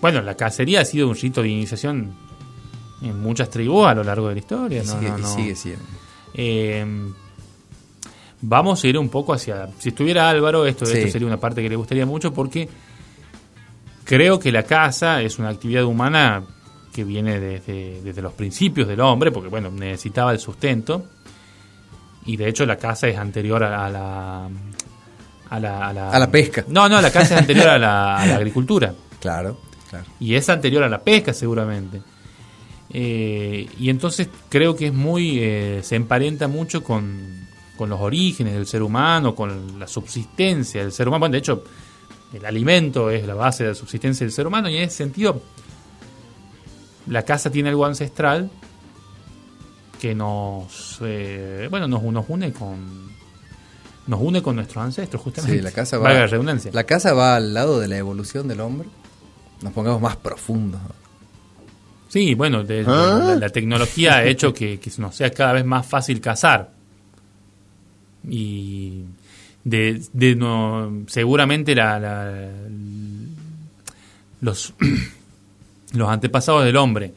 Bueno, 0.00 0.20
la 0.22 0.34
cacería 0.36 0.80
ha 0.82 0.84
sido 0.84 1.08
un 1.08 1.14
rito 1.14 1.42
de 1.42 1.48
iniciación 1.48 2.14
en 3.02 3.20
muchas 3.20 3.48
tribus 3.50 3.86
a 3.86 3.94
lo 3.94 4.04
largo 4.04 4.28
de 4.28 4.34
la 4.34 4.40
historia. 4.40 4.82
Y 4.82 4.86
no, 4.86 4.92
sigue- 5.00 5.10
no, 5.10 5.18
y 5.18 5.24
sigue 5.24 5.54
siendo. 5.56 5.84
Eh, 6.34 6.84
vamos 8.42 8.82
a 8.84 8.86
ir 8.88 8.98
un 8.98 9.08
poco 9.08 9.32
hacia... 9.32 9.68
Si 9.78 9.88
estuviera 9.90 10.28
Álvaro, 10.28 10.66
esto, 10.66 10.84
Sí. 10.86 10.98
esto 10.98 11.10
sería 11.12 11.26
una 11.26 11.38
parte 11.40 11.62
que 11.62 11.68
le 11.70 11.76
gustaría 11.76 12.04
mucho 12.06 12.32
porque 12.34 12.68
creo 14.04 14.38
que 14.38 14.52
la 14.52 14.64
caza 14.64 15.22
es 15.22 15.38
una 15.38 15.48
actividad 15.48 15.84
humana 15.84 16.42
que 16.92 17.02
viene 17.04 17.40
desde, 17.40 18.02
desde 18.02 18.22
los 18.22 18.34
principios 18.34 18.86
del 18.86 19.00
hombre, 19.00 19.32
porque 19.32 19.48
bueno, 19.48 19.70
necesitaba 19.70 20.32
el 20.32 20.38
sustento. 20.38 21.06
Y 22.26 22.36
de 22.36 22.48
hecho 22.48 22.64
la 22.66 22.76
caza 22.76 23.08
es 23.08 23.16
anterior 23.18 23.64
a, 23.64 23.84
a 23.86 23.90
la, 23.90 24.48
a 25.56 25.92
la... 25.92 26.10
A 26.10 26.18
la 26.18 26.30
pesca. 26.30 26.64
No, 26.68 26.88
no, 26.88 27.00
la 27.00 27.10
caza 27.10 27.34
es 27.34 27.40
anterior 27.40 27.68
a 27.68 27.78
la, 27.78 28.16
a 28.18 28.26
la 28.26 28.36
agricultura. 28.36 28.94
Claro, 29.20 29.56
claro. 29.88 30.04
Y 30.20 30.34
es 30.34 30.50
anterior 30.50 30.82
a 30.82 30.88
la 30.90 31.00
pesca 31.00 31.32
seguramente. 31.32 32.02
Eh, 32.90 33.66
y 33.80 33.88
entonces 33.88 34.28
creo 34.50 34.76
que 34.76 34.88
es 34.88 34.92
muy... 34.92 35.38
eh, 35.40 35.80
se 35.82 35.96
emparenta 35.96 36.46
mucho 36.46 36.84
con, 36.84 37.46
con 37.78 37.88
los 37.88 37.98
orígenes 38.00 38.52
del 38.52 38.66
ser 38.66 38.82
humano, 38.82 39.34
con 39.34 39.78
la 39.78 39.86
subsistencia 39.86 40.82
del 40.82 40.92
ser 40.92 41.08
humano. 41.08 41.20
Bueno, 41.20 41.32
de 41.32 41.38
hecho, 41.38 41.64
el 42.34 42.44
alimento 42.44 43.10
es 43.10 43.26
la 43.26 43.32
base 43.34 43.62
de 43.62 43.70
la 43.70 43.74
subsistencia 43.74 44.26
del 44.26 44.32
ser 44.32 44.46
humano 44.46 44.68
y 44.68 44.76
en 44.76 44.82
ese 44.82 44.96
sentido 44.98 45.40
la 47.06 47.22
casa 47.22 47.50
tiene 47.50 47.68
algo 47.70 47.86
ancestral 47.86 48.50
que 50.00 50.14
nos 50.14 50.98
eh, 51.02 51.68
bueno 51.70 51.86
nos, 51.86 52.02
nos 52.02 52.24
une 52.28 52.52
con 52.52 53.03
nos 54.06 54.20
une 54.20 54.42
con 54.42 54.56
nuestros 54.56 54.84
ancestros 54.84 55.22
justamente 55.22 55.56
Sí, 55.58 55.62
la 55.62 55.70
casa 55.70 55.98
va. 55.98 56.12
La 56.12 56.26
redundancia 56.26 56.70
La 56.74 56.84
casa 56.84 57.12
va 57.14 57.36
al 57.36 57.54
lado 57.54 57.80
de 57.80 57.88
la 57.88 57.96
evolución 57.96 58.46
del 58.48 58.60
hombre. 58.60 58.88
Nos 59.62 59.72
pongamos 59.72 60.00
más 60.00 60.16
profundos. 60.16 60.80
Sí, 62.08 62.34
bueno, 62.34 62.62
de- 62.64 62.84
¿Ah? 62.86 63.24
la, 63.28 63.34
la 63.36 63.48
tecnología 63.48 64.16
ha 64.16 64.24
hecho 64.24 64.52
que, 64.54 64.78
que 64.78 64.90
nos 64.98 65.16
sea 65.16 65.30
cada 65.30 65.52
vez 65.54 65.64
más 65.64 65.86
fácil 65.86 66.20
cazar. 66.20 66.70
Y 68.28 69.02
de, 69.64 70.02
de 70.12 70.36
no, 70.36 71.04
seguramente 71.08 71.74
la, 71.74 71.98
la- 71.98 72.50
los, 74.40 74.74
los 75.92 76.08
antepasados 76.08 76.64
del 76.64 76.76
hombre 76.76 77.14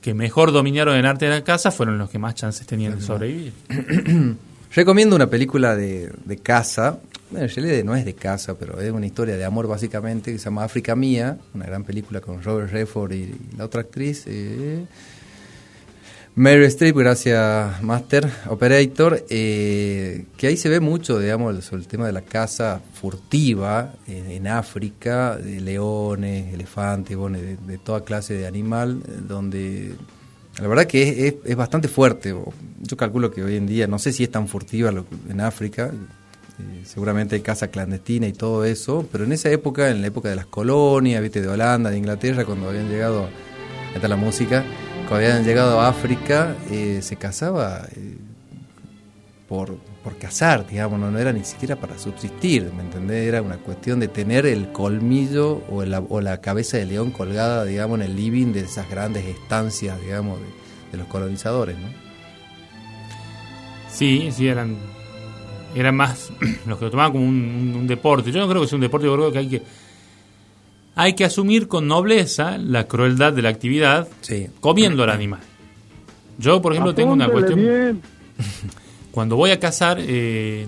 que 0.00 0.14
mejor 0.14 0.52
dominaron 0.52 0.96
el 0.96 1.04
arte 1.04 1.24
de 1.26 1.32
la 1.32 1.42
caza 1.44 1.70
fueron 1.72 1.98
los 1.98 2.08
que 2.08 2.18
más 2.18 2.34
chances 2.36 2.64
tenían 2.66 2.96
de 2.96 3.02
sobrevivir. 3.04 3.52
Recomiendo 4.74 5.16
una 5.16 5.28
película 5.28 5.76
de, 5.76 6.10
de 6.24 6.36
caza. 6.38 6.98
Bueno, 7.30 7.46
no 7.84 7.96
es 7.96 8.04
de 8.04 8.14
caza, 8.14 8.54
pero 8.54 8.80
es 8.80 8.90
una 8.92 9.06
historia 9.06 9.36
de 9.36 9.44
amor 9.44 9.66
básicamente 9.66 10.32
que 10.32 10.38
se 10.38 10.44
llama 10.44 10.64
África 10.64 10.94
Mía, 10.94 11.38
una 11.54 11.66
gran 11.66 11.82
película 11.82 12.20
con 12.20 12.42
Robert 12.42 12.70
Redford 12.70 13.12
y, 13.12 13.34
la 13.56 13.64
otra 13.64 13.80
actriz. 13.80 14.24
eh, 14.26 14.84
Mary 16.38 16.66
Streep, 16.66 16.94
gracias 16.98 17.82
Master 17.82 18.30
Operator, 18.50 19.24
eh, 19.30 20.26
que 20.36 20.48
ahí 20.48 20.58
se 20.58 20.68
ve 20.68 20.80
mucho, 20.80 21.18
digamos, 21.18 21.64
sobre 21.64 21.80
el 21.80 21.88
tema 21.88 22.04
de 22.04 22.12
la 22.12 22.20
caza 22.20 22.82
furtiva 22.92 23.94
en, 24.06 24.46
África, 24.46 25.38
de 25.38 25.62
leones, 25.62 26.52
elefantes, 26.52 27.16
bueno, 27.16 27.38
de, 27.38 27.56
de 27.56 27.78
toda 27.78 28.04
clase 28.04 28.34
de 28.34 28.46
animal, 28.46 29.00
eh, 29.08 29.12
donde 29.26 29.94
la 30.60 30.68
verdad 30.68 30.86
que 30.86 31.02
es, 31.02 31.18
es- 31.18 31.34
es 31.44 31.56
bastante 31.56 31.88
fuerte. 31.88 32.34
Yo 32.82 32.96
calculo 32.96 33.30
que 33.30 33.42
hoy 33.42 33.56
en 33.56 33.66
día, 33.66 33.86
no 33.86 33.98
sé 33.98 34.12
si 34.12 34.22
es 34.24 34.30
tan 34.30 34.48
furtiva 34.48 34.90
lo- 34.92 35.06
en 35.28 35.40
África, 35.40 35.90
eh, 36.58 36.82
seguramente 36.84 37.34
hay 37.36 37.42
caza 37.42 37.68
clandestina 37.68 38.26
y 38.26 38.32
todo 38.32 38.64
eso, 38.64 39.06
pero 39.12 39.24
en 39.24 39.32
esa 39.32 39.50
época, 39.50 39.90
en 39.90 40.00
la 40.00 40.06
época 40.08 40.28
de 40.30 40.36
las 40.36 40.46
colonias, 40.46 41.20
viste, 41.22 41.40
de 41.42 41.48
Holanda, 41.48 41.90
de 41.90 41.98
Inglaterra, 41.98 42.44
cuando 42.44 42.68
habían 42.68 42.88
llegado, 42.88 43.28
está 43.94 44.08
la 44.08 44.16
música, 44.16 44.64
cuando 45.08 45.16
habían 45.26 45.44
llegado 45.44 45.80
a 45.80 45.88
África, 45.88 46.56
eh, 46.70 47.00
se 47.02 47.16
cazaba 47.16 47.86
eh, 47.94 48.16
por, 49.48 49.76
por 50.06 50.18
cazar, 50.18 50.64
digamos, 50.68 51.00
no, 51.00 51.10
no 51.10 51.18
era 51.18 51.32
ni 51.32 51.42
siquiera 51.42 51.74
para 51.74 51.98
subsistir, 51.98 52.70
¿me 52.76 52.82
entendés? 52.84 53.26
Era 53.26 53.42
una 53.42 53.56
cuestión 53.56 53.98
de 53.98 54.06
tener 54.06 54.46
el 54.46 54.70
colmillo 54.70 55.64
o 55.68 55.84
la, 55.84 55.98
o 55.98 56.20
la 56.20 56.40
cabeza 56.40 56.76
de 56.76 56.86
león 56.86 57.10
colgada, 57.10 57.64
digamos, 57.64 57.98
en 57.98 58.06
el 58.06 58.14
living 58.14 58.52
de 58.52 58.60
esas 58.60 58.88
grandes 58.88 59.24
estancias, 59.24 60.00
digamos, 60.00 60.38
de, 60.38 60.46
de 60.92 60.98
los 60.98 61.08
colonizadores, 61.08 61.76
¿no? 61.76 61.88
Sí, 63.90 64.28
sí, 64.30 64.46
eran, 64.46 64.76
eran 65.74 65.96
más 65.96 66.30
los 66.66 66.78
que 66.78 66.84
lo 66.84 66.90
tomaban 66.92 67.10
como 67.10 67.24
un, 67.24 67.34
un- 67.34 67.74
un 67.74 67.86
deporte. 67.88 68.30
Yo 68.30 68.38
no 68.38 68.48
creo 68.48 68.62
que 68.62 68.68
sea 68.68 68.76
un 68.76 68.82
deporte, 68.82 69.06
yo 69.08 69.14
creo 69.16 69.32
que 69.32 69.38
hay 69.38 69.48
que, 69.48 69.62
hay 70.94 71.14
que 71.14 71.24
asumir 71.24 71.66
con 71.66 71.88
nobleza 71.88 72.58
la 72.58 72.86
crueldad 72.86 73.32
de 73.32 73.42
la 73.42 73.48
actividad 73.48 74.06
comiendo 74.60 75.02
al 75.02 75.10
animal. 75.10 75.40
Yo, 76.38 76.62
por 76.62 76.72
ejemplo, 76.74 76.94
tengo 76.94 77.12
una 77.12 77.26
cuestión... 77.28 77.58
bien. 77.60 78.02
Cuando 79.16 79.34
voy 79.36 79.50
a 79.50 79.58
cazar, 79.58 79.96
eh, 79.98 80.66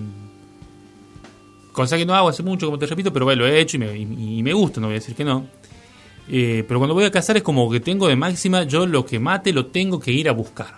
cosa 1.73 1.99
que 1.99 2.07
no 2.07 2.15
hago 2.15 2.31
hace 2.31 2.43
mucho, 2.43 2.65
como 2.65 2.79
te 2.79 2.87
repito, 2.87 3.13
pero 3.13 3.27
bueno, 3.27 3.43
lo 3.43 3.47
he 3.49 3.61
hecho 3.61 3.77
y 3.77 3.81
me, 3.81 3.95
y- 3.95 4.39
y 4.39 4.43
me 4.43 4.55
gusta, 4.55 4.81
no 4.81 4.87
voy 4.87 4.95
a 4.97 5.01
decir 5.01 5.15
que 5.15 5.23
no. 5.23 5.47
Eh, 6.31 6.65
pero 6.67 6.81
cuando 6.81 6.95
voy 6.95 7.05
a 7.05 7.11
cazar 7.11 7.37
es 7.37 7.43
como 7.43 7.71
que 7.71 7.79
tengo 7.81 8.09
de 8.09 8.17
máxima, 8.17 8.63
yo 8.63 8.87
lo 8.87 9.05
que 9.05 9.19
mate 9.19 9.53
lo 9.53 9.67
tengo 9.67 10.01
que 10.01 10.13
ir 10.13 10.31
a 10.31 10.33
buscar. 10.33 10.77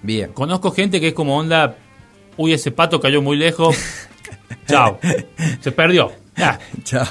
Bien. 0.00 0.32
Conozco 0.32 0.70
gente 0.70 0.98
que 0.98 1.08
es 1.08 1.12
como 1.12 1.36
onda, 1.36 1.76
uy, 2.38 2.54
ese 2.54 2.70
pato 2.70 2.98
cayó 3.00 3.20
muy 3.20 3.36
lejos, 3.36 3.76
chao, 4.66 4.98
se 5.60 5.70
perdió. 5.72 6.10
Ya. 6.38 6.58
Chao. 6.84 7.04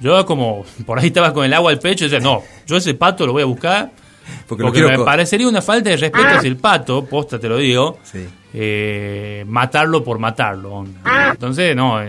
Yo 0.00 0.24
como, 0.24 0.64
por 0.86 1.00
ahí 1.00 1.08
estaba 1.08 1.32
con 1.32 1.44
el 1.44 1.52
agua 1.52 1.72
al 1.72 1.80
pecho, 1.80 2.04
y 2.04 2.08
decía, 2.08 2.20
no, 2.22 2.44
yo 2.64 2.76
ese 2.76 2.94
pato 2.94 3.26
lo 3.26 3.32
voy 3.32 3.42
a 3.42 3.46
buscar, 3.46 3.90
Porque 4.46 4.62
porque, 4.62 4.82
me 4.82 4.98
parecería 4.98 5.48
una 5.48 5.62
falta 5.62 5.90
de 5.90 5.96
respeto 5.96 6.40
si 6.40 6.46
el 6.48 6.56
pato, 6.56 7.04
posta 7.04 7.38
te 7.38 7.48
lo 7.48 7.58
digo, 7.58 7.98
Sí. 8.02 8.24
eh, 8.54 9.44
matarlo 9.46 10.02
por 10.04 10.18
matarlo. 10.18 10.72
onda. 10.72 11.30
Entonces, 11.32 11.74
no, 11.76 12.00
eh, 12.02 12.08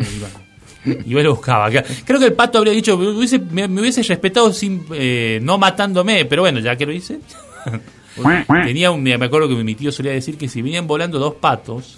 iba, 0.85 0.97
iba 1.05 1.21
y 1.21 1.23
lo 1.23 1.31
buscaba. 1.35 1.69
Creo 1.69 2.19
que 2.19 2.25
el 2.25 2.33
pato 2.33 2.57
habría 2.59 2.73
dicho, 2.73 2.97
me 2.97 3.07
hubiese, 3.09 3.39
me, 3.39 3.67
me 3.67 3.81
hubiese 3.81 4.01
respetado 4.03 4.51
sin, 4.53 4.85
eh, 4.93 5.39
no 5.41 5.57
matándome, 5.57 6.25
pero 6.25 6.41
bueno, 6.43 6.59
ya 6.59 6.75
que 6.75 6.85
lo 6.85 6.91
hice. 6.91 7.19
Tenía 8.65 8.89
un, 8.91 9.03
me 9.03 9.13
acuerdo 9.13 9.47
que 9.47 9.55
mi 9.63 9.75
tío 9.75 9.91
solía 9.91 10.11
decir 10.11 10.37
que 10.37 10.47
si 10.49 10.61
venían 10.63 10.87
volando 10.87 11.19
dos 11.19 11.35
patos 11.35 11.97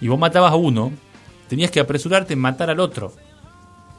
y 0.00 0.08
vos 0.08 0.18
matabas 0.18 0.52
a 0.52 0.56
uno, 0.56 0.92
tenías 1.48 1.70
que 1.70 1.78
apresurarte 1.80 2.32
en 2.32 2.40
matar 2.40 2.70
al 2.70 2.80
otro 2.80 3.12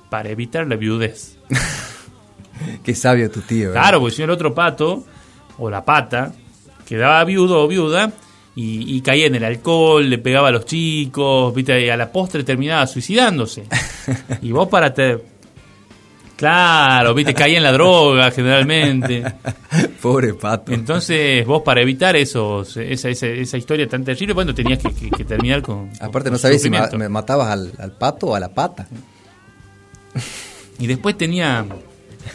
para 0.09 0.29
evitar 0.29 0.67
la 0.67 0.75
viudez. 0.75 1.37
Qué 2.83 2.93
sabio 2.93 3.31
tu 3.31 3.39
tío. 3.41 3.69
¿eh? 3.69 3.71
Claro, 3.71 3.99
porque 4.01 4.15
si 4.15 4.21
no 4.21 4.25
el 4.25 4.31
otro 4.31 4.53
pato 4.53 5.05
o 5.59 5.69
la 5.69 5.83
pata 5.85 6.31
quedaba 6.87 7.23
viudo 7.23 7.63
o 7.63 7.67
viuda 7.67 8.11
y, 8.55 8.95
y 8.97 9.01
caía 9.01 9.27
en 9.27 9.35
el 9.35 9.43
alcohol, 9.43 10.09
le 10.09 10.17
pegaba 10.17 10.49
a 10.49 10.51
los 10.51 10.65
chicos, 10.65 11.53
viste, 11.53 11.85
y 11.85 11.89
a 11.89 11.95
la 11.97 12.11
postre 12.11 12.43
terminaba 12.43 12.85
suicidándose. 12.87 13.63
Y 14.41 14.51
vos 14.51 14.67
para 14.67 14.93
te... 14.93 15.17
Claro, 16.35 17.13
viste, 17.13 17.33
caía 17.33 17.57
en 17.57 17.63
la 17.63 17.71
droga 17.73 18.31
generalmente. 18.31 19.23
Pobre 20.01 20.33
pato. 20.33 20.71
Entonces 20.71 21.45
vos 21.45 21.61
para 21.63 21.81
evitar 21.81 22.15
esos, 22.15 22.77
esa, 22.77 23.09
esa, 23.09 23.27
esa 23.27 23.57
historia 23.57 23.87
tan 23.89 24.03
terrible, 24.05 24.33
bueno, 24.33 24.55
tenías 24.55 24.79
que, 24.79 24.93
que- 24.93 25.09
que 25.11 25.25
terminar 25.25 25.61
con... 25.61 25.89
Aparte, 25.99 26.29
con 26.29 26.33
no 26.33 26.37
sabías 26.37 26.61
si 26.61 26.69
ma- 26.69 26.89
me 26.97 27.09
matabas 27.09 27.49
al, 27.49 27.73
al 27.77 27.91
pato 27.91 28.27
o 28.27 28.35
a 28.35 28.39
la 28.39 28.49
pata. 28.53 28.87
Y 30.79 30.87
después 30.87 31.17
tenía. 31.17 31.65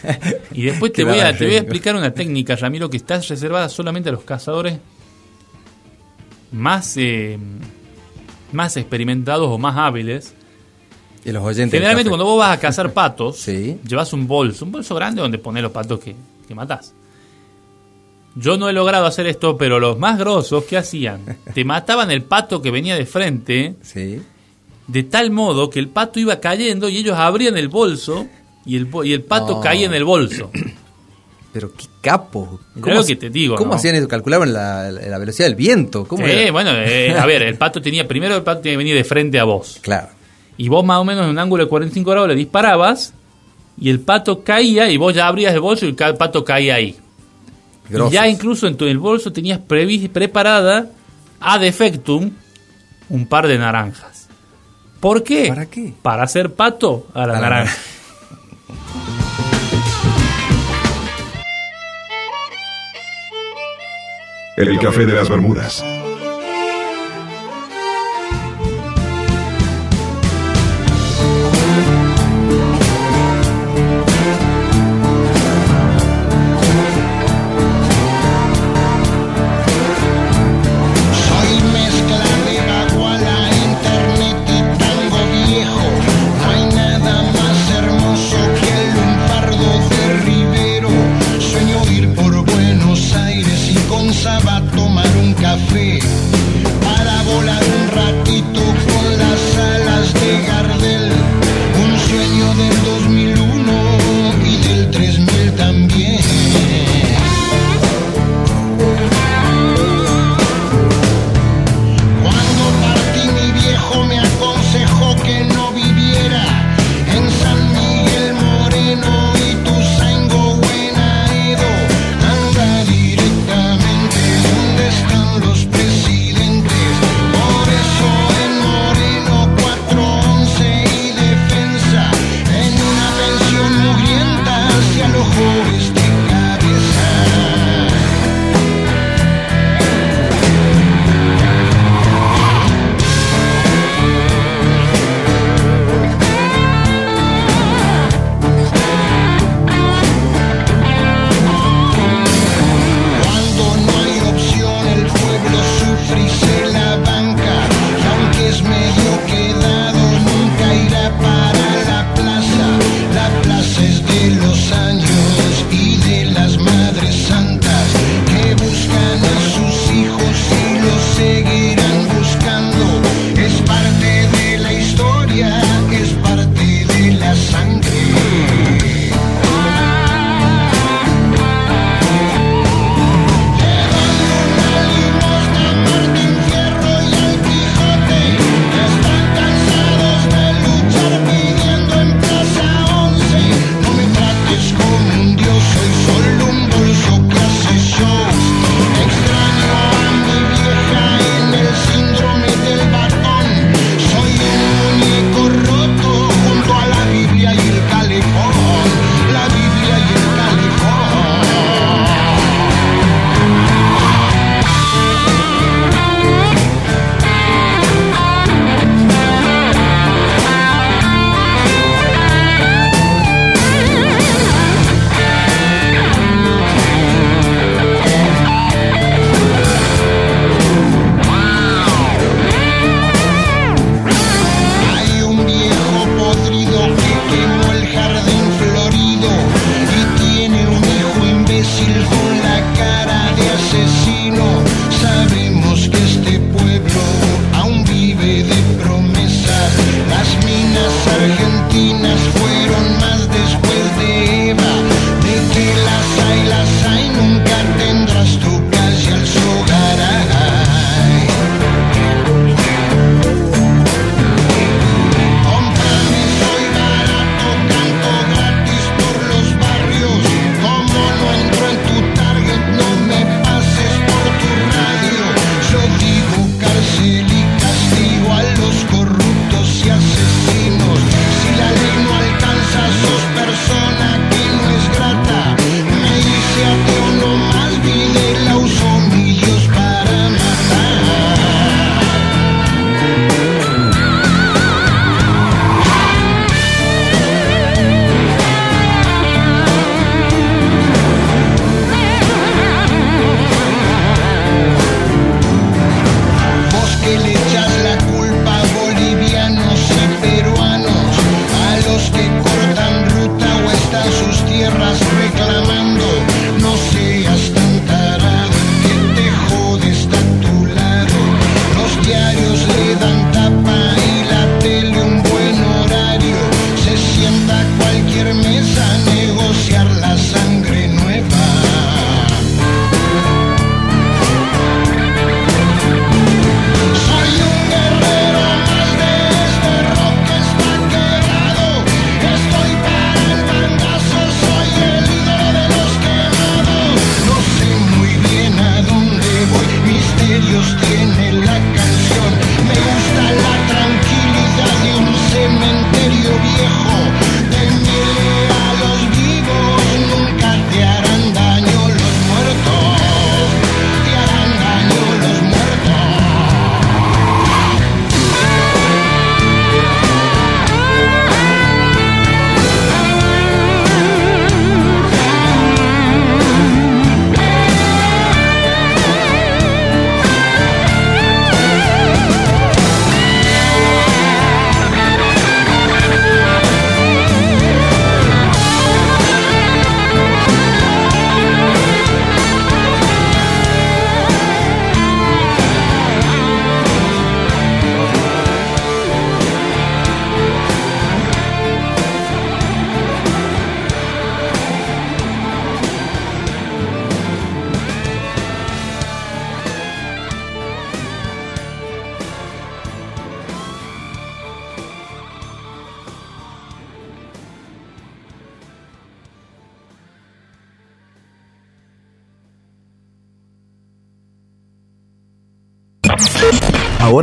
Y 0.53 0.63
después 0.63 0.93
te 0.93 1.05
voy, 1.05 1.19
a, 1.19 1.25
barrio. 1.25 1.39
te 1.39 1.47
voy 1.47 1.55
a 1.55 1.59
explicar 1.59 1.97
una 1.97 2.13
técnica, 2.13 2.57
Ramiro, 2.57 2.89
que 2.89 2.97
está 2.97 3.19
reservada 3.21 3.69
solamente 3.69 4.09
a 4.09 4.13
los 4.13 4.23
cazadores 4.23 4.79
más, 6.53 6.97
eh, 6.97 7.39
más 8.53 8.77
experimentados 8.77 9.49
o 9.49 9.59
más 9.59 9.77
hábiles. 9.77 10.35
Y 11.25 11.33
los 11.33 11.43
oyentes. 11.43 11.73
del 11.73 11.81
Generalmente, 11.81 12.09
cuando 12.09 12.25
vos 12.25 12.39
vas 12.39 12.57
a 12.57 12.61
cazar 12.61 12.93
patos, 12.95 13.45
llevas 13.47 14.13
un 14.13 14.27
bolso, 14.27 14.65
un 14.65 14.73
bolso 14.73 14.95
grande 14.95 15.21
donde 15.23 15.39
pones 15.39 15.63
los 15.63 15.73
patos 15.73 16.01
que, 16.01 16.15
que 16.47 16.55
matás. 16.55 16.95
Yo 18.37 18.57
no 18.57 18.69
he 18.69 18.73
logrado 18.73 19.07
hacer 19.07 19.27
esto, 19.27 19.57
pero 19.57 19.79
los 19.79 19.99
más 19.99 20.19
grosos, 20.19 20.65
¿qué 20.65 20.77
hacían? 20.77 21.39
Te 21.55 21.65
mataban 21.65 22.11
el 22.11 22.23
pato 22.23 22.61
que 22.61 22.71
venía 22.71 22.97
de 22.97 23.07
frente, 23.07 23.77
de 24.87 25.03
tal 25.05 25.31
modo 25.31 25.71
que 25.71 25.79
el 25.79 25.89
pato 25.89 26.19
iba 26.19 26.41
cayendo 26.41 26.89
y 26.89 26.97
ellos 26.99 27.17
abrían 27.17 27.57
el 27.57 27.69
bolso 27.69 28.27
y 28.67 28.77
el, 28.77 28.89
y 29.05 29.13
el 29.13 29.23
pato 29.23 29.55
No. 29.55 29.61
caía 29.61 29.87
en 29.87 29.95
el 29.95 30.05
bolso. 30.05 30.51
Pero 31.53 31.73
qué 31.73 31.85
capo. 32.01 32.59
Creo 32.81 33.05
que 33.07 33.15
te 33.15 33.31
digo, 33.31 33.55
¿Cómo 33.55 33.71
¿no? 33.71 33.77
hacían 33.77 33.95
eso? 33.95 34.09
Calculaban 34.09 34.53
la, 34.53 34.91
la 34.91 35.19
velocidad 35.19 35.47
del 35.47 35.55
viento. 35.55 36.05
¿Cómo 36.05 36.27
Sí, 36.27 36.33
era? 36.33 36.51
bueno, 36.53 36.71
eh, 36.75 37.15
a 37.19 37.25
ver, 37.27 37.43
el 37.45 37.57
pato 37.57 37.81
tenía, 37.81 38.09
primero 38.09 38.35
el 38.37 38.43
pato 38.43 38.61
tenía 38.63 38.73
que 38.75 38.79
venir 38.79 38.97
de 38.97 39.05
frente 39.05 39.39
a 39.39 39.45
vos. 39.45 39.79
Claro. 39.81 40.09
Y 40.57 40.69
vos 40.69 40.85
más 40.85 40.99
o 40.99 41.05
menos 41.05 41.25
en 41.25 41.31
un 41.31 41.39
ángulo 41.39 41.65
de 41.65 41.69
45 41.71 42.11
grados 42.11 42.29
le 42.29 42.35
disparabas 42.35 43.15
y 43.81 43.89
el 43.91 44.01
pato 44.01 44.43
caía 44.43 44.91
y 44.91 44.97
vos 44.97 45.15
ya 45.15 45.27
abrías 45.29 45.55
el 45.55 45.61
bolso 45.61 45.85
y 45.87 45.89
el 45.91 45.95
pato 45.95 46.45
caía 46.45 46.75
ahí. 46.77 46.97
Grosos. 47.89 48.13
Y 48.13 48.15
ya 48.15 48.27
incluso 48.29 48.67
en 48.67 48.77
tu 48.77 48.87
el 48.87 48.99
bolso 48.99 49.33
tenías 49.33 49.61
previ- 49.61 50.09
preparada 50.09 50.91
a 51.39 51.59
defectum 51.59 52.31
un 53.11 53.27
par 53.27 53.47
de 53.47 53.59
naranjas. 53.59 54.29
¿Por 55.01 55.23
qué? 55.23 55.47
¿Para 55.49 55.67
qué? 55.67 55.93
Para 56.03 56.23
hacer 56.25 56.53
pato 56.55 57.07
a 57.15 57.19
la 57.19 57.25
A 57.25 57.27
la 57.37 57.41
naranja. 57.41 57.77
El 64.57 64.79
café 64.79 65.05
de 65.05 65.13
las 65.15 65.29
Bermudas. 65.29 65.85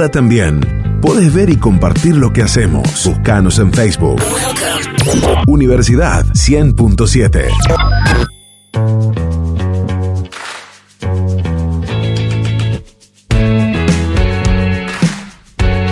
También 0.09 0.99
podés 1.01 1.33
ver 1.33 1.49
y 1.49 1.57
compartir 1.57 2.15
lo 2.15 2.33
que 2.33 2.41
hacemos. 2.41 3.05
Buscanos 3.05 3.59
en 3.59 3.71
Facebook. 3.71 4.21
Universidad 5.47 6.25
100.7. 6.27 7.47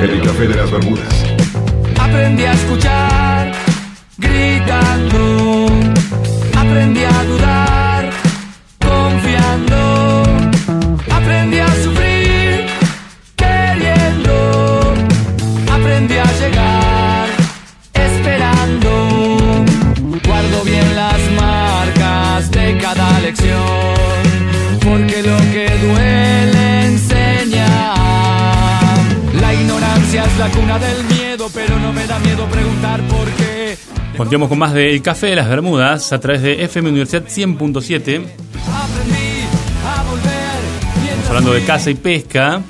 El 0.01 0.21
café 0.23 0.47
de 0.47 0.55
las 0.55 0.71
Bermudas. 0.71 1.18
Cuna 30.59 30.79
del 30.79 31.03
miedo, 31.05 31.49
pero 31.53 31.79
no 31.79 31.93
me 31.93 32.05
da 32.05 32.19
miedo 32.19 32.45
preguntar 32.47 33.01
por 33.07 33.27
qué. 33.31 33.77
Continuamos 34.17 34.49
con 34.49 34.59
más 34.59 34.73
de 34.73 34.93
El 34.93 35.01
Café 35.01 35.27
de 35.27 35.35
las 35.35 35.47
Bermudas 35.47 36.11
a 36.11 36.19
través 36.19 36.41
de 36.41 36.63
FM 36.63 36.89
Universidad 36.89 37.23
100.7. 37.23 38.23
Estamos 41.07 41.27
hablando 41.27 41.53
de 41.53 41.63
caza 41.63 41.89
y 41.89 41.95
pesca. 41.95 42.61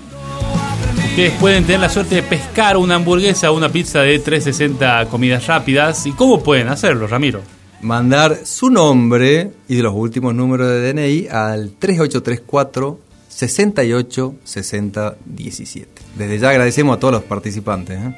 Ustedes 1.09 1.33
pueden 1.39 1.63
tener 1.63 1.81
la 1.81 1.89
suerte 1.89 2.15
de 2.15 2.23
pescar 2.23 2.77
una 2.77 2.95
hamburguesa 2.95 3.51
o 3.51 3.57
una 3.57 3.69
pizza 3.69 4.01
de 4.01 4.19
360 4.19 5.07
comidas 5.09 5.47
rápidas. 5.47 6.05
¿Y 6.05 6.11
cómo 6.11 6.43
pueden 6.43 6.67
hacerlo, 6.67 7.07
Ramiro? 7.07 7.41
Mandar 7.81 8.45
su 8.45 8.69
nombre 8.69 9.51
y 9.67 9.75
de 9.75 9.83
los 9.83 9.93
últimos 9.95 10.35
números 10.35 10.67
de 10.67 10.93
DNI 10.93 11.27
al 11.29 11.71
3834 11.79 13.08
68 13.29 14.35
60 14.43 15.15
17. 15.25 15.87
Desde 16.17 16.39
ya 16.39 16.49
agradecemos 16.49 16.97
a 16.97 16.99
todos 16.99 17.13
los 17.13 17.23
participantes. 17.23 17.97
¿eh? 17.97 18.13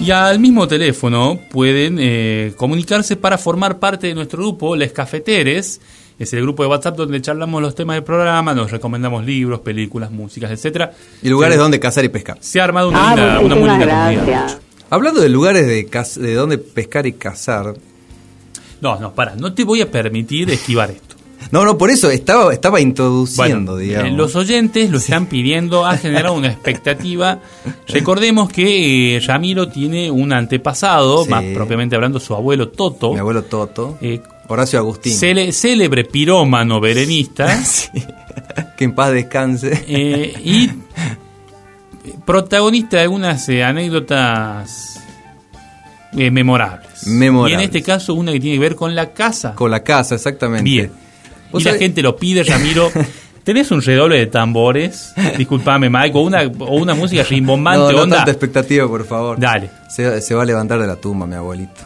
Y 0.00 0.10
al 0.10 0.38
mismo 0.38 0.68
teléfono 0.68 1.40
pueden 1.50 1.96
eh, 2.00 2.52
comunicarse 2.56 3.16
para 3.16 3.38
formar 3.38 3.78
parte 3.78 4.06
de 4.08 4.14
nuestro 4.14 4.38
grupo, 4.42 4.76
Les 4.76 4.92
Cafeteres. 4.92 5.80
Es 6.18 6.32
el 6.32 6.42
grupo 6.42 6.62
de 6.62 6.68
WhatsApp 6.68 6.96
donde 6.96 7.20
charlamos 7.20 7.60
los 7.60 7.74
temas 7.74 7.96
del 7.96 8.04
programa, 8.04 8.54
nos 8.54 8.70
recomendamos 8.70 9.24
libros, 9.24 9.60
películas, 9.60 10.12
músicas, 10.12 10.50
etcétera. 10.52 10.92
Y 11.22 11.28
lugares 11.28 11.56
Se- 11.56 11.60
donde 11.62 11.80
cazar 11.80 12.04
y 12.04 12.08
pescar. 12.08 12.38
Se 12.40 12.60
ha 12.60 12.64
armado 12.64 12.88
una, 12.90 13.08
linda- 13.16 13.40
una 13.40 13.54
muy 13.56 13.68
linda 13.68 13.86
comunidad. 14.14 14.60
Hablando 14.90 15.20
de 15.20 15.28
lugares 15.28 15.66
de, 15.66 15.88
de 16.22 16.34
donde 16.34 16.58
pescar 16.58 17.06
y 17.06 17.14
cazar. 17.14 17.74
No, 18.80 19.00
no, 19.00 19.12
para, 19.14 19.34
no 19.34 19.54
te 19.54 19.64
voy 19.64 19.80
a 19.80 19.90
permitir 19.90 20.50
esquivar 20.50 20.90
esto. 20.92 21.13
No, 21.54 21.64
no, 21.64 21.78
por 21.78 21.88
eso 21.90 22.10
estaba, 22.10 22.52
estaba 22.52 22.80
introduciendo, 22.80 23.74
Bueno, 23.74 23.76
digamos. 23.76 24.08
eh, 24.08 24.12
los 24.12 24.34
oyentes 24.34 24.90
lo 24.90 24.98
están 24.98 25.26
pidiendo, 25.26 25.86
ha 25.86 25.96
generado 25.96 26.34
una 26.34 26.48
expectativa. 26.48 27.38
Recordemos 27.86 28.48
que 28.50 29.16
eh, 29.16 29.20
Ramiro 29.20 29.68
tiene 29.68 30.10
un 30.10 30.32
antepasado, 30.32 31.22
Sí. 31.22 31.30
más 31.30 31.44
propiamente 31.54 31.94
hablando, 31.94 32.18
su 32.18 32.34
abuelo 32.34 32.70
Toto. 32.70 33.12
Mi 33.12 33.20
abuelo 33.20 33.44
Toto. 33.44 33.96
eh, 34.02 34.20
Horacio 34.48 34.80
Agustín. 34.80 35.12
cele- 35.14 35.52
célebre 35.52 36.04
pirómano 36.04 36.80
berenista. 36.80 37.46
Que 38.76 38.82
en 38.84 38.94
paz 38.96 39.12
descanse. 39.12 39.84
y 39.86 40.70
protagonista 42.26 42.96
de 42.96 43.02
algunas 43.04 43.48
anécdotas 43.48 45.00
eh, 46.16 46.30
memorables. 46.30 47.06
Memorables. 47.06 47.52
Y 47.52 47.54
en 47.54 47.60
este 47.60 47.82
caso, 47.82 48.14
una 48.14 48.32
que 48.32 48.40
tiene 48.40 48.56
que 48.56 48.60
ver 48.60 48.74
con 48.76 48.94
la 48.94 49.12
casa. 49.12 49.54
Con 49.54 49.70
la 49.70 49.82
casa, 49.84 50.14
exactamente. 50.16 50.64
Bien. 50.64 51.03
Y 51.58 51.64
la 51.64 51.74
gente 51.74 52.02
lo 52.02 52.16
pide, 52.16 52.42
Ramiro. 52.44 52.90
¿Tenés 53.44 53.70
un 53.70 53.82
redoble 53.82 54.16
de 54.18 54.26
tambores? 54.26 55.12
Disculpame, 55.36 55.90
Mike. 55.90 56.16
O 56.16 56.22
una, 56.22 56.42
o 56.42 56.76
una 56.76 56.94
música 56.94 57.22
rimbombante, 57.22 57.92
No, 57.92 57.92
no 57.92 58.02
onda. 58.04 58.16
tanta 58.16 58.30
expectativa, 58.30 58.88
por 58.88 59.04
favor. 59.04 59.38
Dale. 59.38 59.70
Se, 59.90 60.20
se 60.22 60.34
va 60.34 60.42
a 60.42 60.46
levantar 60.46 60.80
de 60.80 60.86
la 60.86 60.96
tumba, 60.96 61.26
mi 61.26 61.34
abuelito. 61.34 61.82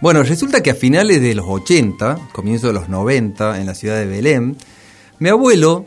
Bueno, 0.00 0.22
resulta 0.22 0.62
que 0.62 0.70
a 0.70 0.74
finales 0.74 1.20
de 1.20 1.34
los 1.34 1.46
80, 1.48 2.28
comienzo 2.32 2.68
de 2.68 2.74
los 2.74 2.88
90, 2.88 3.60
en 3.60 3.66
la 3.66 3.74
ciudad 3.74 3.96
de 3.98 4.06
Belén, 4.06 4.56
mi 5.18 5.28
abuelo 5.28 5.86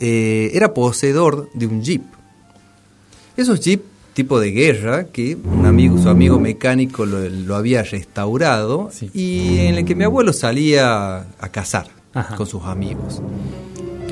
eh, 0.00 0.50
era 0.52 0.74
poseedor 0.74 1.48
de 1.54 1.66
un 1.66 1.82
jeep. 1.82 2.02
Esos 3.36 3.60
jeep 3.60 3.82
tipo 4.12 4.38
de 4.40 4.50
guerra 4.50 5.04
que 5.04 5.36
un 5.36 5.64
amigo, 5.64 5.96
su 5.96 6.08
amigo 6.08 6.38
mecánico 6.40 7.06
lo, 7.06 7.26
lo 7.28 7.54
había 7.56 7.82
restaurado 7.84 8.90
y 9.14 9.60
en 9.60 9.76
el 9.76 9.84
que 9.86 9.94
mi 9.94 10.04
abuelo 10.04 10.32
salía 10.32 11.18
a 11.38 11.48
cazar 11.50 11.86
con 12.36 12.46
sus 12.46 12.64
amigos. 12.64 13.22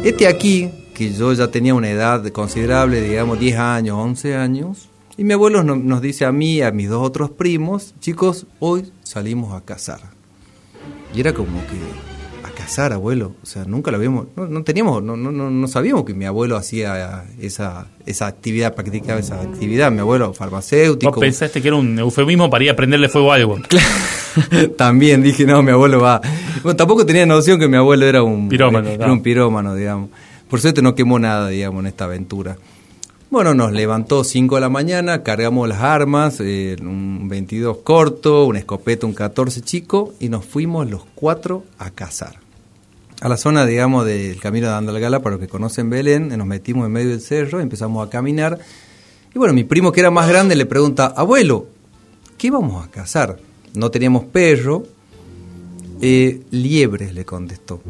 Este 0.05 0.27
aquí, 0.29 0.71
que 0.95 1.13
yo 1.13 1.33
ya 1.33 1.49
tenía 1.51 1.75
una 1.75 1.91
edad 1.91 2.27
considerable, 2.31 3.01
digamos 3.01 3.39
10 3.39 3.57
años, 3.59 3.97
11 3.99 4.37
años, 4.37 4.89
y 5.17 5.25
mi 5.25 5.33
abuelo 5.35 5.65
no- 5.65 5.75
nos 5.77 6.01
dice 6.01 6.25
a 6.25 6.33
mí 6.33 6.63
a 6.63 6.71
mis 6.71 6.89
dos 6.89 7.05
otros 7.05 7.31
primos, 7.31 7.95
chicos, 8.01 8.47
hoy 8.61 8.93
salimos 9.03 9.53
a 9.53 9.61
cazar. 9.65 10.01
Y 11.15 11.21
era 11.21 11.33
como 11.33 11.61
que, 11.67 11.77
cazar, 12.69 12.93
abuelo, 12.93 13.33
o 13.43 13.47
sea, 13.47 13.65
nunca 13.65 13.91
lo 13.91 13.97
habíamos, 13.97 14.27
no, 14.37 14.47
no 14.47 14.63
teníamos, 14.63 15.03
no, 15.03 15.17
no, 15.17 15.33
no, 15.33 15.51
no 15.51 15.69
sabíamos 15.69 16.05
que 16.05 16.13
mi 16.13 16.27
abuelo 16.27 16.55
hacía 16.55 17.25
esa, 17.41 17.87
esa 18.05 18.27
actividad, 18.27 18.75
practicaba 18.75 19.19
esa 19.19 19.41
actividad, 19.41 19.91
mi 19.91 20.01
abuelo 20.01 20.35
farmacéutico. 20.35 21.13
Vos 21.13 21.19
pensaste 21.19 21.63
que 21.63 21.69
era 21.69 21.79
un 21.79 21.99
eufemismo 21.99 22.51
para 22.51 22.65
ir 22.65 22.71
a 22.71 22.77
prenderle 22.77 23.09
fuego 23.09 23.33
a 23.33 23.37
algo. 23.37 23.59
También 24.77 25.23
dije, 25.23 25.47
no, 25.47 25.63
mi 25.63 25.71
abuelo 25.71 26.03
va. 26.03 26.21
Bueno, 26.63 26.77
tampoco 26.77 27.07
tenía 27.07 27.25
noción 27.25 27.59
que 27.59 27.69
mi 27.69 27.79
abuelo 27.79 28.05
era 28.05 28.23
un 28.23 28.51
Pirómano, 28.51 28.87
Era 28.87 29.11
un 29.11 29.23
pirómano, 29.23 29.75
digamos. 29.75 30.11
Por 30.51 30.61
suerte 30.61 30.83
no 30.83 30.95
quemó 30.95 31.19
nada, 31.19 31.49
digamos, 31.49 31.81
en 31.81 31.87
esta 31.87 32.05
aventura. 32.05 32.59
Bueno, 33.31 33.55
nos 33.55 33.73
levantó 33.73 34.25
5 34.25 34.57
de 34.57 34.61
la 34.61 34.69
mañana, 34.69 35.23
cargamos 35.23 35.67
las 35.69 35.81
armas, 35.81 36.39
eh, 36.41 36.77
un 36.81 37.29
22 37.31 37.79
corto, 37.79 38.45
una 38.45 38.59
escopeta, 38.59 39.07
un 39.07 39.15
14 39.15 39.63
chico, 39.63 40.13
y 40.21 40.29
nos 40.29 40.45
fuimos 40.45 40.91
los 40.91 41.05
cuatro 41.15 41.65
a 41.79 41.91
cazar. 41.91 42.48
A 43.21 43.29
la 43.29 43.37
zona, 43.37 43.67
digamos, 43.67 44.07
del 44.07 44.39
camino 44.39 44.69
de 44.69 44.75
Andalgala, 44.75 45.21
para 45.21 45.37
los 45.37 45.41
que 45.41 45.49
conocen 45.49 45.91
Belén, 45.91 46.29
nos 46.29 46.47
metimos 46.47 46.87
en 46.87 46.93
medio 46.93 47.11
del 47.11 47.21
cerro, 47.21 47.59
empezamos 47.59 48.07
a 48.07 48.09
caminar. 48.09 48.61
Y 49.35 49.39
bueno, 49.39 49.53
mi 49.55 49.65
primo 49.65 49.91
que 49.91 50.01
era 50.01 50.13
más 50.13 50.29
grande 50.29 50.55
le 50.55 50.67
pregunta, 50.67 51.07
abuelo, 51.07 51.67
¿qué 52.37 52.53
vamos 52.53 52.87
a 52.87 52.91
cazar? 52.91 53.39
No 53.75 53.91
teníamos 53.91 54.25
perro. 54.27 54.85
Eh, 56.01 56.43
liebres, 56.53 57.13
le 57.13 57.25
contestó. 57.25 57.83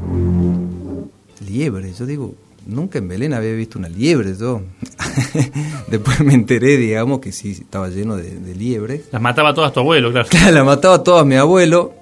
Liebres, 1.46 1.98
yo 1.98 2.06
digo, 2.06 2.34
nunca 2.66 2.96
en 2.96 3.08
Belén 3.08 3.34
había 3.34 3.52
visto 3.52 3.78
una 3.78 3.90
liebre 3.90 4.34
yo. 4.34 4.62
Después 5.88 6.20
me 6.20 6.32
enteré, 6.32 6.78
digamos, 6.78 7.18
que 7.18 7.32
sí, 7.32 7.50
estaba 7.50 7.90
lleno 7.90 8.16
de, 8.16 8.30
de 8.30 8.54
liebres. 8.54 9.02
Las 9.12 9.20
mataba 9.20 9.52
todas 9.52 9.74
tu 9.74 9.80
abuelo, 9.80 10.10
claro. 10.10 10.28
la 10.52 10.64
mataba 10.64 11.02
todas 11.02 11.26
mi 11.26 11.34
abuelo. 11.34 11.92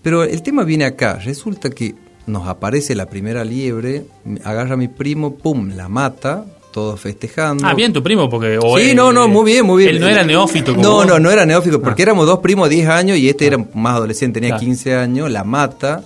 Pero 0.00 0.24
el 0.24 0.42
tema 0.42 0.64
viene 0.64 0.86
acá. 0.86 1.18
Resulta 1.18 1.68
que 1.68 2.07
nos 2.28 2.46
aparece 2.46 2.94
la 2.94 3.06
primera 3.06 3.44
liebre, 3.44 4.04
agarra 4.44 4.74
a 4.74 4.76
mi 4.76 4.88
primo, 4.88 5.34
pum, 5.34 5.70
la 5.74 5.88
mata, 5.88 6.44
todos 6.72 7.00
festejando. 7.00 7.66
Ah, 7.66 7.74
bien 7.74 7.92
tu 7.92 8.02
primo, 8.02 8.28
porque. 8.28 8.58
o 8.62 8.78
Sí, 8.78 8.90
él- 8.90 8.96
no, 8.96 9.12
no, 9.12 9.26
muy 9.26 9.50
bien, 9.52 9.66
muy 9.66 9.82
bien. 9.84 9.96
Él 9.96 10.00
no 10.00 10.08
era 10.08 10.22
neófito 10.24 10.72
como 10.72 10.82
No, 10.82 10.92
vos. 10.96 11.06
no, 11.06 11.18
no 11.18 11.30
era 11.30 11.44
neófito, 11.46 11.80
porque 11.82 12.02
Ah. 12.02 12.04
éramos 12.04 12.26
dos 12.26 12.38
primos 12.40 12.68
de 12.68 12.76
10 12.76 12.88
años 12.88 13.18
y 13.18 13.28
este 13.28 13.46
era 13.46 13.58
más 13.74 13.96
adolescente, 13.96 14.40
tenía 14.40 14.50
Claro. 14.50 14.64
15 14.66 14.94
años, 14.94 15.30
la 15.30 15.44
mata. 15.44 16.04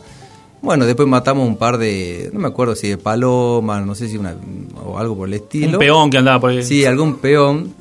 Bueno, 0.62 0.86
después 0.86 1.08
matamos 1.08 1.46
un 1.48 1.56
par 1.56 1.76
de, 1.76 2.30
no 2.32 2.38
me 2.38 2.46
acuerdo 2.46 2.76
si 2.76 2.88
de 2.88 2.96
palomas, 2.96 3.84
no 3.84 3.96
sé 3.96 4.08
si 4.08 4.16
una, 4.16 4.36
o 4.84 4.96
algo 4.96 5.16
por 5.16 5.26
el 5.26 5.34
estilo. 5.34 5.72
Un 5.72 5.78
peón 5.80 6.08
que 6.10 6.18
andaba 6.18 6.38
por 6.40 6.50
ahí. 6.50 6.62
Sí, 6.62 6.84
algún 6.84 7.16
peón. 7.16 7.74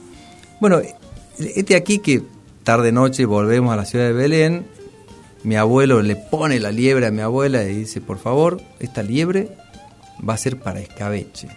Bueno, 0.59 0.81
este 1.37 1.75
aquí 1.75 1.99
que 1.99 2.23
tarde 2.63 2.91
noche 2.91 3.25
volvemos 3.25 3.71
a 3.71 3.75
la 3.75 3.85
ciudad 3.85 4.05
de 4.07 4.13
Belén, 4.13 4.65
mi 5.43 5.55
abuelo 5.55 6.01
le 6.01 6.15
pone 6.15 6.59
la 6.59 6.71
liebre 6.71 7.07
a 7.07 7.11
mi 7.11 7.21
abuela 7.21 7.63
y 7.63 7.75
dice, 7.75 8.01
por 8.01 8.17
favor, 8.19 8.61
esta 8.79 9.01
liebre 9.03 9.49
va 10.27 10.33
a 10.35 10.37
ser 10.37 10.59
para 10.59 10.79
escabeche. 10.79 11.47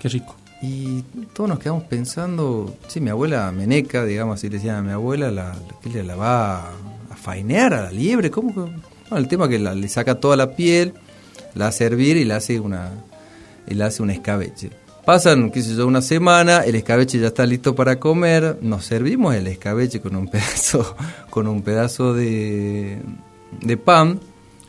Qué 0.00 0.08
rico. 0.08 0.36
Y 0.62 1.02
todos 1.34 1.48
nos 1.50 1.58
quedamos 1.58 1.84
pensando, 1.84 2.74
sí, 2.88 3.00
mi 3.00 3.10
abuela 3.10 3.50
Meneca, 3.52 4.04
digamos 4.04 4.38
así 4.38 4.48
le 4.48 4.56
decían 4.56 4.76
a 4.76 4.82
mi 4.82 4.92
abuela, 4.92 5.30
la, 5.30 5.54
¿qué 5.82 5.90
le 5.90 6.02
la 6.02 6.16
va 6.16 6.68
a, 6.68 6.72
fainear 7.16 7.74
a 7.74 7.82
la 7.84 7.90
liebre? 7.90 8.30
¿Cómo 8.30 8.52
que? 8.54 8.70
No, 9.10 9.16
el 9.16 9.28
tema 9.28 9.44
es 9.44 9.50
que 9.50 9.58
la- 9.58 9.74
le 9.74 9.88
saca 9.88 10.20
toda 10.20 10.36
la 10.36 10.54
piel, 10.56 10.94
la 11.54 11.68
hace 11.68 11.84
hervir 11.84 12.16
y 12.16 12.24
le 12.24 12.34
hace 12.34 12.60
una, 12.60 12.90
y 13.66 13.74
le 13.74 13.84
hace 13.84 14.02
un 14.02 14.10
escabeche. 14.10 14.70
Pasan, 15.04 15.50
qué 15.50 15.62
sé 15.62 15.74
yo, 15.74 15.86
una 15.86 16.00
semana, 16.00 16.60
el 16.60 16.74
escabeche 16.76 17.18
ya 17.18 17.26
está 17.26 17.44
listo 17.44 17.74
para 17.74 18.00
comer, 18.00 18.58
nos 18.62 18.86
servimos 18.86 19.34
el 19.34 19.46
escabeche 19.46 20.00
con 20.00 20.16
un 20.16 20.28
pedazo, 20.30 20.96
con 21.30 21.46
un 21.46 21.62
pedazo 21.62 22.14
de, 22.14 22.98
de 23.60 23.76
pan. 23.76 24.20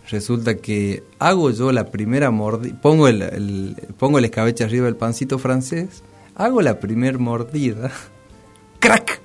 Resulta 0.09 0.57
que 0.57 1.03
hago 1.17 1.49
yo 1.49 1.71
la 1.71 1.85
primera 1.85 2.29
mordida, 2.31 2.79
pongo 2.81 3.07
el, 3.07 3.75
pongo 3.97 4.19
el 4.19 4.25
escabeche 4.25 4.63
arriba 4.63 4.85
del 4.85 4.95
pancito 4.95 5.39
francés, 5.39 6.03
Hago 6.35 6.61
la 6.61 6.79
primer 6.79 7.17
mordida. 7.17 7.91
¡Crack! 8.79 9.21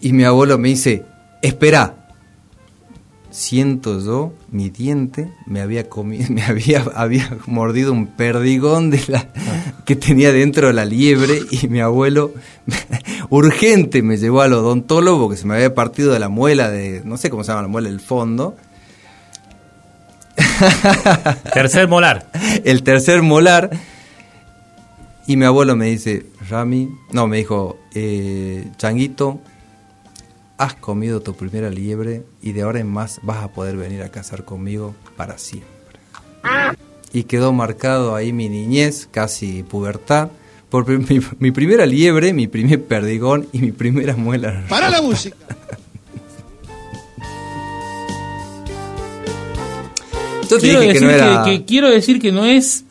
Y 0.00 0.12
mi 0.12 0.24
abuelo 0.24 0.58
me 0.58 0.68
dice, 0.68 1.04
espera. 1.42 1.99
Siento 3.40 3.98
yo, 4.04 4.34
mi 4.50 4.68
diente 4.68 5.32
me 5.46 5.62
había 5.62 5.88
comido, 5.88 6.26
me 6.30 6.42
había, 6.42 6.84
había 6.94 7.38
mordido 7.46 7.90
un 7.90 8.06
perdigón 8.06 8.90
de 8.90 9.02
la, 9.08 9.28
que 9.86 9.96
tenía 9.96 10.30
dentro 10.30 10.70
la 10.74 10.84
liebre 10.84 11.38
y 11.50 11.66
mi 11.68 11.80
abuelo 11.80 12.34
urgente 13.30 14.02
me 14.02 14.18
llevó 14.18 14.42
al 14.42 14.52
odontólogo 14.52 15.22
porque 15.22 15.38
se 15.38 15.46
me 15.46 15.54
había 15.54 15.74
partido 15.74 16.12
de 16.12 16.18
la 16.18 16.28
muela 16.28 16.70
de, 16.70 17.00
no 17.06 17.16
sé 17.16 17.30
cómo 17.30 17.42
se 17.42 17.48
llama 17.48 17.62
la 17.62 17.68
muela 17.68 17.88
del 17.88 18.00
fondo. 18.00 18.56
Tercer 21.54 21.88
molar. 21.88 22.30
El 22.62 22.82
tercer 22.82 23.22
molar. 23.22 23.70
Y 25.26 25.38
mi 25.38 25.46
abuelo 25.46 25.76
me 25.76 25.86
dice, 25.86 26.26
Rami, 26.50 26.90
no, 27.10 27.26
me 27.26 27.38
dijo, 27.38 27.78
eh, 27.94 28.68
Changuito, 28.76 29.40
has 30.60 30.74
comido 30.74 31.20
tu 31.20 31.34
primera 31.34 31.70
liebre 31.70 32.22
y 32.42 32.52
de 32.52 32.62
ahora 32.62 32.80
en 32.80 32.86
más 32.92 33.18
vas 33.22 33.42
a 33.42 33.48
poder 33.48 33.76
venir 33.78 34.02
a 34.02 34.10
cazar 34.10 34.44
conmigo 34.44 34.94
para 35.16 35.38
siempre. 35.38 35.70
Y 37.12 37.24
quedó 37.24 37.52
marcado 37.52 38.14
ahí 38.14 38.32
mi 38.32 38.48
niñez, 38.50 39.08
casi 39.10 39.62
pubertad, 39.62 40.28
por 40.68 40.86
mi, 41.10 41.20
mi 41.38 41.50
primera 41.50 41.86
liebre, 41.86 42.32
mi 42.34 42.46
primer 42.46 42.84
perdigón 42.84 43.48
y 43.52 43.60
mi 43.60 43.72
primera 43.72 44.14
muela. 44.16 44.64
Para 44.68 44.90
la 44.90 45.00
música. 45.00 45.36
Yo 50.50 50.58
quiero, 50.58 50.80
dije 50.80 50.92
que 50.92 50.92
decir 50.94 51.06
no 51.08 51.10
era- 51.14 51.44
que, 51.44 51.50
que- 51.58 51.64
quiero 51.64 51.90
decir 51.90 52.20
que 52.20 52.32
no 52.32 52.44
es 52.44 52.84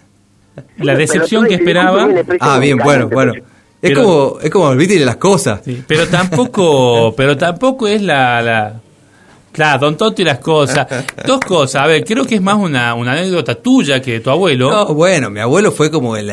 la 0.78 0.96
decepción 0.96 1.46
que 1.48 1.56
esperaba. 1.56 2.08
Ah, 2.40 2.58
bien, 2.60 2.78
bueno, 2.78 3.10
bueno. 3.10 3.34
Es 3.82 3.92
Pero- 3.92 4.04
como, 4.04 4.40
es 4.42 4.50
como 4.50 4.66
olvídate 4.66 5.06
las 5.06 5.16
cosas. 5.18 5.62
Pero 5.88 6.08
tampoco, 6.08 7.14
pero 7.18 7.38
tampoco 7.38 7.88
es 7.88 8.02
la, 8.02 8.42
la 8.42 8.82
claro, 9.54 9.80
Don 9.80 9.96
Toto 9.98 10.22
y 10.22 10.26
las 10.26 10.40
cosas. 10.40 10.86
Dos 11.26 11.40
cosas, 11.40 11.84
a 11.84 11.88
ver, 11.88 12.04
creo 12.04 12.26
que 12.26 12.36
es 12.36 12.42
más 12.42 12.58
una, 12.58 12.94
una 12.94 13.14
anécdota 13.14 13.56
tuya 13.56 14.02
que 14.02 14.14
de 14.14 14.20
tu 14.20 14.30
abuelo. 14.30 14.70
No, 14.70 14.94
bueno, 14.94 15.30
mi 15.30 15.40
abuelo 15.40 15.72
fue 15.72 15.90
como 15.92 16.18
el- 16.18 16.32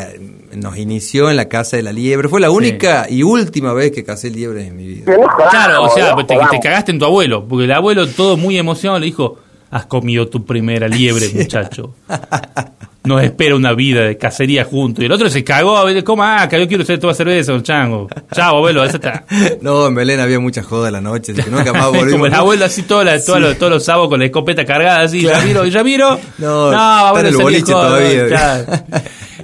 nos 0.57 0.77
inició 0.79 1.29
en 1.31 1.37
la 1.37 1.49
casa 1.49 1.77
de 1.77 1.83
la 1.83 1.93
liebre. 1.93 2.29
Fue 2.29 2.41
la 2.41 2.51
única 2.51 3.07
y 3.11 3.23
última 3.23 3.73
vez 3.75 3.93
que 3.93 4.03
cacé 4.05 4.31
liebre 4.31 4.67
en 4.67 4.77
mi 4.77 4.87
vida. 4.87 5.13
Claro, 5.51 5.85
o 5.85 5.91
sea, 5.91 6.17
te, 6.17 6.25
te 6.51 6.61
cagaste 6.61 6.91
en 6.93 6.99
tu 6.99 7.05
abuelo, 7.05 7.45
porque 7.47 7.65
el 7.65 7.73
abuelo 7.73 8.09
todo 8.09 8.37
muy 8.37 8.57
emocionado 8.59 8.99
le 8.99 9.07
dijo, 9.07 9.37
has 9.71 9.87
comido 9.87 10.29
tu 10.29 10.45
primera 10.45 10.89
liebre, 10.89 11.29
muchacho. 11.35 11.95
Nos 13.07 13.23
espera 13.23 13.55
una 13.57 13.73
vida 13.73 14.03
de 14.03 14.19
cacería 14.19 14.65
juntos. 14.65 15.03
Y 15.03 15.07
el 15.07 15.13
otro 15.13 15.29
se 15.31 15.43
cagó, 15.45 15.77
a 15.77 15.85
ver, 15.85 16.03
¿cómo? 16.05 16.23
Ah, 16.25 16.49
que 16.49 16.59
yo 16.59 16.67
quiero 16.69 16.85
ser 16.85 16.99
toda 16.99 17.15
cerveza, 17.15 17.53
un 17.55 17.63
chango. 17.63 18.09
Chao, 18.35 18.57
abuelo, 18.57 18.85
esa 18.85 18.97
está. 18.97 19.25
No, 19.63 19.87
en 19.87 19.95
Belén 19.95 20.21
había 20.21 20.41
mucha 20.41 20.63
joda 20.63 20.91
la 20.91 21.01
noche, 21.01 21.33
así 21.33 21.43
que 21.43 21.51
nunca 21.51 21.73
más 21.73 21.87
volvimos. 21.91 22.13
Como 22.13 22.27
el 22.27 22.35
abuelo 22.35 22.65
así 22.65 22.83
toda 22.83 23.05
la- 23.05 23.23
todos, 23.25 23.39
Sí. 23.39 23.43
los, 23.45 23.59
todos 23.59 23.73
los 23.73 23.85
sábados 23.85 24.09
con 24.11 24.19
la 24.19 24.27
escopeta 24.27 24.65
cargada 24.65 25.03
así, 25.03 25.21
Claro. 25.23 25.39
Ramiro, 25.39 25.65
¿y 25.67 25.71
Ramiro? 25.71 26.21
No, 26.39 26.71
está 26.73 27.01
en 27.01 27.07
abuelo, 27.07 27.29
el 27.29 27.35
salí 27.35 27.45
boliche 27.45 27.73
joda, 27.73 27.89
todavía. 27.89 28.85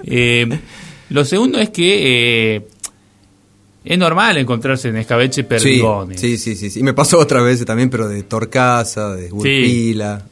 Eh, 0.05 0.59
lo 1.11 1.25
segundo 1.25 1.59
es 1.59 1.71
que 1.71 2.57
eh, 2.57 2.67
es 3.85 3.99
normal 3.99 4.37
encontrarse 4.39 4.89
en 4.89 4.97
escabeche 4.97 5.45
perdigones. 5.45 6.21
sí, 6.21 6.39
sí, 6.39 6.55
sí, 6.57 6.71
sí. 6.71 6.81
Y 6.81 6.83
me 6.83 6.95
pasó 6.95 7.19
otra 7.19 7.43
vez 7.43 7.65
también, 7.65 7.91
pero 7.91 8.09
de 8.09 8.23
Torcaza, 8.23 9.15
de 9.15 9.33
Urpila, 9.33 10.23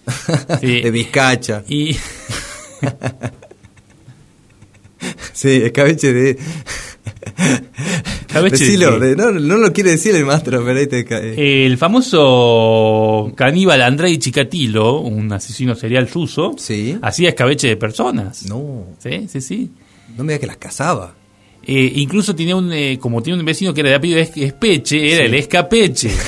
Sí. 0.60 0.80
de 0.80 0.90
Vizcacha. 0.90 1.62
Y 1.68 1.96
Sí, 5.32 5.48
escabeche 5.64 6.12
de... 6.12 6.30
¿Escabeche 8.28 8.58
de 8.58 8.64
Decilo, 8.66 9.00
de- 9.00 9.16
no, 9.16 9.30
no 9.30 9.56
lo 9.56 9.72
quiere 9.72 9.92
decir 9.92 10.14
el 10.14 10.26
maestro, 10.26 10.62
pero 10.64 10.78
ahí 10.78 10.86
te 10.86 11.04
cae. 11.06 11.64
el 11.66 11.78
famoso 11.78 13.32
caníbal 13.34 13.80
Andrei 13.80 14.18
Chikatilo, 14.18 15.00
un 15.00 15.32
asesino 15.32 15.74
serial 15.74 16.06
ruso, 16.08 16.54
hacía 17.00 17.28
escabeche 17.30 17.68
de 17.68 17.76
personas. 17.78 18.44
No. 18.46 18.84
Sí, 18.98 19.26
sí, 19.32 19.40
sí. 19.40 19.70
No 20.18 20.24
me 20.24 20.32
digas 20.34 20.40
que 20.40 20.46
las 20.48 20.56
cazaba. 20.58 21.14
Eh, 21.66 21.92
incluso 21.96 22.34
tenía 22.34 22.56
un, 22.56 22.70
eh, 22.72 22.98
como 23.00 23.22
tiene 23.22 23.38
un 23.40 23.46
vecino 23.46 23.72
que 23.72 23.80
era 23.80 23.90
de 23.90 23.96
apellido 23.96 24.18
Es- 24.20 24.36
Espeche, 24.36 25.12
era 25.14 25.20
Sí. 25.24 25.26
el 25.26 25.34
escapeche. 25.34 26.10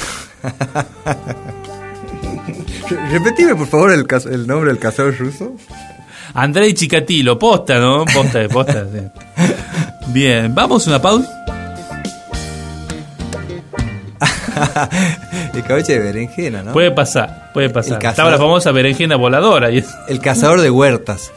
Repetime, 3.11 3.55
por 3.55 3.66
favor, 3.66 3.93
el, 3.93 4.07
el 4.33 4.47
nombre 4.47 4.70
del 4.70 4.79
cazador 4.79 5.16
ruso. 5.19 5.55
Andrei 6.35 6.73
Chikatilo, 6.75 7.39
posta, 7.39 7.79
¿no? 7.79 8.05
Posta 8.07 8.39
de 8.39 8.49
posta. 8.49 8.85
sí. 8.93 9.01
Bien, 10.09 10.55
vamos 10.55 10.87
a 10.87 10.91
una 10.91 11.03
pausa. 11.03 11.29
escabeche 15.55 15.95
de 15.95 15.99
berenjena, 16.01 16.63
¿no? 16.63 16.73
Puede 16.73 16.91
pasar, 16.91 17.51
puede 17.53 17.71
pasar. 17.71 17.95
El 17.95 17.99
cazador- 17.99 18.11
Estaba 18.11 18.31
la 18.31 18.39
famosa 18.39 18.73
berenjena 18.73 19.17
voladora. 19.17 19.71
y- 19.71 19.85
El 20.09 20.21
cazador 20.21 20.61
de 20.61 20.71
huertas. 20.71 21.33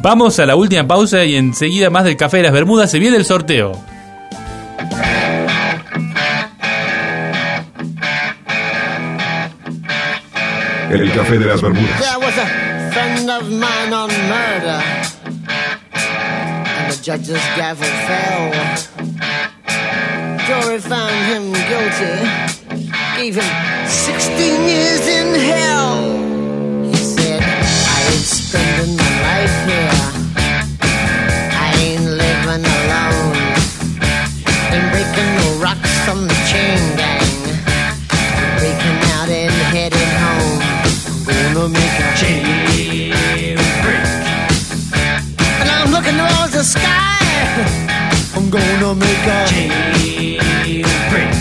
Vamos 0.00 0.38
a 0.38 0.46
la 0.46 0.56
última 0.56 0.86
pausa 0.86 1.24
y 1.24 1.36
enseguida 1.36 1.90
más 1.90 2.04
del 2.04 2.16
Café 2.16 2.36
de 2.38 2.42
las 2.44 2.52
Bermudas. 2.52 2.90
Se 2.90 2.98
viene 2.98 3.16
el 3.16 3.24
sorteo. 3.24 3.72
El 10.90 11.12
café 11.12 11.38
de 11.38 11.46
las 11.46 11.60
Bermudas. 11.60 12.00
Of 13.36 13.50
mine 13.50 13.92
on 13.92 14.08
murder, 14.08 14.80
and 15.92 16.90
the 16.90 16.98
judge's 17.02 17.44
gavel 17.54 17.84
fell. 18.08 18.46
Jury 20.46 20.78
found 20.78 21.16
him 21.30 21.52
guilty, 21.68 22.16
gave 23.16 23.34
him 23.36 23.50
16 23.86 24.68
years 24.68 25.06
in 25.06 25.34
hell. 25.50 25.96
He 26.84 26.96
said, 26.96 27.42
I 27.42 27.98
ain't 28.10 28.24
spending 28.24 28.96
my 28.96 29.12
life 29.28 29.56
here. 29.68 30.00
I 31.52 31.68
ain't 31.84 32.08
living 32.22 32.64
alone. 32.78 33.36
Ain't 34.72 34.88
breaking 34.92 35.30
no 35.40 35.46
rocks 35.62 35.92
from 36.06 36.26
the 36.26 36.34
chain 36.50 36.96
gang. 36.96 37.15
Gonna 41.66 41.80
make 41.80 41.98
a 41.98 42.02
jailbreak. 42.14 43.16
And 45.60 45.68
I'm 45.68 45.90
looking 45.90 46.16
towards 46.16 46.52
the 46.52 46.62
sky. 46.62 47.18
I'm 48.36 48.48
gonna 48.50 48.94
make 48.94 49.26
a. 49.26 49.46
I 51.08 51.35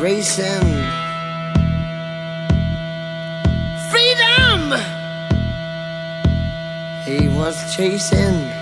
chasing 0.00 0.62
freedom. 3.90 4.72
He 7.04 7.28
was 7.28 7.74
chasing 7.74 8.59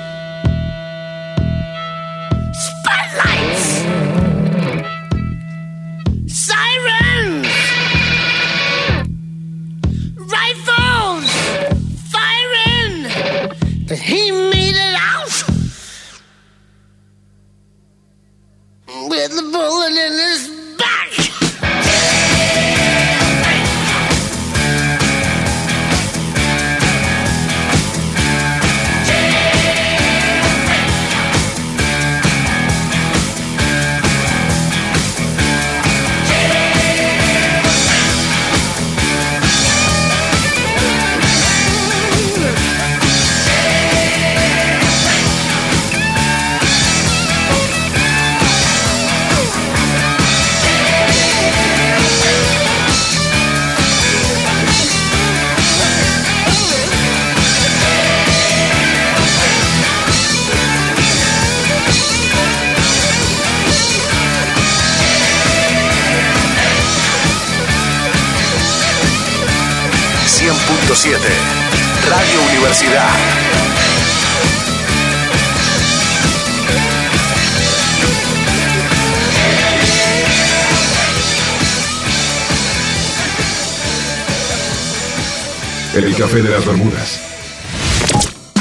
café 86.39 86.43
de 86.43 86.51
las 86.51 86.67
Bermudas. 86.67 87.21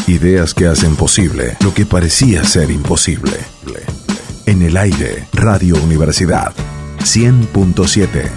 Ideas 0.08 0.54
que 0.54 0.68
hacen 0.68 0.96
posible 0.96 1.58
lo 1.64 1.74
que 1.74 1.86
parecía 1.86 2.44
ser 2.44 2.72
imposible. 2.72 3.34
En 4.46 4.62
el 4.62 4.78
aire, 4.78 5.28
Radio 5.34 5.76
Universidad 5.76 6.54
100.7. 7.00 8.30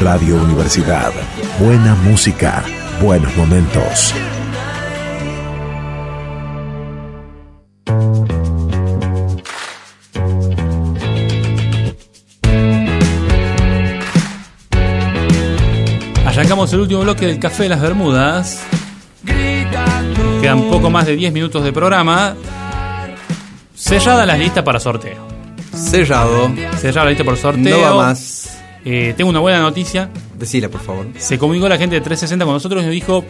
Radio 0.00 0.36
Universidad. 0.36 1.12
Buena 1.58 1.94
música, 1.94 2.64
buenos 3.00 3.34
momentos. 3.36 4.14
El 16.72 16.80
último 16.80 17.02
bloque 17.02 17.26
del 17.26 17.38
Café 17.38 17.64
de 17.64 17.68
las 17.68 17.80
Bermudas. 17.80 18.62
Quedan 20.40 20.62
poco 20.70 20.88
más 20.88 21.04
de 21.06 21.14
10 21.14 21.32
minutos 21.32 21.62
de 21.62 21.72
programa. 21.72 22.34
Cerrada 23.74 24.24
las 24.24 24.38
listas 24.38 24.64
para 24.64 24.80
sorteo. 24.80 25.26
Cerrado. 25.74 26.50
Cerrada 26.78 27.04
la 27.04 27.10
lista 27.10 27.22
por 27.22 27.36
sorteo. 27.36 27.76
No 27.76 27.82
va 27.82 28.06
más. 28.06 28.58
Eh, 28.84 29.12
tengo 29.16 29.30
una 29.30 29.40
buena 29.40 29.60
noticia. 29.60 30.08
Decila, 30.38 30.68
por 30.70 30.80
favor. 30.80 31.06
Se 31.18 31.38
comunicó 31.38 31.68
la 31.68 31.76
gente 31.76 31.96
de 31.96 32.00
360 32.00 32.44
con 32.44 32.54
nosotros 32.54 32.82
y 32.82 32.86
nos 32.86 32.94
dijo: 32.94 33.24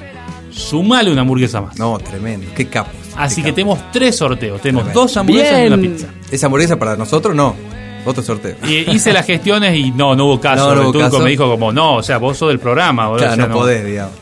sumale 0.51 1.11
una 1.11 1.23
hamburguesa 1.23 1.61
más. 1.61 1.77
No, 1.77 1.99
tremendo. 1.99 2.47
Qué 2.55 2.69
capos. 2.69 2.95
Así 3.17 3.43
que 3.43 3.53
tenemos 3.53 3.81
tres 3.93 4.17
sorteos. 4.17 4.61
Tenemos 4.61 4.93
dos 4.93 5.17
hamburguesas 5.17 5.65
y 5.65 5.67
una 5.67 5.77
pizza. 5.77 6.07
¿Esa 6.31 6.47
hamburguesa 6.47 6.79
para 6.79 6.97
nosotros? 6.97 7.35
No. 7.35 7.57
Otro 8.05 8.23
sorteo. 8.23 8.57
Y 8.67 8.91
hice 8.91 9.13
las 9.13 9.27
gestiones 9.27 9.77
y 9.77 9.91
no, 9.91 10.15
no 10.15 10.27
hubo 10.27 10.41
caso. 10.41 10.69
No, 10.69 10.75
no 10.75 10.81
el 10.89 10.93
turco 10.93 11.11
caso. 11.11 11.21
me 11.21 11.31
dijo 11.31 11.49
como, 11.51 11.73
no, 11.73 11.97
o 11.97 12.03
sea, 12.03 12.19
vos 12.19 12.37
sos 12.37 12.49
del 12.49 12.59
programa. 12.59 13.07
boludo, 13.09 13.19
Claro, 13.27 13.33
o 13.33 13.37
sea, 13.37 13.47
no, 13.47 13.55
podés, 13.55 13.85
digamos. 13.85 14.13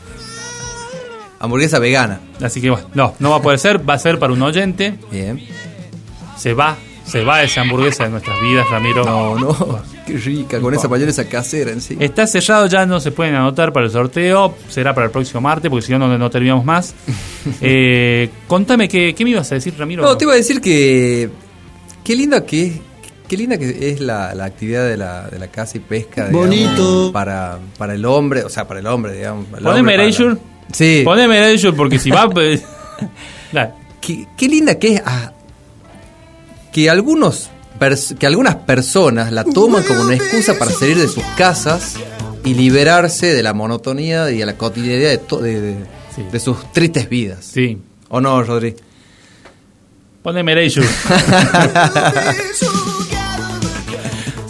Hamburguesa 1.39 1.79
vegana. 1.79 2.21
Así 2.41 2.61
que 2.61 2.69
bueno, 2.69 2.87
no, 2.93 3.15
no 3.19 3.31
va 3.31 3.37
a 3.37 3.41
poder 3.41 3.59
ser, 3.59 3.87
va 3.87 3.95
a 3.95 3.99
ser 3.99 4.17
para 4.17 4.31
un 4.31 4.41
oyente. 4.41 4.97
Bien. 5.11 5.41
Se 6.37 6.53
va, 6.53 6.77
se 7.05 7.23
va 7.23 7.43
esa 7.43 7.61
hamburguesa 7.61 8.05
de 8.05 8.11
nuestras 8.11 8.41
vidas, 8.41 8.69
Ramiro. 8.69 9.03
No, 9.03 9.37
no. 9.37 9.79
Qué 10.07 10.17
rica, 10.17 10.59
con 10.61 10.73
esa 10.73 10.87
mayonesa 10.87 11.27
casera 11.27 11.71
en 11.71 11.81
sí. 11.81 11.97
Está 11.99 12.27
sellado, 12.27 12.67
ya 12.67 12.85
no 12.85 12.99
se 13.01 13.11
pueden 13.11 13.35
anotar 13.35 13.73
para 13.73 13.85
el 13.85 13.91
sorteo. 13.91 14.55
Será 14.69 14.93
para 14.93 15.05
el 15.05 15.11
próximo 15.11 15.41
martes, 15.41 15.69
porque 15.69 15.85
si 15.85 15.91
no, 15.91 15.99
no, 15.99 16.17
no 16.17 16.29
terminamos 16.29 16.65
más. 16.65 16.95
Eh, 17.59 18.29
contame, 18.47 18.87
¿qué, 18.87 19.13
¿qué 19.13 19.23
me 19.25 19.31
ibas 19.31 19.51
a 19.51 19.55
decir, 19.55 19.73
Ramiro? 19.77 20.01
No, 20.01 20.17
te 20.17 20.23
iba 20.23 20.31
a 20.33 20.37
decir 20.37 20.61
que. 20.61 21.29
Qué 22.03 22.15
linda 22.15 22.45
que 22.45 22.81
Qué 23.33 23.37
linda 23.37 23.57
que 23.57 23.89
es 23.89 23.99
la, 23.99 24.35
la 24.35 24.45
actividad 24.45 24.87
de 24.87 24.95
la, 24.95 25.27
de 25.27 25.39
la 25.39 25.47
caza 25.47 25.77
y 25.77 25.79
pesca. 25.79 26.27
digamos, 26.27 26.47
Bonito. 26.49 27.11
Para, 27.11 27.57
para 27.79 27.95
el 27.95 28.05
hombre, 28.05 28.43
o 28.43 28.49
sea, 28.49 28.67
para 28.67 28.79
el 28.79 28.85
hombre, 28.85 29.13
digamos. 29.15 29.47
el 29.57 29.63
Poneme 29.63 29.79
hombre, 29.79 29.95
Erasure. 29.95 30.33
la- 30.35 30.39
Sí. 30.71 31.01
Poneme 31.03 31.37
Erasure, 31.37 31.73
porque 31.75 31.97
si 31.97 32.11
va. 32.11 32.29
pues. 32.29 32.61
Qué, 34.01 34.27
qué 34.37 34.47
linda 34.47 34.77
que 34.77 34.95
es. 34.95 35.01
ah, 35.03 35.31
que 36.71 36.89
algunos 36.91 37.49
que 38.19 38.27
algunas 38.27 38.55
personas 38.55 39.31
la 39.31 39.43
toman 39.43 39.83
como 39.83 40.03
una 40.03 40.13
excusa 40.15 40.57
para 40.59 40.69
salir 40.71 40.97
de 40.97 41.07
sus 41.07 41.23
casas 41.35 41.95
y 42.45 42.53
liberarse 42.53 43.33
de 43.33 43.41
la 43.43 43.53
monotonía 43.53 44.29
y 44.29 44.37
de 44.37 44.45
la 44.45 44.53
cotidianidad 44.57 45.09
de, 45.09 45.17
to- 45.17 45.39
de, 45.41 45.59
de- 45.59 45.85
de 46.31 46.39
sus 46.39 46.71
tristes 46.71 47.09
vidas. 47.09 47.43
Sí. 47.43 47.79
¿O 48.09 48.21
no, 48.21 48.41
Rodri? 48.43 48.75
Poneme 50.21 50.51
Erasure. 50.53 50.87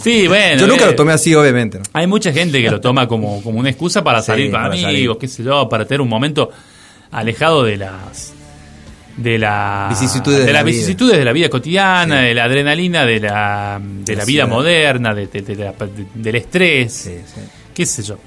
sí, 0.04 0.28
bueno. 0.28 0.60
Yo 0.60 0.66
nunca 0.68 0.84
eh, 0.84 0.86
lo 0.88 0.94
tomé 0.94 1.12
así, 1.12 1.34
obviamente. 1.34 1.78
¿no? 1.78 1.84
Hay 1.92 2.06
mucha 2.06 2.32
gente 2.32 2.62
que 2.62 2.70
lo 2.70 2.80
toma 2.80 3.08
como, 3.08 3.42
como 3.42 3.58
una 3.58 3.70
excusa 3.70 4.04
para 4.04 4.20
Sí, 4.20 4.26
salir 4.26 4.50
con 4.50 4.60
para 4.60 4.66
amigos, 4.74 4.92
salir. 4.92 5.10
qué 5.18 5.28
sé 5.28 5.42
yo, 5.42 5.68
para 5.68 5.84
tener 5.86 6.00
un 6.00 6.08
momento 6.08 6.50
alejado 7.10 7.64
de 7.64 7.76
las 7.78 8.32
de 9.16 9.38
la 9.38 9.86
Vicisitudes 9.90 10.40
de 10.40 10.46
de 10.46 10.52
la 10.52 10.58
las 10.58 10.64
vida. 10.64 10.74
vicisitudes 10.76 11.16
de 11.18 11.24
la 11.24 11.32
vida 11.32 11.48
cotidiana, 11.48 12.20
de 12.22 12.34
la 12.34 12.44
adrenalina, 12.44 13.04
de 13.06 13.20
la 13.20 13.80
de 13.80 14.12
la 14.14 14.18
La 14.18 14.24
vida 14.24 14.46
moderna, 14.46 15.14
de, 15.14 15.26
de- 15.28 15.42
de 15.42 15.54
la- 15.54 15.72
de- 15.72 16.06
del 16.14 16.34
estrés, 16.34 17.10
qué 17.72 17.86
sé 17.86 18.02
yo. 18.02 18.18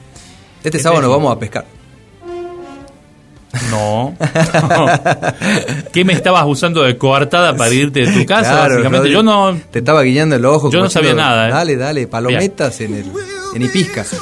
Este 0.64 0.80
sábado 0.80 1.02
nos 1.02 1.12
vamos 1.12 1.36
a 1.36 1.40
pescar. 1.40 1.66
No. 3.72 4.15
¿Qué 5.94 6.03
me 6.06 6.14
estabas 6.14 6.44
usando 6.45 6.84
de 6.84 6.98
coartada 6.98 7.56
para 7.56 7.74
irte 7.74 8.06
de 8.06 8.11
tu 8.11 8.26
casa? 8.26 8.52
Claro, 8.52 8.74
Básicamente, 8.76 8.98
Rodri, 8.98 9.14
yo 9.14 9.24
no. 9.24 9.57
Te 9.72 9.80
estaba 9.80 10.03
guiñando 10.03 10.36
el 10.36 10.45
ojo. 10.45 10.69
Yo 10.69 10.80
no 10.82 10.90
sabía 10.90 11.11
diciendo, 11.11 11.30
nada, 11.30 11.48
¿eh? 11.48 11.52
Dale, 11.52 11.78
dale, 11.78 12.07
palometas 12.07 12.82
en 12.82 12.94
el 12.95 13.06
en 13.56 13.61
Ipisca. 13.61 14.03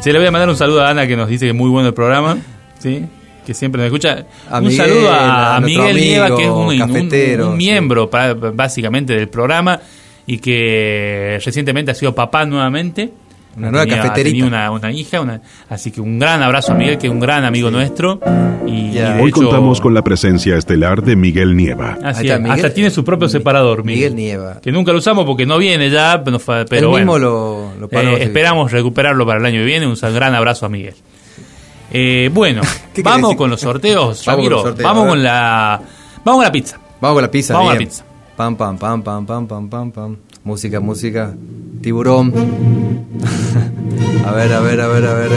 Se 0.00 0.12
le 0.12 0.18
voy 0.18 0.28
a 0.28 0.30
mandar 0.30 0.48
un 0.48 0.56
saludo 0.56 0.82
a 0.82 0.90
Ana 0.90 1.06
que 1.06 1.16
nos 1.16 1.28
dice 1.28 1.46
que 1.46 1.50
es 1.50 1.56
muy 1.56 1.68
bueno 1.70 1.88
el 1.88 1.94
programa, 1.94 2.38
¿sí? 2.78 3.04
que 3.44 3.54
siempre 3.54 3.78
nos 3.80 3.86
escucha. 3.86 4.26
A 4.50 4.58
un 4.58 4.64
Miguel, 4.68 4.86
saludo 4.86 5.10
a, 5.10 5.58
Miguel 5.60 5.96
Nieva, 5.96 6.36
que 6.36 6.44
es 6.44 6.50
un, 6.50 7.56
miembro 7.56 8.10
pa- 8.10 8.34
básicamente 8.34 9.14
del 9.14 9.28
programa 9.28 9.80
y 10.26 10.36
que 10.38 11.40
recientemente 11.42 11.90
ha 11.90 11.94
sido 11.94 12.14
papá 12.14 12.44
nuevamente. 12.44 13.10
Una 13.58 13.70
nueva 13.70 13.84
Tenía- 13.86 14.02
cafeterita. 14.02 14.32
tenía 14.32 14.46
una, 14.46 14.70
una 14.70 14.92
hija, 14.92 15.20
una- 15.20 15.40
así 15.68 15.90
que 15.90 16.00
un 16.00 16.18
gran 16.18 16.42
abrazo 16.42 16.72
a 16.72 16.74
Miguel, 16.76 16.96
que 16.98 17.06
es 17.08 17.12
un 17.12 17.20
gran 17.20 17.44
amigo 17.44 17.70
nuestro. 17.70 18.20
Y, 18.66 18.70
y 18.70 18.92
de 18.94 19.20
Hoy 19.20 19.30
hecho- 19.30 19.40
contamos 19.42 19.80
con 19.80 19.94
la 19.94 20.02
presencia 20.02 20.56
estelar 20.56 21.02
de 21.02 21.16
Miguel 21.16 21.56
Nieva. 21.56 21.98
Así 22.04 22.22
Miguel- 22.24 22.50
hasta 22.50 22.72
tiene 22.72 22.90
su 22.90 23.04
propio 23.04 23.28
separador, 23.28 23.84
Miguel. 23.84 24.14
Miguel 24.14 24.16
Nieva. 24.16 24.60
Que 24.60 24.70
nunca 24.72 24.92
lo 24.92 24.98
usamos 24.98 25.24
porque 25.24 25.46
no 25.46 25.58
viene 25.58 25.90
ya, 25.90 26.22
pero, 26.24 26.38
bueno. 26.90 26.96
mismo 26.98 27.18
lo, 27.18 27.72
lo 27.80 27.88
paró, 27.88 28.16
Eh, 28.16 28.22
esperamos 28.24 28.70
recuperarlo 28.72 29.26
para 29.26 29.38
el 29.40 29.46
año 29.46 29.58
que 29.60 29.64
viene. 29.66 29.86
Un 29.86 29.96
gran 30.14 30.34
abrazo 30.34 30.66
a 30.66 30.68
Miguel. 30.68 30.94
Eh, 31.90 32.30
bueno, 32.32 32.60
¿Qué 32.94 33.02
vamos 33.02 33.34
con 33.36 33.48
los 33.50 33.60
sorteos, 33.60 34.04
Vamos 34.04 34.24
con 34.24 34.34
Ramiro. 34.34 34.56
los 34.56 34.62
sorteos, 34.62 34.84
Vamos 34.84 35.04
ver. 35.04 35.10
con 35.12 35.22
la. 35.22 35.80
Vamos 36.24 36.38
con 36.38 36.44
la 36.44 36.52
pizza. 36.52 36.78
Vamos 37.00 37.14
con 37.16 37.22
la 37.22 37.30
pizza. 37.30 37.54
Vamos 37.54 37.70
a 37.70 37.72
la 37.72 37.78
bien. 37.78 37.88
pizza. 37.88 38.04
Pam, 38.36 38.56
pam, 38.56 38.78
pam, 38.78 39.02
pam, 39.02 39.26
pam, 39.26 39.46
pam, 39.48 39.68
pam, 39.68 39.90
pam. 39.90 40.16
Música, 40.48 40.80
música. 40.80 41.34
Tiburón. 41.82 42.32
a 44.24 44.32
ver, 44.32 44.50
a 44.50 44.60
ver, 44.60 44.80
a 44.80 44.88
ver, 44.88 45.04
a 45.04 45.12
ver. 45.12 45.30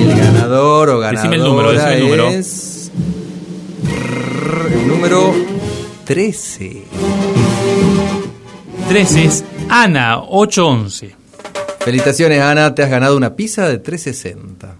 El 0.00 0.18
ganador 0.18 0.90
o 0.90 0.98
ganadora 0.98 1.22
Decime 1.22 1.36
el 1.36 1.42
número, 1.44 1.72
decime 1.72 1.94
el 1.94 2.00
número. 2.00 2.28
es... 2.30 2.90
13. 6.04 6.82
13 8.88 9.24
es 9.24 9.44
Ana, 9.68 10.18
811. 10.18 11.14
Felicitaciones, 11.78 12.40
Ana. 12.40 12.74
Te 12.74 12.82
has 12.82 12.90
ganado 12.90 13.16
una 13.16 13.36
pizza 13.36 13.68
de 13.68 13.78
360. 13.78 14.74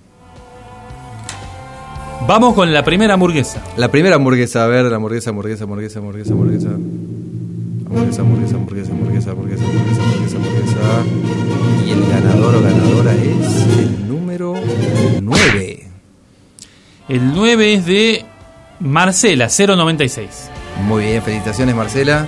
Vamos 2.26 2.54
con 2.54 2.72
la 2.72 2.84
primera 2.84 3.14
hamburguesa. 3.14 3.62
La 3.76 3.88
primera 3.88 4.16
hamburguesa, 4.16 4.64
a 4.64 4.66
ver, 4.66 4.86
la 4.86 4.96
hamburguesa, 4.96 5.30
hamburguesa, 5.30 5.62
hamburguesa, 5.62 6.00
hamburguesa, 6.00 6.32
hamburguesa. 6.32 6.70
Hamburguesa, 7.94 8.22
hamburguesa, 8.22 8.56
hamburguesa, 8.56 8.90
hamburguesa, 8.92 9.30
hamburguesa, 9.30 9.64
hamburguesa, 9.64 10.02
hamburguesa, 10.02 10.36
hamburguesa. 10.36 10.78
Y 11.86 11.90
el 11.92 12.06
ganador 12.08 12.54
o 12.56 12.60
ganadora 12.60 13.14
es 13.14 13.78
el 13.78 14.08
número 14.08 14.54
9. 15.22 15.84
El 17.08 17.34
9 17.34 17.74
es 17.74 17.86
de 17.86 18.24
Marcela, 18.80 19.48
096. 19.48 20.50
Muy 20.86 21.04
bien, 21.04 21.22
felicitaciones, 21.22 21.74
Marcela. 21.76 22.26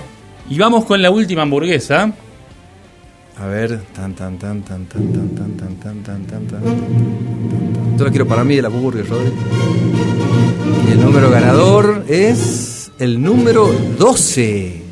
Y 0.49 0.57
vamos 0.57 0.85
con 0.85 1.01
la 1.01 1.11
última 1.11 1.41
hamburguesa. 1.41 2.13
A 3.39 3.45
ver, 3.45 3.81
tan 3.93 4.15
tan 4.15 4.37
tan 4.39 4.61
tan 4.63 4.85
tan 4.85 5.11
tan 5.11 5.35
tan 5.35 5.57
tan 5.57 5.75
tan 5.75 6.03
tan 6.03 6.25
tan 6.25 6.47
tan. 6.47 7.97
Yo 7.97 8.09
quiero 8.09 8.25
para 8.25 8.43
mí 8.45 8.55
de 8.55 8.61
la 8.61 8.69
burger, 8.69 9.07
Rodri. 9.07 9.33
Y 10.87 10.91
el 10.93 11.01
número 11.01 11.29
ganador 11.29 12.05
es 12.07 12.91
el 12.99 13.21
número 13.21 13.67
12. 13.99 14.86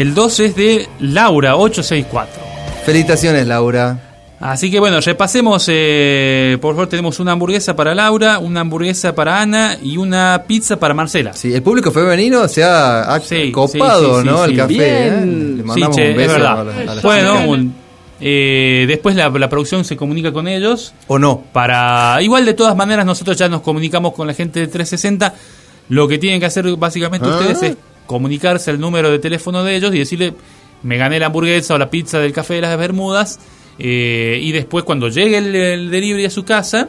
El 0.00 0.14
12 0.14 0.44
es 0.46 0.56
de 0.56 0.88
Laura, 1.00 1.56
864. 1.56 2.42
Felicitaciones, 2.86 3.46
Laura. 3.46 3.98
Así 4.40 4.70
que 4.70 4.80
bueno, 4.80 4.98
repasemos. 5.00 5.66
eh, 5.68 6.56
por 6.62 6.74
favor, 6.74 6.88
tenemos 6.88 7.20
una 7.20 7.32
hamburguesa 7.32 7.76
para 7.76 7.94
Laura, 7.94 8.38
una 8.38 8.60
hamburguesa 8.60 9.14
para 9.14 9.42
Ana 9.42 9.76
y 9.82 9.98
una 9.98 10.44
pizza 10.46 10.78
para 10.78 10.94
Marcela. 10.94 11.34
Sí, 11.34 11.52
el 11.52 11.62
público 11.62 11.90
femenino 11.90 12.48
se 12.48 12.64
ha, 12.64 13.02
ha 13.14 13.20
Sí, 13.20 13.52
copado, 13.52 14.16
sí, 14.16 14.20
sí, 14.22 14.26
¿no? 14.26 14.44
sí, 14.46 14.50
el 14.52 14.56
café. 14.56 15.08
¿eh? 15.08 15.20
Le 15.26 15.56
Sí, 15.58 15.62
mandamos 15.64 15.96
che, 15.96 16.02
un 16.04 16.10
es 16.12 16.16
beso 16.16 16.34
a 16.36 16.38
la- 16.38 16.52
a 16.60 16.64
la 16.94 17.02
bueno, 17.02 17.48
un- 17.50 17.74
eh, 18.22 18.86
después 18.88 19.14
la, 19.14 19.28
la 19.28 19.48
producción 19.50 19.84
se 19.84 19.96
comunica 19.98 20.32
con 20.32 20.48
ellos. 20.48 20.94
¿O 21.08 21.18
no? 21.18 21.42
Para. 21.52 22.16
Igual, 22.22 22.46
de 22.46 22.54
todas 22.54 22.74
maneras, 22.74 23.04
nosotros 23.04 23.36
ya 23.36 23.50
nos 23.50 23.60
comunicamos 23.60 24.14
con 24.14 24.26
la 24.26 24.32
gente 24.32 24.60
de 24.60 24.68
360. 24.68 25.34
Lo 25.90 26.08
que 26.08 26.16
tienen 26.16 26.40
que 26.40 26.46
hacer 26.46 26.64
básicamente 26.76 27.26
Ah. 27.28 27.36
ustedes 27.36 27.62
es 27.62 27.76
comunicarse 28.10 28.72
al 28.72 28.80
número 28.80 29.08
de 29.08 29.20
teléfono 29.20 29.62
de 29.62 29.76
ellos 29.76 29.94
y 29.94 30.00
decirle: 30.00 30.34
Me 30.82 30.96
gané 30.96 31.20
la 31.20 31.26
hamburguesa 31.26 31.74
o 31.74 31.78
la 31.78 31.88
pizza 31.88 32.18
del 32.18 32.32
café 32.32 32.54
de 32.54 32.62
las 32.62 32.76
Bermudas. 32.76 33.38
eh, 33.78 34.40
y 34.42 34.50
después, 34.50 34.84
cuando 34.84 35.08
llegue 35.08 35.38
el, 35.38 35.54
el 35.54 35.90
delivery 35.90 36.24
a 36.24 36.30
su 36.30 36.44
casa, 36.44 36.88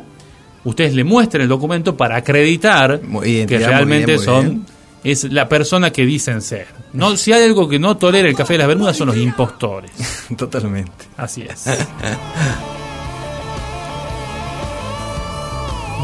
ustedes 0.63 0.95
le 0.95 1.03
muestren 1.03 1.43
el 1.43 1.47
documento 1.47 1.95
para 1.95 2.15
acreditar 2.17 2.99
que 2.99 3.07
muy 3.07 3.45
realmente 3.45 4.13
bien, 4.13 4.17
muy 4.17 4.25
son. 4.25 4.65
Es 5.03 5.23
la 5.25 5.47
persona 5.47 5.91
que 5.91 6.05
dicen 6.05 6.41
ser. 6.41 6.67
No, 6.93 7.15
si 7.17 7.33
hay 7.33 7.43
algo 7.43 7.69
que 7.69 7.79
no 7.79 7.97
tolera 7.97 8.27
el 8.27 8.35
café 8.35 8.53
de 8.53 8.59
las 8.59 8.67
Bermudas 8.67 8.97
son 8.97 9.07
los 9.07 9.17
impostores. 9.17 9.91
Totalmente. 10.37 11.05
Así 11.17 11.43
es. 11.43 11.65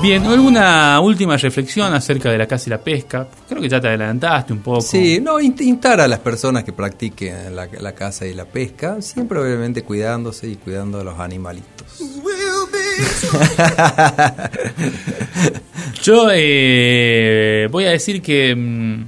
Bien, 0.01 0.23
¿alguna 0.25 0.99
última 1.01 1.37
reflexión 1.37 1.93
acerca 1.93 2.31
de 2.31 2.37
la 2.37 2.47
caza 2.47 2.65
y 2.67 2.69
la 2.69 2.77
pesca? 2.77 3.27
Creo 3.49 3.61
que 3.61 3.67
ya 3.67 3.81
te 3.81 3.87
adelantaste 3.87 4.53
un 4.53 4.59
poco. 4.59 4.81
Sí, 4.81 5.19
no, 5.19 5.39
instar 5.39 5.99
a 5.99 6.07
las 6.07 6.19
personas 6.19 6.63
que 6.63 6.71
practiquen 6.71 7.55
la, 7.55 7.67
la 7.79 7.93
caza 7.93 8.27
y 8.27 8.33
la 8.33 8.45
pesca, 8.45 9.01
siempre 9.01 9.39
obviamente 9.39 9.83
cuidándose 9.83 10.47
y 10.47 10.55
cuidando 10.55 10.99
a 10.99 11.03
los 11.03 11.19
animalitos. 11.19 11.97
Yo 16.03 16.27
eh, 16.31 17.67
voy 17.71 17.85
a 17.85 17.91
decir 17.91 18.21
que 18.21 18.55
mm, 18.55 19.05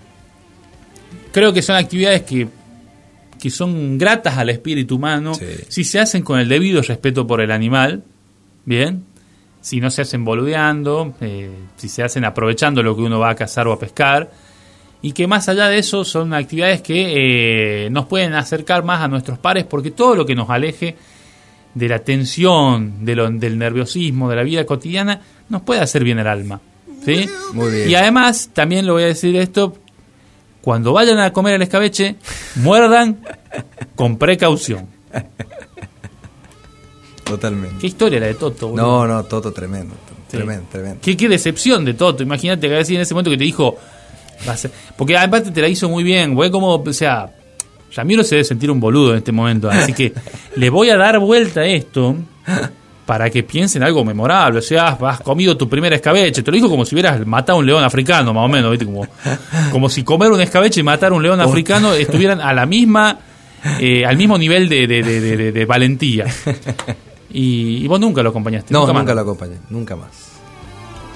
creo 1.31 1.53
que 1.53 1.61
son 1.61 1.75
actividades 1.75 2.23
que, 2.23 2.47
que 3.39 3.49
son 3.49 3.97
gratas 3.97 4.37
al 4.37 4.49
espíritu 4.49 4.95
humano 4.95 5.33
si 5.67 5.83
se 5.83 5.99
hacen 5.99 6.23
con 6.23 6.39
el 6.39 6.49
debido 6.49 6.81
respeto 6.81 7.25
por 7.25 7.41
el 7.41 7.51
animal, 7.51 8.03
bien, 8.65 9.05
si 9.61 9.79
no 9.81 9.89
se 9.91 10.01
hacen 10.03 10.23
boludeando, 10.25 11.13
eh, 11.21 11.51
si 11.77 11.89
se 11.89 12.03
hacen 12.03 12.25
aprovechando 12.25 12.81
lo 12.83 12.95
que 12.95 13.01
uno 13.01 13.19
va 13.19 13.29
a 13.31 13.35
cazar 13.35 13.67
o 13.67 13.73
a 13.73 13.79
pescar, 13.79 14.29
y 15.01 15.13
que 15.13 15.27
más 15.27 15.47
allá 15.49 15.67
de 15.67 15.77
eso 15.79 16.03
son 16.03 16.33
actividades 16.33 16.81
que 16.81 17.85
eh, 17.85 17.89
nos 17.89 18.05
pueden 18.05 18.33
acercar 18.33 18.83
más 18.83 19.01
a 19.01 19.07
nuestros 19.07 19.37
pares 19.39 19.63
porque 19.65 19.91
todo 19.91 20.13
lo 20.15 20.25
que 20.25 20.35
nos 20.35 20.49
aleje 20.49 20.95
de 21.73 21.87
la 21.87 21.99
tensión, 21.99 23.05
de 23.05 23.15
lo- 23.15 23.29
del 23.29 23.57
nerviosismo, 23.57 24.29
de 24.29 24.35
la 24.35 24.43
vida 24.43 24.65
cotidiana, 24.65 25.21
nos 25.49 25.61
puede 25.61 25.79
hacer 25.81 26.03
bien 26.03 26.19
el 26.19 26.27
alma. 26.27 26.59
¿sí? 27.05 27.29
Muy 27.53 27.71
bien. 27.71 27.89
Y 27.89 27.95
además, 27.95 28.49
también 28.53 28.85
lo 28.85 28.93
voy 28.93 29.03
a 29.03 29.07
decir 29.07 29.35
esto, 29.37 29.77
cuando 30.61 30.91
vayan 30.91 31.19
a 31.19 31.31
comer 31.31 31.53
el 31.55 31.61
escabeche, 31.61 32.17
muerdan 32.55 33.19
con 33.95 34.17
precaución. 34.17 34.87
Totalmente. 37.29 37.75
Qué 37.79 37.87
historia 37.87 38.19
la 38.19 38.25
de 38.27 38.33
Toto. 38.33 38.69
boludo. 38.69 38.85
No, 38.85 39.07
no, 39.07 39.23
Toto 39.23 39.51
tremendo. 39.53 39.95
Sí. 40.29 40.37
Tremendo, 40.37 40.65
tremendo. 40.71 40.99
Qué, 41.01 41.15
qué 41.17 41.27
decepción 41.29 41.85
de 41.85 41.93
Toto. 41.93 42.21
Imagínate 42.23 42.67
que 42.67 42.77
así 42.77 42.95
en 42.95 43.01
ese 43.01 43.13
momento 43.13 43.31
que 43.31 43.37
te 43.37 43.43
dijo. 43.45 43.77
Porque 44.97 45.17
aparte 45.17 45.51
te 45.51 45.61
la 45.61 45.67
hizo 45.67 45.89
muy 45.89 46.03
bien, 46.03 46.33
güey. 46.35 46.49
Como, 46.51 46.75
o 46.75 46.93
sea, 46.93 47.29
Ramiro 47.95 48.23
se 48.23 48.35
debe 48.35 48.45
sentir 48.45 48.69
un 48.71 48.79
boludo 48.79 49.11
en 49.11 49.17
este 49.17 49.31
momento. 49.31 49.69
Así 49.69 49.93
que 49.93 50.13
le 50.55 50.69
voy 50.69 50.89
a 50.89 50.97
dar 50.97 51.19
vuelta 51.19 51.61
a 51.61 51.65
esto 51.65 52.15
para 53.05 53.29
que 53.31 53.41
piensen 53.43 53.81
algo 53.83 54.05
memorable. 54.05 54.59
O 54.59 54.61
sea, 54.61 54.89
has, 55.01 55.19
comido 55.21 55.57
tu 55.57 55.67
primer 55.67 55.91
escabeche. 55.93 56.43
Te 56.43 56.51
lo 56.51 56.55
dijo 56.55 56.69
como 56.69 56.85
si 56.85 56.93
hubieras 56.95 57.25
matado 57.25 57.57
a 57.57 57.59
un 57.59 57.65
león 57.65 57.83
africano, 57.83 58.33
más 58.33 58.45
o 58.45 58.47
menos. 58.47 58.69
¿viste? 58.71 58.85
Como, 58.85 59.07
como 59.71 59.89
si 59.89 60.03
comer 60.03 60.31
un 60.31 60.39
escabeche 60.41 60.79
y 60.79 60.83
matar 60.83 61.11
a 61.11 61.15
un 61.15 61.23
león 61.23 61.41
africano 61.41 61.93
estuvieran 61.93 62.39
a 62.39 62.53
la 62.53 62.65
misma. 62.65 63.19
eh, 63.79 64.05
al 64.05 64.15
mismo 64.15 64.37
nivel 64.37 64.69
de- 64.69 64.87
de- 64.87 65.03
de- 65.03 65.51
de 65.51 65.65
valentía. 65.65 66.25
Y, 67.31 67.83
y 67.83 67.87
vos 67.87 67.99
nunca 67.99 68.23
lo 68.23 68.29
acompañaste. 68.29 68.73
No, 68.73 68.81
nunca 68.81 68.93
nunca, 68.93 69.05
más. 69.05 69.15
lo 69.15 69.21
acompañé, 69.21 69.55
nunca 69.69 69.95
más. 69.95 70.09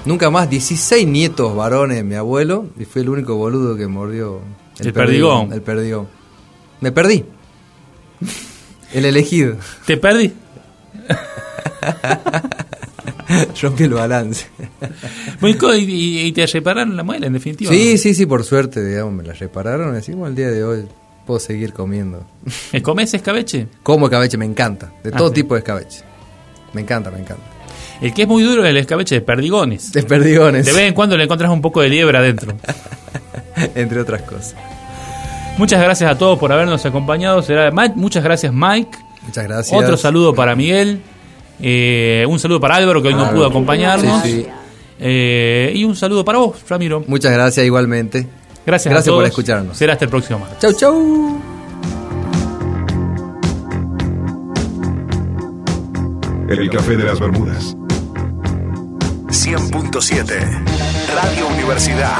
Nunca 0.04 0.30
más, 0.30 0.50
16 0.50 1.06
nietos 1.08 1.56
varones 1.56 2.04
mi 2.04 2.14
abuelo 2.14 2.66
y 2.78 2.84
fue 2.84 3.02
el 3.02 3.08
único 3.08 3.36
boludo 3.36 3.76
que 3.76 3.86
mordió 3.86 4.40
El 4.78 4.92
perdigón. 4.92 5.52
El 5.52 5.62
perdigón. 5.62 6.08
Me 6.80 6.92
perdí. 6.92 7.24
El 8.92 9.06
elegido. 9.06 9.56
¿Te 9.86 9.96
perdí? 9.96 10.32
Rompí 13.62 13.84
el 13.84 13.94
balance. 13.94 14.46
Y, 15.42 15.76
y- 15.76 16.20
y 16.26 16.32
te 16.32 16.46
repararon 16.46 16.96
la 16.96 17.02
muela, 17.02 17.26
en 17.26 17.32
definitiva. 17.32 17.70
Sí, 17.70 17.98
sí, 17.98 18.14
sí, 18.14 18.26
por 18.26 18.44
suerte, 18.44 18.84
digamos, 18.84 19.12
me 19.12 19.22
la 19.24 19.32
repararon. 19.34 20.00
Como 20.00 20.26
el 20.26 20.34
día 20.34 20.50
de 20.50 20.64
hoy 20.64 20.84
puedo 21.26 21.40
seguir 21.40 21.72
comiendo. 21.72 22.24
¿Eh, 22.72 22.82
¿Comes 22.82 23.12
escabeche? 23.14 23.66
Como 23.82 24.06
escabeche, 24.06 24.36
me 24.36 24.44
encanta. 24.44 24.92
De 25.02 25.10
Ah, 25.12 25.16
todo 25.16 25.28
sí. 25.28 25.34
tipo 25.34 25.54
de 25.54 25.60
escabeche. 25.60 26.02
Me 26.72 26.80
encanta, 26.82 27.10
me 27.10 27.18
encanta. 27.20 27.42
El 28.00 28.12
que 28.12 28.22
es 28.22 28.28
muy 28.28 28.42
duro 28.42 28.64
es 28.64 28.70
el 28.70 28.76
escabeche 28.76 29.14
de 29.16 29.20
perdigones. 29.20 29.92
De 29.92 30.02
perdigones. 30.02 30.66
De 30.66 30.72
vez 30.72 30.82
en 30.82 30.94
cuando 30.94 31.16
le 31.16 31.24
encontrás 31.24 31.50
un 31.50 31.62
poco 31.62 31.80
de 31.80 31.88
liebre 31.88 32.18
adentro. 32.18 32.54
Entre 33.74 34.00
otras 34.00 34.22
cosas. 34.22 34.54
Muchas 35.56 35.80
gracias 35.80 36.10
a 36.10 36.18
todos 36.18 36.38
por 36.38 36.52
habernos 36.52 36.84
acompañado. 36.84 37.40
Será 37.42 37.70
Muchas 37.94 38.24
gracias, 38.24 38.52
Mike. 38.52 38.98
Muchas 39.22 39.44
gracias. 39.44 39.80
Otro 39.80 39.96
saludo 39.96 40.34
para 40.34 40.54
Miguel. 40.56 41.00
Eh, 41.60 42.26
un 42.28 42.38
saludo 42.40 42.60
para 42.60 42.74
Álvaro, 42.76 43.00
que 43.00 43.08
hoy 43.08 43.14
no 43.14 43.20
Álvaro. 43.20 43.36
pudo 43.36 43.46
acompañarnos. 43.46 44.22
Sí, 44.22 44.42
sí. 44.42 44.46
Eh, 44.98 45.72
y 45.74 45.84
un 45.84 45.94
saludo 45.94 46.24
para 46.24 46.38
vos, 46.38 46.56
Ramiro. 46.68 47.04
Muchas 47.06 47.32
gracias 47.32 47.64
igualmente. 47.64 48.26
Gracias, 48.66 48.86
a 48.90 48.94
Gracias 48.94 49.12
por 49.12 49.18
todos. 49.20 49.28
escucharnos. 49.28 49.76
Será 49.76 49.92
hasta 49.94 50.04
el 50.06 50.10
próximo 50.10 50.38
martes. 50.38 50.58
Chau, 50.60 50.72
chau. 50.72 51.40
El 56.48 56.70
café 56.70 56.96
de 56.96 57.04
las 57.04 57.18
Bermudas. 57.18 57.76
100.7 59.28 60.24
Radio 61.14 61.48
Universidad. 61.48 62.18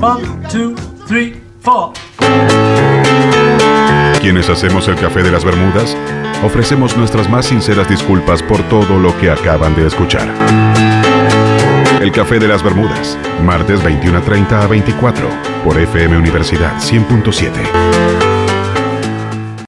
One, 0.00 0.24
two, 0.50 0.74
three, 1.06 1.40
four. 1.60 1.92
Quienes 4.20 4.48
hacemos 4.50 4.88
el 4.88 4.96
café 4.96 5.22
de 5.22 5.30
las 5.30 5.44
Bermudas, 5.44 5.96
ofrecemos 6.44 6.96
nuestras 6.96 7.30
más 7.30 7.46
sinceras 7.46 7.88
disculpas 7.88 8.42
por 8.42 8.62
todo 8.68 8.98
lo 8.98 9.18
que 9.18 9.30
acaban 9.30 9.74
de 9.74 9.86
escuchar. 9.86 10.28
El 12.00 12.12
café 12.12 12.38
de 12.38 12.48
las 12.48 12.62
Bermudas, 12.62 13.16
martes 13.42 13.82
21.30 13.82 14.62
a 14.62 14.66
24, 14.66 15.28
por 15.64 15.78
FM 15.78 16.18
Universidad 16.18 16.76
100.7. 16.78 18.25